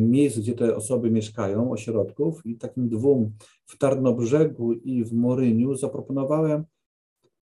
miejsc, 0.00 0.38
gdzie 0.38 0.54
te 0.54 0.76
osoby 0.76 1.10
mieszkają, 1.10 1.70
ośrodków 1.70 2.46
i 2.46 2.56
takim 2.56 2.88
dwóm 2.88 3.32
w 3.66 3.78
Tarnobrzegu 3.78 4.72
i 4.72 5.04
w 5.04 5.12
Moryniu 5.12 5.74
zaproponowałem, 5.74 6.64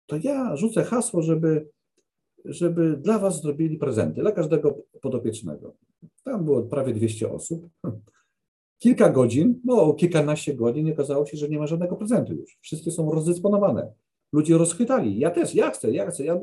to 0.06 0.16
ja 0.22 0.56
rzucę 0.56 0.84
hasło, 0.84 1.22
żeby, 1.22 1.68
żeby 2.44 2.96
dla 2.96 3.18
Was 3.18 3.42
zrobili 3.42 3.78
prezenty, 3.78 4.20
dla 4.20 4.32
każdego 4.32 4.78
podopiecznego. 5.00 5.74
Tam 6.24 6.44
było 6.44 6.62
prawie 6.62 6.94
200 6.94 7.32
osób. 7.32 7.68
Kilka 8.78 9.08
godzin, 9.08 9.60
no 9.64 9.94
kilkanaście 9.94 10.54
godzin, 10.54 10.92
okazało 10.92 11.26
się, 11.26 11.36
że 11.36 11.48
nie 11.48 11.58
ma 11.58 11.66
żadnego 11.66 11.96
prezentu 11.96 12.34
już. 12.34 12.58
Wszystkie 12.60 12.90
są 12.90 13.10
rozdysponowane. 13.10 13.92
Ludzie 14.32 14.58
rozchwytali. 14.58 15.18
Ja 15.18 15.30
też, 15.30 15.54
ja 15.54 15.70
chcę, 15.70 15.92
ja 15.92 16.10
chcę. 16.10 16.24
Ja, 16.24 16.40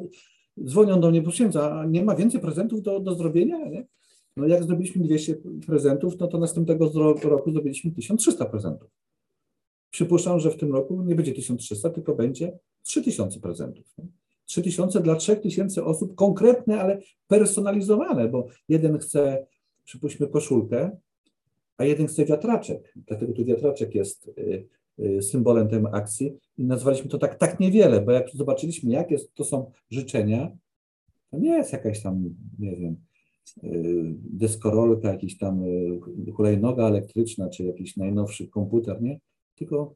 dzwonią 0.66 1.00
do 1.00 1.10
mnie, 1.10 1.22
proszę 1.22 1.50
a 1.62 1.86
nie 1.86 2.04
ma 2.04 2.16
więcej 2.16 2.42
prezentów 2.42 2.82
do, 2.82 3.00
do 3.00 3.16
zrobienia? 3.16 3.70
Nie? 3.70 3.88
No 4.38 4.48
jak 4.48 4.64
zrobiliśmy 4.64 5.04
200 5.04 5.36
prezentów, 5.68 6.20
no 6.20 6.28
to 6.28 6.38
następnego 6.38 6.92
roku 7.24 7.52
zrobiliśmy 7.52 7.92
1300 7.92 8.46
prezentów. 8.46 8.90
Przypuszczam, 9.90 10.40
że 10.40 10.52
w 10.52 10.58
tym 10.58 10.74
roku 10.74 11.02
nie 11.02 11.16
będzie 11.16 11.34
1300, 11.34 11.90
tylko 11.90 12.16
będzie 12.16 12.60
3000 12.84 13.40
prezentów. 13.40 13.86
Nie? 13.98 14.06
3000 14.46 15.00
dla 15.00 15.16
3000 15.16 15.84
osób, 15.84 16.16
konkretne, 16.16 16.82
ale 16.82 17.02
personalizowane, 17.28 18.30
bo 18.30 18.48
jeden 18.70 18.98
chce, 18.98 19.46
przypuśćmy, 19.84 20.28
koszulkę, 20.28 20.98
a 21.78 21.86
jeden 21.86 22.08
chce 22.08 22.26
wiatraczek. 22.26 22.94
Dlatego 22.96 23.34
tu 23.34 23.46
wiatraczek 23.46 23.96
jest 23.96 24.28
y, 24.28 24.68
Y, 25.00 25.22
symbolem 25.22 25.68
tej 25.68 25.80
akcji 25.92 26.34
i 26.58 26.64
nazwaliśmy 26.64 27.10
to 27.10 27.18
tak, 27.18 27.36
tak 27.36 27.60
niewiele, 27.60 28.02
bo 28.02 28.12
jak 28.12 28.30
zobaczyliśmy, 28.30 28.92
jakie 28.92 29.18
to 29.34 29.44
są 29.44 29.72
życzenia, 29.90 30.58
to 31.32 31.38
nie 31.38 31.50
jest 31.50 31.74
jakaś 31.74 32.02
tam, 32.02 32.36
nie 32.60 32.76
wiem, 32.76 32.96
deskorolka, 34.14 35.08
jakiś 35.08 35.38
tam 35.38 35.64
y, 35.64 36.32
hulajnoga 36.36 36.88
elektryczna, 36.88 37.50
czy 37.50 37.64
jakiś 37.64 37.98
najnowszy 37.98 38.48
komputer, 38.48 39.02
nie? 39.02 39.20
Tylko 39.56 39.96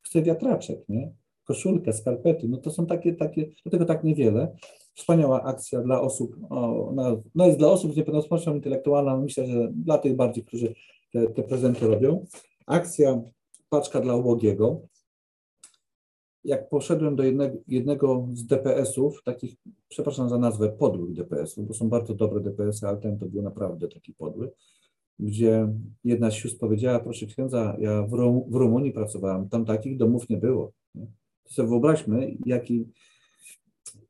chcę 0.00 0.22
wiatraczek, 0.22 0.88
nie? 0.88 1.12
Koszulkę, 1.44 1.92
skarpety, 1.92 2.48
no 2.48 2.58
to 2.58 2.70
są 2.70 2.86
takie, 2.86 3.14
takie, 3.14 3.46
do 3.64 3.70
tego 3.70 3.84
tak 3.84 4.04
niewiele. 4.04 4.56
Wspaniała 4.94 5.42
akcja 5.42 5.82
dla 5.82 6.00
osób, 6.00 6.36
o, 6.50 6.92
no, 6.94 7.22
no 7.34 7.46
jest 7.46 7.58
dla 7.58 7.68
osób 7.68 7.92
z 7.92 7.96
niepełnosprawnością 7.96 8.54
intelektualną, 8.54 9.20
myślę, 9.20 9.46
że 9.46 9.72
dla 9.72 9.98
tych 9.98 10.16
bardziej, 10.16 10.44
którzy 10.44 10.74
te, 11.12 11.26
te 11.26 11.42
prezenty 11.42 11.86
robią. 11.86 12.24
Akcja 12.66 13.22
paczka 13.68 14.00
dla 14.00 14.16
ubogiego. 14.16 14.80
Jak 16.48 16.68
poszedłem 16.68 17.16
do 17.16 17.22
jednego, 17.68 18.28
z 18.32 18.46
DPS-ów, 18.46 19.22
takich, 19.24 19.56
przepraszam 19.88 20.28
za 20.28 20.38
nazwę, 20.38 20.68
podłych 20.68 21.12
DPS-ów, 21.12 21.66
bo 21.66 21.74
są 21.74 21.88
bardzo 21.88 22.14
dobre 22.14 22.40
DPS-y, 22.40 22.88
ale 22.88 22.98
ten 22.98 23.18
to 23.18 23.26
był 23.26 23.42
naprawdę 23.42 23.88
taki 23.88 24.14
podły, 24.14 24.50
gdzie 25.18 25.68
jedna 26.04 26.30
z 26.30 26.34
sióstr 26.34 26.58
powiedziała, 26.58 27.00
proszę 27.00 27.26
księdza, 27.26 27.76
ja 27.78 28.02
w, 28.02 28.10
w 28.50 28.54
Rumunii 28.54 28.92
pracowałam, 28.92 29.48
tam 29.48 29.64
takich 29.64 29.96
domów 29.96 30.28
nie 30.28 30.36
było. 30.36 30.72
To 31.44 31.52
sobie 31.52 31.68
wyobraźmy, 31.68 32.36
jaki, 32.46 32.84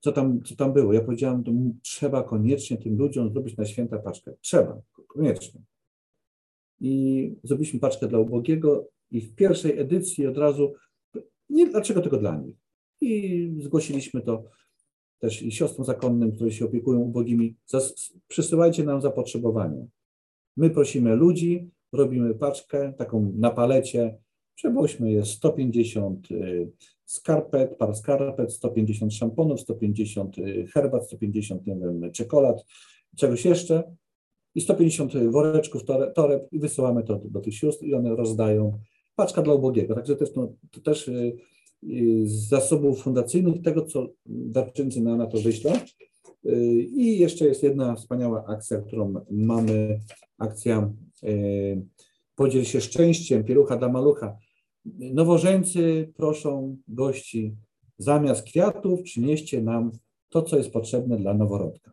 co 0.01 0.13
tam, 0.13 0.43
co 0.43 0.57
tam 0.57 0.73
było. 0.73 0.93
Ja 0.93 1.01
powiedziałam, 1.01 1.45
to 1.45 1.53
trzeba 1.83 2.23
koniecznie 2.23 2.77
tym 2.77 2.99
ludziom 2.99 3.33
zrobić 3.33 3.57
na 3.57 3.65
święta 3.65 3.99
paczkę. 3.99 4.33
Trzeba, 4.41 4.81
koniecznie. 5.07 5.61
I 6.81 7.35
zrobiliśmy 7.45 7.81
paczkę 7.81 8.09
dla 8.09 8.19
ubogiego 8.19 8.89
i 9.11 9.21
w 9.21 9.35
pierwszej 9.35 9.79
edycji 9.79 10.27
od 10.27 10.39
razu, 10.39 10.75
nie 11.51 11.67
dlaczego 11.67 12.01
tylko 12.01 12.17
dla 12.17 12.37
nich. 12.37 12.57
I 13.01 13.57
zgłosiliśmy 13.61 14.21
to 14.21 14.45
też 15.19 15.43
i 15.43 15.53
siostrom 15.53 15.85
zakonnym, 15.85 16.33
które 16.33 16.51
się 16.51 16.65
opiekują 16.65 17.01
ubogimi, 17.01 17.57
przysyłajcie 18.29 18.85
nam 18.85 19.01
zapotrzebowanie. 19.01 19.87
My 20.57 20.71
prosimy 20.71 21.17
ludzi, 21.17 21.71
robimy 21.93 22.35
paczkę, 22.35 22.93
taką 22.93 23.33
na 23.37 23.51
palecie, 23.51 24.19
przebłyśmy 24.55 25.13
jest 25.13 25.31
150 25.31 26.31
y, 26.31 26.71
skarpet, 27.05 27.77
par 27.77 27.97
skarpet, 27.97 28.53
150 28.53 29.15
szamponów, 29.15 29.61
150 29.61 30.39
y, 30.39 30.67
herbat, 30.75 31.07
150, 31.07 31.67
nie 31.67 31.77
wiem, 31.77 32.13
czekolad, 32.13 32.65
czegoś 33.17 33.45
jeszcze 33.45 33.97
i 34.55 34.61
150 34.61 35.17
woreczków 35.31 35.83
toreb 36.15 36.49
i 36.53 36.59
wysyłamy 36.59 37.03
to 37.03 37.19
do, 37.19 37.29
do 37.29 37.41
tych 37.41 37.55
sióstr 37.55 37.85
i 37.85 37.95
one 37.95 38.17
rozdają 38.17 38.79
paczka 39.19 39.43
dla 39.43 39.55
ubogiego. 39.55 39.95
Także 39.95 40.17
jest, 40.21 40.37
no, 40.37 40.53
to 40.71 40.81
też 40.81 41.09
y, 41.09 41.37
y, 41.85 42.29
z 42.29 42.49
zasobów 42.49 43.03
fundacyjnych 43.03 43.63
tego, 43.63 43.85
co 43.85 44.09
darczyńcy 44.27 45.01
na, 45.01 45.27
to 45.27 45.39
wyślą. 45.39 45.73
Y, 46.47 46.83
I 46.83 47.19
jeszcze 47.19 47.47
jest 47.47 47.63
jedna 47.63 47.95
wspaniała 47.95 48.45
akcja, 48.47 48.81
którą 48.81 49.15
mamy, 49.31 50.01
akcja 50.39 50.93
Podziel 52.35 52.65
się 52.65 52.81
szczęściem, 52.81 53.45
pielucha 53.45 53.77
dla 53.77 53.89
malucha. 53.89 54.37
Nowożeńcy 54.99 56.13
proszą 56.17 56.77
gości, 56.89 57.57
zamiast 57.99 58.43
kwiatów 58.43 59.03
przynieście 59.03 59.63
nam 59.63 59.93
to, 60.29 60.43
co 60.43 60.57
jest 60.57 60.71
potrzebne 60.71 61.17
dla 61.17 61.35
noworodka. 61.35 61.93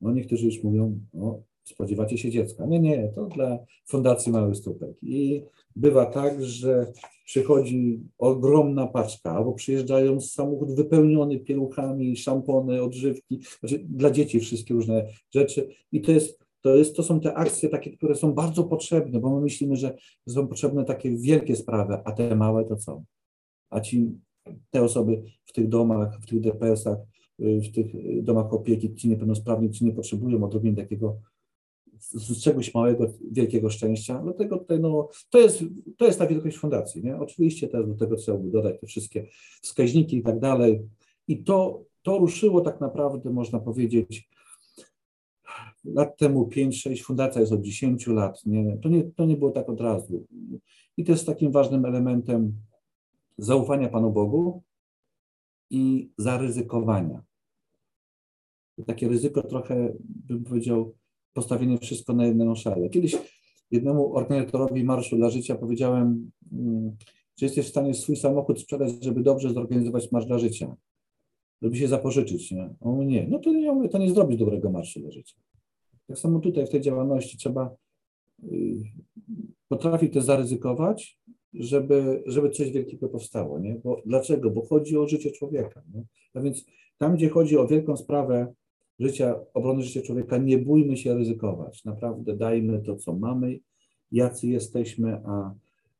No 0.00 0.12
niektórzy 0.12 0.46
już 0.46 0.62
mówią, 0.62 1.00
o, 1.14 1.42
spodziewacie 1.64 2.18
się 2.18 2.30
dziecka. 2.30 2.66
Nie, 2.66 2.80
nie, 2.80 3.12
to 3.14 3.26
dla 3.26 3.58
Fundacji 3.86 4.32
Mały 4.32 4.54
Stópek. 4.54 4.96
I 5.02 5.42
bywa 5.76 6.06
tak, 6.06 6.44
że 6.44 6.92
przychodzi 7.24 8.00
ogromna 8.18 8.86
paczka, 8.86 9.30
albo 9.30 9.52
przyjeżdżają 9.52 10.20
samochód 10.20 10.74
wypełniony 10.74 11.38
pieluchami, 11.38 12.16
szampony, 12.16 12.82
odżywki, 12.82 13.40
znaczy 13.60 13.84
dla 13.88 14.10
dzieci 14.10 14.40
wszystkie 14.40 14.74
różne 14.74 15.06
rzeczy. 15.34 15.68
I 15.92 16.00
to 16.00 16.12
jest 16.12 16.42
to, 16.62 16.76
jest, 16.76 16.96
to 16.96 17.02
są 17.02 17.20
te 17.20 17.34
akcje 17.34 17.68
takie, 17.68 17.96
które 17.96 18.14
są 18.14 18.32
bardzo 18.32 18.64
potrzebne, 18.64 19.20
bo 19.20 19.34
my 19.34 19.40
myślimy, 19.40 19.76
że 19.76 19.96
są 20.28 20.46
potrzebne 20.46 20.84
takie 20.84 21.16
wielkie 21.16 21.56
sprawy, 21.56 21.98
a 22.04 22.12
te 22.12 22.36
małe 22.36 22.64
to 22.64 22.76
co? 22.76 23.02
A 23.70 23.80
ci, 23.80 24.10
te 24.70 24.82
osoby 24.82 25.22
w 25.44 25.52
tych 25.52 25.68
domach, 25.68 26.20
w 26.20 26.26
tych 26.26 26.40
DPS-ach, 26.40 26.98
w 27.38 27.72
tych 27.72 28.22
domach 28.22 28.52
opieki, 28.52 28.94
ci 28.94 29.08
niepełnosprawni, 29.08 29.70
ci 29.70 29.84
nie 29.84 29.92
potrzebują 29.92 30.44
odrobiny 30.44 30.76
takiego 30.76 31.16
z 32.10 32.42
czegoś 32.42 32.74
małego, 32.74 33.06
wielkiego 33.30 33.70
szczęścia. 33.70 34.20
Dlatego 34.24 34.58
tutaj, 34.58 34.80
no, 34.80 35.08
to, 35.30 35.38
jest, 35.38 35.64
to 35.96 36.06
jest 36.06 36.18
ta 36.18 36.26
wielkość 36.26 36.56
fundacji. 36.56 37.04
Nie? 37.04 37.16
Oczywiście 37.16 37.68
też 37.68 37.86
do 37.86 37.94
tego 37.94 38.16
trzeba 38.16 38.38
by 38.38 38.50
dodać 38.50 38.80
te 38.80 38.86
wszystkie 38.86 39.26
wskaźniki 39.62 40.16
i 40.16 40.22
tak 40.22 40.40
dalej. 40.40 40.82
I 41.28 41.44
to, 41.44 41.84
to 42.02 42.18
ruszyło 42.18 42.60
tak 42.60 42.80
naprawdę, 42.80 43.30
można 43.30 43.60
powiedzieć, 43.60 44.28
lat 45.84 46.16
temu 46.16 46.48
5-6, 46.48 47.02
fundacja 47.02 47.40
jest 47.40 47.52
od 47.52 47.62
10 47.62 48.06
lat. 48.06 48.46
Nie? 48.46 48.78
To, 48.82 48.88
nie, 48.88 49.02
to 49.02 49.24
nie 49.24 49.36
było 49.36 49.50
tak 49.50 49.68
od 49.68 49.80
razu. 49.80 50.26
I 50.96 51.04
to 51.04 51.12
jest 51.12 51.26
takim 51.26 51.52
ważnym 51.52 51.84
elementem 51.84 52.52
zaufania 53.38 53.88
Panu 53.88 54.12
Bogu 54.12 54.62
i 55.70 56.10
zaryzykowania. 56.18 57.22
Takie 58.86 59.08
ryzyko 59.08 59.42
trochę, 59.42 59.92
bym 60.00 60.44
powiedział, 60.44 60.94
postawienie 61.32 61.78
wszystko 61.78 62.12
na 62.12 62.26
jedną 62.26 62.54
szalę. 62.54 62.88
Kiedyś 62.88 63.16
jednemu 63.70 64.16
organizatorowi 64.16 64.84
Marszu 64.84 65.16
dla 65.16 65.30
Życia 65.30 65.54
powiedziałem, 65.54 66.30
mm, 66.52 66.96
że 67.36 67.46
jesteś 67.46 67.66
w 67.66 67.68
stanie 67.68 67.94
swój 67.94 68.16
samochód 68.16 68.60
sprzedać, 68.60 68.92
żeby 69.04 69.22
dobrze 69.22 69.52
zorganizować 69.52 70.12
Marsz 70.12 70.26
dla 70.26 70.38
Życia, 70.38 70.76
żeby 71.62 71.76
się 71.76 71.88
zapożyczyć. 71.88 72.50
Nie? 72.50 72.74
On 72.80 72.94
mówi, 72.94 73.06
nie, 73.06 73.26
no 73.28 73.38
to 73.38 73.52
nie, 73.52 73.88
to 73.88 73.98
nie 73.98 74.10
zrobić 74.10 74.38
dobrego 74.38 74.70
Marszu 74.70 75.00
dla 75.00 75.10
Życia. 75.10 75.36
Tak 76.06 76.18
samo 76.18 76.40
tutaj 76.40 76.66
w 76.66 76.70
tej 76.70 76.80
działalności 76.80 77.38
trzeba 77.38 77.76
y, 78.44 78.82
potrafić 79.68 80.12
też 80.12 80.24
zaryzykować, 80.24 81.20
żeby, 81.54 82.22
żeby 82.26 82.50
coś 82.50 82.70
wielkiego 82.70 83.08
powstało. 83.08 83.58
Nie? 83.58 83.74
Bo, 83.84 84.02
dlaczego? 84.06 84.50
Bo 84.50 84.66
chodzi 84.66 84.96
o 84.96 85.08
życie 85.08 85.30
człowieka. 85.30 85.82
Nie? 85.94 86.04
A 86.34 86.40
więc 86.40 86.64
tam, 86.98 87.16
gdzie 87.16 87.28
chodzi 87.28 87.56
o 87.56 87.66
wielką 87.66 87.96
sprawę 87.96 88.54
życia, 89.00 89.34
obrony 89.54 89.82
życia 89.82 90.02
człowieka, 90.02 90.36
nie 90.38 90.58
bójmy 90.58 90.96
się 90.96 91.14
ryzykować. 91.14 91.84
Naprawdę 91.84 92.36
dajmy 92.36 92.82
to, 92.82 92.96
co 92.96 93.12
mamy, 93.12 93.58
jacy 94.12 94.46
jesteśmy, 94.46 95.14
a, 95.26 95.54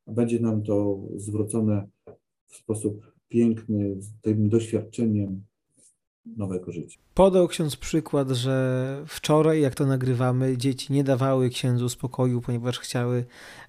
będzie 0.07 0.39
nam 0.39 0.63
to 0.63 0.99
zwrócone 1.15 1.87
w 2.47 2.55
sposób 2.55 3.13
piękny, 3.29 3.95
tym 4.21 4.49
doświadczeniem 4.49 5.43
nowego 6.25 6.71
życia. 6.71 6.99
Podał 7.13 7.47
ksiądz 7.47 7.75
przykład, 7.75 8.29
że 8.29 9.03
wczoraj, 9.07 9.61
jak 9.61 9.75
to 9.75 9.85
nagrywamy, 9.85 10.57
dzieci 10.57 10.93
nie 10.93 11.03
dawały 11.03 11.49
księdzu 11.49 11.89
spokoju, 11.89 12.41
ponieważ 12.41 12.79
chciały 12.79 13.25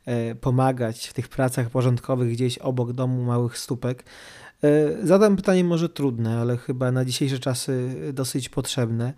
e, 0.06 0.34
pomagać 0.34 1.08
w 1.08 1.12
tych 1.12 1.28
pracach 1.28 1.70
porządkowych 1.70 2.32
gdzieś 2.32 2.58
obok 2.58 2.92
domu 2.92 3.22
małych 3.22 3.58
stópek. 3.58 4.04
E, 4.64 5.06
zadam 5.06 5.36
pytanie 5.36 5.64
może 5.64 5.88
trudne, 5.88 6.38
ale 6.38 6.56
chyba 6.56 6.92
na 6.92 7.04
dzisiejsze 7.04 7.38
czasy 7.38 7.94
dosyć 8.12 8.48
potrzebne. 8.48 9.14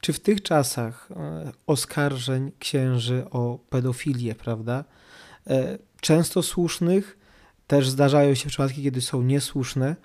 Czy 0.00 0.12
w 0.12 0.20
tych 0.20 0.42
czasach 0.42 1.10
e, 1.10 1.52
oskarżeń 1.66 2.50
księży 2.58 3.24
o 3.30 3.58
pedofilię, 3.70 4.34
prawda, 4.34 4.84
e, 5.46 5.78
często 6.00 6.42
słusznych, 6.42 7.18
też 7.66 7.88
zdarzają 7.88 8.34
się 8.34 8.48
przypadki, 8.48 8.82
kiedy 8.82 9.00
są 9.00 9.22
niesłuszne, 9.22 9.96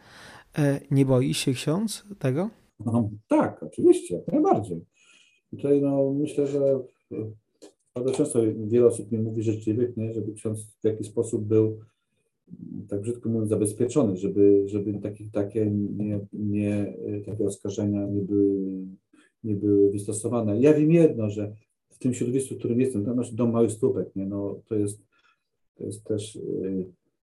nie 0.92 1.06
boi 1.06 1.34
się 1.34 1.54
ksiądz 1.54 2.06
tego? 2.20 2.50
No, 2.86 3.10
tak, 3.28 3.64
oczywiście, 3.64 4.22
najbardziej. 4.32 4.86
Tutaj 5.52 5.82
no, 5.82 6.14
myślę, 6.14 6.48
że 6.48 6.80
bardzo 7.96 8.12
często 8.12 8.40
wiele 8.58 8.86
osób 8.86 9.12
mi 9.12 9.18
mówi 9.18 9.44
życzliwych, 9.44 9.98
nie, 9.98 10.14
żeby 10.14 10.34
ksiądz 10.34 10.60
w 10.82 10.86
jakiś 10.86 11.08
sposób 11.08 11.46
był 11.46 11.80
tak 12.90 13.02
brzydko 13.02 13.30
mówiąc, 13.30 13.50
zabezpieczony, 13.50 14.18
żeby, 14.18 14.64
żeby 14.66 15.00
takie, 15.00 15.26
takie, 15.32 15.72
nie, 15.72 16.20
nie, 16.34 16.94
takie 17.26 17.46
oskarżenia 17.46 18.08
nie 18.08 18.22
były, 18.22 18.86
nie 19.44 19.56
były 19.56 19.92
wystosowane. 19.92 20.60
Ja 20.60 20.74
wiem 20.74 20.92
jedno, 20.92 21.30
że 21.30 21.54
w 21.90 21.98
tym 21.98 22.14
środowisku, 22.14 22.56
w 22.56 22.58
którym 22.58 22.82
jestem, 22.82 23.06
to 23.06 23.14
nasz 23.14 23.34
dom 23.34 23.52
małych 23.52 23.72
stópek, 23.72 24.16
nie? 24.16 24.26
No, 24.26 24.60
to, 24.68 24.76
jest, 24.76 25.02
to 25.76 25.84
jest 25.84 26.04
też 26.04 26.36
y, 26.36 26.86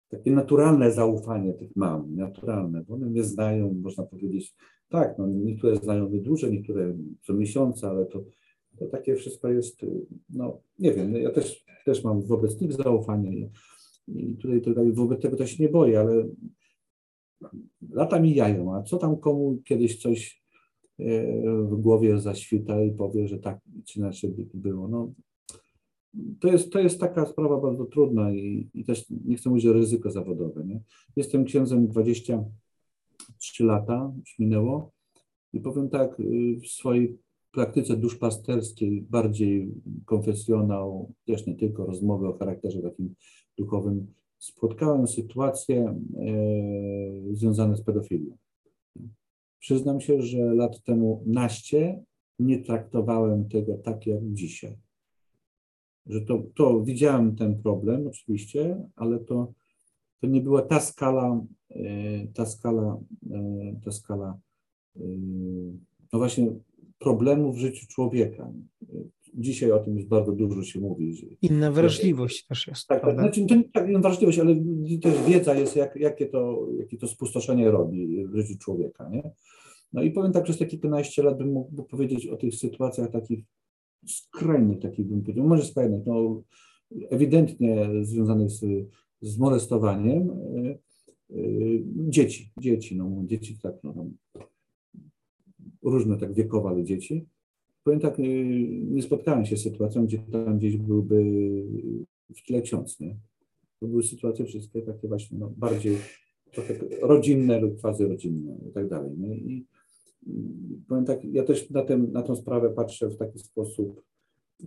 takie 0.09 0.31
naturalne 0.31 0.91
zaufanie 0.91 1.53
tych 1.53 1.75
mam, 1.75 2.15
naturalne, 2.15 2.83
bo 2.87 2.93
one 2.93 3.05
mnie 3.05 3.23
znają, 3.23 3.73
można 3.81 4.03
powiedzieć, 4.03 4.55
tak, 4.89 5.17
no, 5.17 5.27
niektóre 5.27 5.75
znają 5.75 6.09
mnie 6.09 6.21
dłużej, 6.21 6.51
niektóre 6.51 6.97
co 7.21 7.33
miesiąca, 7.33 7.89
ale 7.89 8.05
to, 8.05 8.23
to 8.77 8.85
takie 8.85 9.15
wszystko 9.15 9.49
jest, 9.49 9.83
y, 9.83 10.05
no 10.29 10.61
nie 10.79 10.93
wiem, 10.93 11.15
ja 11.15 11.31
też, 11.31 11.65
też 11.85 12.03
mam 12.03 12.21
wobec 12.21 12.61
nich 12.61 12.73
zaufanie 12.73 13.49
i 14.07 14.35
tutaj, 14.35 14.61
tutaj 14.61 14.91
wobec 14.91 15.21
tego 15.21 15.37
to 15.37 15.47
się 15.47 15.63
nie 15.63 15.69
boję, 15.69 15.99
ale 15.99 16.27
lata 17.89 18.19
mijają, 18.19 18.75
a 18.75 18.83
co 18.83 18.97
tam 18.97 19.17
komu 19.17 19.57
kiedyś 19.65 20.01
coś 20.01 20.43
e, 20.99 21.05
w 21.63 21.75
głowie 21.75 22.19
zaświta 22.19 22.83
i 22.83 22.91
powie, 22.91 23.27
że 23.27 23.39
tak 23.39 23.59
czy 23.85 23.99
inaczej 23.99 24.33
było. 24.53 24.87
No, 24.87 25.13
to, 26.39 26.47
jest, 26.47 26.71
to 26.71 26.79
jest 26.79 26.99
taka 26.99 27.25
sprawa 27.25 27.61
bardzo 27.61 27.85
trudna 27.85 28.31
i, 28.31 28.69
i 28.73 28.85
też 28.85 29.05
nie 29.25 29.35
chcę 29.35 29.49
mówić 29.49 29.65
o 29.65 29.73
ryzyko 29.73 30.11
zawodowe. 30.11 30.63
Nie? 30.65 30.81
Jestem 31.15 31.45
księdzem 31.45 31.87
23 31.87 33.63
lata, 33.63 34.13
już 34.19 34.39
minęło 34.39 34.91
i 35.53 35.59
powiem 35.59 35.89
tak, 35.89 36.19
y, 36.19 36.59
w 36.63 36.67
swojej 36.67 37.17
praktyce 37.51 37.97
duszpasterskiej 37.97 39.01
bardziej 39.01 39.71
konfesjonał, 40.05 41.13
też 41.25 41.45
nie 41.47 41.55
tylko 41.55 41.85
rozmowy 41.85 42.27
o 42.27 42.37
charakterze 42.37 42.81
takim 42.81 43.15
duchowym, 43.57 44.13
spotkałem 44.39 45.07
sytuacje 45.07 45.85
e, 45.85 45.95
związane 47.31 47.77
z 47.77 47.81
pedofilią. 47.81 48.37
Przyznam 49.59 50.01
się, 50.01 50.21
że 50.21 50.53
lat 50.53 50.83
temu 50.83 51.23
naście 51.25 52.03
nie 52.39 52.59
traktowałem 52.59 53.49
tego 53.49 53.77
tak 53.77 54.07
jak 54.07 54.33
dzisiaj. 54.33 54.77
Że 56.05 56.21
to, 56.21 56.43
to 56.55 56.83
widziałem 56.83 57.35
ten 57.35 57.61
problem 57.61 58.07
oczywiście, 58.07 58.87
ale 58.95 59.19
to, 59.19 59.53
to 60.21 60.27
nie 60.27 60.41
była 60.41 60.61
ta 60.61 60.79
skala, 60.79 61.45
e, 61.69 62.27
ta 62.27 62.45
skala, 62.45 62.99
e, 63.31 63.75
ta 63.85 63.91
skala, 63.91 64.39
no 66.13 66.19
właśnie 66.19 66.51
problemu 66.99 67.53
w 67.53 67.57
życiu 67.57 67.87
człowieka 67.87 68.51
dzisiaj 69.33 69.71
o 69.71 69.79
tym 69.79 69.95
już 69.95 70.05
bardzo 70.05 70.31
dużo 70.31 70.63
się 70.63 70.79
mówi. 70.79 71.13
Że, 71.13 71.27
Inna 71.41 71.71
wrażliwość 71.71 72.45
też 72.45 72.67
jest. 72.67 72.87
Tak, 72.87 73.01
tak, 73.01 73.13
znaczy, 73.13 73.45
to 73.45 73.55
nie 73.55 73.63
tak 73.63 74.01
wrażliwość, 74.01 74.39
ale 74.39 74.55
też 75.01 75.13
wiedza 75.27 75.55
jest, 75.55 75.75
jak, 75.75 75.95
jakie, 75.95 76.25
to, 76.25 76.67
jakie 76.79 76.97
to 76.97 77.07
spustoszenie 77.07 77.71
robi 77.71 78.27
w 78.27 78.35
życiu 78.35 78.57
człowieka. 78.57 79.09
Nie? 79.09 79.31
No 79.93 80.03
i 80.03 80.11
powiem 80.11 80.31
tak, 80.31 80.43
przez 80.43 80.57
te 80.57 80.65
kilkanaście 80.65 81.23
lat 81.23 81.37
bym 81.37 81.51
mógł 81.51 81.83
powiedzieć 81.83 82.27
o 82.27 82.37
tych 82.37 82.55
sytuacjach 82.55 83.11
takich 83.11 83.43
skrajnych, 84.07 84.79
takich 84.79 85.07
bym 85.07 85.21
powiedział, 85.21 85.47
może 85.47 85.65
skrajnych, 85.65 86.05
no 86.05 86.43
ewidentnie 87.09 87.89
związanych 88.01 88.49
z, 88.49 88.65
z 89.21 89.37
molestowaniem 89.37 90.29
y, 90.29 90.79
y, 91.35 91.83
dzieci, 91.95 92.51
dzieci, 92.59 92.97
no 92.97 93.23
dzieci 93.25 93.59
tak, 93.63 93.75
no, 93.83 94.05
różne 95.83 96.17
tak 96.17 96.33
wiekowe, 96.33 96.69
ale 96.69 96.83
dzieci 96.83 97.25
powiem 97.83 97.99
tak, 97.99 98.17
nie 98.83 99.01
spotkałem 99.01 99.45
się 99.45 99.57
z 99.57 99.63
sytuacją, 99.63 100.05
gdzie 100.05 100.17
tam 100.17 100.57
gdzieś 100.57 100.77
byłby 100.77 101.23
w 102.35 102.45
tle 102.47 102.61
ksiądz, 102.61 102.99
nie? 102.99 103.17
To 103.79 103.87
były 103.87 104.03
sytuacje 104.03 104.45
wszystkie 104.45 104.81
takie 104.81 105.07
właśnie 105.07 105.37
no, 105.37 105.53
bardziej 105.57 105.97
trochę 106.51 106.73
rodzinne 107.01 107.59
lub 107.59 107.81
quasi 107.81 108.03
rodzinne 108.03 108.57
i 108.69 108.71
tak 108.71 108.89
dalej. 108.89 109.17
Nie? 109.17 109.35
I, 109.35 109.65
powiem 110.87 111.05
tak, 111.05 111.25
ja 111.25 111.43
też 111.43 111.69
na, 111.69 111.81
tym, 111.81 112.11
na 112.11 112.21
tą 112.21 112.35
sprawę 112.35 112.69
patrzę 112.69 113.09
w 113.09 113.17
taki 113.17 113.39
sposób, 113.39 114.01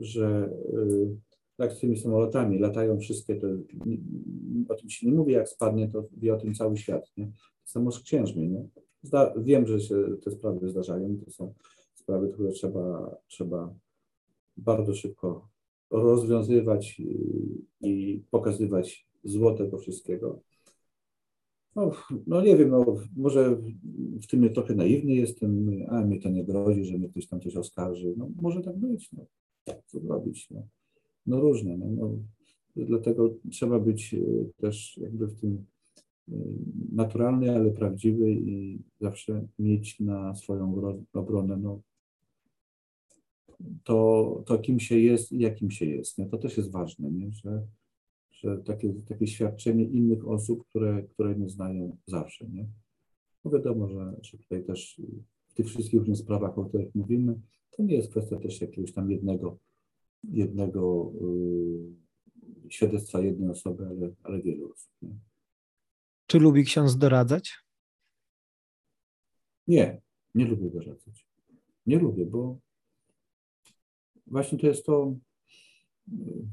że 0.01 0.51
y, 0.74 1.16
tak 1.57 1.73
z 1.73 1.81
tymi 1.81 1.97
samolotami 1.97 2.59
latają 2.59 2.99
wszystkie, 2.99 3.36
to 3.36 3.47
o 4.69 4.74
tym 4.74 4.91
się 4.91 5.07
nie 5.07 5.12
mówi, 5.12 5.32
jak 5.32 5.49
spadnie, 5.49 5.89
to 5.89 6.09
wie 6.16 6.35
o 6.35 6.39
tym 6.39 6.55
cały 6.55 6.77
świat. 6.77 7.12
Nie? 7.16 7.31
Samo 7.65 7.93
z 7.93 8.03
księżmi. 8.03 8.49
Nie? 8.49 8.69
Zda, 9.03 9.35
wiem, 9.36 9.66
że 9.66 9.81
się 9.81 9.95
te 10.24 10.31
sprawy 10.31 10.69
zdarzają, 10.69 11.19
to 11.24 11.31
są 11.31 11.55
sprawy, 12.05 12.29
które 12.33 12.53
trzeba, 12.53 13.17
trzeba 13.29 13.75
bardzo 14.57 14.95
szybko 14.95 15.49
rozwiązywać 15.91 17.01
i, 17.01 17.19
i 17.81 18.23
pokazywać 18.31 19.07
zło 19.25 19.55
tego 19.55 19.79
wszystkiego. 19.79 20.41
No, 21.77 21.91
no, 22.27 22.43
nie 22.43 22.57
wiem, 22.57 22.71
no, 22.71 22.97
może 23.17 23.57
w 24.23 24.27
tym 24.27 24.53
trochę 24.53 24.75
naiwny 24.75 25.15
jestem, 25.15 25.71
a 25.89 26.01
mnie 26.01 26.21
to 26.21 26.29
nie 26.29 26.45
grozi, 26.45 26.85
że 26.85 26.99
mnie 26.99 27.09
ktoś 27.09 27.27
tam 27.27 27.41
coś 27.41 27.57
oskarży. 27.57 28.15
No, 28.17 28.31
może 28.43 28.63
tak 28.63 28.77
być, 28.79 29.13
no. 29.13 29.27
co 29.87 30.01
zrobić. 30.01 30.51
No, 30.51 30.63
no 31.27 31.41
różne. 31.41 31.77
No, 31.77 31.87
no. 31.91 32.11
Dlatego 32.77 33.35
trzeba 33.51 33.81
być 33.81 34.15
e, 34.15 34.19
też 34.57 34.99
jakby 34.99 35.27
w 35.27 35.41
tym 35.41 35.65
e, 36.29 36.33
naturalny, 36.93 37.57
ale 37.57 37.71
prawdziwy 37.71 38.33
i 38.33 38.79
zawsze 39.01 39.47
mieć 39.59 40.01
na 40.01 40.35
swoją 40.35 40.95
obronę 41.13 41.57
no, 41.57 41.81
to, 43.85 44.43
to 44.47 44.59
kim 44.59 44.81
się 44.81 44.99
jest 44.99 45.32
i 45.32 45.39
jakim 45.39 45.70
się 45.70 45.86
jest. 45.86 46.19
Nie? 46.19 46.27
To 46.27 46.39
też 46.39 46.57
jest 46.57 46.70
ważne, 46.70 47.11
nie? 47.11 47.32
Że, 47.32 47.66
że 48.32 48.59
takie, 48.59 48.95
takie 49.09 49.27
świadczenie 49.27 49.85
innych 49.85 50.28
osób, 50.28 50.66
które, 50.69 51.03
które 51.03 51.36
nie 51.36 51.49
znają 51.49 51.97
zawsze. 52.07 52.47
Nie? 52.49 52.66
No 53.45 53.51
wiadomo, 53.51 53.89
że, 53.89 54.16
że 54.23 54.39
tutaj 54.39 54.65
też 54.65 55.01
w 55.49 55.55
tych 55.55 55.66
wszystkich 55.66 55.99
różnych 55.99 56.19
sprawach, 56.19 56.59
o 56.59 56.65
których 56.65 56.95
mówimy, 56.95 57.41
to 57.70 57.82
nie 57.82 57.95
jest 57.95 58.11
kwestia 58.11 58.36
też 58.36 58.61
jakiegoś 58.61 58.93
tam 58.93 59.11
jednego, 59.11 59.59
jednego 60.24 61.12
yy, 61.20 62.70
świadectwa 62.70 63.20
jednej 63.20 63.51
osoby, 63.51 63.86
ale, 63.86 64.15
ale 64.23 64.43
wielu 64.43 64.73
osób. 64.73 64.93
Nie? 65.03 65.19
Czy 66.27 66.39
lubi 66.39 66.65
ksiądz 66.65 66.99
doradzać? 66.99 67.65
Nie, 69.66 70.01
nie 70.35 70.45
lubię 70.45 70.70
doradzać. 70.70 71.28
Nie 71.86 71.99
lubię, 71.99 72.27
bo 72.27 72.59
właśnie 74.27 74.59
to 74.59 74.67
jest 74.67 74.87
to. 74.87 75.15
Yy, 76.09 76.47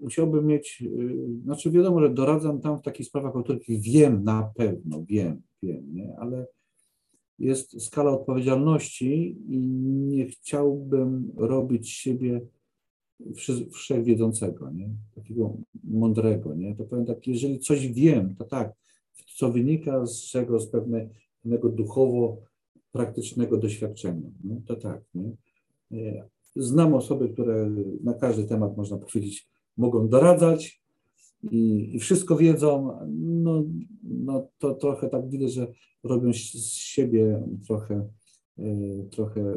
musiałbym 0.00 0.46
mieć, 0.46 0.80
yy, 0.80 1.40
znaczy 1.44 1.70
wiadomo, 1.70 2.00
że 2.00 2.10
doradzam 2.10 2.60
tam 2.60 2.78
w 2.78 2.82
takich 2.82 3.06
sprawach, 3.06 3.36
o 3.36 3.42
których 3.42 3.62
wiem 3.68 4.24
na 4.24 4.52
pewno, 4.56 5.04
wiem, 5.04 5.42
wiem, 5.62 5.94
nie? 5.94 6.16
ale 6.18 6.46
jest 7.38 7.82
skala 7.82 8.10
odpowiedzialności 8.10 9.38
i 9.48 9.58
nie 10.16 10.26
chciałbym 10.26 11.32
robić 11.36 11.90
siebie 11.90 12.40
wszechwiedzącego, 13.72 14.70
nie? 14.70 14.88
takiego 15.14 15.56
mądrego. 15.84 16.54
Nie? 16.54 16.76
To 16.76 16.84
powiem 16.84 17.06
tak, 17.06 17.26
jeżeli 17.26 17.58
coś 17.58 17.88
wiem, 17.88 18.34
to 18.36 18.44
tak, 18.44 18.72
co 19.36 19.52
wynika 19.52 20.06
z 20.06 20.22
czego, 20.22 20.60
z 20.60 20.70
pewnego 20.70 21.68
duchowo 21.68 22.42
praktycznego 22.92 23.56
doświadczenia, 23.56 24.30
nie? 24.44 24.60
to 24.66 24.76
tak. 24.76 25.02
Nie? 25.14 26.24
Znam 26.56 26.94
osoby, 26.94 27.28
które 27.28 27.70
na 28.04 28.14
każdy 28.14 28.44
temat, 28.44 28.76
można 28.76 28.98
powiedzieć, 28.98 29.48
mogą 29.76 30.08
doradzać 30.08 30.82
i, 31.50 31.90
i 31.96 31.98
wszystko 31.98 32.36
wiedzą, 32.36 32.98
no, 33.18 33.64
no 34.02 34.48
to 34.58 34.74
trochę 34.74 35.08
tak 35.08 35.30
widać, 35.30 35.52
że 35.52 35.66
robią 36.02 36.32
z 36.32 36.72
siebie 36.72 37.42
trochę, 37.66 38.08
trochę 39.10 39.54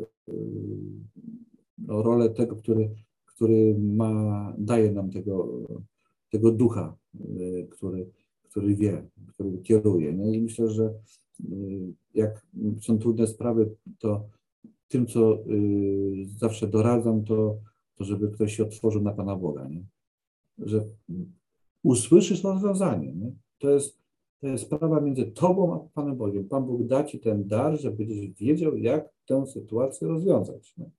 no, 1.77 2.03
rolę 2.03 2.29
tego, 2.29 2.55
który 2.55 2.89
który 3.41 3.75
ma, 3.79 4.53
daje 4.57 4.91
nam 4.91 5.11
tego, 5.11 5.47
tego 6.29 6.51
ducha, 6.51 6.95
który, 7.69 8.09
który 8.43 8.75
wie, 8.75 9.09
który 9.27 9.57
kieruje. 9.57 10.13
Nie? 10.13 10.37
I 10.37 10.41
myślę, 10.41 10.69
że 10.69 10.93
jak 12.13 12.45
są 12.81 12.99
trudne 12.99 13.27
sprawy, 13.27 13.75
to 13.99 14.25
tym, 14.87 15.07
co 15.07 15.37
y, 15.47 16.25
zawsze 16.37 16.67
doradzam, 16.67 17.23
to, 17.23 17.57
to 17.95 18.03
żeby 18.03 18.31
ktoś 18.31 18.57
się 18.57 18.63
otworzył 18.63 19.01
na 19.01 19.11
Pana 19.11 19.35
Boga. 19.35 19.67
Nie? 19.67 19.83
Że 20.57 20.85
usłyszysz 21.83 22.43
rozwiązanie. 22.43 23.13
Nie? 23.13 23.31
To, 23.59 23.69
jest, 23.69 23.97
to 24.41 24.47
jest 24.47 24.63
sprawa 24.63 25.01
między 25.01 25.25
Tobą 25.25 25.75
a 25.75 25.79
Panem 25.93 26.17
Bogiem. 26.17 26.47
Pan 26.47 26.65
Bóg 26.65 26.87
da 26.87 27.03
Ci 27.03 27.19
ten 27.19 27.47
dar, 27.47 27.79
żebyś 27.79 28.07
wiedział, 28.29 28.77
jak 28.77 29.09
tę 29.25 29.47
sytuację 29.47 30.07
rozwiązać. 30.07 30.77
Nie? 30.77 30.89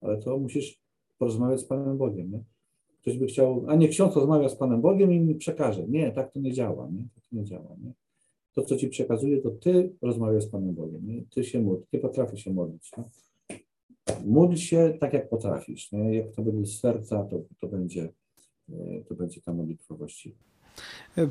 Ale 0.00 0.18
to 0.18 0.38
musisz 0.38 0.80
porozmawiać 1.18 1.60
z 1.60 1.64
Panem 1.64 1.98
Bogiem. 1.98 2.30
Nie? 2.30 2.44
Ktoś 3.00 3.18
by 3.18 3.26
chciał, 3.26 3.64
a 3.68 3.74
nie 3.74 3.88
ksiądz 3.88 4.16
rozmawia 4.16 4.48
z 4.48 4.56
Panem 4.56 4.80
Bogiem 4.80 5.12
i 5.12 5.20
mi 5.20 5.34
przekaże. 5.34 5.88
Nie, 5.88 6.12
tak 6.12 6.32
to 6.32 6.40
nie 6.40 6.52
działa. 6.52 6.88
Nie? 6.90 7.08
Tak 7.14 7.24
to 7.30 7.36
nie 7.36 7.44
działa. 7.44 7.76
Nie? 7.82 7.92
To, 8.54 8.62
co 8.62 8.76
ci 8.76 8.88
przekazuje, 8.88 9.40
to 9.40 9.50
ty 9.50 9.92
rozmawiasz 10.02 10.44
z 10.44 10.48
Panem 10.48 10.74
Bogiem. 10.74 11.06
Nie? 11.06 11.22
Ty 11.34 11.44
się 11.44 11.60
módl, 11.60 11.82
ty 11.90 11.98
potrafisz 11.98 12.44
się 12.44 12.52
modlić. 12.52 12.90
Nie? 12.98 13.04
Módl 14.24 14.56
się 14.56 14.96
tak, 15.00 15.12
jak 15.12 15.28
potrafisz. 15.28 15.92
Nie? 15.92 16.14
Jak 16.16 16.32
to 16.32 16.42
będzie 16.42 16.66
z 16.66 16.80
serca, 16.80 17.24
to, 17.24 17.42
to, 17.60 17.66
będzie, 17.66 18.08
e, 18.72 19.00
to 19.08 19.14
będzie 19.14 19.40
ta 19.40 19.52
modlitwa 19.52 19.94
właściwa. 19.94 20.36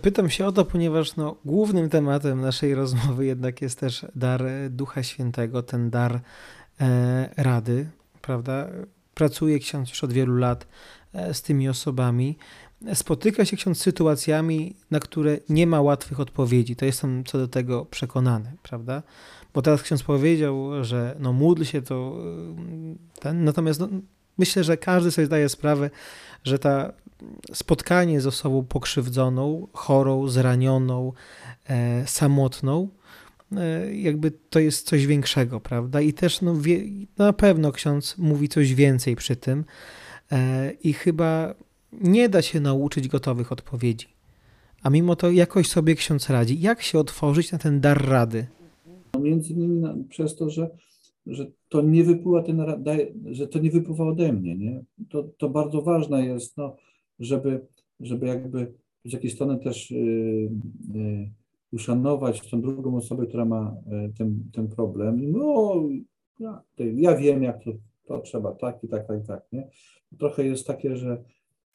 Pytam 0.02 0.30
się 0.30 0.46
o 0.46 0.52
to, 0.52 0.66
ponieważ 0.66 1.16
no, 1.16 1.36
głównym 1.46 1.90
tematem 1.90 2.42
naszej 2.42 2.76
rozmowy 2.82 3.26
jednak 3.26 3.62
jest 3.62 3.80
też 3.80 4.06
dar 4.16 4.44
Ducha 4.70 5.04
Świętego, 5.04 5.64
ten 5.64 5.90
dar 5.90 6.20
e, 6.82 7.30
rady, 7.38 7.90
prawda? 8.22 8.70
pracuje 9.14 9.60
ksiądz 9.60 9.90
już 9.90 10.04
od 10.04 10.14
wielu 10.14 10.36
lat 10.38 10.68
e, 11.14 11.34
z 11.34 11.42
tymi 11.42 11.70
osobami. 11.70 12.38
Spotyka 12.94 13.46
się 13.46 13.58
ksiądz 13.58 13.78
z 13.78 13.82
sytuacjami, 13.82 14.76
na 14.92 15.00
które 15.00 15.38
nie 15.50 15.68
ma 15.68 15.82
łatwych 15.82 16.20
odpowiedzi. 16.20 16.76
To 16.76 16.86
jestem 16.86 17.24
co 17.24 17.38
do 17.38 17.48
tego 17.48 17.86
przekonany, 17.86 18.52
prawda? 18.64 19.04
Bo 19.54 19.62
teraz 19.62 19.82
ksiądz 19.82 20.04
powiedział, 20.04 20.84
że 20.84 21.16
no 21.20 21.34
módl 21.34 21.64
się 21.64 21.82
to 21.82 22.18
e, 23.16 23.20
ten, 23.20 23.44
natomiast 23.44 23.80
no, 23.80 23.88
myślę, 24.38 24.64
że 24.64 24.78
każdy 24.78 25.12
sobie 25.12 25.26
zdaje 25.26 25.50
sprawę, 25.50 25.90
że 26.44 26.60
ta 26.60 26.94
spotkanie 27.54 28.22
z 28.22 28.28
osobą 28.28 28.64
pokrzywdzoną, 28.64 29.68
chorą, 29.74 30.28
zranioną, 30.28 31.14
e, 31.70 32.08
samotną, 32.08 32.90
E, 33.58 33.96
jakby 33.96 34.32
to 34.32 34.60
jest 34.60 34.88
coś 34.88 35.06
większego, 35.06 35.60
prawda? 35.60 36.02
I 36.02 36.14
też 36.14 36.42
no, 36.42 36.56
wie, 36.56 36.80
na 37.18 37.34
pewno 37.34 37.72
ksiądz 37.72 38.18
mówi 38.18 38.50
coś 38.50 38.74
więcej 38.74 39.16
przy 39.16 39.36
tym 39.36 39.66
e, 40.32 40.72
i 40.72 40.94
chyba 40.94 41.54
nie 42.02 42.30
da 42.30 42.42
się 42.42 42.60
nauczyć 42.60 43.08
gotowych 43.08 43.52
odpowiedzi. 43.52 44.08
A 44.84 44.90
mimo 44.90 45.16
to 45.16 45.32
jakoś 45.32 45.68
sobie 45.68 45.96
ksiądz 45.96 46.30
radzi. 46.30 46.62
Jak 46.62 46.82
się 46.82 47.00
otworzyć 47.00 47.52
na 47.52 47.58
ten 47.58 47.82
dar 47.82 48.10
rady? 48.10 48.48
No 49.14 49.20
między 49.20 49.54
innymi 49.54 50.04
przez 50.04 50.36
to, 50.36 50.50
że, 50.50 50.70
że 51.28 51.52
to 51.70 51.82
nie 51.82 52.04
wypływa 52.04 52.44
ten, 52.44 52.62
że 53.32 53.48
to 53.48 53.60
nie 53.60 53.72
wypływa 53.72 54.04
ode 54.04 54.34
mnie, 54.34 54.56
nie? 54.56 54.84
To, 55.10 55.24
to 55.38 55.50
bardzo 55.50 55.82
ważne 55.82 56.26
jest, 56.26 56.58
no, 56.58 56.76
żeby, 57.20 57.66
żeby 58.00 58.28
jakby 58.28 58.74
z 59.06 59.14
jakiej 59.14 59.32
strony 59.32 59.60
też 59.60 59.92
yy, 59.92 60.50
yy, 60.94 61.30
uszanować 61.74 62.50
tą 62.50 62.62
drugą 62.62 62.98
osobę, 62.98 63.26
która 63.26 63.46
ma 63.46 63.76
e, 63.92 64.10
ten, 64.18 64.44
ten 64.54 64.68
problem. 64.68 65.24
I 65.24 65.28
no, 65.28 65.84
ja, 66.40 66.62
ja 66.96 67.16
wiem, 67.16 67.44
jak 67.44 67.64
to, 67.64 67.72
to 68.06 68.20
trzeba, 68.20 68.52
tak 68.52 68.84
i 68.84 68.88
tak, 68.88 69.08
tak, 69.08 69.26
tak, 69.28 69.44
nie? 69.52 69.68
Trochę 70.20 70.46
jest 70.46 70.68
takie, 70.68 70.96
że 70.96 71.24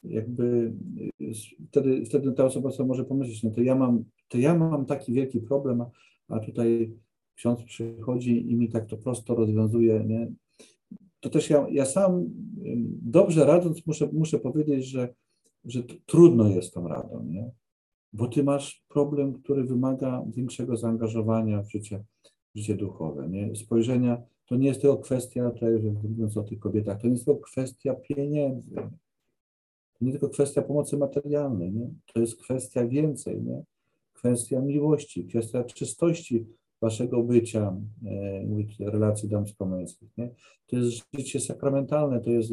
jakby 0.03 0.73
e, 1.21 1.33
wtedy, 1.69 2.05
wtedy 2.05 2.31
ta 2.31 2.45
osoba 2.45 2.71
sobie 2.71 2.87
może 2.87 3.05
pomyśleć, 3.05 3.43
no 3.43 3.51
to 3.51 3.61
ja 3.61 3.75
mam, 3.75 4.03
to 4.27 4.37
ja 4.37 4.55
mam 4.55 4.85
taki 4.85 5.13
wielki 5.13 5.39
problem, 5.39 5.81
a, 5.81 5.89
a 6.27 6.39
tutaj 6.39 6.93
ksiądz 7.35 7.63
przychodzi 7.63 8.51
i 8.51 8.55
mi 8.55 8.69
tak 8.69 8.85
to 8.85 8.97
prosto 8.97 9.35
rozwiązuje, 9.35 10.03
nie? 10.07 10.31
To 11.19 11.29
też 11.29 11.49
ja, 11.49 11.67
ja 11.71 11.85
sam 11.85 12.25
dobrze 13.01 13.45
radząc 13.45 13.85
muszę, 13.85 14.09
muszę 14.13 14.39
powiedzieć, 14.39 14.85
że, 14.85 15.13
że 15.65 15.83
trudno 16.05 16.47
jest 16.47 16.73
tą 16.73 16.87
radą, 16.87 17.23
nie? 17.23 17.51
bo 18.13 18.27
ty 18.27 18.43
masz 18.43 18.83
problem, 18.87 19.33
który 19.33 19.63
wymaga 19.63 20.25
większego 20.27 20.77
zaangażowania 20.77 21.63
w 21.63 21.71
życie, 21.71 22.03
w 22.55 22.59
życie 22.59 22.75
duchowe. 22.75 23.29
Nie? 23.29 23.55
Spojrzenia 23.55 24.21
to 24.45 24.55
nie 24.55 24.67
jest 24.67 24.81
tylko 24.81 24.97
kwestia, 24.97 25.51
tutaj 25.51 25.79
mówiąc 26.09 26.37
o 26.37 26.43
tych 26.43 26.59
kobietach, 26.59 27.01
to 27.01 27.07
nie 27.07 27.13
jest 27.13 27.25
tylko 27.25 27.41
kwestia 27.41 27.95
pieniędzy. 27.95 28.75
Nie 30.01 30.11
tylko 30.11 30.29
kwestia 30.29 30.61
pomocy 30.61 30.97
materialnej, 30.97 31.71
nie? 31.71 31.89
to 32.13 32.19
jest 32.19 32.41
kwestia 32.43 32.87
więcej, 32.87 33.41
nie? 33.41 33.63
kwestia 34.13 34.61
miłości, 34.61 35.25
kwestia 35.25 35.63
czystości 35.63 36.45
waszego 36.81 37.23
bycia, 37.23 37.77
e, 38.79 38.89
relacji 38.91 39.29
damsko-męskich. 39.29 40.09
Nie? 40.17 40.29
To 40.67 40.75
jest 40.77 41.03
życie 41.13 41.39
sakramentalne, 41.39 42.21
to 42.21 42.31
jest, 42.31 42.49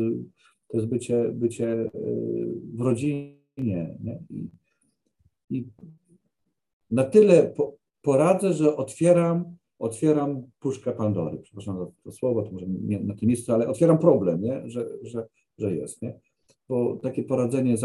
to 0.69 0.77
jest 0.77 0.87
bycie, 0.89 1.29
bycie 1.33 1.71
e, 1.71 1.91
w 2.75 2.81
rodzinie. 2.81 3.37
Nie? 4.01 4.23
I, 4.31 4.51
i 5.51 5.69
na 6.91 7.05
tyle 7.05 7.43
po, 7.43 7.77
poradzę, 8.03 8.53
że 8.53 8.77
otwieram, 8.77 9.57
otwieram 9.79 10.43
puszkę 10.61 10.93
Pandory. 10.93 11.39
Przepraszam 11.39 11.79
za 11.79 11.87
to 12.05 12.13
słowo, 12.13 12.43
to 12.43 12.53
może 12.53 12.67
nie 12.67 13.01
na 13.01 13.15
tym 13.15 13.29
miejscu, 13.29 13.53
ale 13.53 13.69
otwieram 13.69 13.99
problem, 13.99 14.43
nie? 14.43 14.63
Że, 14.71 14.89
że, 15.03 15.27
że 15.59 15.77
jest. 15.77 16.03
Nie? 16.03 16.21
Bo 16.69 16.97
takie 16.97 17.23
poradzenie, 17.23 17.77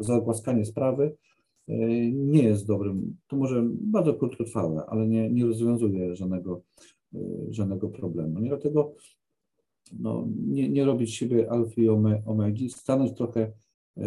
zagłaskanie 0.00 0.64
sprawy 0.64 1.16
e, 1.68 1.76
nie 2.10 2.42
jest 2.42 2.66
dobrym. 2.66 3.16
To 3.28 3.36
może 3.36 3.64
bardzo 3.70 4.14
krótkotrwałe, 4.14 4.86
ale 4.86 5.06
nie, 5.06 5.30
nie 5.30 5.46
rozwiązuje 5.46 6.16
żadnego, 6.16 6.62
e, 7.14 7.18
żadnego 7.50 7.88
problemu. 7.88 8.40
Nie? 8.40 8.48
Dlatego 8.48 8.94
no, 9.98 10.28
nie, 10.46 10.68
nie 10.68 10.84
robić 10.84 11.14
siebie 11.14 11.50
alfy 11.50 11.80
i 11.80 11.88
omegi, 12.26 12.70
stanąć 12.70 13.16
trochę 13.16 13.52
e, 13.96 14.02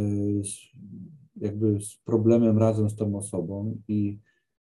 jakby 1.35 1.81
z 1.81 1.95
problemem 1.95 2.57
razem 2.57 2.89
z 2.89 2.95
tą 2.95 3.17
osobą 3.17 3.77
i, 3.87 4.19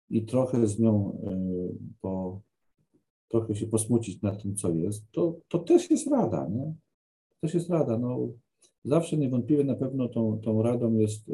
i 0.10 0.26
trochę 0.26 0.68
z 0.68 0.80
nią 0.80 1.22
po, 2.02 2.42
trochę 3.32 3.56
się 3.56 3.68
posmucić 3.68 4.22
nad 4.22 4.44
tym, 4.44 4.56
co 4.56 4.70
jest, 4.70 5.12
to, 5.12 5.40
to 5.48 5.60
też 5.60 5.90
jest 5.90 6.08
rada, 6.08 6.48
nie? 6.52 6.74
To 7.30 7.36
też 7.42 7.54
jest 7.54 7.70
rada. 7.70 7.98
No, 7.98 8.28
zawsze 8.84 9.18
niewątpliwie 9.18 9.64
na 9.64 9.76
pewno 9.76 10.10
tą, 10.10 10.40
tą 10.44 10.62
radą 10.62 10.94
jest 10.94 11.30
e, 11.30 11.34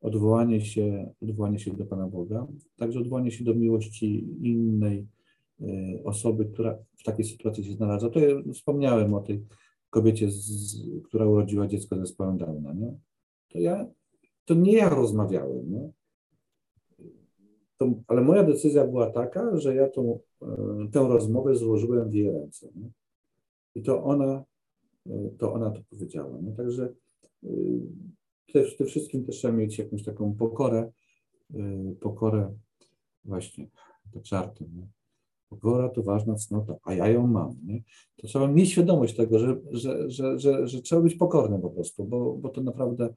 odwołanie 0.00 0.60
się, 0.60 1.12
odwołanie 1.22 1.58
się 1.58 1.72
do 1.72 1.86
Pana 1.86 2.08
Boga, 2.08 2.46
także 2.76 3.00
odwołanie 3.00 3.30
się 3.30 3.44
do 3.44 3.54
miłości 3.54 4.28
innej, 4.42 5.06
osoby, 6.04 6.44
która 6.44 6.78
w 6.96 7.02
takiej 7.02 7.24
sytuacji 7.24 7.64
się 7.64 7.72
znalazła. 7.72 8.10
To 8.10 8.20
ja 8.20 8.42
wspomniałem 8.54 9.14
o 9.14 9.20
tej 9.20 9.44
kobiecie, 9.90 10.30
z, 10.30 10.76
która 11.04 11.26
urodziła 11.26 11.66
dziecko 11.66 11.96
ze 11.96 12.00
zespołem 12.00 12.38
Downa. 12.38 12.72
Nie? 12.72 12.94
To, 13.48 13.58
ja, 13.58 13.86
to 14.44 14.54
nie 14.54 14.72
ja 14.72 14.88
rozmawiałem. 14.88 15.72
Nie? 15.72 15.90
To, 17.76 17.90
ale 18.06 18.20
moja 18.20 18.44
decyzja 18.44 18.86
była 18.86 19.10
taka, 19.10 19.56
że 19.56 19.74
ja 19.74 19.88
tą, 19.88 20.20
tę 20.92 21.08
rozmowę 21.08 21.54
złożyłem 21.54 22.10
w 22.10 22.14
jej 22.14 22.30
ręce. 22.30 22.68
Nie? 22.74 22.90
I 23.74 23.82
to 23.82 24.04
ona, 24.04 24.44
to 25.38 25.52
ona 25.52 25.70
to 25.70 25.80
powiedziała. 25.90 26.38
Nie? 26.40 26.52
Także 26.52 26.94
w 28.48 28.76
tym 28.78 28.86
wszystkim 28.86 29.24
też 29.24 29.36
trzeba 29.36 29.54
mieć 29.54 29.78
jakąś 29.78 30.04
taką 30.04 30.34
pokorę, 30.34 30.90
pokorę 32.00 32.54
właśnie, 33.24 33.66
te 34.12 34.20
czarty. 34.20 34.64
Nie? 34.74 34.86
Pokora 35.48 35.88
to 35.88 36.02
ważna 36.02 36.34
cnota, 36.34 36.76
a 36.82 36.94
ja 36.94 37.08
ją 37.08 37.26
mam. 37.26 37.56
Nie? 37.64 37.82
To 38.16 38.26
trzeba 38.26 38.48
mieć 38.48 38.70
świadomość 38.70 39.16
tego, 39.16 39.38
że, 39.38 39.60
że, 39.70 40.10
że, 40.10 40.38
że, 40.38 40.68
że 40.68 40.82
trzeba 40.82 41.02
być 41.02 41.14
pokornym 41.14 41.60
po 41.60 41.70
prostu, 41.70 42.04
bo, 42.04 42.34
bo 42.34 42.48
to 42.48 42.62
naprawdę 42.62 43.14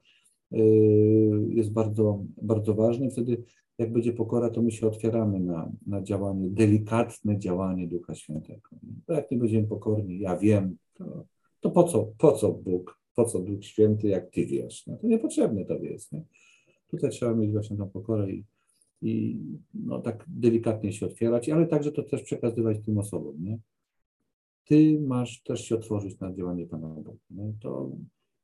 jest 1.48 1.72
bardzo, 1.72 2.24
bardzo 2.42 2.74
ważne. 2.74 3.10
Wtedy, 3.10 3.42
jak 3.78 3.92
będzie 3.92 4.12
pokora, 4.12 4.50
to 4.50 4.62
my 4.62 4.70
się 4.70 4.86
otwieramy 4.86 5.40
na, 5.40 5.72
na 5.86 6.02
działanie, 6.02 6.50
delikatne 6.50 7.38
działanie 7.38 7.88
Ducha 7.88 8.14
Świętego. 8.14 8.68
Bo 9.06 9.14
jak 9.14 9.30
nie 9.30 9.38
będziemy 9.38 9.66
pokorni, 9.66 10.18
ja 10.18 10.36
wiem, 10.36 10.76
to, 10.94 11.24
to 11.64 11.70
po, 11.70 11.84
co, 11.84 12.12
po 12.18 12.32
co 12.32 12.52
Bóg, 12.52 13.00
po 13.14 13.24
co 13.24 13.38
Duch 13.38 13.64
Święty, 13.64 14.08
jak 14.08 14.30
Ty 14.30 14.46
wiesz? 14.46 14.86
No, 14.86 14.96
to 14.96 15.06
niepotrzebne 15.06 15.64
to 15.64 15.74
jest. 15.74 16.12
Nie? 16.12 16.24
Tutaj 16.88 17.10
trzeba 17.10 17.34
mieć 17.34 17.52
właśnie 17.52 17.76
tą 17.76 17.90
pokorę 17.90 18.30
i, 18.30 18.44
i 19.02 19.38
no, 19.74 20.00
tak 20.00 20.24
delikatnie 20.28 20.92
się 20.92 21.06
otwierać, 21.06 21.48
ale 21.48 21.66
także 21.66 21.92
to 21.92 22.02
też 22.02 22.22
przekazywać 22.22 22.76
tym 22.84 22.98
osobom. 22.98 23.36
Nie? 23.44 23.58
Ty 24.64 25.00
masz 25.00 25.42
też 25.42 25.64
się 25.64 25.74
otworzyć 25.74 26.20
na 26.20 26.32
działanie 26.32 26.66
Pana 26.66 26.88
Boga. 26.88 27.12
Nie? 27.30 27.52
To 27.60 27.90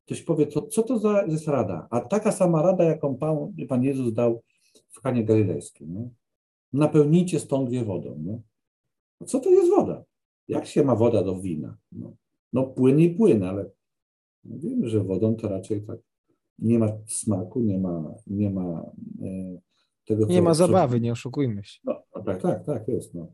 ktoś 0.07 0.23
powie, 0.23 0.47
to, 0.47 0.63
co 0.63 0.83
to 0.83 0.99
za 0.99 1.23
jest 1.23 1.49
rada? 1.49 1.89
A 1.91 2.01
taka 2.01 2.33
sama 2.33 2.63
rada, 2.63 2.85
jaką 2.85 3.17
Pan, 3.17 3.37
Pan 3.69 3.85
Jezus 3.85 4.13
dał 4.13 4.43
w 4.91 5.01
Kanie 5.01 5.25
Galilejskiej. 5.25 5.89
Nie? 5.89 6.09
Napełnijcie 6.73 7.41
stąd 7.41 7.85
wodą. 7.85 8.19
Nie? 8.19 8.41
Co 9.27 9.41
to 9.41 9.51
jest 9.51 9.71
woda? 9.71 10.05
Jak 10.49 10.67
się 10.67 10.85
ma 10.85 10.97
woda 10.97 11.23
do 11.23 11.41
wina? 11.41 11.77
No, 11.93 12.17
no 12.53 12.67
płyn 12.67 13.01
i 13.01 13.11
płyn, 13.11 13.43
ale 13.43 13.71
wiemy, 14.45 14.89
że 14.89 15.05
wodą 15.05 15.35
to 15.35 15.49
raczej 15.49 15.83
tak 15.83 15.99
nie 16.61 16.79
ma 16.79 16.89
smaku, 17.07 17.61
nie 17.61 17.79
ma, 17.79 18.15
nie 18.27 18.51
ma 18.51 18.93
e, 19.23 19.59
tego, 20.05 20.27
Nie 20.27 20.43
ma 20.43 20.55
zabawy, 20.55 21.01
nie 21.01 21.13
oszukujmy 21.13 21.65
się. 21.65 21.81
No, 21.85 22.03
tak, 22.25 22.43
tak, 22.43 22.65
tak, 22.65 22.89
jest. 22.89 23.15
No. 23.15 23.33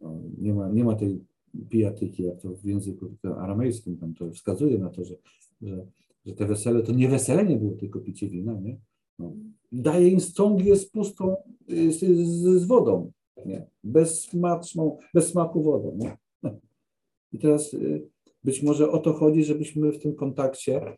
No, 0.00 0.20
nie, 0.38 0.54
ma, 0.54 0.68
nie 0.68 0.84
ma 0.84 0.94
tej 0.94 1.24
pijatyki, 1.68 2.22
jak 2.22 2.40
to 2.40 2.50
w 2.50 2.64
języku 2.64 3.06
aramejskim 3.38 3.96
tam 3.96 4.14
to 4.14 4.30
wskazuje 4.30 4.78
na 4.78 4.90
to, 4.90 5.04
że, 5.04 5.14
że, 5.62 5.86
że 6.26 6.34
te 6.34 6.46
wesele 6.46 6.82
to 6.82 6.92
nie 6.92 7.08
wesele 7.08 7.44
nie 7.44 7.56
było, 7.56 7.72
tylko 7.72 8.00
picie 8.00 8.28
wina, 8.28 8.52
nie? 8.60 8.78
No. 9.18 9.32
Daje 9.72 10.08
im 10.08 10.20
stągię 10.20 10.76
z 10.76 10.86
pustą, 10.86 11.36
z, 11.68 11.98
z, 12.00 12.60
z 12.62 12.64
wodą, 12.64 13.12
nie? 13.46 13.66
Bezsmaczną, 13.84 14.98
bez 15.14 15.28
smaku 15.28 15.62
wodą, 15.62 15.96
nie? 15.96 16.16
I 17.32 17.38
teraz 17.38 17.74
y, 17.74 18.08
być 18.44 18.62
może 18.62 18.90
o 18.90 18.98
to 18.98 19.12
chodzi, 19.12 19.44
żebyśmy 19.44 19.92
w 19.92 19.98
tym 19.98 20.14
kontakcie, 20.14 20.96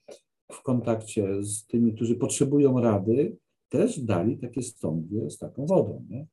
w 0.53 0.63
kontakcie 0.63 1.45
z 1.45 1.67
tymi, 1.67 1.95
którzy 1.95 2.15
potrzebują 2.15 2.81
rady, 2.81 3.37
też 3.69 4.01
dali 4.01 4.39
takie 4.39 4.63
stągie 4.63 5.31
z 5.31 5.39
taką 5.39 5.67
wodą, 5.67 6.05
nie? 6.09 6.27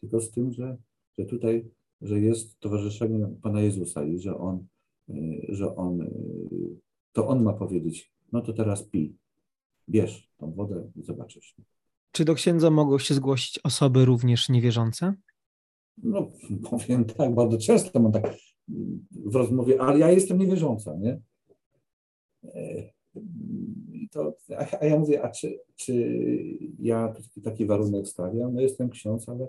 Tylko 0.00 0.20
z 0.20 0.30
tym, 0.30 0.52
że, 0.52 0.76
że 1.18 1.24
tutaj, 1.24 1.70
że 2.02 2.20
jest 2.20 2.60
towarzyszenie 2.60 3.28
Pana 3.42 3.60
Jezusa 3.60 4.04
i 4.04 4.18
że 4.18 4.38
On, 4.38 4.66
y, 5.08 5.46
że 5.48 5.76
On, 5.76 6.02
y, 6.02 6.10
to 7.12 7.28
On 7.28 7.42
ma 7.42 7.52
powiedzieć, 7.52 8.12
no 8.32 8.40
to 8.40 8.52
teraz 8.52 8.82
pij, 8.82 9.14
bierz 9.88 10.30
tą 10.36 10.52
wodę 10.52 10.90
i 10.96 11.02
zobaczysz. 11.02 11.54
Czy 12.12 12.24
do 12.24 12.34
księdza 12.34 12.70
mogą 12.70 12.98
się 12.98 13.14
zgłosić 13.14 13.60
osoby 13.64 14.04
również 14.04 14.48
niewierzące? 14.48 15.14
No, 16.02 16.30
powiem 16.70 17.04
tak, 17.04 17.34
bardzo 17.34 17.58
często 17.58 18.00
mam 18.00 18.12
tak 18.12 18.36
w 19.10 19.34
rozmowie, 19.34 19.80
ale 19.80 19.98
ja 19.98 20.10
jestem 20.10 20.38
niewierząca, 20.38 20.96
nie? 20.96 21.20
E, 22.44 22.90
to, 24.10 24.36
a 24.80 24.86
ja 24.86 24.98
mówię, 24.98 25.22
a 25.22 25.30
czy, 25.30 25.58
czy 25.76 25.92
ja 26.78 27.14
taki 27.44 27.66
warunek 27.66 28.08
stawiam? 28.08 28.54
No 28.54 28.60
jestem 28.60 28.90
ksiądz, 28.90 29.28
ale 29.28 29.48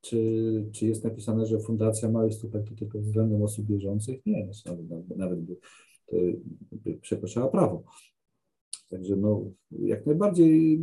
czy, 0.00 0.64
czy 0.72 0.86
jest 0.86 1.04
napisane, 1.04 1.46
że 1.46 1.60
Fundacja 1.60 2.10
Małych 2.10 2.32
to 2.40 2.48
tylko 2.78 2.98
względem 2.98 3.42
osób 3.42 3.66
wierzących? 3.66 4.26
Nie, 4.26 4.48
nawet, 4.66 5.16
nawet 5.16 5.40
by, 5.40 5.56
by 6.72 6.98
prawo. 7.52 7.84
Także 8.90 9.16
no, 9.16 9.44
jak 9.70 10.06
najbardziej 10.06 10.80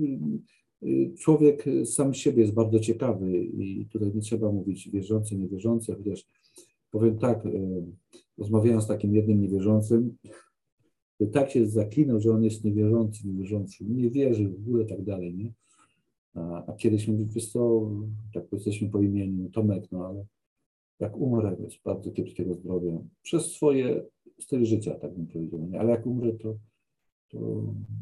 y, 0.83 1.13
człowiek 1.19 1.65
sam 1.85 2.13
siebie 2.13 2.41
jest 2.41 2.53
bardzo 2.53 2.79
ciekawy 2.79 3.37
i 3.43 3.87
tutaj 3.91 4.11
nie 4.15 4.21
trzeba 4.21 4.51
mówić 4.51 4.89
wierzący, 4.89 5.35
niewierzący, 5.35 5.95
chociaż 5.95 6.25
powiem 6.93 7.17
tak, 7.17 7.45
y, 7.45 7.83
rozmawiając 8.37 8.83
z 8.83 8.87
takim 8.87 9.15
jednym 9.15 9.41
niewierzącym, 9.41 10.17
tak 11.31 11.51
się 11.51 11.67
zaklinał, 11.67 12.19
że 12.19 12.31
on 12.31 12.43
jest 12.43 12.63
niewierzący, 12.63 13.27
niewierzący, 13.27 13.85
nie 13.85 14.09
wierzy 14.09 14.49
w 14.49 14.55
ogóle 14.55 14.85
tak 14.85 15.03
dalej, 15.03 15.35
nie? 15.35 15.53
A, 16.33 16.65
a 16.65 16.73
kiedyś 16.73 17.07
mówi, 17.07 17.25
wiesz 17.25 17.51
co, 17.51 17.91
tak 18.33 18.43
jesteśmy 18.51 18.89
po 18.89 19.01
imieniu, 19.01 19.49
Tomek, 19.49 19.91
no 19.91 20.07
ale 20.07 20.25
jak 20.99 21.17
umrę, 21.17 21.55
jest 21.59 21.83
bardzo 21.85 22.11
kiepskiego 22.11 22.53
zdrowia, 22.53 22.99
przez 23.21 23.51
swoje 23.51 24.05
styl 24.39 24.65
życia, 24.65 24.93
tak 24.93 25.13
bym 25.13 25.27
powiedział, 25.27 25.67
nie? 25.67 25.79
ale 25.79 25.91
jak 25.91 26.05
umrę, 26.05 26.33
to, 26.33 26.55
to 27.29 27.39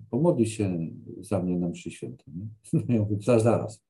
pomodli 0.09 0.45
się 0.45 0.87
za 1.21 1.43
mnie 1.43 1.59
na 1.59 1.69
mszy 1.69 1.91
świętej, 1.91 2.33
nie? 2.35 2.47
Ja 2.95 3.01
mówię, 3.01 3.17
zaraz, 3.21 3.43
zaraz, 3.43 3.83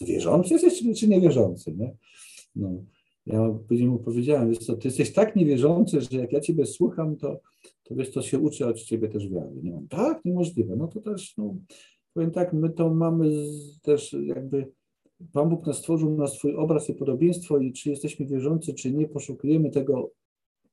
wierzący 0.00 0.54
jesteś 0.54 0.78
czy, 0.78 0.94
czy 0.94 1.08
niewierzący, 1.08 1.74
nie? 1.76 1.96
No, 2.56 2.84
ja 3.28 3.54
później 3.68 3.88
mu 3.88 3.98
powiedziałem, 3.98 4.48
wiesz 4.48 4.58
co, 4.58 4.76
ty 4.76 4.88
jesteś 4.88 5.12
tak 5.12 5.36
niewierzący, 5.36 6.00
że 6.00 6.18
jak 6.18 6.32
ja 6.32 6.40
ciebie 6.40 6.66
słucham, 6.66 7.16
to, 7.16 7.40
to 7.82 7.94
wiesz, 7.94 8.10
to 8.10 8.22
się 8.22 8.38
uczy 8.38 8.66
od 8.66 8.82
ciebie 8.82 9.08
też 9.08 9.28
wiary. 9.28 9.50
Nie 9.62 9.72
mam, 9.72 9.88
tak, 9.88 10.24
niemożliwe. 10.24 10.76
No 10.76 10.88
to 10.88 11.00
też, 11.00 11.36
no, 11.36 11.56
powiem 12.14 12.30
tak, 12.30 12.52
my 12.52 12.70
to 12.70 12.94
mamy 12.94 13.30
też 13.82 14.16
jakby, 14.24 14.72
Pan 15.32 15.48
Bóg 15.48 15.66
nas 15.66 15.78
stworzył 15.78 16.16
na 16.16 16.26
swój 16.26 16.54
obraz 16.56 16.88
i 16.88 16.94
podobieństwo 16.94 17.58
i 17.58 17.72
czy 17.72 17.90
jesteśmy 17.90 18.26
wierzący, 18.26 18.74
czy 18.74 18.92
nie, 18.92 19.08
poszukujemy 19.08 19.70
tego, 19.70 20.10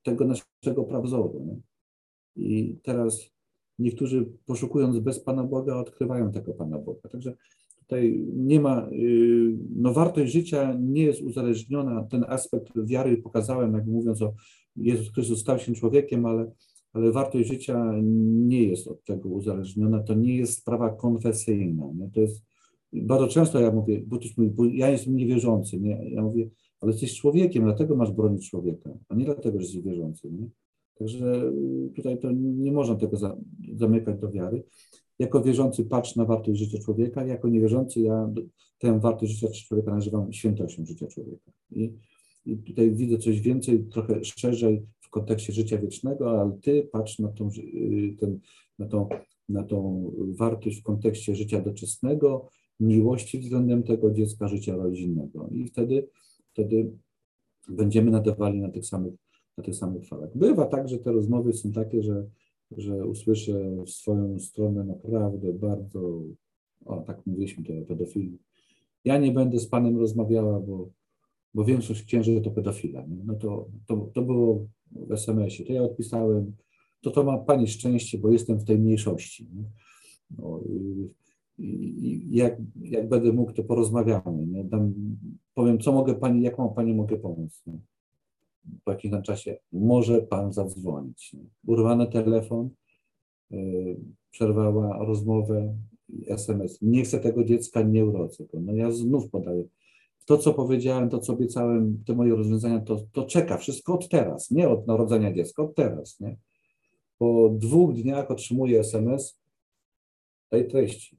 tego 0.04 0.26
naszego 0.26 0.84
prawzoru. 0.84 1.46
Nie? 1.46 1.60
I 2.36 2.78
teraz 2.84 3.30
niektórzy 3.80 4.26
poszukując 4.46 5.00
bez 5.00 5.20
Pana 5.20 5.44
Boga, 5.44 5.76
odkrywają 5.76 6.32
tego 6.32 6.54
Pana 6.54 6.80
Boga. 6.80 7.10
Także 7.10 7.36
tutaj 7.86 8.26
nie 8.36 8.60
ma, 8.60 8.90
y, 8.92 9.58
no 9.76 9.94
wartość 9.94 10.32
życia 10.32 10.78
nie 10.80 11.04
jest 11.04 11.22
uzależniona, 11.22 12.04
ten 12.04 12.26
aspekt 12.28 12.72
wiary 12.86 13.18
pokazałem, 13.18 13.74
jak 13.74 13.86
mówiąc 13.86 14.22
o 14.22 14.34
Jezus 14.76 15.12
Chrystus 15.14 15.40
stał 15.40 15.60
się 15.60 15.74
człowiekiem, 15.74 16.26
ale, 16.26 16.52
ale 16.94 17.12
wartość 17.12 17.50
życia 17.50 17.94
nie 18.24 18.64
jest 18.64 18.88
od 18.88 19.04
tego 19.04 19.30
uzależniona, 19.30 20.04
to 20.04 20.14
nie 20.14 20.36
jest 20.36 20.58
sprawa 20.58 20.90
konfesyjna, 20.90 21.92
nie? 21.96 22.10
to 22.14 22.22
jest, 22.22 22.44
bardzo 22.94 23.28
często 23.28 23.60
ja 23.60 23.72
mówię, 23.72 24.04
bo, 24.08 24.20
mówi, 24.38 24.50
bo 24.50 24.66
ja 24.66 24.90
jestem 24.90 25.16
niewierzący, 25.16 25.80
nie? 25.80 26.10
ja 26.10 26.22
mówię, 26.22 26.50
ale 26.82 26.92
jesteś 26.92 27.16
człowiekiem, 27.16 27.64
dlatego 27.64 27.96
masz 27.96 28.12
bronić 28.12 28.50
człowieka, 28.50 28.90
a 29.10 29.16
nie 29.16 29.26
dlatego, 29.26 29.60
że 29.60 29.66
jesteś 29.66 29.82
wierzący. 29.82 30.32
Nie? 30.32 30.50
Także 30.96 31.52
tutaj 31.96 32.20
to 32.20 32.32
nie 32.32 32.72
można 32.72 32.96
tego 32.96 33.18
za, 33.18 33.38
zamykać 33.76 34.20
do 34.20 34.32
wiary 34.32 34.64
jako 35.20 35.42
wierzący 35.42 35.86
patrz 35.86 36.16
na 36.16 36.26
wartość 36.26 36.60
życia 36.60 36.78
człowieka, 36.78 37.26
jako 37.26 37.48
niewierzący 37.48 38.02
ja 38.02 38.30
tę 38.78 39.00
wartość 39.00 39.32
życia 39.32 39.54
człowieka 39.68 39.96
nazywam 39.96 40.34
świętością 40.34 40.86
życia 40.86 41.08
człowieka. 41.08 41.52
I, 41.72 41.94
I, 42.46 42.58
tutaj 42.58 42.92
widzę 42.92 43.18
coś 43.18 43.42
więcej, 43.42 43.84
trochę 43.84 44.24
szerzej 44.24 44.86
w 45.02 45.10
kontekście 45.10 45.54
życia 45.54 45.78
wiecznego, 45.78 46.42
ale 46.42 46.58
ty 46.62 46.90
patrz 46.92 47.20
na 47.20 47.28
tą, 47.28 47.50
y, 47.58 48.16
ten, 48.20 48.40
na 48.80 48.88
tą, 48.88 49.10
na 49.50 49.64
tą 49.64 50.12
wartość 50.38 50.80
w 50.80 50.84
kontekście 50.84 51.36
życia 51.36 51.62
doczesnego, 51.62 52.50
miłości 52.80 53.40
względem 53.40 53.84
tego 53.84 54.12
dziecka, 54.12 54.48
życia 54.48 54.76
rodzinnego. 54.76 55.50
I 55.52 55.68
wtedy, 55.68 56.08
wtedy 56.54 56.92
będziemy 57.70 58.12
nadawali 58.12 58.62
na 58.62 58.70
tych 58.70 58.86
samych, 58.86 59.14
na 59.58 59.64
tych 59.64 59.76
samych 59.76 60.08
falach. 60.08 60.38
Bywa 60.38 60.66
tak, 60.66 60.90
że 60.90 60.98
te 60.98 61.12
rozmowy 61.12 61.54
są 61.54 61.72
takie, 61.72 62.04
że 62.04 62.26
że 62.72 63.06
usłyszę 63.06 63.76
w 63.86 63.90
swoją 63.90 64.40
stronę 64.40 64.84
naprawdę 64.84 65.54
bardzo, 65.54 66.22
o 66.86 66.98
tak 67.02 67.26
mówiliśmy 67.26 67.64
tutaj 67.64 67.82
o 67.82 67.86
pedofilii. 67.86 68.40
Ja 69.06 69.18
nie 69.18 69.32
będę 69.32 69.60
z 69.60 69.68
Panem 69.68 69.98
rozmawiała, 69.98 70.60
bo, 70.60 70.90
bo 71.54 71.66
większość 71.66 72.04
księży 72.04 72.42
to 72.42 72.52
pedofila. 72.52 73.06
Nie? 73.06 73.24
No 73.26 73.36
to, 73.36 73.68
to, 73.88 74.10
to 74.14 74.22
było 74.22 74.68
w 74.92 75.12
SMS-ie, 75.12 75.68
to 75.68 75.74
ja 75.74 75.84
odpisałem, 75.84 76.56
to 77.02 77.12
to 77.12 77.24
ma 77.24 77.38
Pani 77.38 77.68
szczęście, 77.68 78.18
bo 78.18 78.32
jestem 78.32 78.60
w 78.60 78.66
tej 78.66 78.80
mniejszości. 78.80 79.48
Nie? 79.54 79.64
No, 80.38 80.60
i, 81.58 81.66
i 81.68 82.36
jak, 82.36 82.58
jak 82.82 83.10
będę 83.10 83.34
mógł, 83.34 83.54
to 83.54 83.64
porozmawiamy. 83.64 84.48
Nie? 84.48 84.64
Dam 84.64 84.94
powiem, 85.54 85.80
co 85.80 85.92
mogę 85.92 86.16
pani, 86.16 86.42
jaką 86.42 86.70
pani 86.70 86.94
mogę 86.94 87.18
pomóc. 87.18 87.64
Nie? 87.68 87.80
Po 88.84 88.92
jakimś 88.92 89.12
tam 89.12 89.24
czasie 89.24 89.58
może 89.72 90.22
pan 90.22 90.54
zadzwonić. 90.54 91.36
Urwany 91.68 92.08
telefon, 92.08 92.70
yy, 93.50 93.98
przerwała 94.32 95.06
rozmowę, 95.06 95.76
SMS. 96.28 96.82
Nie 96.82 97.04
chcę 97.04 97.20
tego 97.20 97.44
dziecka, 97.44 97.82
nie 97.82 98.06
urodzę 98.06 98.46
go. 98.46 98.60
No 98.62 98.74
ja 98.74 98.92
znów 98.92 99.30
podaję. 99.30 99.64
To, 100.26 100.38
co 100.38 100.54
powiedziałem, 100.54 101.10
to, 101.10 101.20
co 101.20 101.34
obiecałem, 101.34 102.04
te 102.06 102.16
moje 102.16 102.36
rozwiązania, 102.36 102.80
to, 102.80 103.06
to 103.12 103.26
czeka 103.26 103.58
wszystko 103.58 103.94
od 103.94 104.10
teraz, 104.10 104.52
nie 104.52 104.70
od 104.70 104.88
narodzenia 104.88 105.34
dziecka, 105.34 105.64
od 105.64 105.76
teraz, 105.76 106.20
nie? 106.20 106.38
Po 107.18 107.50
dwóch 107.54 107.94
dniach 107.94 108.32
otrzymuję 108.32 108.80
SMS 108.80 109.40
tej 110.50 110.68
treści. 110.68 111.18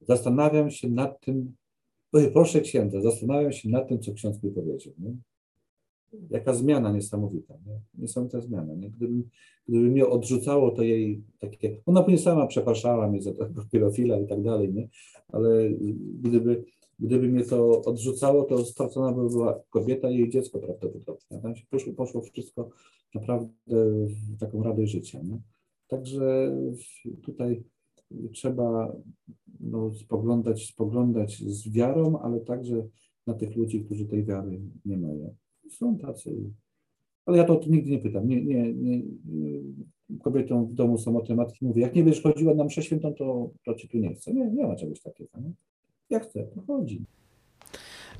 Zastanawiam 0.00 0.70
się 0.70 0.88
nad 0.88 1.20
tym, 1.20 1.56
proszę 2.32 2.60
księdza, 2.60 3.00
zastanawiam 3.00 3.52
się 3.52 3.68
nad 3.68 3.88
tym, 3.88 4.00
co 4.00 4.12
ksiądz 4.12 4.42
mi 4.42 4.50
powiedział. 4.50 4.92
Nie? 4.98 5.16
Jaka 6.30 6.54
zmiana 6.54 6.92
niesamowita, 6.92 7.54
nie? 7.66 7.80
niesamowita 7.98 8.40
zmiana. 8.40 8.74
Nie? 8.74 8.90
Gdyby, 8.90 9.22
gdyby 9.68 9.84
mnie 9.84 10.06
odrzucało 10.06 10.70
to 10.70 10.82
jej 10.82 11.22
takie, 11.38 11.80
ona 11.86 12.02
później 12.02 12.18
sama 12.18 12.46
przepraszała 12.46 13.10
mnie 13.10 13.22
za 13.22 13.32
tego 13.32 13.64
pedofila 13.72 14.18
i 14.18 14.26
tak 14.26 14.42
dalej, 14.42 14.72
nie? 14.72 14.88
ale 15.28 15.70
gdyby, 16.22 16.64
gdyby 16.98 17.28
mnie 17.28 17.44
to 17.44 17.82
odrzucało, 17.82 18.44
to 18.44 18.64
stracona 18.64 19.12
by 19.12 19.28
była 19.28 19.60
kobieta 19.70 20.10
i 20.10 20.18
jej 20.18 20.30
dziecko 20.30 20.58
prawdopodobnie. 20.58 21.40
Tam 21.42 21.56
się 21.56 21.66
poszło, 21.70 21.92
poszło 21.92 22.22
wszystko 22.22 22.70
naprawdę 23.14 23.48
w 23.66 24.38
taką 24.40 24.62
radość 24.62 24.92
życia. 24.92 25.22
Nie? 25.22 25.38
Także 25.88 26.56
tutaj 27.22 27.62
trzeba 28.32 28.96
no, 29.60 29.94
spoglądać, 29.94 30.66
spoglądać 30.66 31.38
z 31.38 31.72
wiarą, 31.72 32.18
ale 32.18 32.40
także 32.40 32.86
na 33.26 33.34
tych 33.34 33.56
ludzi, 33.56 33.84
którzy 33.84 34.06
tej 34.06 34.24
wiary 34.24 34.60
nie 34.84 34.96
mają. 34.96 35.34
Są 35.70 35.98
tacy. 35.98 36.30
Ale 37.26 37.38
ja 37.38 37.44
to 37.44 37.60
nigdy 37.66 37.90
nie 37.90 37.98
pytam. 37.98 38.28
Nie, 38.28 38.44
nie, 38.44 38.72
nie, 38.72 39.02
kobietom 40.22 40.66
w 40.66 40.74
domu 40.74 40.98
samotnej 40.98 41.36
matki 41.36 41.64
mówię, 41.64 41.82
jak 41.82 41.94
nie 41.94 42.04
będziesz 42.04 42.22
chodziła 42.22 42.54
na 42.54 42.64
mszę 42.64 42.82
świętą, 42.82 43.14
to, 43.14 43.50
to 43.64 43.74
ci 43.74 43.88
tu 43.88 43.98
nie 43.98 44.14
chcę. 44.14 44.32
Nie, 44.32 44.50
nie 44.50 44.66
ma 44.66 44.76
czegoś 44.76 45.00
takiego. 45.00 45.40
Nie? 45.40 45.52
Jak 46.10 46.22
chcę, 46.28 46.46
to 46.54 46.60
chodzi. 46.66 47.04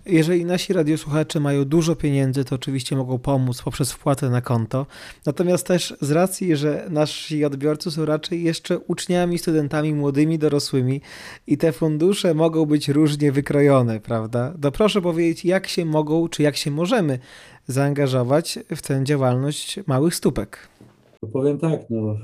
Jeżeli 0.06 0.44
nasi 0.44 0.72
radiosłuchacze 0.72 1.40
mają 1.40 1.64
dużo 1.64 1.96
pieniędzy, 1.96 2.44
to 2.44 2.54
oczywiście 2.54 2.96
mogą 2.96 3.18
pomóc 3.18 3.62
poprzez 3.62 3.92
wpłatę 3.92 4.30
na 4.30 4.40
konto. 4.40 4.86
Natomiast 5.26 5.66
też 5.66 5.94
z 6.00 6.10
racji, 6.10 6.56
że 6.56 6.86
nasi 6.90 7.44
odbiorcy 7.44 7.90
są 7.90 8.04
raczej 8.04 8.42
jeszcze 8.42 8.78
uczniami, 8.78 9.38
studentami, 9.38 9.94
młodymi, 9.94 10.38
dorosłymi 10.38 11.00
i 11.46 11.58
te 11.58 11.72
fundusze 11.72 12.34
mogą 12.34 12.66
być 12.66 12.88
różnie 12.88 13.32
wykrojone, 13.32 14.00
prawda? 14.00 14.54
To 14.62 14.72
proszę 14.72 15.02
powiedzieć, 15.02 15.44
jak 15.44 15.66
się 15.66 15.84
mogą, 15.84 16.28
czy 16.28 16.42
jak 16.42 16.56
się 16.56 16.70
możemy 16.70 17.18
zaangażować 17.66 18.58
w 18.76 18.82
tę 18.82 19.04
działalność 19.04 19.80
małych 19.86 20.14
stópek. 20.14 20.68
Powiem 21.32 21.58
tak, 21.58 21.80
no, 21.90 22.16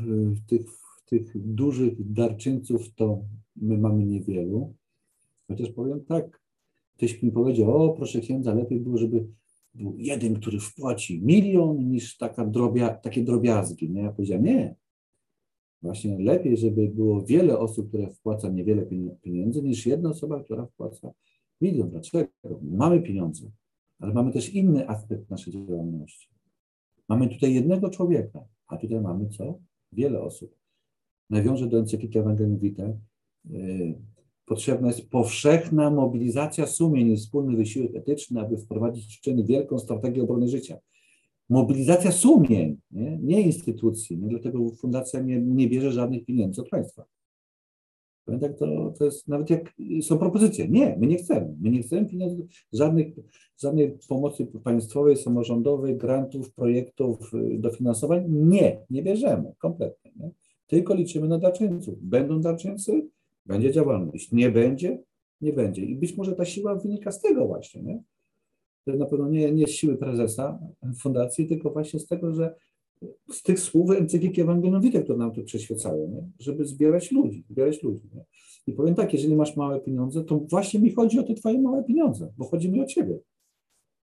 tych, 0.47 0.62
tych 1.07 1.32
dużych 1.35 2.12
darczyńców 2.12 2.94
to 2.97 3.19
my 3.57 3.78
mamy 3.78 4.05
niewielu. 4.05 4.74
Chociaż 5.48 5.70
powiem 5.70 6.05
tak, 6.05 6.40
Ktoś 7.01 7.23
mi 7.23 7.33
powiedział, 7.33 7.83
o 7.83 7.95
proszę 7.95 8.21
księdza, 8.21 8.55
lepiej 8.55 8.81
było, 8.81 8.99
żeby 8.99 9.27
był 9.75 9.95
jeden, 9.99 10.35
który 10.35 10.61
wpłaci 10.61 11.23
milion, 11.23 11.91
niż 11.91 12.17
taka 12.17 12.47
drobia, 12.47 12.89
takie 12.89 13.25
drobiazgi. 13.25 13.91
Nie? 13.91 14.03
Ja 14.03 14.13
powiedziałem, 14.13 14.45
nie. 14.45 14.75
Właśnie 15.83 16.19
lepiej, 16.19 16.57
żeby 16.57 16.89
było 16.89 17.23
wiele 17.23 17.59
osób, 17.59 17.89
które 17.89 18.11
wpłaca 18.11 18.49
niewiele 18.49 18.87
pieniędzy, 19.23 19.63
niż 19.63 19.87
jedna 19.87 20.11
osoba, 20.11 20.45
która 20.45 20.67
wpłaca 20.67 21.13
milion. 21.61 21.91
Dlaczego? 21.91 22.29
Mamy 22.63 23.03
pieniądze, 23.03 23.51
ale 23.99 24.15
mamy 24.15 24.33
też 24.33 24.55
inny 24.55 24.89
aspekt 24.89 25.31
naszej 25.31 25.53
działalności. 25.53 26.29
Mamy 27.09 27.29
tutaj 27.29 27.55
jednego 27.55 27.91
człowieka, 27.91 28.45
a 28.67 28.77
tutaj 28.77 29.01
mamy 29.01 29.29
co? 29.29 29.59
Wiele 29.93 30.21
osób. 30.21 30.55
Nawiążę 31.31 31.67
do 31.67 31.79
encykliki 31.79 32.19
Ewangelium 32.19 32.59
Vitae. 32.59 32.99
Potrzebna 34.51 34.89
jest 34.89 35.11
powszechna 35.11 35.91
mobilizacja 35.91 36.67
sumień 36.67 37.09
i 37.09 37.17
wspólny 37.17 37.57
wysiłek 37.57 37.97
etyczny, 37.97 38.41
aby 38.41 38.57
wprowadzić 38.57 39.17
w 39.17 39.21
czyn 39.21 39.45
wielką 39.45 39.79
strategię 39.79 40.23
obrony 40.23 40.49
życia. 40.49 40.79
Mobilizacja 41.49 42.13
sumień, 42.13 42.77
nie, 42.91 43.19
nie 43.23 43.41
instytucji. 43.41 44.19
Nie? 44.19 44.29
Dlatego 44.29 44.71
fundacja 44.71 45.21
nie, 45.21 45.41
nie 45.41 45.69
bierze 45.69 45.93
żadnych 45.93 46.25
pieniędzy 46.25 46.61
od 46.61 46.69
państwa. 46.69 47.05
Tak, 48.41 48.59
to, 48.59 48.95
to 48.99 49.05
jest 49.05 49.29
nawet 49.29 49.51
jak 49.51 49.75
są 50.03 50.19
propozycje. 50.19 50.69
Nie, 50.69 50.97
my 51.01 51.07
nie 51.07 51.17
chcemy. 51.17 51.57
My 51.61 51.71
nie 51.71 51.83
chcemy 51.83 52.07
pieniędzy, 52.07 52.47
żadnych, 52.73 53.07
żadnej 53.59 53.99
pomocy 54.09 54.47
państwowej, 54.47 55.17
samorządowej, 55.17 55.97
grantów, 55.97 56.55
projektów, 56.55 57.33
dofinansowań. 57.59 58.25
Nie, 58.29 58.81
nie 58.91 59.03
bierzemy 59.03 59.53
kompletnie. 59.59 60.13
Nie? 60.17 60.31
Tylko 60.67 60.95
liczymy 60.95 61.29
na 61.29 61.39
darczyńców. 61.39 61.95
Będą 62.03 62.41
darczyńcy, 62.41 63.09
będzie 63.47 63.73
działalność. 63.73 64.33
Nie 64.33 64.51
będzie, 64.51 65.03
nie 65.41 65.53
będzie. 65.53 65.85
I 65.85 65.97
być 65.97 66.17
może 66.17 66.33
ta 66.33 66.45
siła 66.45 66.75
wynika 66.75 67.12
z 67.12 67.21
tego 67.21 67.47
właśnie, 67.47 67.83
nie? 67.83 68.03
To 68.85 68.97
na 68.97 69.07
pewno 69.07 69.29
nie, 69.29 69.53
nie 69.53 69.67
z 69.67 69.71
siły 69.71 69.97
prezesa 69.97 70.59
fundacji, 70.99 71.47
tylko 71.47 71.71
właśnie 71.71 72.01
z 72.01 72.07
tego, 72.07 72.35
że 72.35 72.55
z 73.31 73.43
tych 73.43 73.61
słów 73.61 73.91
encykliki 73.91 74.41
Ewangelium 74.41 74.81
Vitae, 74.81 75.03
które 75.03 75.19
nam 75.19 75.33
tu 75.33 75.45
przeświecają, 75.45 76.09
nie? 76.09 76.31
żeby 76.39 76.65
zbierać 76.65 77.12
ludzi, 77.12 77.45
zbierać 77.51 77.83
ludzi. 77.83 78.09
Nie? 78.15 78.25
I 78.67 78.73
powiem 78.73 78.95
tak, 78.95 79.12
jeżeli 79.12 79.37
masz 79.37 79.57
małe 79.57 79.81
pieniądze, 79.81 80.25
to 80.25 80.39
właśnie 80.39 80.81
mi 80.81 80.93
chodzi 80.93 81.19
o 81.19 81.23
te 81.23 81.35
twoje 81.35 81.61
małe 81.61 81.85
pieniądze, 81.85 82.33
bo 82.39 82.45
chodzi 82.45 82.73
mi 82.73 82.81
o 82.81 82.87
ciebie. 82.87 83.19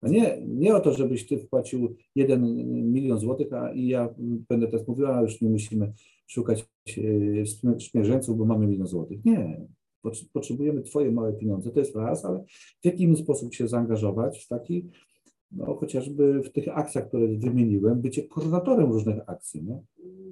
A 0.02 0.10
nie, 0.10 0.42
nie 0.48 0.76
o 0.76 0.80
to, 0.80 0.94
żebyś 0.94 1.28
ty 1.28 1.38
wpłacił 1.38 1.96
jeden 2.16 2.44
milion 2.92 3.20
złotych, 3.20 3.54
a 3.54 3.74
i 3.74 3.88
ja 3.88 4.10
będę 4.50 4.68
teraz 4.68 4.88
mówiła, 4.88 5.22
już 5.22 5.42
nie 5.42 5.50
musimy 5.50 5.94
szukać 6.32 6.66
e, 6.88 7.80
śmierzeńców, 7.80 8.38
bo 8.38 8.46
mamy 8.46 8.68
milion 8.68 8.88
złotych. 8.88 9.26
Nie. 9.26 9.68
Potrzebujemy 10.34 10.82
Twoje 10.82 11.12
małe 11.12 11.34
pieniądze, 11.34 11.72
to 11.72 11.80
jest 11.80 11.96
raz, 11.96 12.26
ale 12.26 12.44
w 12.82 12.86
jaki 12.86 13.04
inny 13.04 13.16
sposób 13.16 13.54
się 13.54 13.68
zaangażować 13.68 14.46
w 14.46 14.48
taki, 14.48 14.90
no 15.52 15.76
chociażby 15.76 16.42
w 16.44 16.52
tych 16.52 16.78
akcjach, 16.78 17.08
które 17.08 17.28
wymieniłem, 17.28 18.02
bycie 18.02 18.24
koordynatorem 18.24 18.92
różnych 18.92 19.30
akcji, 19.30 19.64
nie? 19.64 19.82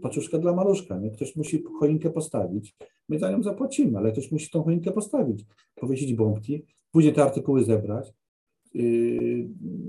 Paczuszka 0.02 0.38
dla 0.38 0.54
maluszka, 0.54 1.00
nie? 1.00 1.12
Ktoś 1.12 1.36
musi 1.36 1.64
choinkę 1.80 2.10
postawić, 2.10 2.76
my 3.10 3.20
za 3.20 3.32
nią 3.32 3.44
zapłacimy, 3.44 3.98
ale 3.98 4.12
ktoś 4.12 4.32
musi 4.32 4.50
tą 4.50 4.64
choinkę 4.64 4.92
postawić, 4.92 5.46
powiesić 5.76 6.14
bombki, 6.14 6.66
później 6.92 7.14
te 7.14 7.24
artykuły 7.24 7.64
zebrać, 7.64 8.14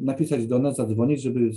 napisać 0.01 0.47
do 0.47 0.59
nas, 0.59 0.77
zadzwonić, 0.77 1.23
żeby 1.23 1.51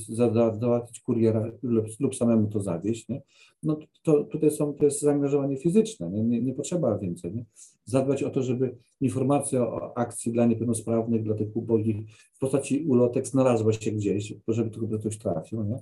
załatwić 0.60 1.00
kuriera 1.00 1.52
lub, 1.64 1.86
lub 2.00 2.16
samemu 2.16 2.48
to 2.48 2.60
zawieźć. 2.60 3.10
Nie? 3.10 3.22
No 3.64 3.80
to 4.04 4.24
tutaj 4.24 4.52
są, 4.52 4.74
to 4.74 4.86
jest 4.86 5.02
zaangażowanie 5.02 5.58
fizyczne, 5.58 6.10
nie, 6.10 6.24
nie, 6.24 6.42
nie 6.42 6.54
potrzeba 6.54 6.98
więcej. 6.98 7.36
Nie? 7.36 7.46
Zadbać 7.86 8.24
o 8.24 8.30
to, 8.30 8.44
żeby 8.44 8.76
informacja 9.02 9.68
o 9.68 9.98
akcji 9.98 10.32
dla 10.32 10.46
niepełnosprawnych, 10.46 11.24
dla 11.24 11.36
tych 11.36 11.58
ubogich 11.58 12.10
w 12.34 12.40
postaci 12.40 12.86
ulotek 12.88 13.28
znalazła 13.28 13.74
się 13.74 13.92
gdzieś, 13.92 14.34
żeby 14.48 14.70
tylko 14.70 15.00
ktoś 15.00 15.18
trafił. 15.18 15.64
Nie? 15.64 15.78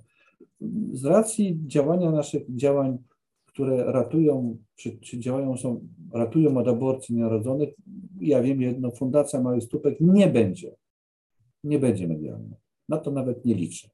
Z 0.94 1.06
racji 1.06 1.60
działania 1.68 2.12
naszych 2.12 2.56
działań, 2.56 2.98
które 3.46 3.84
ratują, 3.84 4.58
czy, 4.76 4.98
czy 5.00 5.20
działają, 5.20 5.58
są, 5.58 5.88
ratują 6.14 6.58
od 6.58 6.68
aborcji 6.68 7.16
nienarodzonych, 7.16 7.70
ja 8.20 8.42
wiem 8.42 8.62
jedno, 8.62 8.92
Fundacja 8.92 9.42
Mały 9.42 9.62
Stupek 9.62 9.98
nie 10.00 10.28
będzie 10.28 10.76
nie 11.64 11.80
będzie 11.80 12.08
medialne. 12.08 12.56
Na 12.90 12.98
to 12.98 13.12
nawet 13.12 13.46
nie 13.46 13.56
liczę. 13.56 13.90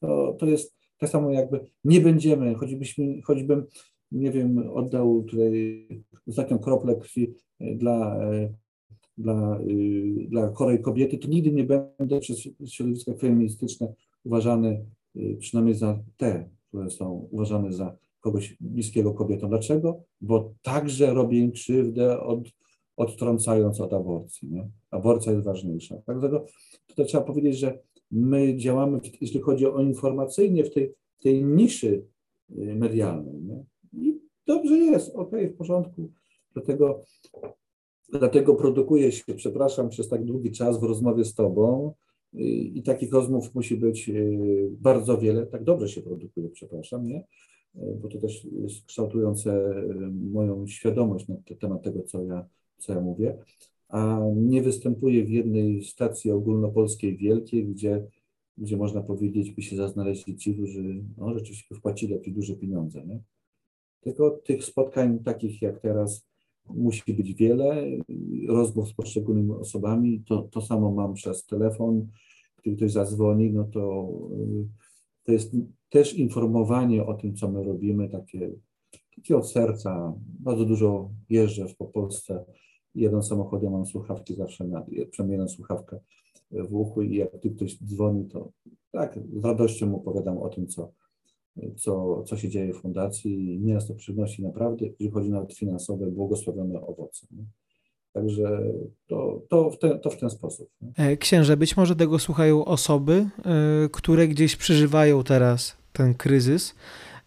To, 0.00 0.36
to 0.38 0.46
jest 0.46 0.76
tak 0.98 1.10
samo 1.10 1.30
jakby 1.30 1.60
nie 1.84 2.00
będziemy, 2.00 2.54
choćbyśmy, 2.54 3.22
choćbym, 3.22 3.66
nie 4.12 4.30
wiem, 4.30 4.70
oddał 4.74 5.22
tutaj 5.22 5.86
ostatnią 6.28 6.58
kroplę 6.58 6.96
krwi 6.96 7.34
e, 7.60 7.74
dla, 7.74 8.16
e, 8.16 8.52
dla, 9.18 9.58
e, 9.58 9.64
dla 10.28 10.52
chorej 10.52 10.82
kobiety, 10.82 11.18
to 11.18 11.28
nigdy 11.28 11.52
nie 11.52 11.64
będę 11.64 12.20
przez 12.20 12.48
środowiska 12.66 13.14
feministyczne 13.14 13.92
uważany 14.24 14.84
przynajmniej 15.38 15.74
za 15.74 15.98
te, 16.16 16.48
które 16.68 16.90
są 16.90 17.28
uważane 17.30 17.72
za 17.72 17.96
kogoś 18.20 18.56
bliskiego 18.60 19.14
kobietom. 19.14 19.50
Dlaczego? 19.50 20.02
Bo 20.20 20.54
także 20.62 21.14
robię 21.14 21.50
krzywdę 21.50 22.20
od 22.20 22.48
odtrącając 22.96 23.80
od 23.80 23.92
aborcji. 23.92 24.48
Nie? 24.48 24.68
Aborcja 24.90 25.32
jest 25.32 25.44
ważniejsza. 25.44 25.96
Dlatego 26.06 26.46
tutaj 26.86 27.06
trzeba 27.06 27.24
powiedzieć, 27.24 27.58
że 27.58 27.78
my 28.10 28.56
działamy, 28.56 29.00
jeśli 29.20 29.40
chodzi 29.40 29.66
o 29.66 29.80
informacyjnie, 29.80 30.64
w 30.64 30.70
tej, 30.70 30.94
tej 31.22 31.44
niszy 31.44 32.04
y, 32.58 32.74
medialnej. 32.74 33.42
Nie? 33.42 33.64
I 33.92 34.20
dobrze 34.46 34.78
jest, 34.78 35.14
ok, 35.14 35.30
w 35.32 35.56
porządku. 35.56 36.10
Dlatego, 36.52 37.00
dlatego 38.08 38.54
produkuję 38.54 39.12
się, 39.12 39.34
przepraszam, 39.34 39.88
przez 39.88 40.08
tak 40.08 40.24
długi 40.24 40.52
czas 40.52 40.80
w 40.80 40.82
rozmowie 40.82 41.24
z 41.24 41.34
Tobą. 41.34 41.92
Y, 42.34 42.38
I 42.48 42.82
takich 42.82 43.12
rozmów 43.12 43.54
musi 43.54 43.76
być 43.76 44.08
y, 44.08 44.68
bardzo 44.70 45.18
wiele. 45.18 45.46
Tak 45.46 45.64
dobrze 45.64 45.88
się 45.88 46.02
produkuje, 46.02 46.48
przepraszam, 46.48 47.06
nie? 47.06 47.24
Bo 48.02 48.08
to 48.08 48.18
też 48.18 48.44
jest 48.44 48.84
kształtujące 48.84 49.74
moją 50.32 50.66
świadomość 50.66 51.28
na 51.28 51.36
temat 51.60 51.82
tego, 51.82 52.02
co 52.02 52.22
ja 52.22 52.46
co 52.78 52.92
ja 52.92 53.00
mówię. 53.00 53.38
a 53.88 54.20
nie 54.36 54.62
występuje 54.62 55.24
w 55.24 55.30
jednej 55.30 55.84
stacji 55.84 56.30
ogólnopolskiej 56.30 57.16
wielkiej, 57.16 57.66
gdzie, 57.66 58.06
gdzie 58.58 58.76
można 58.76 59.02
powiedzieć, 59.02 59.50
by 59.50 59.62
się 59.62 59.88
znaleźli 59.88 60.36
ci, 60.36 60.54
którzy 60.54 61.04
no, 61.16 61.34
rzeczywiście 61.34 61.74
wpłacili 61.74 62.12
jakieś 62.12 62.34
duże 62.34 62.56
pieniądze. 62.56 63.06
Nie? 63.06 63.20
Tylko 64.00 64.30
tych 64.30 64.64
spotkań 64.64 65.18
takich 65.18 65.62
jak 65.62 65.80
teraz 65.80 66.26
musi 66.68 67.14
być 67.14 67.34
wiele, 67.34 67.86
rozmów 68.48 68.88
z 68.88 68.94
poszczególnymi 68.94 69.52
osobami. 69.52 70.22
To, 70.28 70.42
to 70.42 70.60
samo 70.60 70.90
mam 70.90 71.14
przez 71.14 71.46
telefon, 71.46 72.06
gdy 72.64 72.76
ktoś 72.76 72.92
zadzwoni, 72.92 73.50
no 73.50 73.64
to, 73.64 74.12
to 75.24 75.32
jest 75.32 75.56
też 75.88 76.14
informowanie 76.14 77.06
o 77.06 77.14
tym, 77.14 77.34
co 77.34 77.50
my 77.50 77.64
robimy, 77.64 78.08
takie, 78.08 78.50
takie 79.16 79.36
od 79.36 79.50
serca. 79.50 80.14
Bardzo 80.40 80.64
dużo 80.64 81.10
jeżdżę 81.30 81.66
po 81.78 81.84
Polsce. 81.84 82.44
Jeden 82.96 83.22
samochód, 83.22 83.62
ja 83.62 83.70
mam 83.70 83.86
słuchawki 83.86 84.34
zawsze, 84.34 84.64
na, 84.64 84.84
przynajmniej 85.10 85.38
jedną 85.38 85.48
słuchawkę 85.48 86.00
w 86.50 86.74
uchu 86.74 87.02
i 87.02 87.16
jak 87.16 87.30
tu 87.42 87.50
ktoś 87.50 87.78
dzwoni, 87.78 88.28
to 88.28 88.52
tak, 88.92 89.18
z 89.32 89.44
radością 89.44 89.96
opowiadam 89.96 90.38
o 90.38 90.48
tym, 90.48 90.66
co, 90.66 90.92
co, 91.76 92.22
co 92.22 92.36
się 92.36 92.48
dzieje 92.48 92.72
w 92.72 92.76
fundacji 92.76 93.60
nieraz 93.60 93.86
to 93.86 93.94
przynosi 93.94 94.42
naprawdę, 94.42 94.86
jeżeli 94.86 95.10
chodzi 95.10 95.30
nawet 95.30 95.54
finansowe, 95.54 96.06
błogosławione 96.06 96.80
owoce. 96.80 97.26
Nie? 97.30 97.44
Także 98.12 98.72
to, 99.06 99.42
to, 99.48 99.70
w 99.70 99.78
ten, 99.78 100.00
to 100.00 100.10
w 100.10 100.16
ten 100.16 100.30
sposób. 100.30 100.68
Nie? 100.80 100.92
E, 100.96 101.16
księże, 101.16 101.56
być 101.56 101.76
może 101.76 101.96
tego 101.96 102.18
słuchają 102.18 102.64
osoby, 102.64 103.12
e, 103.44 103.88
które 103.88 104.28
gdzieś 104.28 104.56
przeżywają 104.56 105.24
teraz 105.24 105.76
ten 105.92 106.14
kryzys, 106.14 106.74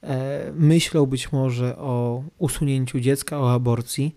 e, 0.04 0.52
myślą 0.54 1.06
być 1.06 1.32
może 1.32 1.78
o 1.78 2.24
usunięciu 2.38 3.00
dziecka, 3.00 3.40
o 3.40 3.54
aborcji. 3.54 4.16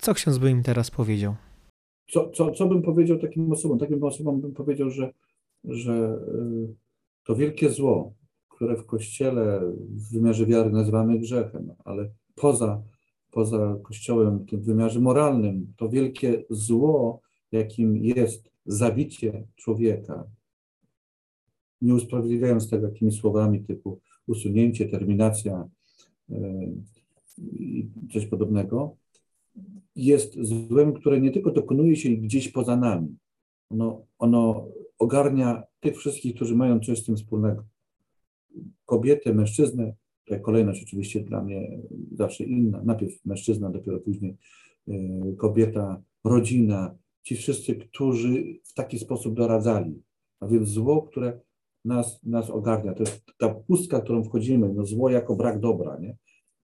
Co 0.00 0.14
ksiądz 0.14 0.38
by 0.38 0.50
im 0.50 0.62
teraz 0.62 0.90
powiedział? 0.90 1.34
Co, 2.10 2.30
co, 2.30 2.50
co 2.50 2.66
bym 2.66 2.82
powiedział 2.82 3.18
takim 3.18 3.52
osobom? 3.52 3.78
Takim 3.78 4.04
osobom 4.04 4.40
bym 4.40 4.52
powiedział, 4.52 4.90
że, 4.90 5.12
że 5.64 6.18
to 7.24 7.34
wielkie 7.36 7.70
zło, 7.70 8.14
które 8.48 8.76
w 8.76 8.86
Kościele 8.86 9.60
w 9.78 10.12
wymiarze 10.12 10.46
wiary 10.46 10.70
nazywamy 10.70 11.18
grzechem, 11.18 11.74
ale 11.84 12.10
poza, 12.34 12.82
poza 13.30 13.76
Kościołem, 13.82 14.38
w 14.38 14.50
tym 14.50 14.60
wymiarze 14.60 15.00
moralnym, 15.00 15.72
to 15.76 15.88
wielkie 15.88 16.44
zło, 16.50 17.20
jakim 17.52 17.96
jest 17.96 18.50
zabicie 18.66 19.46
człowieka, 19.56 20.24
nie 21.82 21.94
usprawiedliwiając 21.94 22.70
tego 22.70 22.88
jakimiś 22.88 23.20
słowami 23.20 23.64
typu 23.64 24.00
usunięcie, 24.26 24.88
terminacja 24.88 25.68
i 27.38 27.88
coś 28.12 28.26
podobnego, 28.26 28.96
jest 29.96 30.34
złem, 30.40 30.92
które 30.92 31.20
nie 31.20 31.30
tylko 31.30 31.50
dokonuje 31.50 31.96
się 31.96 32.10
gdzieś 32.10 32.48
poza 32.48 32.76
nami, 32.76 33.16
ono, 33.70 34.06
ono 34.18 34.68
ogarnia 34.98 35.62
tych 35.80 35.98
wszystkich, 35.98 36.34
którzy 36.34 36.56
mają 36.56 36.80
coś 36.80 36.98
z 36.98 37.04
tym 37.04 37.16
wspólnego. 37.16 37.64
Kobietę, 38.86 39.34
mężczyznę, 39.34 39.94
tutaj 40.24 40.42
kolejność 40.42 40.82
oczywiście 40.82 41.20
dla 41.20 41.42
mnie 41.42 41.78
zawsze 42.12 42.44
inna, 42.44 42.82
najpierw 42.84 43.24
mężczyzna, 43.24 43.70
dopiero 43.70 44.00
później 44.00 44.36
e, 44.88 44.94
kobieta, 45.36 46.02
rodzina, 46.24 46.94
ci 47.22 47.36
wszyscy, 47.36 47.74
którzy 47.74 48.58
w 48.64 48.74
taki 48.74 48.98
sposób 48.98 49.34
doradzali. 49.34 50.02
A 50.40 50.46
więc 50.46 50.68
zło, 50.68 51.02
które 51.02 51.40
nas, 51.84 52.20
nas 52.22 52.50
ogarnia, 52.50 52.94
to 52.94 53.02
jest 53.02 53.22
ta 53.38 53.54
pustka, 53.54 54.00
którą 54.00 54.24
wchodzimy, 54.24 54.72
no 54.74 54.86
zło 54.86 55.10
jako 55.10 55.36
brak 55.36 55.60
dobra, 55.60 55.98
nie? 56.00 56.16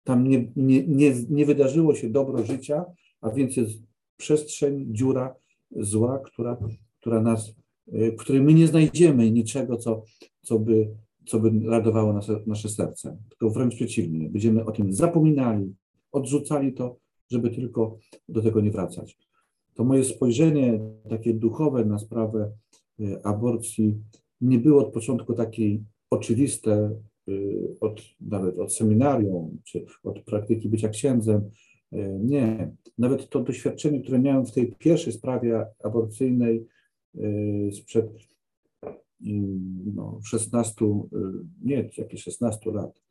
Tam 0.06 0.27
nie, 0.27 0.52
nie, 0.56 0.88
nie, 0.88 1.14
nie 1.30 1.45
wydarzyło 1.45 1.95
się 1.95 2.10
dobro 2.10 2.45
życia, 2.45 2.86
a 3.22 3.32
więc 3.32 3.57
jest 3.57 3.84
przestrzeń, 4.18 4.86
dziura 4.91 5.36
zła, 5.72 6.19
która, 6.19 6.57
która 6.99 7.22
nas, 7.22 7.56
e, 7.91 8.11
w 8.11 8.15
której 8.15 8.41
my 8.41 8.53
nie 8.53 8.68
znajdziemy 8.68 9.32
niczego, 9.32 9.77
co, 9.77 10.03
co 10.41 10.60
by 10.60 10.95
co 11.26 11.40
by 11.40 11.69
radowało 11.69 12.14
nasze, 12.14 12.40
nasze 12.48 12.69
serce, 12.69 13.18
tylko 13.30 13.49
wręcz 13.49 13.76
przeciwnie. 13.76 14.30
Będziemy 14.30 14.65
o 14.65 14.72
tym 14.72 14.94
zapominali, 14.94 15.76
odrzucali 16.11 16.73
to, 16.73 16.98
żeby 17.32 17.49
tylko 17.49 17.98
do 18.30 18.41
tego 18.41 18.61
nie 18.61 18.72
wracać. 18.72 19.18
To 19.73 19.84
moje 19.84 20.03
spojrzenie 20.03 20.80
takie 21.10 21.34
duchowe 21.34 21.86
na 21.86 21.99
sprawę 21.99 22.52
y, 22.99 23.23
aborcji 23.23 23.98
nie 24.41 24.60
było 24.60 24.88
od 24.88 24.94
początku 24.94 25.34
takie 25.34 25.77
oczywiste, 26.10 26.95
od, 27.80 28.02
nawet 28.22 28.60
od 28.60 28.73
seminarium, 28.73 29.57
czy 29.64 29.85
od 30.03 30.23
praktyki 30.23 30.69
bycia 30.69 30.89
księdzem. 30.89 31.49
Y, 31.93 32.19
nie. 32.23 32.72
Nawet 32.97 33.30
to 33.30 33.43
doświadczenie, 33.43 34.02
które 34.02 34.19
miałem 34.19 34.45
w 34.45 34.52
tej 34.52 34.72
pierwszej 34.72 35.14
sprawie 35.14 35.65
aborcyjnej 35.84 36.65
sprzed 37.72 38.07
no, 39.95 40.19
16, 40.23 40.85
y, 40.85 40.89
nie, 41.64 41.89
jakieś 41.97 42.23
16 42.23 42.72
lat, 42.72 43.02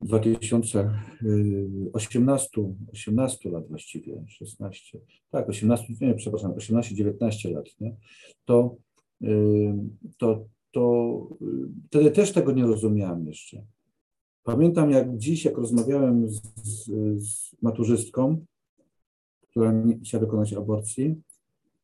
2018, 0.00 2.74
18 2.92 3.50
lat 3.50 3.68
właściwie, 3.68 4.24
16, 4.28 4.98
tak, 5.30 5.48
18, 5.48 5.94
nie, 6.00 6.14
przepraszam, 6.14 6.52
18-19 6.52 7.52
lat, 7.52 7.66
nie? 7.80 7.96
To, 8.44 8.76
y, 9.22 9.74
to, 10.18 10.44
to 10.70 11.26
wtedy 11.86 12.10
też 12.10 12.32
tego 12.32 12.52
nie 12.52 12.66
rozumiałem 12.66 13.26
jeszcze. 13.26 13.64
Pamiętam 14.44 14.90
jak 14.90 15.18
dziś, 15.18 15.44
jak 15.44 15.58
rozmawiałem 15.58 16.30
z, 16.30 16.42
z, 16.64 17.54
maturzystką, 17.62 18.44
która 19.50 19.82
chciała 20.02 20.24
dokonać 20.24 20.52
aborcji 20.52 21.22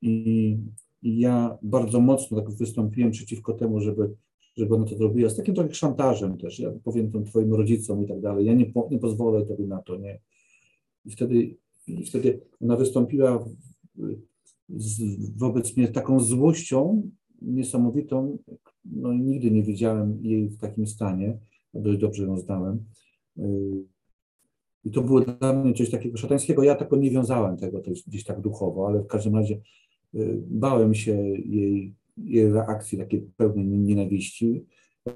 i 0.02 0.58
i 1.04 1.18
ja 1.18 1.58
bardzo 1.62 2.00
mocno 2.00 2.40
tak 2.40 2.50
wystąpiłem 2.50 3.10
przeciwko 3.10 3.52
temu, 3.52 3.80
żeby, 3.80 4.14
żeby 4.56 4.74
ona 4.74 4.84
to 4.84 4.96
zrobiła, 4.96 5.30
z 5.30 5.36
takim 5.36 5.54
trochę 5.54 5.74
szantażem 5.74 6.38
też. 6.38 6.58
Ja 6.58 6.72
powiem 6.84 7.10
to 7.10 7.20
twoim 7.20 7.54
rodzicom 7.54 8.04
i 8.04 8.08
tak 8.08 8.20
dalej. 8.20 8.46
Ja 8.46 8.54
nie, 8.54 8.66
po, 8.66 8.88
nie 8.90 8.98
pozwolę 8.98 9.46
tobie 9.46 9.66
na 9.66 9.82
to, 9.82 9.96
nie. 9.96 10.20
I 11.04 11.10
wtedy, 11.10 11.56
i 11.86 12.04
wtedy 12.06 12.40
ona 12.60 12.76
wystąpiła 12.76 13.44
z, 14.68 15.02
wobec 15.36 15.76
mnie 15.76 15.88
taką 15.88 16.20
złością 16.20 17.10
niesamowitą. 17.42 18.38
No 18.84 19.12
nigdy 19.12 19.50
nie 19.50 19.62
widziałem 19.62 20.18
jej 20.22 20.48
w 20.48 20.58
takim 20.58 20.86
stanie. 20.86 21.38
Dość 21.74 21.98
dobrze 21.98 22.24
ją 22.24 22.38
znałem. 22.38 22.84
I 24.84 24.90
to 24.90 25.02
było 25.02 25.20
dla 25.20 25.52
mnie 25.52 25.74
coś 25.74 25.90
takiego 25.90 26.16
szatańskiego. 26.16 26.62
Ja 26.62 26.74
tak 26.74 26.92
nie 26.92 27.10
wiązałem 27.10 27.56
tego 27.56 27.80
też 27.80 28.02
gdzieś 28.06 28.24
tak 28.24 28.40
duchowo, 28.40 28.88
ale 28.88 29.02
w 29.02 29.06
każdym 29.06 29.36
razie 29.36 29.60
bałem 30.46 30.94
się 30.94 31.12
jej, 31.46 31.94
jej 32.16 32.52
reakcji 32.52 32.98
takiej 32.98 33.20
pełnej 33.36 33.64
nienawiści. 33.66 34.64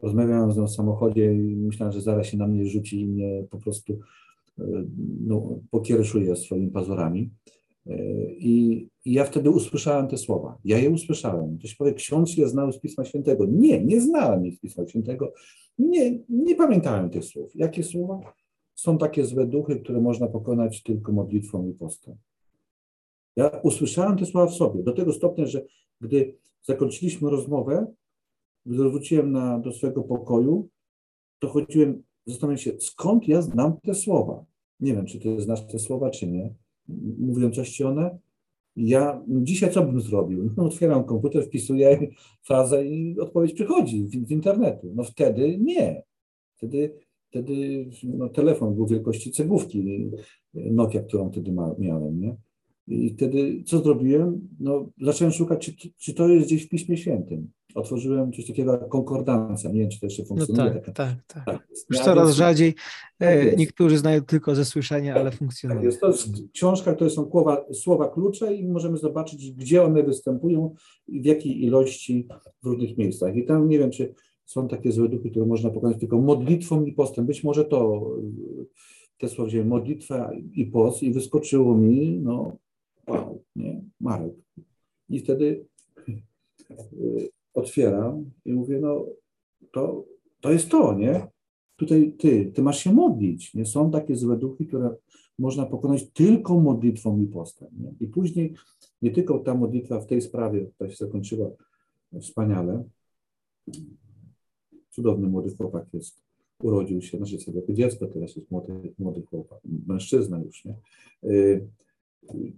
Rozmawiałem 0.02 0.52
z 0.52 0.56
nią 0.56 0.66
w 0.66 0.70
samochodzie 0.70 1.34
i 1.34 1.56
myślałem, 1.56 1.92
że 1.92 2.00
zaraz 2.00 2.26
się 2.26 2.36
na 2.36 2.46
mnie 2.46 2.66
rzuci 2.66 3.00
i 3.00 3.06
mnie 3.06 3.44
po 3.50 3.58
prostu 3.58 3.98
e, 4.58 4.64
no, 5.20 5.58
pokiereszuje 5.70 6.36
swoimi 6.36 6.70
pazurami. 6.70 7.30
E, 7.88 7.94
I, 8.32 8.88
ja 9.04 9.24
wtedy 9.24 9.50
usłyszałem 9.50 10.08
te 10.08 10.16
słowa. 10.16 10.58
Ja 10.64 10.78
je 10.78 10.90
usłyszałem. 10.90 11.58
Ktoś 11.58 11.74
powie, 11.74 11.94
ksiądz 11.94 12.36
je 12.36 12.48
znał 12.48 12.72
z 12.72 12.80
Pisma 12.80 13.04
Świętego. 13.04 13.46
Nie, 13.46 13.84
nie 13.84 14.00
znałem 14.00 14.46
ich 14.46 14.56
z 14.56 14.60
Pisma 14.60 14.88
Świętego. 14.88 15.32
Nie, 15.78 16.18
nie 16.28 16.54
pamiętałem 16.54 17.10
tych 17.10 17.24
słów. 17.24 17.50
Jakie 17.54 17.82
słowa? 17.84 18.34
Są 18.74 18.98
takie 18.98 19.24
złe 19.24 19.46
duchy, 19.46 19.80
które 19.80 20.00
można 20.00 20.26
pokonać 20.26 20.82
tylko 20.82 21.12
modlitwą 21.12 21.68
i 21.68 21.74
postem. 21.74 22.16
Ja 23.36 23.48
usłyszałem 23.62 24.18
te 24.18 24.26
słowa 24.26 24.46
w 24.46 24.54
sobie, 24.54 24.82
do 24.82 24.92
tego 24.92 25.12
stopnia, 25.12 25.46
że 25.46 25.64
gdy 26.00 26.34
zakończyliśmy 26.62 27.30
rozmowę, 27.30 27.86
gdy 28.66 28.76
wróciłem 28.76 29.32
na, 29.32 29.58
do 29.58 29.72
swojego 29.72 30.02
pokoju, 30.02 30.68
to 31.38 31.48
chodziłem, 31.48 32.02
zastanawiałem 32.26 32.58
się, 32.58 32.72
skąd 32.80 33.28
ja 33.28 33.42
znam 33.42 33.80
te 33.80 33.94
słowa. 33.94 34.44
Nie 34.80 34.94
wiem, 34.94 35.06
czy 35.06 35.20
ty 35.20 35.40
znasz 35.40 35.66
te 35.66 35.78
słowa, 35.78 36.10
czy 36.10 36.26
nie. 36.26 36.54
Mówią 37.18 37.50
coś 37.50 37.70
ci 37.70 37.84
one? 37.84 38.18
Ja 38.76 39.22
dzisiaj 39.28 39.72
co 39.72 39.82
bym 39.82 40.00
zrobił? 40.00 40.50
No, 40.56 40.64
otwieram 40.64 41.04
komputer, 41.04 41.44
wpisuję 41.44 42.08
frazę 42.42 42.86
i 42.86 43.20
odpowiedź 43.20 43.52
przychodzi 43.52 44.06
z, 44.06 44.30
internetu. 44.30 44.92
No 44.94 45.04
wtedy 45.04 45.58
nie. 45.58 46.02
Wtedy, 46.56 46.94
wtedy 47.30 47.86
no, 48.04 48.28
telefon 48.28 48.74
był 48.74 48.86
wielkości 48.86 49.30
cegłówki 49.30 50.10
Nokia, 50.54 51.02
którą 51.02 51.30
wtedy 51.30 51.52
ma, 51.52 51.74
miałem, 51.78 52.20
nie? 52.20 52.36
I 52.88 53.14
wtedy 53.14 53.62
co 53.66 53.78
zrobiłem? 53.78 54.48
No, 54.60 54.88
zacząłem 55.00 55.32
szukać, 55.32 55.76
czy, 55.76 55.90
czy 55.98 56.14
to 56.14 56.28
jest 56.28 56.46
gdzieś 56.46 56.66
w 56.66 56.68
Piśmie 56.68 56.96
Świętym. 56.96 57.50
Otworzyłem 57.74 58.32
coś 58.32 58.46
takiego 58.46 58.72
jak 58.72 58.88
konkordancja. 58.88 59.70
Nie 59.72 59.80
wiem, 59.80 59.90
czy 59.90 60.00
to 60.00 60.06
jeszcze 60.06 60.24
funkcjonuje. 60.24 60.74
No 60.74 60.80
tak, 60.80 60.94
tak, 60.94 61.16
tak, 61.26 61.44
tak. 61.44 61.68
Już 61.90 61.98
coraz 62.00 62.34
rzadziej. 62.34 62.74
E, 63.18 63.46
tak 63.46 63.58
niektórzy 63.58 63.98
znają 63.98 64.20
tylko 64.20 64.54
ze 64.54 64.64
słyszenia, 64.64 65.14
ale 65.14 65.30
funkcjonuje. 65.30 65.80
Tak 65.80 65.84
jest. 65.84 66.00
To 66.00 66.06
jest 66.06 66.28
książka, 66.52 66.94
to 66.94 67.10
są 67.10 67.30
słowa, 67.30 67.64
słowa 67.72 68.08
klucze 68.08 68.54
i 68.54 68.68
możemy 68.68 68.98
zobaczyć, 68.98 69.52
gdzie 69.52 69.82
one 69.82 70.02
występują 70.02 70.74
i 71.08 71.20
w 71.20 71.24
jakiej 71.24 71.64
ilości 71.64 72.28
w 72.62 72.66
różnych 72.66 72.98
miejscach. 72.98 73.36
I 73.36 73.44
tam 73.44 73.68
nie 73.68 73.78
wiem, 73.78 73.90
czy 73.90 74.14
są 74.44 74.68
takie 74.68 74.92
złe 74.92 75.08
duchy, 75.08 75.30
które 75.30 75.46
można 75.46 75.70
pokonać 75.70 76.00
tylko 76.00 76.20
modlitwą 76.20 76.84
i 76.84 76.92
postem. 76.92 77.26
Być 77.26 77.44
może 77.44 77.64
to 77.64 78.10
te 79.18 79.28
słowa 79.28 79.48
wziąłem 79.50 79.68
modlitwa 79.68 80.30
i 80.54 80.66
post 80.66 81.02
i 81.02 81.12
wyskoczyło 81.12 81.76
mi, 81.76 82.20
no, 82.22 82.56
nie, 83.56 83.82
Marek. 84.00 84.34
I 85.08 85.20
wtedy 85.20 85.64
otwieram 87.54 88.30
i 88.44 88.52
mówię, 88.52 88.78
no 88.80 89.06
to, 89.72 90.04
to 90.40 90.52
jest 90.52 90.68
to, 90.68 90.94
nie? 90.94 91.26
Tutaj 91.76 92.12
ty, 92.18 92.52
ty 92.54 92.62
masz 92.62 92.78
się 92.78 92.92
modlić, 92.92 93.54
nie? 93.54 93.66
Są 93.66 93.90
takie 93.90 94.16
złe 94.16 94.36
duchy, 94.36 94.66
które 94.66 94.96
można 95.38 95.66
pokonać 95.66 96.10
tylko 96.10 96.60
modlitwą 96.60 97.20
i 97.20 97.26
postem, 97.26 97.68
nie? 97.80 97.94
I 98.00 98.06
później 98.06 98.54
nie 99.02 99.10
tylko 99.10 99.38
ta 99.38 99.54
modlitwa 99.54 100.00
w 100.00 100.06
tej 100.06 100.20
sprawie, 100.20 100.66
która 100.66 100.90
się 100.90 100.96
zakończyła 100.96 101.50
wspaniale, 102.20 102.84
cudowny 104.90 105.28
młody 105.28 105.56
chłopak 105.56 105.86
jest, 105.94 106.22
urodził 106.62 107.02
się, 107.02 107.18
znaczy 107.18 107.38
sobie 107.38 107.60
jako 107.60 107.72
dziecko, 107.72 108.06
teraz 108.06 108.36
jest 108.36 108.50
młody, 108.50 108.94
młody 108.98 109.22
chłopak, 109.22 109.60
mężczyzna 109.86 110.40
już, 110.40 110.64
nie? 110.64 110.74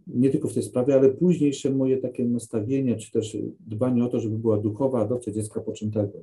Nie 0.07 0.31
tylko 0.31 0.49
w 0.49 0.55
tej 0.55 0.63
sprawie, 0.63 0.95
ale 0.95 1.09
późniejsze 1.09 1.71
moje 1.71 1.99
takie 1.99 2.25
nastawienie, 2.25 2.97
czy 2.97 3.11
też 3.11 3.37
dbanie 3.61 4.05
o 4.05 4.09
to, 4.09 4.21
żeby 4.21 4.39
była 4.39 4.59
duchowa 4.59 5.01
adopcja 5.01 5.33
dziecka 5.33 5.61
poczętego. 5.61 6.19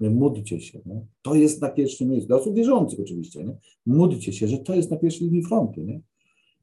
Nie? 0.00 0.10
Módlcie 0.10 0.60
się. 0.60 0.80
Nie? 0.86 1.00
To 1.22 1.34
jest 1.34 1.62
na 1.62 1.68
pierwszym 1.68 2.08
miejscu. 2.08 2.28
Dla 2.28 2.36
osób 2.36 2.54
wierzących 2.54 3.00
oczywiście. 3.00 3.44
Nie? 3.44 3.56
Módlcie 3.86 4.32
się, 4.32 4.48
że 4.48 4.58
to 4.58 4.74
jest 4.74 4.90
na 4.90 4.96
pierwszej 4.96 5.26
linii 5.26 5.42
frontu. 5.42 5.80
Nie? 5.80 6.00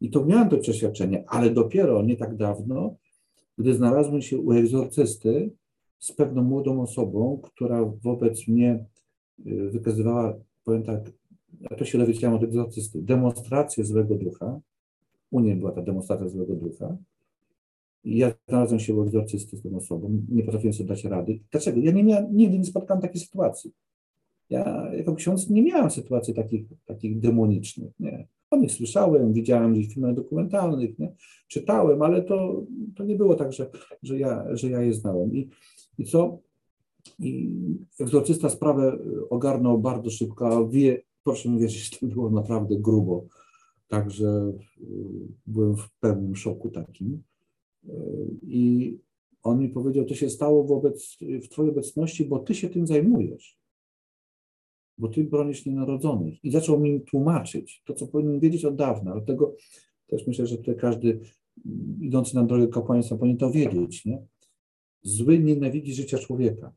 I 0.02 0.10
to 0.10 0.26
miałem 0.26 0.50
to 0.50 0.58
przeświadczenie, 0.58 1.24
ale 1.28 1.50
dopiero 1.50 2.04
nie 2.04 2.18
tak 2.18 2.36
dawno, 2.38 2.96
gdy 3.58 3.74
znalazłem 3.74 4.22
się 4.22 4.40
u 4.40 4.52
egzorcysty 4.52 5.52
z 6.00 6.12
pewną 6.12 6.44
młodą 6.44 6.82
osobą, 6.82 7.40
która 7.44 7.86
wobec 7.86 8.48
mnie 8.48 8.86
y, 9.46 9.70
wykazywała, 9.70 10.40
powiem 10.64 10.84
tak, 10.84 11.12
ja 11.62 11.78
to 11.78 11.86
się 11.86 11.98
dowiedziałem 11.98 12.36
od 12.38 12.44
egzorcysty, 12.44 13.02
demonstrację 13.02 13.86
złego 13.86 14.16
ducha, 14.16 14.60
u 15.32 15.40
niej 15.40 15.56
była 15.56 15.72
ta 15.72 15.82
demonstracja 15.82 16.28
złego 16.28 16.56
ducha. 16.56 16.98
I 18.04 18.18
ja 18.18 18.34
znalazłem 18.48 18.80
się 18.80 18.96
u 18.96 19.04
egzorcysty 19.04 19.58
z 19.58 19.62
tą 19.62 19.76
osobą, 19.76 20.22
nie 20.30 20.44
potrafiłem 20.44 20.74
sobie 20.74 20.90
dać 20.90 21.04
rady. 21.04 21.40
Dlaczego? 21.52 21.80
Ja 21.80 21.92
nie 21.92 22.04
miałem, 22.04 22.36
nigdy 22.36 22.60
nie 22.60 22.66
spotkałem 22.66 23.02
takiej 23.02 23.22
sytuacji. 23.22 23.72
Ja 24.50 24.92
jako 24.94 25.16
ksiądz 25.16 25.50
nie 25.50 25.64
miałem 25.64 25.92
sytuacji 25.92 26.34
takich, 26.34 26.66
takich 26.86 27.20
demonicznych. 27.20 27.92
Nie. 28.00 28.28
O 28.52 28.58
nich 28.58 28.72
słyszałem, 28.72 29.34
widziałem 29.34 29.74
gdzieś 29.74 29.88
w 29.88 29.94
filmach 29.94 30.16
dokumentalnych, 30.16 31.00
nie? 31.00 31.14
czytałem, 31.48 32.02
ale 32.02 32.22
to, 32.22 32.66
to 32.96 33.04
nie 33.04 33.16
było 33.16 33.36
tak, 33.36 33.54
że, 33.54 33.70
że, 34.04 34.20
ja, 34.20 34.56
że 34.56 34.70
ja 34.70 34.82
je 34.82 34.94
znałem. 34.94 35.36
I, 35.36 35.50
i 35.98 36.06
co? 36.06 36.38
I 37.20 37.52
egzorcysta 38.00 38.50
sprawę 38.50 38.98
ogarnął 39.30 39.80
bardzo 39.80 40.10
szybko, 40.10 40.48
a 40.48 40.70
wie, 40.70 41.02
proszę 41.24 41.50
mi 41.50 41.60
wierzyć, 41.60 42.00
to 42.00 42.08
było 42.08 42.30
naprawdę 42.30 42.76
grubo 42.76 43.26
Także 43.92 44.54
y, 44.82 44.84
byłem 45.48 45.78
w 45.78 45.90
pełnym 46.00 46.36
szoku 46.36 46.70
takim. 46.70 47.24
Y, 47.84 47.90
I 48.42 48.98
on 49.44 49.60
mi 49.60 49.70
powiedział, 49.70 50.06
to 50.06 50.16
się 50.16 50.30
stało 50.30 50.64
wobec, 50.64 51.18
w 51.44 51.50
Twojej 51.50 51.72
obecności, 51.72 52.26
bo 52.26 52.40
Ty 52.40 52.56
się 52.56 52.70
tym 52.70 52.88
zajmujesz. 52.88 53.60
Bo 54.98 55.08
Ty 55.08 55.24
bronisz 55.24 55.66
nienarodzonych. 55.66 56.46
I 56.46 56.52
zaczął 56.52 56.80
mi 56.80 57.02
tłumaczyć 57.02 57.84
to, 57.86 57.94
co 57.94 58.08
powinien 58.08 58.40
wiedzieć 58.40 58.66
od 58.66 58.76
dawna. 58.76 59.14
Dlatego 59.14 59.56
też 60.08 60.28
myślę, 60.28 60.48
że 60.48 60.58
tutaj 60.58 60.76
każdy 60.78 61.20
mm, 61.66 61.98
idący 62.02 62.36
na 62.36 62.44
drogę 62.44 62.68
kapłaństwa 62.68 63.18
powinien 63.18 63.38
to 63.38 63.52
wiedzieć. 63.52 64.06
Nie? 64.06 64.26
Zły 65.02 65.40
nienawidzi 65.40 65.94
życia 65.94 66.18
człowieka. 66.18 66.74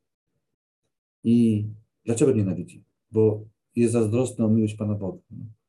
I 1.24 1.66
dlaczego 2.04 2.32
nienawidzi? 2.32 2.84
Bo 3.10 3.44
jest 3.76 3.92
zazdrosny 3.92 4.44
o 4.44 4.48
miłość 4.48 4.74
Pana 4.74 4.94
Boga. 4.94 5.18
Nie? 5.30 5.63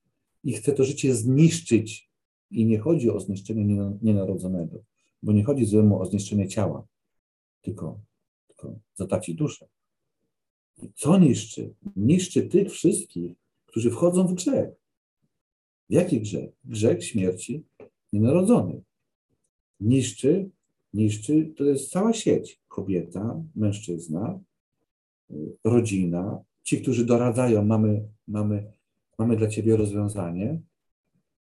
I 0.45 0.53
chce 0.53 0.73
to 0.73 0.83
życie 0.83 1.15
zniszczyć. 1.15 2.09
I 2.51 2.65
nie 2.65 2.79
chodzi 2.79 3.09
o 3.09 3.19
zniszczenie 3.19 3.65
nienarodzonego, 4.01 4.83
bo 5.23 5.31
nie 5.31 5.43
chodzi 5.43 5.65
złemu 5.65 6.01
o 6.01 6.05
zniszczenie 6.05 6.47
ciała, 6.47 6.87
tylko, 7.61 7.99
tylko 8.47 8.79
zatraci 8.95 9.35
duszę. 9.35 9.67
I 10.83 10.89
co 10.95 11.19
niszczy? 11.19 11.73
Niszczy 11.95 12.43
tych 12.43 12.71
wszystkich, 12.71 13.31
którzy 13.65 13.91
wchodzą 13.91 14.27
w 14.27 14.33
grzech. 14.33 14.69
Jaki 15.89 16.21
grzech? 16.21 16.49
Grzech 16.65 17.05
śmierci 17.05 17.63
nienarodzonych. 18.13 18.83
Niszczy, 19.79 20.49
niszczy, 20.93 21.53
to 21.57 21.63
jest 21.63 21.91
cała 21.91 22.13
sieć. 22.13 22.61
Kobieta, 22.67 23.43
mężczyzna, 23.55 24.39
rodzina, 25.63 26.43
ci, 26.63 26.81
którzy 26.81 27.05
doradzają, 27.05 27.65
mamy, 27.65 28.07
mamy 28.27 28.71
mamy 29.17 29.37
dla 29.37 29.47
Ciebie 29.47 29.77
rozwiązanie. 29.77 30.59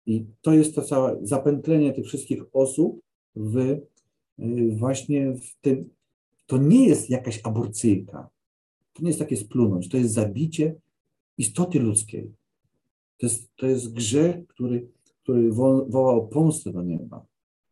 I 0.06 0.26
to 0.40 0.52
jest 0.52 0.74
to 0.74 0.82
całe 0.82 1.18
zapętlenie 1.22 1.92
tych 1.92 2.06
wszystkich 2.06 2.42
osób 2.52 3.00
w 3.36 3.56
y, 3.58 4.76
właśnie 4.76 5.32
w 5.32 5.60
tym. 5.60 5.90
To 6.46 6.58
nie 6.58 6.86
jest 6.86 7.10
jakaś 7.10 7.40
aborcyjka. 7.44 8.28
To 8.92 9.02
nie 9.02 9.08
jest 9.08 9.18
takie 9.18 9.36
splunąć. 9.36 9.88
To 9.88 9.96
jest 9.96 10.14
zabicie 10.14 10.74
istoty 11.38 11.80
ludzkiej. 11.80 12.32
To 13.18 13.26
jest, 13.26 13.56
to 13.56 13.66
jest 13.66 13.92
grzech, 13.92 14.46
który, 14.46 14.88
który 15.22 15.52
woła 15.88 16.14
o 16.14 16.20
pomstę 16.20 16.72
do 16.72 16.82
nieba. 16.82 17.26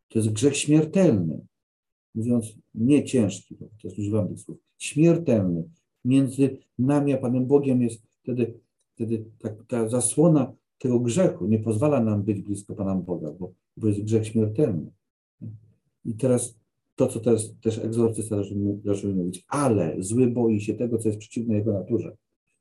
To 0.09 0.19
jest 0.19 0.33
grzech 0.33 0.57
śmiertelny. 0.57 1.47
Mówiąc 2.15 2.47
nie 2.74 3.05
ciężki, 3.05 3.57
to 3.57 3.66
jest 3.85 3.99
używam 3.99 4.29
tych 4.29 4.41
słów, 4.41 4.59
śmiertelny. 4.79 5.65
Między 6.05 6.59
nami 6.79 7.12
a 7.12 7.19
Panem 7.19 7.47
Bogiem 7.47 7.83
jest 7.83 8.03
wtedy 8.23 8.61
wtedy 8.94 9.24
ta, 9.39 9.48
ta 9.69 9.89
zasłona 9.89 10.52
tego 10.78 11.01
grzechu 11.01 11.47
nie 11.47 11.59
pozwala 11.59 12.05
nam 12.05 12.23
być 12.23 12.40
blisko 12.40 12.74
Pana 12.74 12.94
Boga, 12.94 13.32
bo, 13.32 13.52
bo 13.77 13.89
jest 13.89 14.02
grzech 14.02 14.27
śmiertelny. 14.27 14.93
I 16.05 16.14
teraz 16.14 16.59
to, 16.97 17.06
co 17.06 17.20
teraz 17.20 17.55
też 17.60 17.78
egzorcysta 17.78 18.36
zaczął 18.85 19.14
mówić, 19.14 19.44
ale 19.48 19.97
zły 19.98 20.27
boi 20.27 20.60
się 20.60 20.74
tego, 20.74 20.98
co 20.98 21.09
jest 21.09 21.19
przeciwne 21.19 21.55
jego 21.55 21.73
naturze. 21.73 22.16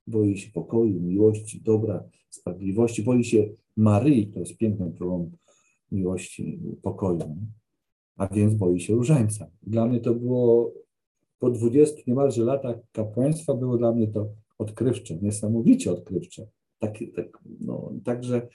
Boi 0.08 0.38
się 0.38 0.52
pokoju, 0.52 1.02
miłości, 1.02 1.62
dobra, 1.62 2.04
sprawiedliwości, 2.30 3.04
boi 3.04 3.24
się 3.24 3.50
Maryi, 3.78 4.28
która 4.28 4.40
jest 4.40 4.58
piękną 4.58 4.94
królą 4.94 5.32
miłości, 5.92 6.60
pokoju, 6.82 7.38
a 8.18 8.28
więc 8.28 8.54
boi 8.54 8.80
się 8.80 8.94
różańca. 8.94 9.48
Dla 9.64 9.86
mnie 9.86 10.00
to 10.00 10.14
było 10.14 10.74
po 11.40 11.50
20 11.50 12.02
niemalże 12.08 12.44
latach 12.44 12.76
kapłaństwa, 12.92 13.54
było 13.54 13.78
dla 13.78 13.92
mnie 13.92 14.08
to 14.08 14.30
odkrywcze, 14.62 15.18
niesamowicie 15.22 15.92
odkrywcze. 15.92 16.48
Tak, 16.80 16.94
tak, 17.16 17.44
no, 17.60 17.94
także 18.04 18.48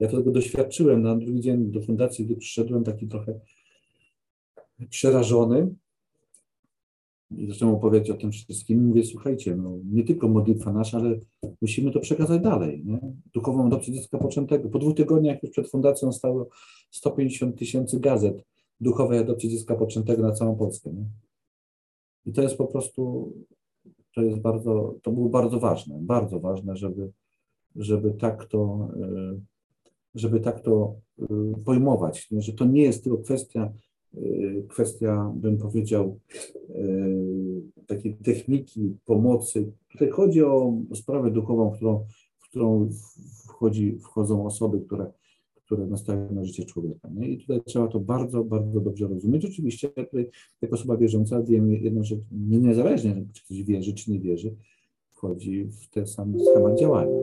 ja 0.00 0.08
tego 0.08 0.30
doświadczyłem. 0.30 1.02
Na 1.02 1.16
drugi 1.16 1.40
dzień 1.40 1.70
do 1.70 1.82
fundacji, 1.82 2.24
gdy 2.24 2.36
przyszedłem 2.36 2.84
taki 2.84 3.08
trochę 3.08 3.40
przerażony 4.90 5.74
i 7.30 7.46
zacząłem 7.46 7.74
opowiadać 7.74 8.10
o 8.10 8.14
tym 8.14 8.32
wszystkim. 8.32 8.86
Mówię, 8.86 9.04
słuchajcie, 9.04 9.56
no, 9.56 9.78
nie 9.84 10.04
tylko 10.04 10.28
modlitwa 10.28 10.72
nasza, 10.72 10.98
ale 10.98 11.18
musimy 11.62 11.90
to 11.90 12.00
przekazać 12.00 12.42
dalej. 12.42 12.82
Nie? 12.84 13.00
Duchową 13.34 13.66
adopcję 13.66 13.94
dziecka 13.94 14.18
poczętego. 14.18 14.68
Po 14.68 14.78
dwóch 14.78 14.96
tygodniach 14.96 15.42
już 15.42 15.52
przed 15.52 15.70
fundacją 15.70 16.12
stało 16.12 16.48
150 16.90 17.58
tysięcy 17.58 18.00
gazet 18.00 18.44
duchowej 18.80 19.18
adopcji 19.18 19.50
dziecka 19.50 19.74
poczętego 19.74 20.22
na 20.22 20.32
całą 20.32 20.56
Polskę. 20.56 20.90
Nie? 20.92 21.04
I 22.26 22.32
to 22.32 22.42
jest 22.42 22.56
po 22.56 22.66
prostu 22.66 23.32
to 24.14 24.22
jest 24.22 24.38
bardzo, 24.38 24.94
to 25.02 25.12
było 25.12 25.28
bardzo 25.28 25.60
ważne, 25.60 25.98
bardzo 26.00 26.40
ważne, 26.40 26.76
żeby, 26.76 27.10
żeby 27.76 28.10
tak 28.10 28.44
to, 28.44 28.88
e, 29.00 29.40
żeby 30.14 30.40
tak 30.40 30.60
to 30.60 30.94
e, 31.22 31.24
pojmować, 31.64 32.28
że 32.38 32.52
to 32.52 32.64
nie 32.64 32.82
jest 32.82 33.04
tylko 33.04 33.18
kwestia, 33.18 33.72
e, 34.14 34.20
kwestia, 34.68 35.32
bym 35.34 35.58
powiedział, 35.58 36.18
takiej 37.86 38.16
techniki 38.16 38.96
pomocy. 39.04 39.72
Tutaj 39.92 40.10
chodzi 40.10 40.42
o 40.42 40.72
sprawę 40.94 41.30
duchową, 41.30 41.70
którą, 41.70 42.06
w 42.38 42.48
którą 42.48 42.88
wchodzi, 43.44 43.98
wchodzą 43.98 44.46
osoby, 44.46 44.80
które 44.80 45.12
które 45.70 45.86
nastawiają 45.86 46.32
na 46.32 46.44
życie 46.44 46.64
człowieka. 46.64 47.08
Nie? 47.14 47.28
I 47.28 47.38
tutaj 47.38 47.60
trzeba 47.66 47.88
to 47.88 48.00
bardzo, 48.00 48.44
bardzo 48.44 48.80
dobrze 48.80 49.08
rozumieć. 49.08 49.44
Oczywiście 49.44 49.90
jako 50.62 50.74
osoba 50.74 50.96
wierząca 50.96 51.42
wiem 51.42 51.72
jedną 51.72 52.04
rzecz, 52.04 52.20
niezależnie 52.32 53.24
czy 53.32 53.44
ktoś 53.44 53.62
wierzy, 53.62 53.94
czy 53.94 54.10
nie 54.10 54.20
wierzy, 54.20 54.54
wchodzi 55.12 55.64
w 55.64 55.88
ten 55.88 56.06
sam 56.06 56.34
schemat 56.50 56.80
działania. 56.80 57.18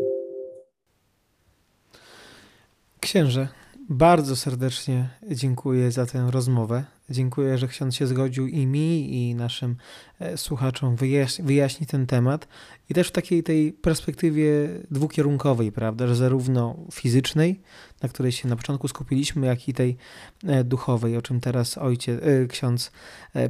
Księże, 3.00 3.48
bardzo 3.90 4.36
serdecznie 4.36 5.10
dziękuję 5.32 5.92
za 5.92 6.06
tę 6.06 6.28
rozmowę. 6.32 6.86
Dziękuję, 7.10 7.58
że 7.58 7.68
ksiądz 7.68 7.96
się 7.96 8.08
zgodził 8.08 8.48
i 8.48 8.66
mi, 8.66 9.14
i 9.16 9.36
naszym 9.36 9.76
e, 10.20 10.38
słuchaczom 10.38 10.96
wyjaśni, 10.96 11.46
wyjaśni 11.46 11.88
ten 11.88 12.08
temat. 12.08 12.48
I 12.90 12.94
też 12.94 13.08
w 13.08 13.12
takiej 13.12 13.44
tej 13.44 13.74
perspektywie 13.74 14.70
dwukierunkowej, 14.92 15.72
prawda, 15.72 16.08
że 16.08 16.16
zarówno 16.16 16.76
fizycznej, 16.92 17.60
na 18.04 18.10
której 18.10 18.32
się 18.32 18.48
na 18.48 18.56
początku 18.56 18.88
skupiliśmy, 18.88 19.48
jak 19.48 19.70
i 19.70 19.74
tej 19.74 19.98
e, 20.44 20.64
duchowej, 20.64 21.18
o 21.18 21.22
czym 21.22 21.40
teraz 21.40 21.78
ojciec, 21.78 22.24
e, 22.24 22.48
ksiądz 22.48 22.92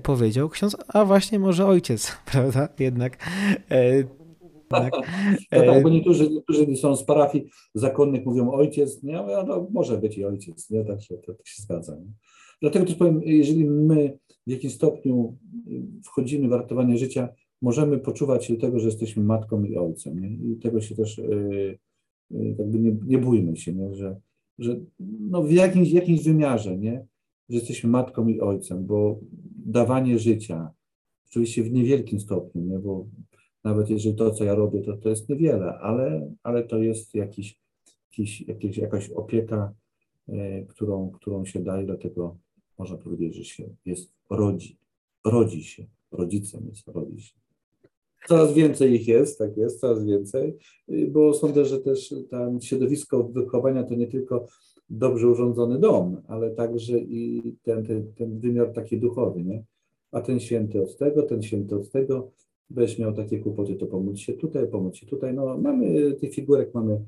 powiedział. 0.04 0.50
Ksiądz, 0.50 0.78
a 0.88 1.06
właśnie 1.06 1.40
może 1.40 1.66
ojciec, 1.66 2.12
prawda, 2.32 2.70
jednak 2.80 3.18
tak? 4.68 4.94
Tak, 5.50 5.84
bo 5.84 5.90
niektórzy, 5.90 6.30
niektórzy 6.30 6.76
są 6.76 6.96
z 6.96 7.04
parafii 7.04 7.50
zakonnych, 7.74 8.26
mówią 8.26 8.52
ojciec, 8.52 9.04
nie? 9.04 9.14
No, 9.14 9.44
no 9.44 9.68
może 9.72 9.98
być 9.98 10.18
i 10.18 10.26
ojciec, 10.26 10.70
nie? 10.70 10.86
Tak 10.86 11.02
się, 11.02 11.18
to, 11.18 11.34
to 11.34 11.46
się 11.46 11.62
zgadza. 11.62 11.96
Nie? 11.96 12.12
Dlatego 12.62 12.86
też 12.86 12.96
powiem, 12.96 13.22
jeżeli 13.24 13.66
my 13.66 14.18
w 14.48 14.52
jakimś 14.52 14.74
stopniu 14.74 15.38
wchodzimy 16.04 16.48
w 16.48 16.52
ratowanie 16.52 16.98
życia, 16.98 17.30
możemy 17.62 18.00
poczuwać 18.00 18.46
się 18.46 18.54
do 18.54 18.62
tego, 18.62 18.80
że 18.80 18.86
jesteśmy 18.86 19.24
matką 19.24 19.64
i 19.64 19.78
ojcem. 19.78 20.20
Nie? 20.20 20.30
I 20.30 20.58
tego 20.58 20.82
się 20.82 20.96
też 20.96 21.18
yy, 21.18 21.78
yy, 22.32 22.56
jakby 22.60 22.80
nie, 22.80 22.96
nie 23.06 23.18
bójmy 23.18 23.58
się, 23.58 23.74
nie? 23.74 23.96
Że, 23.96 24.20
że 24.60 24.80
no 25.00 25.44
w 25.44 25.52
jakimś, 25.52 25.92
jakimś 25.92 26.24
wymiarze, 26.24 26.78
nie? 26.78 27.06
że 27.50 27.58
jesteśmy 27.58 27.90
matką 27.90 28.28
i 28.28 28.40
ojcem, 28.40 28.86
bo 28.86 29.20
dawanie 29.66 30.20
życia, 30.20 30.72
oczywiście 31.30 31.64
w 31.64 31.72
niewielkim 31.72 32.20
stopniu, 32.20 32.62
nie? 32.62 32.80
bo 32.80 33.08
nawet 33.64 33.90
jeżeli 33.90 34.16
to, 34.16 34.32
co 34.32 34.44
ja 34.44 34.56
robię, 34.56 34.82
to, 34.82 34.98
to 34.98 35.10
jest 35.10 35.30
niewiele, 35.30 35.78
ale, 35.78 36.34
ale 36.44 36.64
to 36.64 36.78
jest 36.78 37.16
jakiś, 37.16 37.60
jakiś, 38.12 38.42
jakiś, 38.42 38.78
jakaś 38.78 39.10
opieka, 39.10 39.74
yy, 40.28 40.66
którą, 40.70 41.12
którą 41.12 41.46
się 41.46 41.60
daje, 41.60 41.86
dlatego 41.86 42.38
można 42.78 42.98
powiedzieć, 42.98 43.36
że 43.36 43.44
się 43.44 43.70
jest 43.86 44.12
rodzi, 44.30 44.78
rodzi 45.26 45.64
się, 45.64 45.86
rodzicem 46.12 46.68
jest, 46.70 46.88
rodzi 46.88 47.22
się. 47.22 47.36
Coraz 48.28 48.54
więcej 48.54 48.94
ich 48.94 49.08
jest, 49.08 49.40
tak 49.40 49.58
jest, 49.58 49.80
coraz 49.80 50.06
więcej, 50.06 50.54
bo 51.10 51.34
sądzę, 51.34 51.66
że 51.66 51.80
też 51.80 52.16
tam 52.30 52.62
środowisko 52.62 53.24
wychowania 53.24 53.84
to 53.84 53.96
nie 53.96 54.08
tylko 54.08 54.48
dobrze 54.90 55.28
urządzony 55.28 55.80
dom, 55.80 56.22
ale 56.28 56.52
także 56.52 57.00
i 57.00 57.44
ten, 57.64 57.86
ten, 57.86 58.14
ten 58.14 58.40
wymiar 58.40 58.74
taki 58.74 58.98
duchowy, 58.98 59.44
nie? 59.44 59.64
A 60.12 60.22
ten 60.22 60.40
święty 60.40 60.82
od 60.82 60.98
tego, 60.98 61.24
ten 61.24 61.44
święty 61.44 61.76
od 61.76 61.92
tego, 61.92 62.32
będziesz 62.70 63.00
miał 63.00 63.14
takie 63.14 63.40
kłopoty, 63.40 63.76
to 63.76 63.86
pomóc 63.86 64.18
się 64.18 64.34
tutaj, 64.34 64.68
pomóc 64.68 64.96
się 64.96 65.06
tutaj. 65.06 65.34
No 65.34 65.58
mamy 65.58 66.14
tych 66.14 66.34
figurek, 66.34 66.74
mamy 66.74 67.06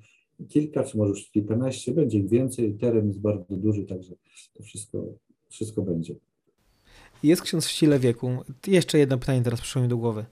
kilka, 0.47 0.83
czy 0.83 0.97
może 0.97 1.09
już 1.09 1.31
kilkanaście, 1.31 1.91
będzie 1.91 2.23
więcej, 2.23 2.73
teren 2.73 3.07
jest 3.07 3.21
bardzo 3.21 3.57
duży, 3.57 3.85
także 3.85 4.15
to 4.53 4.63
wszystko, 4.63 5.05
wszystko 5.49 5.81
będzie. 5.81 6.15
Jest 7.23 7.41
ksiądz 7.41 7.65
w 7.65 7.71
sile 7.71 7.99
wieku. 7.99 8.29
Jeszcze 8.67 8.99
jedno 8.99 9.17
pytanie 9.17 9.41
teraz 9.41 9.61
przyszło 9.61 9.81
mi 9.81 9.87
do 9.87 9.97
głowy. 9.97 10.25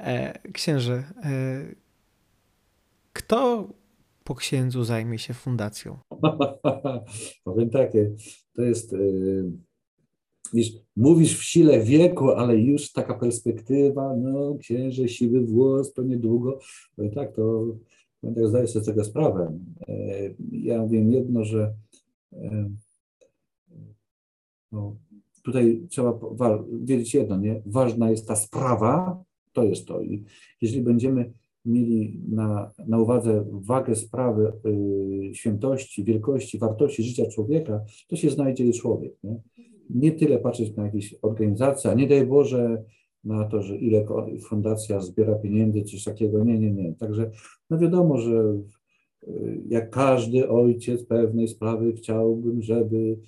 E, 0.00 0.38
księże, 0.52 1.04
e, 1.24 1.64
kto 3.12 3.68
po 4.24 4.34
księdzu 4.34 4.84
zajmie 4.84 5.18
się 5.18 5.34
fundacją? 5.34 5.98
Powiem 7.44 7.70
takie, 7.70 8.10
to 8.54 8.62
jest, 8.62 8.92
e, 8.92 8.98
wiesz, 10.54 10.72
mówisz 10.96 11.38
w 11.38 11.44
sile 11.44 11.80
wieku, 11.80 12.30
ale 12.30 12.56
już 12.56 12.92
taka 12.92 13.14
perspektywa, 13.14 14.16
no 14.16 14.56
księże, 14.60 15.08
siwy 15.08 15.40
włos, 15.40 15.92
to 15.92 16.02
niedługo. 16.02 16.58
Tak, 17.14 17.36
to 17.36 17.64
tak 18.22 18.48
zdaję 18.48 18.66
sobie 18.66 18.82
z 18.82 18.86
tego 18.86 19.04
sprawę. 19.04 19.58
Ja 20.52 20.86
wiem 20.86 21.12
jedno, 21.12 21.44
że 21.44 21.74
no, 24.72 24.96
tutaj 25.42 25.82
trzeba 25.88 26.18
wiedzieć 26.82 27.14
jedno, 27.14 27.36
nie? 27.36 27.62
Ważna 27.66 28.10
jest 28.10 28.28
ta 28.28 28.36
sprawa, 28.36 29.24
to 29.52 29.64
jest 29.64 29.86
to. 29.86 30.02
I 30.02 30.24
jeżeli 30.60 30.82
będziemy 30.82 31.32
mieli 31.64 32.20
na, 32.28 32.72
na 32.86 32.98
uwadze 32.98 33.44
wagę 33.50 33.94
sprawy 33.94 34.52
y, 34.66 35.34
świętości, 35.34 36.04
wielkości, 36.04 36.58
wartości 36.58 37.02
życia 37.02 37.26
człowieka, 37.26 37.80
to 38.08 38.16
się 38.16 38.30
znajdzie 38.30 38.72
człowiek. 38.72 39.12
Nie? 39.24 39.40
nie 39.90 40.12
tyle 40.12 40.38
patrzeć 40.38 40.76
na 40.76 40.84
jakieś 40.84 41.14
organizacje, 41.22 41.90
a 41.90 41.94
nie 41.94 42.06
daj 42.06 42.26
Boże 42.26 42.84
na 43.24 43.44
to, 43.44 43.62
że 43.62 43.76
ile 43.76 44.06
fundacja 44.48 45.00
zbiera 45.00 45.34
pieniędzy, 45.34 45.82
czy 45.82 45.90
coś 45.90 46.04
takiego. 46.04 46.44
Nie, 46.44 46.58
nie, 46.58 46.70
nie. 46.70 46.94
Także 46.94 47.30
no 47.70 47.78
wiadomo, 47.78 48.18
że 48.18 48.58
y, 49.28 49.62
jak 49.68 49.90
każdy 49.90 50.48
ojciec 50.48 51.04
pewnej 51.04 51.48
sprawy 51.48 51.92
chciałbym, 51.92 52.62
żeby 52.62 53.18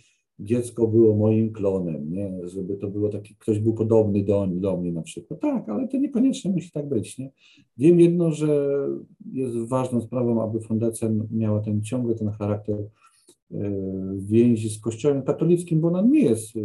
dziecko 0.41 0.87
było 0.87 1.17
moim 1.17 1.53
klonem, 1.53 2.13
nie? 2.13 2.49
żeby 2.49 2.77
to 2.77 2.89
było 2.89 3.09
taki, 3.09 3.35
ktoś 3.35 3.59
był 3.59 3.75
podobny 3.75 4.25
do, 4.25 4.49
do 4.53 4.77
mnie 4.77 4.93
na 4.93 5.03
przykład. 5.03 5.41
Tak, 5.41 5.69
ale 5.69 5.89
to 5.89 5.97
niekoniecznie 5.97 6.51
musi 6.51 6.71
tak 6.71 6.89
być. 6.89 7.19
Nie? 7.19 7.31
Wiem 7.79 8.01
jedno, 8.01 8.31
że 8.33 8.71
jest 9.33 9.57
ważną 9.57 10.01
sprawą, 10.01 10.43
aby 10.43 10.61
fundacja 10.61 11.11
miała 11.31 11.61
ten 11.61 11.83
ciągle 11.83 12.15
ten 12.15 12.31
charakter 12.31 12.77
e, 12.77 12.87
więzi 14.19 14.71
z 14.71 14.81
Kościołem 14.81 15.23
katolickim, 15.23 15.81
bo 15.81 15.89
ona 15.89 16.03
nie 16.03 16.21
jest, 16.21 16.57
e, 16.57 16.61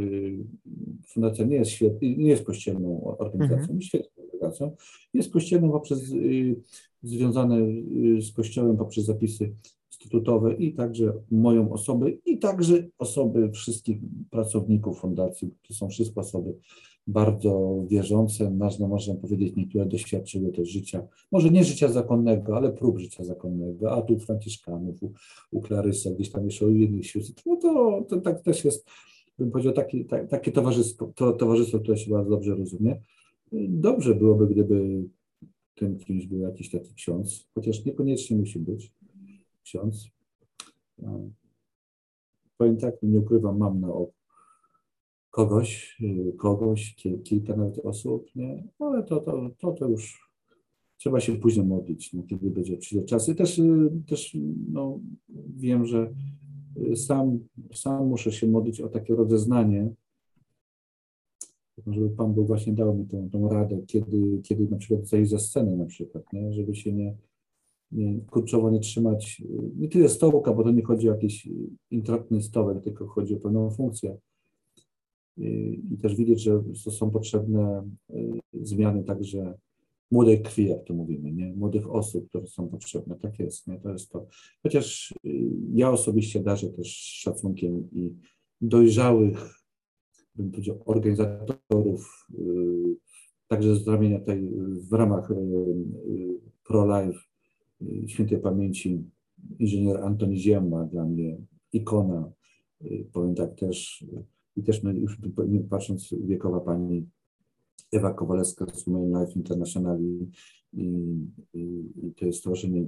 fundacja 1.08 1.46
nie 1.46 1.56
jest, 1.56 1.72
świet, 1.72 2.02
nie 2.02 2.30
jest 2.30 2.44
kościelną 2.44 3.18
organizacją, 3.18 3.58
mhm. 3.58 3.82
świetną 3.82 4.24
organizacją, 4.24 4.72
jest 5.14 5.34
kościelną 5.34 5.72
poprzez, 5.72 6.12
e, 6.12 6.16
związane 7.04 7.58
z 8.20 8.32
Kościołem 8.32 8.78
poprzez 8.78 9.06
zapisy 9.06 9.54
statutowe 10.06 10.54
i 10.54 10.74
także 10.74 11.14
moją 11.32 11.72
osobę 11.72 12.10
i 12.26 12.40
także 12.40 12.88
osoby 12.98 13.52
wszystkich 13.52 13.98
pracowników 14.30 15.00
fundacji. 15.00 15.52
To 15.68 15.74
są 15.74 15.90
wszystko 15.90 16.22
osoby 16.22 16.54
bardzo 17.08 17.84
wierzące, 17.88 18.52
można, 18.52 18.88
można 18.88 19.16
powiedzieć, 19.16 19.56
niektóre 19.56 19.86
doświadczyły 19.86 20.52
też 20.52 20.70
życia, 20.70 21.08
może 21.32 21.50
nie 21.50 21.64
życia 21.64 21.88
zakonnego, 21.88 22.58
ale 22.58 22.72
prób 22.72 23.00
życia 23.00 23.24
zakonnego, 23.24 23.92
a 23.92 24.02
tu 24.02 24.20
Franciszkanów, 24.20 25.04
u, 25.04 25.12
u 25.52 25.62
Klarysa, 25.62 26.10
gdzieś 26.12 26.32
tam 26.32 26.46
jeszcze 26.46 26.66
u 26.66 26.70
innych 26.70 27.08
sióstr, 27.08 27.44
no 27.46 27.56
to, 27.56 28.06
to 28.10 28.22
tak 28.22 28.42
też 28.42 28.66
jest, 28.66 28.88
bym 29.40 29.52
powiedział, 29.52 29.74
taki, 29.74 30.06
tak, 30.06 30.30
takie 30.30 30.52
towarzystwo, 30.52 31.12
to, 31.16 31.34
towarzystwo, 31.34 31.80
które 31.80 31.98
się 31.98 32.12
bardzo 32.12 32.30
dobrze 32.30 32.56
rozumie. 32.56 33.02
Dobrze 33.70 34.16
byłoby, 34.16 34.48
gdyby 34.48 35.04
tym 35.76 35.98
kimś 35.98 36.28
był 36.28 36.40
jakiś 36.40 36.70
taki 36.70 36.94
ksiądz, 36.94 37.48
chociaż 37.56 37.86
niekoniecznie 37.86 38.38
musi 38.38 38.60
być 38.60 38.92
ksiądz. 39.66 40.10
Powiem 42.58 42.78
tak, 42.78 42.96
nie 43.04 43.20
ukrywam, 43.20 43.58
mam 43.58 43.82
na 43.82 43.94
oku 43.94 44.16
kogoś, 45.36 45.98
kogoś, 46.38 46.96
kilka 47.24 47.56
nawet 47.56 47.80
osób, 47.80 48.36
nie? 48.36 48.68
ale 48.80 49.04
to, 49.04 49.20
to, 49.20 49.50
to, 49.58 49.72
to 49.72 49.88
już 49.88 50.32
trzeba 50.98 51.20
się 51.20 51.36
później 51.36 51.66
modlić, 51.66 52.14
no, 52.14 52.24
kiedy 52.24 52.50
będzie 52.50 52.78
przyjdzie 52.78 53.06
czas. 53.06 53.30
I 53.30 53.36
też, 53.36 53.62
też 54.08 54.38
no, 54.72 55.00
wiem, 55.58 55.86
że 55.86 56.14
sam, 56.96 57.40
sam 57.74 58.08
muszę 58.08 58.32
się 58.32 58.48
modlić 58.48 58.82
o 58.82 58.90
takie 58.90 59.16
rozeznanie, 59.16 59.90
żeby 61.88 62.10
Pan 62.10 62.34
Bóg 62.34 62.48
właśnie 62.48 62.74
dał 62.74 62.96
mi 62.96 63.06
tą, 63.06 63.30
tą 63.30 63.50
radę, 63.50 63.82
kiedy, 63.88 64.42
kiedy 64.44 64.68
na 64.68 64.78
przykład 64.78 65.08
zejść 65.08 65.32
ze 65.32 65.40
sceny 65.40 65.78
na 65.78 65.86
przykład, 65.86 66.34
nie? 66.34 66.54
żeby 66.54 66.76
się 66.76 66.94
nie, 66.94 67.16
nie, 67.92 68.20
kurczowo 68.20 68.70
nie 68.70 68.80
trzymać, 68.80 69.44
nie 69.78 69.88
tyle 69.88 70.10
stołka, 70.10 70.54
bo 70.54 70.64
to 70.64 70.72
nie 70.72 70.84
chodzi 70.84 71.10
o 71.10 71.14
jakiś 71.14 71.50
intratny 71.92 72.42
stołek, 72.42 72.84
tylko 72.84 73.08
chodzi 73.08 73.36
o 73.36 73.40
pewną 73.40 73.72
funkcję. 73.72 74.18
I, 75.38 75.98
też 76.02 76.16
widzieć, 76.16 76.42
że 76.42 76.64
są 76.76 77.12
potrzebne 77.12 77.90
y, 78.10 78.40
zmiany 78.54 79.04
także 79.04 79.58
młodej 80.12 80.42
krwi, 80.42 80.68
jak 80.68 80.84
to 80.84 80.94
mówimy, 80.94 81.32
nie? 81.32 81.54
młodych 81.54 81.92
osób, 81.92 82.30
które 82.30 82.48
są 82.48 82.68
potrzebne. 82.68 83.16
Tak 83.16 83.40
jest, 83.40 83.68
nie? 83.68 83.80
to 83.80 83.92
jest 83.92 84.12
to. 84.12 84.28
Chociaż 84.64 85.14
y, 85.26 85.52
ja 85.74 85.92
osobiście 85.92 86.40
darzę 86.40 86.70
też 86.70 86.88
szacunkiem 86.96 87.90
i 87.92 88.14
dojrzałych, 88.62 89.60
bym 90.36 90.52
powiedział, 90.52 90.82
organizatorów, 90.86 92.28
y, 92.40 92.96
także 93.48 93.76
z 93.76 93.88
ramienia 93.88 94.20
tej, 94.20 94.52
w 94.90 94.94
ramach 94.94 95.30
pro-life 96.64 97.20
Y, 97.20 97.35
świętej 98.08 98.40
pamięci 98.40 99.04
inżynier 99.60 99.98
Antoni 99.98 100.40
Ziemma, 100.40 100.84
dla 100.84 101.06
mnie 101.06 101.38
ikona, 101.74 102.32
y, 102.82 103.06
powiem 103.14 103.36
tak 103.36 103.56
też, 103.56 104.06
i 104.56 104.64
też 104.64 104.84
my 104.84 104.94
już 104.94 105.18
patrząc 105.70 106.14
wiekowa 106.22 106.60
pani 106.60 107.08
Ewa 107.92 108.14
Kowalewska 108.14 108.66
z 108.74 108.84
Human 108.84 109.22
Life 109.22 109.34
International 109.40 110.02
i, 110.02 110.32
i, 110.74 111.84
i 112.04 112.14
to 112.16 112.26
jest 112.26 112.40
stowarzyszenie, 112.40 112.86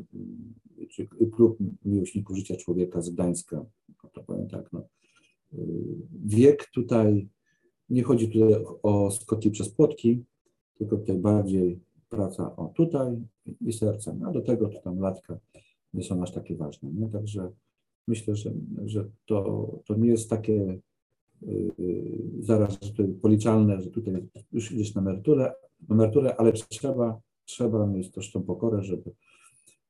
czy 0.90 1.08
klub 1.32 1.58
miłośników 1.86 2.38
życia 2.38 2.56
człowieka 2.56 3.02
z 3.02 3.10
Gdańska, 3.10 3.66
to 4.14 4.24
powiem 4.24 4.48
tak, 4.48 4.74
no. 4.74 4.88
Y, 5.54 5.58
wiek 6.26 6.70
tutaj, 6.74 7.30
nie 7.90 8.04
chodzi 8.04 8.28
tutaj 8.30 8.66
o 8.84 9.12
skoki 9.12 9.52
przez 9.52 9.70
płotki, 9.70 10.24
tylko 10.78 10.98
tutaj 10.98 11.18
bardziej 11.18 11.80
praca 12.10 12.56
o 12.56 12.68
tutaj 12.76 13.18
i 13.62 13.74
sercem, 13.74 14.24
a 14.24 14.32
do 14.32 14.42
tego 14.42 14.70
to 14.70 14.80
tam 14.82 15.00
latka 15.00 15.40
nie 15.94 16.04
są 16.04 16.24
aż 16.24 16.32
takie 16.32 16.56
ważne. 16.56 16.92
Nie? 16.92 17.10
Także 17.10 17.52
myślę, 18.08 18.36
że, 18.36 18.54
że 18.86 19.10
to, 19.26 19.70
to 19.86 19.96
nie 19.96 20.10
jest 20.10 20.30
takie 20.30 20.80
yy, 21.42 21.74
zaraz 22.40 22.80
policzalne, 23.22 23.82
że 23.82 23.90
tutaj 23.90 24.28
już 24.52 24.72
idziesz 24.72 24.96
na 24.96 25.02
emeryturę, 25.02 25.54
emeryturę 25.90 26.36
ale 26.36 26.54
trzeba, 26.54 27.22
trzeba 27.46 27.88
mieć 27.88 28.12
też 28.12 28.32
tą 28.32 28.44
pokorę, 28.44 28.84
żeby 28.84 29.12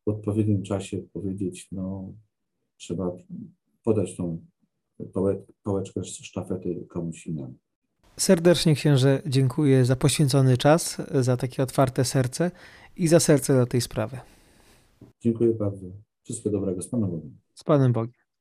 w 0.06 0.10
odpowiednim 0.10 0.64
czasie 0.64 0.98
powiedzieć, 1.14 1.68
no 1.72 2.14
trzeba 2.78 3.12
podać 3.84 4.16
tą 4.16 4.46
pałeczkę 5.64 6.04
sztafety 6.04 6.86
komuś 6.90 7.28
innemu. 7.28 7.54
Serdecznie 8.20 8.76
księże 8.76 9.22
dziękuję 9.26 9.86
za 9.86 9.96
poświęcony 9.96 10.58
czas, 10.58 10.98
za 11.12 11.38
takie 11.38 11.64
otwarte 11.64 12.06
serce 12.06 12.52
i 12.96 13.08
za 13.08 13.20
serce 13.20 13.54
do 13.58 13.66
tej 13.66 13.82
sprawy. 13.82 14.20
Dziękuję 15.22 15.54
bardzo. 15.54 15.86
Wszystkiego 16.24 16.58
dobrego 16.60 16.82
z 16.82 16.88
Panem 16.88 17.10
Bogiem. 17.10 17.38
Z 17.54 17.64
Panem 17.64 17.94
Bogiem. 17.94 18.17